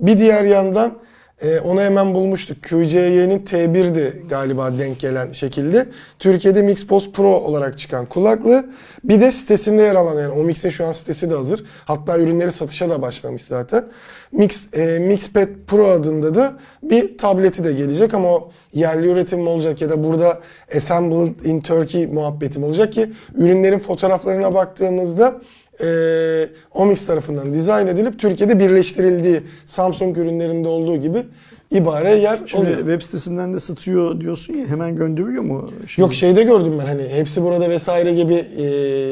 Bir 0.00 0.18
diğer 0.18 0.44
yandan 0.44 0.98
Ee, 1.42 1.60
onu 1.60 1.80
hemen 1.80 2.14
bulmuştuk. 2.14 2.62
QCY'nin 2.62 3.38
T1'di 3.38 4.28
galiba 4.28 4.78
denk 4.78 5.00
gelen 5.00 5.32
şekilde. 5.32 5.86
Türkiye'de 6.18 6.62
Mix 6.62 6.86
Pro 6.86 7.28
olarak 7.28 7.78
çıkan 7.78 8.06
kulaklığı. 8.06 8.66
Bir 9.04 9.20
de 9.20 9.32
sitesinde 9.32 9.82
yer 9.82 9.94
alan 9.94 10.20
yani 10.22 10.32
o 10.32 10.44
Mix'in 10.44 10.68
şu 10.68 10.86
an 10.86 10.92
sitesi 10.92 11.30
de 11.30 11.34
hazır. 11.34 11.64
Hatta 11.84 12.18
ürünleri 12.18 12.52
satışa 12.52 12.90
da 12.90 13.02
başlamış 13.02 13.42
zaten. 13.42 13.84
Mix, 14.32 14.74
e, 14.74 14.98
Mixpad 14.98 15.48
Pro 15.66 15.86
adında 15.86 16.34
da 16.34 16.58
bir 16.82 17.18
tableti 17.18 17.64
de 17.64 17.72
gelecek 17.72 18.14
ama 18.14 18.28
o 18.28 18.50
yerli 18.72 19.08
üretim 19.08 19.40
mi 19.40 19.48
olacak 19.48 19.80
ya 19.80 19.90
da 19.90 20.04
burada 20.04 20.40
Assembled 20.76 21.44
in 21.44 21.60
Turkey 21.60 22.06
muhabbeti 22.06 22.58
mi 22.58 22.64
olacak 22.64 22.92
ki 22.92 23.10
ürünlerin 23.34 23.78
fotoğraflarına 23.78 24.54
baktığımızda 24.54 25.40
e, 25.82 26.48
Omix 26.74 27.06
tarafından 27.06 27.54
dizayn 27.54 27.86
edilip 27.86 28.18
Türkiye'de 28.18 28.58
birleştirildiği 28.58 29.40
Samsung 29.64 30.18
ürünlerinde 30.18 30.68
olduğu 30.68 30.96
gibi 30.96 31.22
ibare 31.70 32.10
yer 32.14 32.40
Şimdi 32.46 32.62
oluyor. 32.64 32.78
web 32.78 33.02
sitesinden 33.02 33.54
de 33.54 33.60
satıyor 33.60 34.20
diyorsun 34.20 34.54
ya 34.54 34.66
hemen 34.66 34.96
gönderiyor 34.96 35.42
mu? 35.42 35.70
Şimdi? 35.86 36.00
Yok 36.04 36.14
şeyde 36.14 36.42
gördüm 36.42 36.72
ben 36.80 36.86
hani 36.86 37.08
hepsi 37.08 37.42
burada 37.42 37.70
vesaire 37.70 38.14
gibi 38.14 38.46
e, 38.56 38.62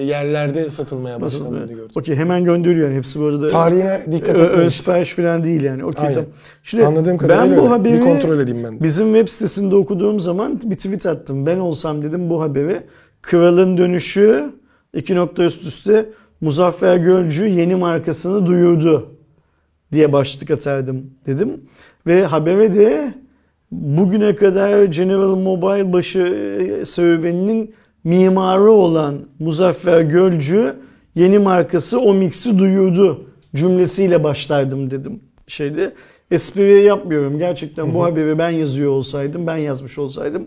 yerlerde 0.07 0.71
satılmaya 0.71 1.21
başlandığını 1.21 1.73
gördüm. 1.73 1.91
Okey 1.95 2.17
hemen 2.17 2.45
gönderiyor 2.45 2.89
yani 2.89 2.97
hepsi 2.99 3.21
bu 3.21 3.25
arada. 3.25 3.49
Tarihine 3.49 4.01
dikkat 4.13 4.37
Ö- 4.37 4.49
ön 4.49 4.69
sipariş 4.69 5.15
falan 5.15 5.45
değil 5.45 5.63
yani. 5.63 5.85
Okey 5.85 6.09
tamam. 6.09 6.25
Şimdi 6.63 6.87
Anladığım 6.87 7.19
kadarıyla 7.19 7.45
ben 7.51 7.57
bu 7.57 7.61
öyle. 7.63 7.69
haberi 7.69 7.93
Bir 7.93 8.01
kontrol 8.01 8.41
edeyim 8.41 8.65
ben 8.65 8.81
de. 8.81 8.85
bizim 8.85 9.15
web 9.15 9.29
sitesinde 9.29 9.75
okuduğum 9.77 10.21
zaman 10.21 10.61
bir 10.65 10.77
tweet 10.77 11.07
attım. 11.07 11.47
Ben 11.47 11.57
olsam 11.59 12.03
dedim 12.03 12.31
bu 12.31 12.43
haberi 12.43 12.81
Kralın 13.23 13.79
dönüşü 13.79 14.45
iki 14.95 15.15
nokta 15.15 15.45
üst 15.45 15.67
üste 15.67 16.07
Muzaffer 16.43 16.97
Gölcü 16.97 17.47
yeni 17.47 17.75
markasını 17.75 18.47
duyurdu 18.47 19.11
diye 19.93 20.13
başlık 20.13 20.51
atardım 20.51 21.11
dedim. 21.27 21.61
Ve 22.07 22.25
habere 22.27 22.75
de 22.75 23.15
bugüne 23.71 24.35
kadar 24.35 24.85
General 24.85 25.37
Mobile 25.37 25.93
başı 25.93 26.19
e, 26.21 26.85
serüveninin 26.85 27.75
mimarı 28.05 28.71
olan 28.73 29.15
Muzaffer 29.39 30.01
Gölcü 30.01 30.75
yeni 31.15 31.39
markası 31.39 32.01
Omix'i 32.01 32.59
duyurdu 32.59 33.27
cümlesiyle 33.55 34.25
başlardım 34.25 34.91
dedim. 34.91 35.21
Şeyde 35.47 35.95
espri 36.31 36.83
yapmıyorum. 36.83 37.39
Gerçekten 37.39 37.95
bu 37.95 38.05
haberi 38.05 38.39
ben 38.39 38.51
yazıyor 38.51 38.91
olsaydım, 38.91 39.47
ben 39.47 39.57
yazmış 39.57 39.99
olsaydım 39.99 40.47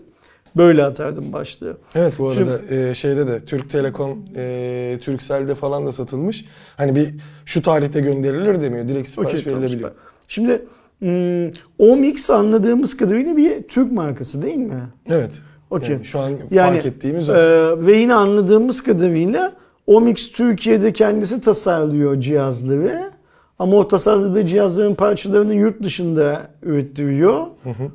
böyle 0.56 0.84
atardım 0.84 1.32
başlığı. 1.32 1.76
Evet 1.94 2.12
bu 2.18 2.28
arada 2.28 2.74
e, 2.74 2.94
şeyde 2.94 3.26
de 3.26 3.40
Türk 3.40 3.70
Telekom, 3.70 4.18
e, 4.36 4.98
Turkcell'de 5.04 5.54
falan 5.54 5.86
da 5.86 5.92
satılmış. 5.92 6.44
Hani 6.76 6.94
bir 6.94 7.14
şu 7.44 7.62
tarihte 7.62 8.00
gönderilir 8.00 8.60
demiyor. 8.60 8.88
Direkt 8.88 9.08
sipariş 9.08 9.44
tamam, 9.44 9.62
verilebiliyor. 9.62 9.90
süper. 9.90 10.02
Şimdi 10.28 10.62
hmm, 10.98 11.52
Omix 11.78 12.30
anladığımız 12.30 12.96
kadarıyla 12.96 13.36
bir 13.36 13.62
Türk 13.62 13.92
markası 13.92 14.42
değil 14.42 14.56
mi? 14.56 14.82
Evet. 15.06 15.30
Okey. 15.70 15.90
Yani 15.90 16.04
şu 16.04 16.18
an 16.20 16.30
Yani, 16.50 16.72
fark 16.72 16.86
ettiğimiz 16.86 17.28
o. 17.28 17.34
e, 17.34 17.86
ve 17.86 17.98
yine 17.98 18.14
anladığımız 18.14 18.82
kadarıyla 18.82 19.52
Omix 19.86 20.32
Türkiye'de 20.32 20.92
kendisi 20.92 21.40
tasarlıyor 21.40 22.20
cihazları. 22.20 23.10
Ama 23.58 23.76
o 23.76 23.88
tasarladığı 23.88 24.46
cihazların 24.46 24.94
parçalarını 24.94 25.54
yurt 25.54 25.82
dışında 25.82 26.50
ürettiriyor. 26.62 27.46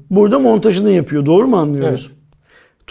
Burada 0.09 0.39
montajını 0.39 0.89
yapıyor. 0.91 1.25
Doğru 1.25 1.47
mu 1.47 1.57
anlıyoruz? 1.57 2.07
Evet. 2.11 2.20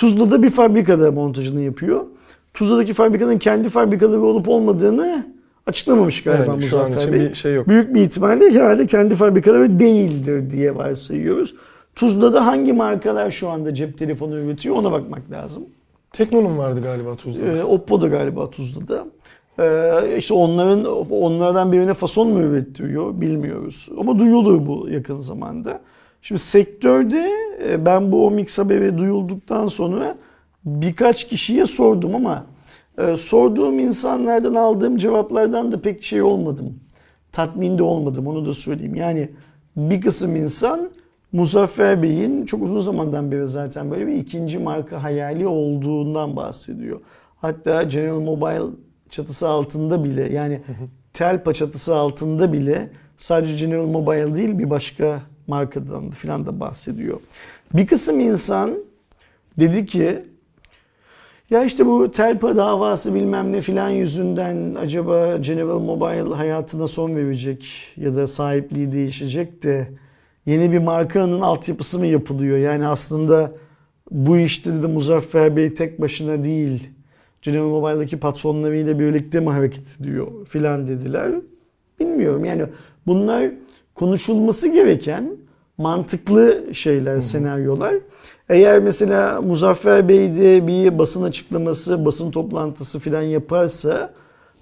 Tuzla'da 0.01 0.43
bir 0.43 0.51
fabrikada 0.51 1.13
montajını 1.13 1.61
yapıyor. 1.61 2.07
Tuzla'daki 2.55 2.95
fabrikanın 2.95 3.39
kendi 3.39 3.69
fabrikaları 3.69 4.21
olup 4.21 4.49
olmadığını 4.49 5.27
açıklamamış 5.67 6.23
galiba 6.23 6.45
şu 6.45 6.53
an 6.53 6.59
Muzaffer 6.59 6.97
için 6.97 7.13
Bey. 7.13 7.21
bir 7.21 7.35
şey 7.35 7.55
yok. 7.55 7.69
Büyük 7.69 7.95
bir 7.95 8.01
ihtimalle 8.01 8.51
herhalde 8.51 8.87
kendi 8.87 9.15
fabrikaları 9.15 9.79
değildir 9.79 10.51
diye 10.51 10.77
varsayıyoruz. 10.77 11.55
Tuzla'da 11.95 12.47
hangi 12.47 12.73
markalar 12.73 13.31
şu 13.31 13.49
anda 13.49 13.75
cep 13.75 13.99
telefonu 13.99 14.39
üretiyor 14.39 14.77
ona 14.77 14.93
bakmak 14.93 15.31
lazım. 15.31 15.63
Tekno'nun 16.13 16.59
vardı 16.59 16.81
galiba 16.83 17.17
Tuzla'da. 17.17 17.47
Ee, 17.47 17.65
Oppo 17.65 18.03
da 18.03 18.09
galiba 18.09 18.51
Tuzla'da. 18.51 19.07
Ee, 19.59 20.17
işte 20.17 20.35
onların 20.35 20.85
onlardan 21.11 21.73
birine 21.73 21.95
fason 21.95 22.29
mu 22.29 22.41
ürettiriyor 22.41 23.21
bilmiyoruz. 23.21 23.89
Ama 23.99 24.19
duyulur 24.19 24.67
bu 24.67 24.89
yakın 24.91 25.19
zamanda. 25.19 25.81
Şimdi 26.23 26.41
sektörde 26.41 27.31
e, 27.65 27.87
ben 27.87 28.13
bu 28.13 28.27
Omix 28.27 28.59
haberi 28.59 28.99
duyulduktan 28.99 29.67
sonra 29.67 30.17
birkaç 30.65 31.29
kişiye 31.29 31.67
sordum 31.67 32.15
ama 32.15 32.47
e, 32.99 33.17
sorduğum 33.17 33.79
insanlardan 33.79 34.55
aldığım 34.55 34.97
cevaplardan 34.97 35.73
da 35.73 35.81
pek 35.83 36.03
şey 36.03 36.23
olmadım. 36.23 36.81
Tatmin 37.33 37.79
de 37.79 37.83
olmadım 37.83 38.27
onu 38.27 38.47
da 38.47 38.55
söyleyeyim. 38.55 38.95
Yani 38.95 39.29
bir 39.77 40.01
kısım 40.01 40.37
insan 40.37 40.91
Muzaffer 41.33 42.03
Bey'in 42.03 42.45
çok 42.45 42.63
uzun 42.63 42.81
zamandan 42.81 43.33
beri 43.33 43.49
zaten 43.49 43.91
böyle 43.91 44.07
bir 44.07 44.13
ikinci 44.13 44.59
marka 44.59 45.03
hayali 45.03 45.47
olduğundan 45.47 46.37
bahsediyor. 46.37 47.01
Hatta 47.37 47.83
General 47.83 48.21
Mobile 48.21 48.77
çatısı 49.11 49.49
altında 49.49 50.05
bile 50.05 50.33
yani 50.33 50.61
Telpa 51.13 51.55
çatısı 51.55 51.97
altında 51.97 52.53
bile 52.53 52.91
sadece 53.17 53.67
General 53.67 53.87
Mobile 53.87 54.35
değil 54.35 54.59
bir 54.59 54.71
başka 54.71 55.21
markadan 55.51 56.11
filan 56.11 56.47
da 56.47 56.61
bahsediyor. 56.61 57.21
Bir 57.75 57.87
kısım 57.87 58.21
insan 58.21 58.75
dedi 59.59 59.87
ki 59.87 60.25
ya 61.51 61.65
işte 61.65 61.87
bu 61.87 62.11
Telpa 62.11 62.57
davası 62.57 63.15
bilmem 63.15 63.53
ne 63.53 63.61
filan 63.61 63.89
yüzünden 63.89 64.75
acaba 64.75 65.37
General 65.37 65.79
Mobile 65.79 66.35
hayatına 66.35 66.87
son 66.87 67.17
verecek 67.17 67.69
ya 67.97 68.15
da 68.15 68.27
sahipliği 68.27 68.93
değişecek 68.93 69.63
de 69.63 69.89
yeni 70.47 70.73
bir 70.73 70.79
markanın 70.79 71.41
altyapısı 71.41 71.99
mı 71.99 72.07
yapılıyor? 72.07 72.59
Yani 72.59 72.87
aslında 72.87 73.53
bu 74.11 74.39
işte 74.39 74.83
de 74.83 74.87
Muzaffer 74.87 75.57
Bey 75.57 75.75
tek 75.75 76.01
başına 76.01 76.45
değil 76.45 76.91
General 77.43 77.69
Mobile'daki 77.69 78.21
patronlarıyla 78.21 78.99
birlikte 78.99 79.41
mi 79.41 79.51
hareket 79.51 80.01
ediyor 80.01 80.47
filan 80.47 80.87
dediler. 80.87 81.33
Bilmiyorum 82.01 82.45
yani 82.45 82.63
bunlar 83.07 83.51
konuşulması 84.01 84.69
gereken 84.69 85.37
mantıklı 85.79 86.65
şeyler, 86.73 87.21
senaryolar. 87.21 87.95
Eğer 88.49 88.79
mesela 88.79 89.41
Muzaffer 89.41 90.09
Bey 90.09 90.37
de 90.37 90.67
bir 90.67 90.99
basın 90.99 91.23
açıklaması, 91.23 92.05
basın 92.05 92.31
toplantısı 92.31 92.99
filan 92.99 93.23
yaparsa 93.23 94.11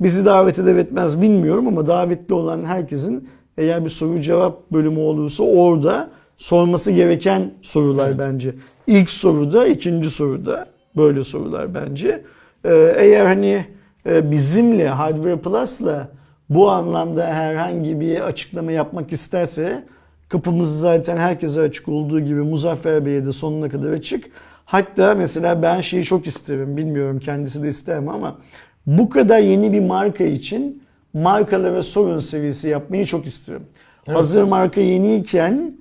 bizi 0.00 0.24
davet 0.24 0.58
eder 0.58 0.76
etmez 0.76 1.22
bilmiyorum 1.22 1.68
ama 1.68 1.86
davetli 1.86 2.34
olan 2.34 2.64
herkesin 2.64 3.28
eğer 3.58 3.84
bir 3.84 3.90
soru 3.90 4.20
cevap 4.20 4.70
bölümü 4.72 5.00
olursa 5.00 5.44
orada 5.44 6.10
sorması 6.36 6.92
gereken 6.92 7.50
sorular 7.62 8.08
Evet. 8.08 8.18
bence. 8.18 8.54
İlk 8.86 9.10
soruda, 9.10 9.66
ikinci 9.66 10.10
soruda 10.10 10.66
böyle 10.96 11.24
sorular 11.24 11.74
bence. 11.74 12.24
Ee, 12.64 12.94
Eğer 12.96 13.26
hani 13.26 13.64
e, 14.06 14.30
bizimle 14.30 14.88
Hardware 14.88 15.36
Plus'la 15.38 16.08
bu 16.50 16.70
anlamda 16.70 17.26
herhangi 17.26 18.00
bir 18.00 18.20
açıklama 18.20 18.72
yapmak 18.72 19.12
isterse 19.12 19.84
kapımız 20.28 20.80
zaten 20.80 21.16
herkese 21.16 21.60
açık 21.60 21.88
olduğu 21.88 22.20
gibi 22.20 22.40
Muzaffer 22.40 23.06
Bey'e 23.06 23.26
de 23.26 23.32
sonuna 23.32 23.68
kadar 23.68 23.90
açık. 23.90 24.24
Hatta 24.64 25.14
mesela 25.14 25.62
ben 25.62 25.80
şeyi 25.80 26.04
çok 26.04 26.26
isterim. 26.26 26.76
Bilmiyorum 26.76 27.18
kendisi 27.18 27.62
de 27.62 27.68
ister 27.68 28.00
mi 28.00 28.10
ama 28.10 28.38
bu 28.86 29.08
kadar 29.08 29.38
yeni 29.38 29.72
bir 29.72 29.80
marka 29.80 30.24
için 30.24 30.82
markalara 31.14 31.82
sorun 31.82 32.18
serisi 32.18 32.68
yapmayı 32.68 33.06
çok 33.06 33.26
istiyorum. 33.26 33.66
Hazır 34.06 34.42
marka 34.42 34.80
yeniyken 34.80 35.72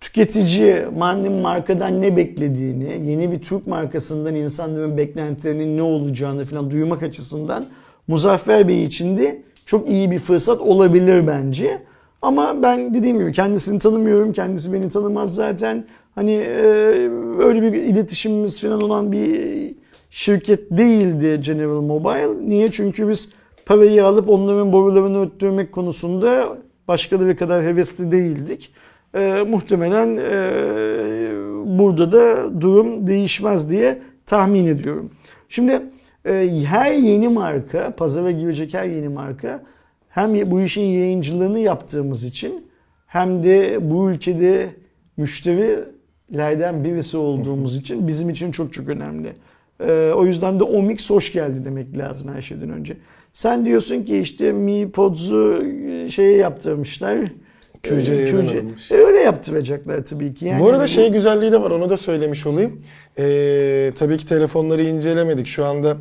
tüketici 0.00 0.86
manlim 0.98 1.32
markadan 1.32 2.00
ne 2.00 2.16
beklediğini, 2.16 3.10
yeni 3.10 3.32
bir 3.32 3.42
Türk 3.42 3.66
markasından 3.66 4.34
insanların 4.34 4.96
beklentilerinin 4.96 5.76
ne 5.76 5.82
olacağını 5.82 6.44
falan 6.44 6.70
duymak 6.70 7.02
açısından 7.02 7.66
Muzaffer 8.08 8.68
Bey 8.68 8.84
için 8.84 9.18
de 9.18 9.42
çok 9.70 9.88
iyi 9.88 10.10
bir 10.10 10.18
fırsat 10.18 10.60
olabilir 10.60 11.26
bence. 11.26 11.82
Ama 12.22 12.62
ben 12.62 12.94
dediğim 12.94 13.18
gibi 13.18 13.32
kendisini 13.32 13.78
tanımıyorum. 13.78 14.32
Kendisi 14.32 14.72
beni 14.72 14.88
tanımaz 14.88 15.34
zaten. 15.34 15.84
Hani 16.14 16.32
e, 16.32 16.62
öyle 17.38 17.62
bir 17.62 17.72
iletişimimiz 17.72 18.60
falan 18.60 18.80
olan 18.80 19.12
bir 19.12 19.74
şirket 20.10 20.70
değildi 20.70 21.40
General 21.44 21.80
Mobile. 21.80 22.48
Niye? 22.48 22.70
Çünkü 22.70 23.08
biz 23.08 23.28
parayı 23.66 24.06
alıp 24.06 24.28
onların 24.28 24.72
borularını 24.72 25.22
öttürmek 25.22 25.72
konusunda 25.72 26.58
başkaları 26.88 27.36
kadar 27.36 27.62
hevesli 27.62 28.12
değildik. 28.12 28.72
E, 29.14 29.44
muhtemelen 29.48 30.16
e, 30.16 30.40
burada 31.78 32.12
da 32.12 32.50
durum 32.60 33.06
değişmez 33.06 33.70
diye 33.70 33.98
tahmin 34.26 34.66
ediyorum. 34.66 35.10
Şimdi 35.48 35.82
her 36.24 36.92
yeni 36.92 37.28
marka, 37.28 37.90
pazara 37.96 38.30
girecek 38.30 38.74
her 38.74 38.84
yeni 38.84 39.08
marka 39.08 39.62
hem 40.08 40.50
bu 40.50 40.60
işin 40.60 40.82
yayıncılığını 40.82 41.58
yaptığımız 41.58 42.24
için 42.24 42.66
hem 43.06 43.42
de 43.42 43.90
bu 43.90 44.10
ülkede 44.10 44.68
müşterilerden 45.16 46.84
birisi 46.84 47.16
olduğumuz 47.16 47.76
için 47.76 48.08
bizim 48.08 48.30
için 48.30 48.50
çok 48.50 48.72
çok 48.72 48.88
önemli. 48.88 49.32
Ee, 49.80 50.12
o 50.16 50.26
yüzden 50.26 50.60
de 50.60 50.64
Omix 50.64 51.10
hoş 51.10 51.32
geldi 51.32 51.64
demek 51.64 51.98
lazım 51.98 52.34
her 52.34 52.42
şeyden 52.42 52.70
önce. 52.70 52.96
Sen 53.32 53.64
diyorsun 53.64 54.02
ki 54.02 54.18
işte 54.18 54.52
Mi 54.52 54.90
Pods'u 54.90 55.64
şeye 56.08 56.36
yaptırmışlar. 56.36 57.18
QC'ye 57.82 58.24
QC. 58.26 58.36
alınmış. 58.58 58.90
E, 58.90 58.94
öyle 58.94 59.18
yaptıracaklar 59.18 60.04
tabii 60.04 60.34
ki. 60.34 60.44
Yani 60.46 60.60
Bu 60.60 60.68
arada 60.68 60.86
şey 60.86 61.08
güzelliği 61.12 61.52
de 61.52 61.62
var 61.62 61.70
onu 61.70 61.90
da 61.90 61.96
söylemiş 61.96 62.46
olayım. 62.46 62.82
Ee, 63.18 63.92
tabii 63.98 64.16
ki 64.18 64.26
telefonları 64.26 64.82
incelemedik. 64.82 65.46
Şu 65.46 65.64
anda 65.64 65.96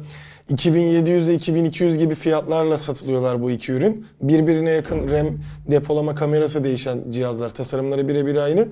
2700 0.49 1.27
ile 1.29 1.35
2200 1.35 1.97
gibi 1.97 2.15
fiyatlarla 2.15 2.77
satılıyorlar 2.77 3.41
bu 3.41 3.51
iki 3.51 3.71
ürün. 3.71 4.05
Birbirine 4.21 4.71
yakın 4.71 5.11
RAM 5.11 5.27
depolama 5.71 6.15
kamerası 6.15 6.63
değişen 6.63 6.99
cihazlar. 7.09 7.49
Tasarımları 7.49 8.07
birebir 8.07 8.35
aynı. 8.35 8.67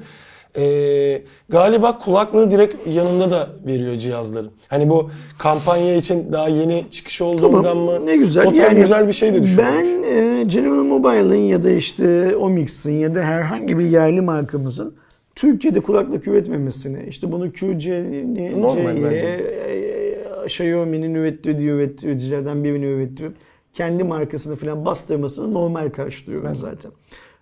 Ee, 0.57 1.21
galiba 1.49 1.99
kulaklığı 1.99 2.51
direkt 2.51 2.87
yanında 2.87 3.31
da 3.31 3.49
veriyor 3.65 3.95
cihazların. 3.95 4.51
Hani 4.67 4.89
bu 4.89 5.09
kampanya 5.37 5.95
için 5.95 6.31
daha 6.31 6.49
yeni 6.49 6.85
çıkış 6.91 7.21
olduğundan 7.21 7.63
Tamam, 7.63 7.77
mı? 7.77 8.05
ne 8.05 8.17
güzel. 8.17 8.43
O 8.43 8.49
tarz 8.49 8.57
Yani 8.57 8.81
güzel 8.81 9.07
bir 9.07 9.13
şey 9.13 9.33
de 9.33 9.43
düşünmüş. 9.43 9.65
Ben 9.73 10.03
e, 10.03 10.43
General 10.43 10.83
Mobile'ın 10.83 11.35
ya 11.35 11.63
da 11.63 11.69
işte 11.69 12.35
Omix'in 12.37 12.99
ya 12.99 13.15
da 13.15 13.21
herhangi 13.21 13.79
bir 13.79 13.85
yerli 13.85 14.21
markamızın 14.21 14.95
Türkiye'de 15.35 15.79
kulaklık 15.79 16.27
üretmemesini, 16.27 17.05
işte 17.09 17.31
bunu 17.31 17.53
QC'nin, 17.53 18.61
Normal 18.61 18.95
C'ye, 18.95 19.03
bence. 19.05 19.17
e, 19.17 20.45
Xiaomi'nin 20.45 21.15
ürettiği 21.15 21.55
üreticilerden 21.57 22.63
birini 22.63 22.85
ürettirip 22.85 23.33
kendi 23.73 24.03
markasını 24.03 24.55
falan 24.55 24.85
bastırmasını 24.85 25.53
normal 25.53 25.89
karşılıyorum 25.89 26.55
zaten. 26.55 26.91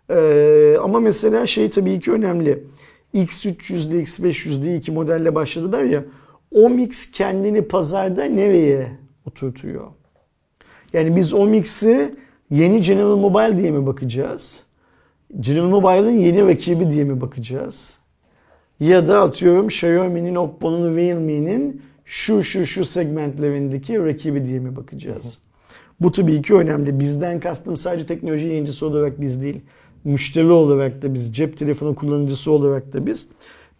Ee, 0.09 0.77
ama 0.81 0.99
mesela 0.99 1.45
şey 1.45 1.69
tabii 1.69 1.99
ki 1.99 2.11
önemli. 2.11 2.63
X300'de 3.15 4.01
X500'de 4.01 4.75
iki 4.75 4.91
modelle 4.91 5.35
başladılar 5.35 5.83
ya. 5.83 6.03
Omix 6.51 7.11
kendini 7.11 7.61
pazarda 7.61 8.25
nereye 8.25 8.87
oturtuyor? 9.25 9.87
Yani 10.93 11.15
biz 11.15 11.33
Omix'i 11.33 12.15
yeni 12.51 12.81
General 12.81 13.15
Mobile 13.15 13.57
diye 13.57 13.71
mi 13.71 13.85
bakacağız? 13.85 14.63
General 15.39 15.69
Mobile'ın 15.69 16.19
yeni 16.19 16.47
rakibi 16.47 16.89
diye 16.89 17.03
mi 17.03 17.21
bakacağız? 17.21 17.97
Ya 18.79 19.07
da 19.07 19.21
atıyorum 19.21 19.67
Xiaomi'nin, 19.67 20.35
Oppo'nun, 20.35 20.95
Realme'nin 20.95 21.81
şu 22.05 22.43
şu 22.43 22.65
şu 22.65 22.85
segmentlerindeki 22.85 23.99
rakibi 23.99 24.45
diye 24.45 24.59
mi 24.59 24.75
bakacağız? 24.75 25.39
Bu 25.99 26.11
tabii 26.11 26.41
ki 26.41 26.55
önemli. 26.55 26.99
Bizden 26.99 27.39
kastım 27.39 27.77
sadece 27.77 28.05
teknoloji 28.05 28.47
yayıncısı 28.47 28.85
olarak 28.85 29.21
biz 29.21 29.41
değil. 29.41 29.61
Müşteri 30.05 30.49
olarak 30.49 31.01
da 31.01 31.13
biz, 31.13 31.35
cep 31.35 31.57
telefonu 31.57 31.95
kullanıcısı 31.95 32.51
olarak 32.51 32.93
da 32.93 33.05
biz. 33.05 33.27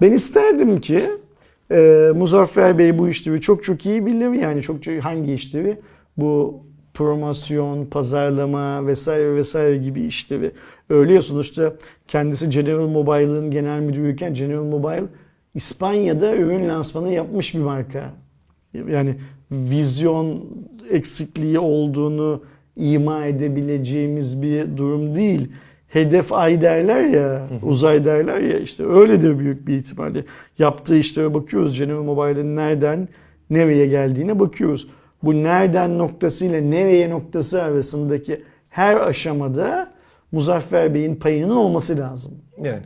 Ben 0.02 0.12
isterdim 0.12 0.82
ki 0.82 1.04
e, 1.72 2.12
Muzaffer 2.16 2.78
Bey 2.78 2.98
bu 2.98 3.10
işleri 3.10 3.42
çok 3.42 3.64
çok 3.64 3.86
iyi 3.86 4.06
bilir. 4.06 4.30
Yani 4.30 4.62
çok 4.62 4.84
çok 4.84 5.00
hangi 5.00 5.34
işleri? 5.34 5.78
Bu 6.18 6.64
promosyon, 6.94 7.86
pazarlama 7.86 8.88
vesaire 8.88 9.36
vesaire 9.36 9.78
gibi 9.78 10.02
işleri. 10.02 10.52
Öyle 10.90 11.14
ya 11.14 11.22
sonuçta 11.22 11.76
kendisi 12.08 12.50
General 12.50 12.88
Mobile'ın 12.88 13.52
genel 13.52 13.80
müdürüyken 13.80 14.34
General 14.34 14.64
Mobile 14.64 15.06
İspanya'da 15.54 16.36
ürün 16.36 16.70
lansmanı 16.70 17.14
yapmış 17.14 17.54
bir 17.54 17.60
marka. 17.60 18.14
Yani 18.74 19.16
vizyon 19.52 20.46
eksikliği 20.90 21.60
olduğunu 21.60 22.44
ima 22.76 23.26
edebileceğimiz 23.26 24.42
bir 24.42 24.78
durum 24.78 25.16
değil. 25.16 25.52
Hedef 25.88 26.34
ay 26.34 26.62
derler 26.62 27.04
ya, 27.04 27.48
uzay 27.64 28.06
derler 28.06 28.38
ya 28.42 28.60
işte 28.60 28.86
öyledir 28.86 29.40
büyük 29.40 29.68
bir 29.68 29.78
ihtimalle. 29.78 30.26
Yaptığı 30.60 30.98
işlere 30.98 31.34
bakıyoruz. 31.34 31.78
General 31.78 32.04
Mobile'ın 32.04 32.56
nereden 32.56 33.08
nereye 33.50 33.88
geldiğine 33.88 34.40
bakıyoruz. 34.40 34.88
Bu 35.24 35.34
nereden 35.34 35.98
noktasıyla 35.98 36.62
nereye 36.62 37.10
noktası 37.10 37.64
arasındaki 37.64 38.44
her 38.70 38.96
aşamada 38.96 39.92
Muzaffer 40.32 40.94
Bey'in 40.94 41.16
payının 41.16 41.56
olması 41.56 41.98
lazım. 41.98 42.32
Yani. 42.58 42.80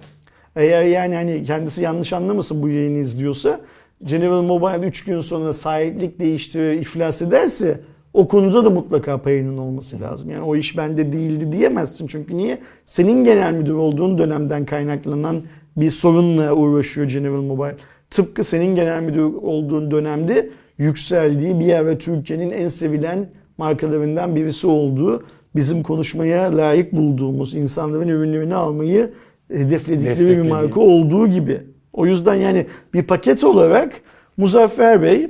Eğer 0.56 0.84
yani 0.84 1.16
hani 1.16 1.44
kendisi 1.44 1.82
yanlış 1.82 2.14
anlamasın 2.14 2.64
bu 2.64 2.70
yayını 2.70 2.98
izliyorsa 2.98 3.60
General 4.04 4.42
Mobile 4.42 4.88
3 4.88 5.04
gün 5.04 5.22
sonra 5.22 5.54
sahiplik 5.54 6.20
değiştirir, 6.20 6.74
iflas 6.74 7.22
ederse 7.22 7.80
o 8.14 8.28
konuda 8.28 8.66
da 8.66 8.70
mutlaka 8.70 9.22
payının 9.22 9.58
olması 9.58 10.02
lazım. 10.02 10.30
Yani 10.30 10.44
o 10.44 10.56
iş 10.56 10.78
bende 10.78 11.14
değildi 11.14 11.52
diyemezsin. 11.52 12.08
Çünkü 12.08 12.38
niye? 12.38 12.60
Senin 12.86 13.26
genel 13.26 13.54
müdür 13.54 13.74
olduğun 13.74 14.18
dönemden 14.18 14.66
kaynaklanan 14.66 15.42
bir 15.78 15.92
sorunla 15.92 16.54
uğraşıyor 16.54 17.08
General 17.08 17.42
Mobile. 17.42 17.76
Tıpkı 18.10 18.44
senin 18.44 18.76
genel 18.76 19.02
müdür 19.02 19.24
olduğun 19.24 19.92
dönemde 19.92 20.50
yükseldiği 20.78 21.60
bir 21.60 21.74
ara 21.74 21.98
Türkiye'nin 21.98 22.52
en 22.52 22.68
sevilen 22.68 23.30
markalarından 23.58 24.36
birisi 24.36 24.68
olduğu, 24.68 25.24
bizim 25.56 25.84
konuşmaya 25.84 26.58
layık 26.58 26.94
bulduğumuz, 26.94 27.56
insanların 27.56 28.08
ürünlerini 28.08 28.56
almayı 28.56 29.12
hedefledikleri 29.52 30.38
bir 30.38 30.50
marka 30.50 30.80
olduğu 30.80 31.28
gibi. 31.28 31.62
O 31.94 32.06
yüzden 32.06 32.36
yani 32.36 32.66
bir 32.94 33.04
paket 33.04 33.44
olarak 33.44 34.02
Muzaffer 34.38 35.02
Bey 35.02 35.30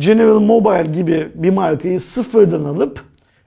General 0.00 0.40
Mobile 0.40 0.92
gibi 0.92 1.28
bir 1.34 1.50
markayı 1.50 2.00
sıfırdan 2.00 2.64
alıp 2.64 3.04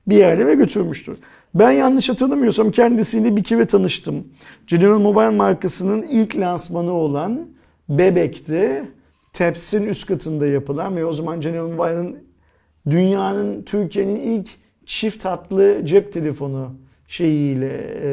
bir 0.08 0.18
yerlere 0.18 0.56
götürmüştür. 0.56 1.18
Ben 1.56 1.72
yanlış 1.72 2.10
hatırlamıyorsam 2.10 2.72
kendisiyle 2.72 3.36
bir 3.36 3.44
kere 3.44 3.66
tanıştım. 3.66 4.28
General 4.68 5.00
Mobile 5.00 5.30
markasının 5.30 6.02
ilk 6.02 6.36
lansmanı 6.36 6.92
olan 6.92 7.48
Bebek'te 7.90 8.86
Teps'in 9.34 9.88
üst 9.88 10.08
katında 10.08 10.48
yapılan 10.48 10.96
ve 10.96 11.06
o 11.06 11.14
zaman 11.14 11.42
General 11.42 11.70
Mobile'ın 11.70 12.18
dünyanın 12.90 13.64
Türkiye'nin 13.64 14.16
ilk 14.16 14.50
çift 14.86 15.26
hatlı 15.26 15.86
cep 15.86 16.14
telefonu 16.14 16.72
şeyiyle 17.08 17.98
e, 18.02 18.12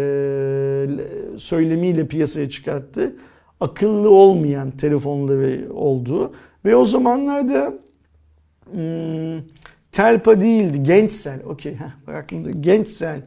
söylemiyle 1.39 2.07
piyasaya 2.07 2.49
çıkarttı. 2.49 3.17
Akıllı 3.61 4.11
olmayan 4.11 4.71
telefonları 4.71 5.69
oldu 5.75 6.33
ve 6.65 6.77
o 6.77 6.85
zamanlarda 6.85 7.75
hmm, 8.73 9.43
Telpa 9.93 10.41
değildi. 10.41 10.83
Gençsel. 10.83 11.41
Okey. 11.45 11.77
aklımda. 12.07 12.51
Gençsel 12.51 13.21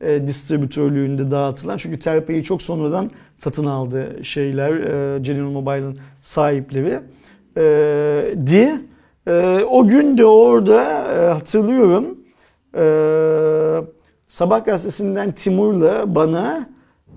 e, 0.00 0.26
distribütörlüğünde 0.26 1.30
dağıtılan. 1.30 1.76
Çünkü 1.76 1.98
Telpa'yı 1.98 2.42
çok 2.42 2.62
sonradan 2.62 3.10
satın 3.36 3.64
aldı 3.64 4.18
şeyler. 4.22 4.72
E, 4.72 5.18
General 5.18 5.50
Mobile'ın 5.50 5.98
sahipleri. 6.20 7.00
E, 7.56 7.62
di. 8.46 8.80
E, 9.26 9.64
o 9.70 9.88
gün 9.88 10.18
de 10.18 10.24
orada 10.24 10.82
e, 11.14 11.32
hatırlıyorum. 11.32 12.18
E, 12.76 12.82
Sabah 14.28 14.64
gazetesinden 14.64 15.32
Timur'la 15.32 16.14
bana 16.14 16.68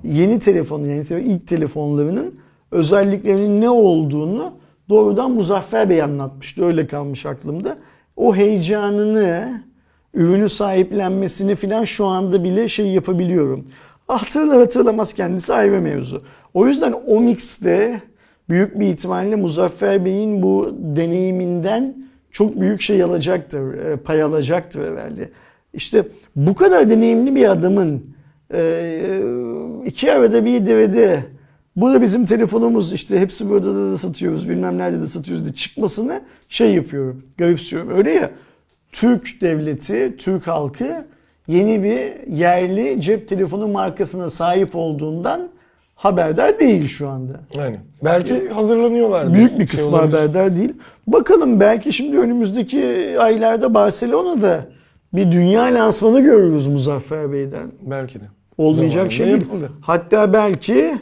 yeni 0.04 0.40
telefonu 0.40 0.88
yani 0.88 1.06
ilk 1.10 1.48
telefonlarının 1.48 2.36
özelliklerinin 2.72 3.62
ne 3.62 3.70
olduğunu 3.70 4.54
doğrudan 4.92 5.32
Muzaffer 5.32 5.90
Bey 5.90 6.02
anlatmıştı. 6.02 6.66
Öyle 6.66 6.88
kalmış 6.88 7.26
aklımda. 7.26 7.78
O 8.16 8.36
heyecanını, 8.36 9.64
ürünü 10.14 10.50
sahiplenmesini 10.50 11.56
filan 11.56 11.84
şu 11.84 12.06
anda 12.06 12.44
bile 12.44 12.68
şey 12.68 12.88
yapabiliyorum. 12.88 13.68
Hatırlar 14.08 14.58
hatırlamaz 14.58 15.14
kendisi 15.14 15.54
ayrı 15.54 15.82
mevzu. 15.82 16.24
O 16.54 16.68
yüzden 16.68 16.94
Omix'te 17.08 18.02
büyük 18.50 18.80
bir 18.80 18.88
ihtimalle 18.88 19.36
Muzaffer 19.36 20.06
Bey'in 20.06 20.42
bu 20.42 20.76
deneyiminden 20.80 21.96
çok 22.32 22.62
büyük 22.62 22.82
şey 22.82 23.04
alacaktır, 23.04 23.74
e, 23.74 23.96
pay 23.96 24.24
alacaktır 24.24 24.92
herhalde. 24.92 25.30
İşte 25.74 26.04
bu 26.36 26.56
kadar 26.56 26.90
deneyimli 26.90 27.36
bir 27.36 27.52
adamın 27.52 28.06
e, 28.54 29.22
iki 29.86 30.12
arada 30.12 30.46
bir 30.46 30.66
devrede 30.66 31.24
bu 31.76 31.94
da 31.94 32.02
bizim 32.02 32.26
telefonumuz 32.26 32.94
işte 32.94 33.20
hepsi 33.20 33.50
burada 33.50 33.76
da 33.76 33.98
satıyoruz 33.98 34.50
bilmem 34.50 34.78
nerede 34.78 35.02
de 35.02 35.08
satıyoruz 35.08 35.46
diye 35.46 35.54
çıkmasını 35.54 36.22
şey 36.50 36.74
yapıyorum, 36.76 37.24
garipsiyorum. 37.38 37.90
Öyle 37.98 38.12
ya 38.12 38.32
Türk 38.92 39.42
devleti, 39.42 40.16
Türk 40.18 40.48
halkı 40.48 41.06
yeni 41.48 41.84
bir 41.84 42.28
yerli 42.34 43.02
cep 43.02 43.28
telefonu 43.28 43.68
markasına 43.68 44.30
sahip 44.30 44.76
olduğundan 44.76 45.50
haberdar 45.96 46.60
değil 46.60 46.88
şu 46.88 47.10
anda. 47.10 47.40
Yani. 47.54 47.76
Belki 48.04 48.50
hazırlanıyorlardır. 48.50 49.34
Büyük 49.34 49.52
bir 49.52 49.58
Şey 49.58 49.66
kısmı 49.68 49.92
olabilir. 49.92 50.18
haberdar 50.18 50.56
değil. 50.56 50.74
Bakalım 51.08 51.60
belki 51.60 51.94
şimdi 51.94 52.18
önümüzdeki 52.20 53.16
aylarda 53.20 53.74
Barcelona'da 53.74 54.66
bir 55.14 55.32
dünya 55.32 55.64
lansmanı 55.64 56.22
görürüz 56.22 56.68
Muzaffer 56.68 57.32
Bey'den. 57.32 57.72
Belki 57.82 58.20
de. 58.20 58.24
Olmayacak 58.58 58.94
Zamanında 58.94 59.10
şey 59.12 59.26
değil. 59.26 59.38
yapıldı. 59.42 59.72
Hatta 59.82 60.34
belki 60.34 60.96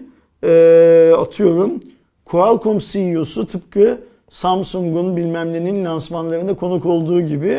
e, 0.44 1.14
atıyorum 1.18 1.80
Qualcomm 2.26 2.78
CEO'su 2.78 3.46
tıpkı 3.46 4.02
Samsung'un 4.30 5.18
bilmem 5.18 5.54
nenin 5.54 5.86
lansmanlarında 5.86 6.54
konuk 6.54 6.86
olduğu 6.86 7.22
gibi 7.22 7.58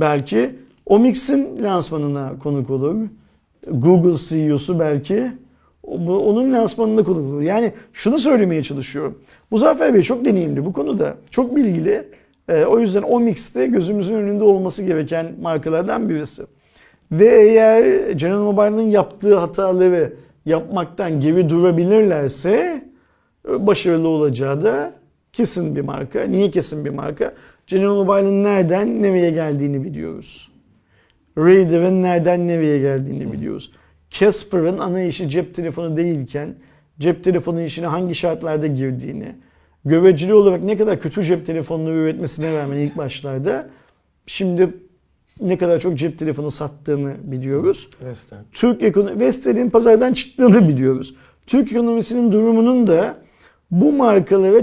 belki 0.00 0.50
Omix'in 0.86 1.62
lansmanına 1.62 2.32
konuk 2.42 2.70
olur. 2.70 2.96
Google 3.70 4.14
CEO'su 4.14 4.80
belki 4.80 5.32
onun 5.82 6.52
lansmanında 6.52 7.02
konuk 7.04 7.32
olur. 7.32 7.42
Yani 7.42 7.72
şunu 7.92 8.18
söylemeye 8.18 8.62
çalışıyorum. 8.62 9.18
Muzaffer 9.50 9.94
Bey 9.94 10.02
çok 10.02 10.24
deneyimli 10.24 10.66
bu 10.66 10.72
konuda. 10.72 11.14
Çok 11.30 11.56
bilgili. 11.56 12.08
E, 12.48 12.64
o 12.64 12.78
yüzden 12.78 13.02
Omix'te 13.02 13.66
gözümüzün 13.66 14.14
önünde 14.14 14.44
olması 14.44 14.84
gereken 14.84 15.32
markalardan 15.42 16.08
birisi. 16.08 16.42
Ve 17.12 17.42
eğer 17.42 18.10
General 18.10 18.52
Mobile'ın 18.52 18.88
yaptığı 18.88 19.38
hataları 19.38 20.12
yapmaktan 20.48 21.20
geri 21.20 21.48
durabilirlerse 21.48 22.84
e, 23.48 23.66
başarılı 23.66 24.08
olacağı 24.08 24.62
da 24.62 24.94
kesin 25.32 25.76
bir 25.76 25.80
marka. 25.80 26.22
Niye 26.22 26.50
kesin 26.50 26.84
bir 26.84 26.90
marka? 26.90 27.34
General 27.66 28.04
Mobile'ın 28.04 28.44
nereden 28.44 29.02
nereye 29.02 29.30
geldiğini 29.30 29.84
biliyoruz. 29.84 30.50
Raider'ın 31.38 32.02
nereden 32.02 32.48
nereye 32.48 32.78
geldiğini 32.78 33.32
biliyoruz. 33.32 33.72
Casper'ın 34.10 34.78
ana 34.78 35.02
işi 35.02 35.28
cep 35.28 35.54
telefonu 35.54 35.96
değilken 35.96 36.54
cep 36.98 37.24
telefonu 37.24 37.60
işine 37.60 37.86
hangi 37.86 38.14
şartlarda 38.14 38.66
girdiğini, 38.66 39.34
göreceli 39.84 40.34
olarak 40.34 40.62
ne 40.62 40.76
kadar 40.76 41.00
kötü 41.00 41.22
cep 41.22 41.46
telefonları 41.46 41.94
üretmesine 41.94 42.52
rağmen 42.52 42.76
ilk 42.76 42.96
başlarda 42.96 43.70
şimdi 44.26 44.68
ne 45.40 45.58
kadar 45.58 45.80
çok 45.80 45.98
cep 45.98 46.18
telefonu 46.18 46.50
sattığını 46.50 47.14
biliyoruz. 47.22 47.88
Western. 47.98 48.40
Türk 48.52 48.82
ekonomi 48.82 49.20
Vestel'in 49.20 49.70
pazardan 49.70 50.12
çıktığını 50.12 50.68
biliyoruz. 50.68 51.14
Türk 51.46 51.72
ekonomisinin 51.72 52.32
durumunun 52.32 52.86
da 52.86 53.16
bu 53.70 53.92
markalara 53.92 54.60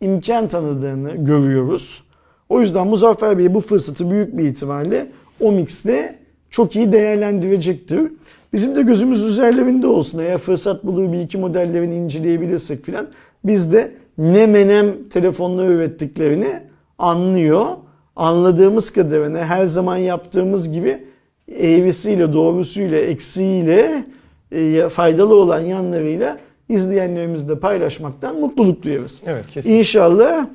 imkan 0.00 0.48
tanıdığını 0.48 1.10
görüyoruz. 1.16 2.02
O 2.48 2.60
yüzden 2.60 2.86
Muzaffer 2.86 3.38
Bey 3.38 3.54
bu 3.54 3.60
fırsatı 3.60 4.10
büyük 4.10 4.38
bir 4.38 4.44
ihtimalle 4.44 5.10
Omix'le 5.40 6.14
çok 6.50 6.76
iyi 6.76 6.92
değerlendirecektir. 6.92 8.12
Bizim 8.52 8.76
de 8.76 8.82
gözümüz 8.82 9.24
üzerlerinde 9.24 9.86
olsun. 9.86 10.18
Eğer 10.18 10.38
fırsat 10.38 10.84
bulur 10.84 11.12
bir 11.12 11.20
iki 11.20 11.38
modellerini 11.38 11.94
inceleyebilirsek 11.94 12.84
filan 12.84 13.08
biz 13.44 13.72
de 13.72 13.92
ne 14.18 14.46
menem 14.46 15.08
telefonlar 15.08 15.68
ürettiklerini 15.68 16.62
anlıyor. 16.98 17.66
Anladığımız 18.16 18.90
kadarıyla 18.90 19.44
her 19.46 19.64
zaman 19.64 19.96
yaptığımız 19.96 20.72
gibi 20.72 21.04
eğrisiyle, 21.48 22.32
doğrusuyla, 22.32 22.98
eksiğiyle, 22.98 24.04
e, 24.52 24.88
faydalı 24.88 25.34
olan 25.34 25.60
yanlarıyla 25.60 26.38
izleyenlerimizle 26.68 27.58
paylaşmaktan 27.58 28.36
mutluluk 28.36 28.82
duyarız. 28.82 29.22
Evet 29.26 29.50
kesin. 29.50 29.72
İnşallah 29.72 30.46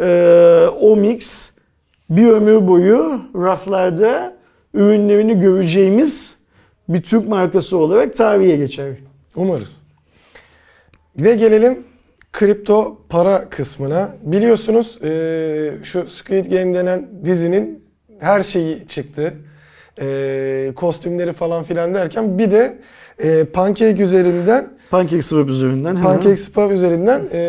e, 0.00 0.66
Omix 0.80 1.50
bir 2.10 2.26
ömür 2.26 2.68
boyu 2.68 3.20
raflarda 3.34 4.36
ürünlerini 4.74 5.40
göreceğimiz 5.40 6.36
bir 6.88 7.02
Türk 7.02 7.28
markası 7.28 7.76
olarak 7.76 8.14
tarihe 8.14 8.56
geçer. 8.56 8.94
Umarız. 9.36 9.72
Ve 11.16 11.34
gelelim 11.34 11.84
kripto 12.32 12.98
para 13.08 13.48
kısmına. 13.50 14.08
Biliyorsunuz 14.22 14.98
eee, 15.02 15.72
şu 15.82 16.06
Squid 16.08 16.46
Game 16.46 16.74
denen 16.74 17.08
dizinin 17.24 17.84
her 18.20 18.40
şeyi 18.42 18.86
çıktı. 18.86 19.32
Eee, 20.00 20.72
kostümleri 20.76 21.32
falan 21.32 21.64
filan 21.64 21.94
derken 21.94 22.38
bir 22.38 22.50
de 22.50 22.78
eee 23.22 23.44
Pancake 23.44 24.02
üzerinden 24.02 24.68
Pancake 24.90 25.22
Swap 25.22 25.48
üzerinden. 25.48 26.02
Pancake 26.02 26.36
Swap 26.36 26.72
üzerinden 26.72 27.22
eee 27.32 27.40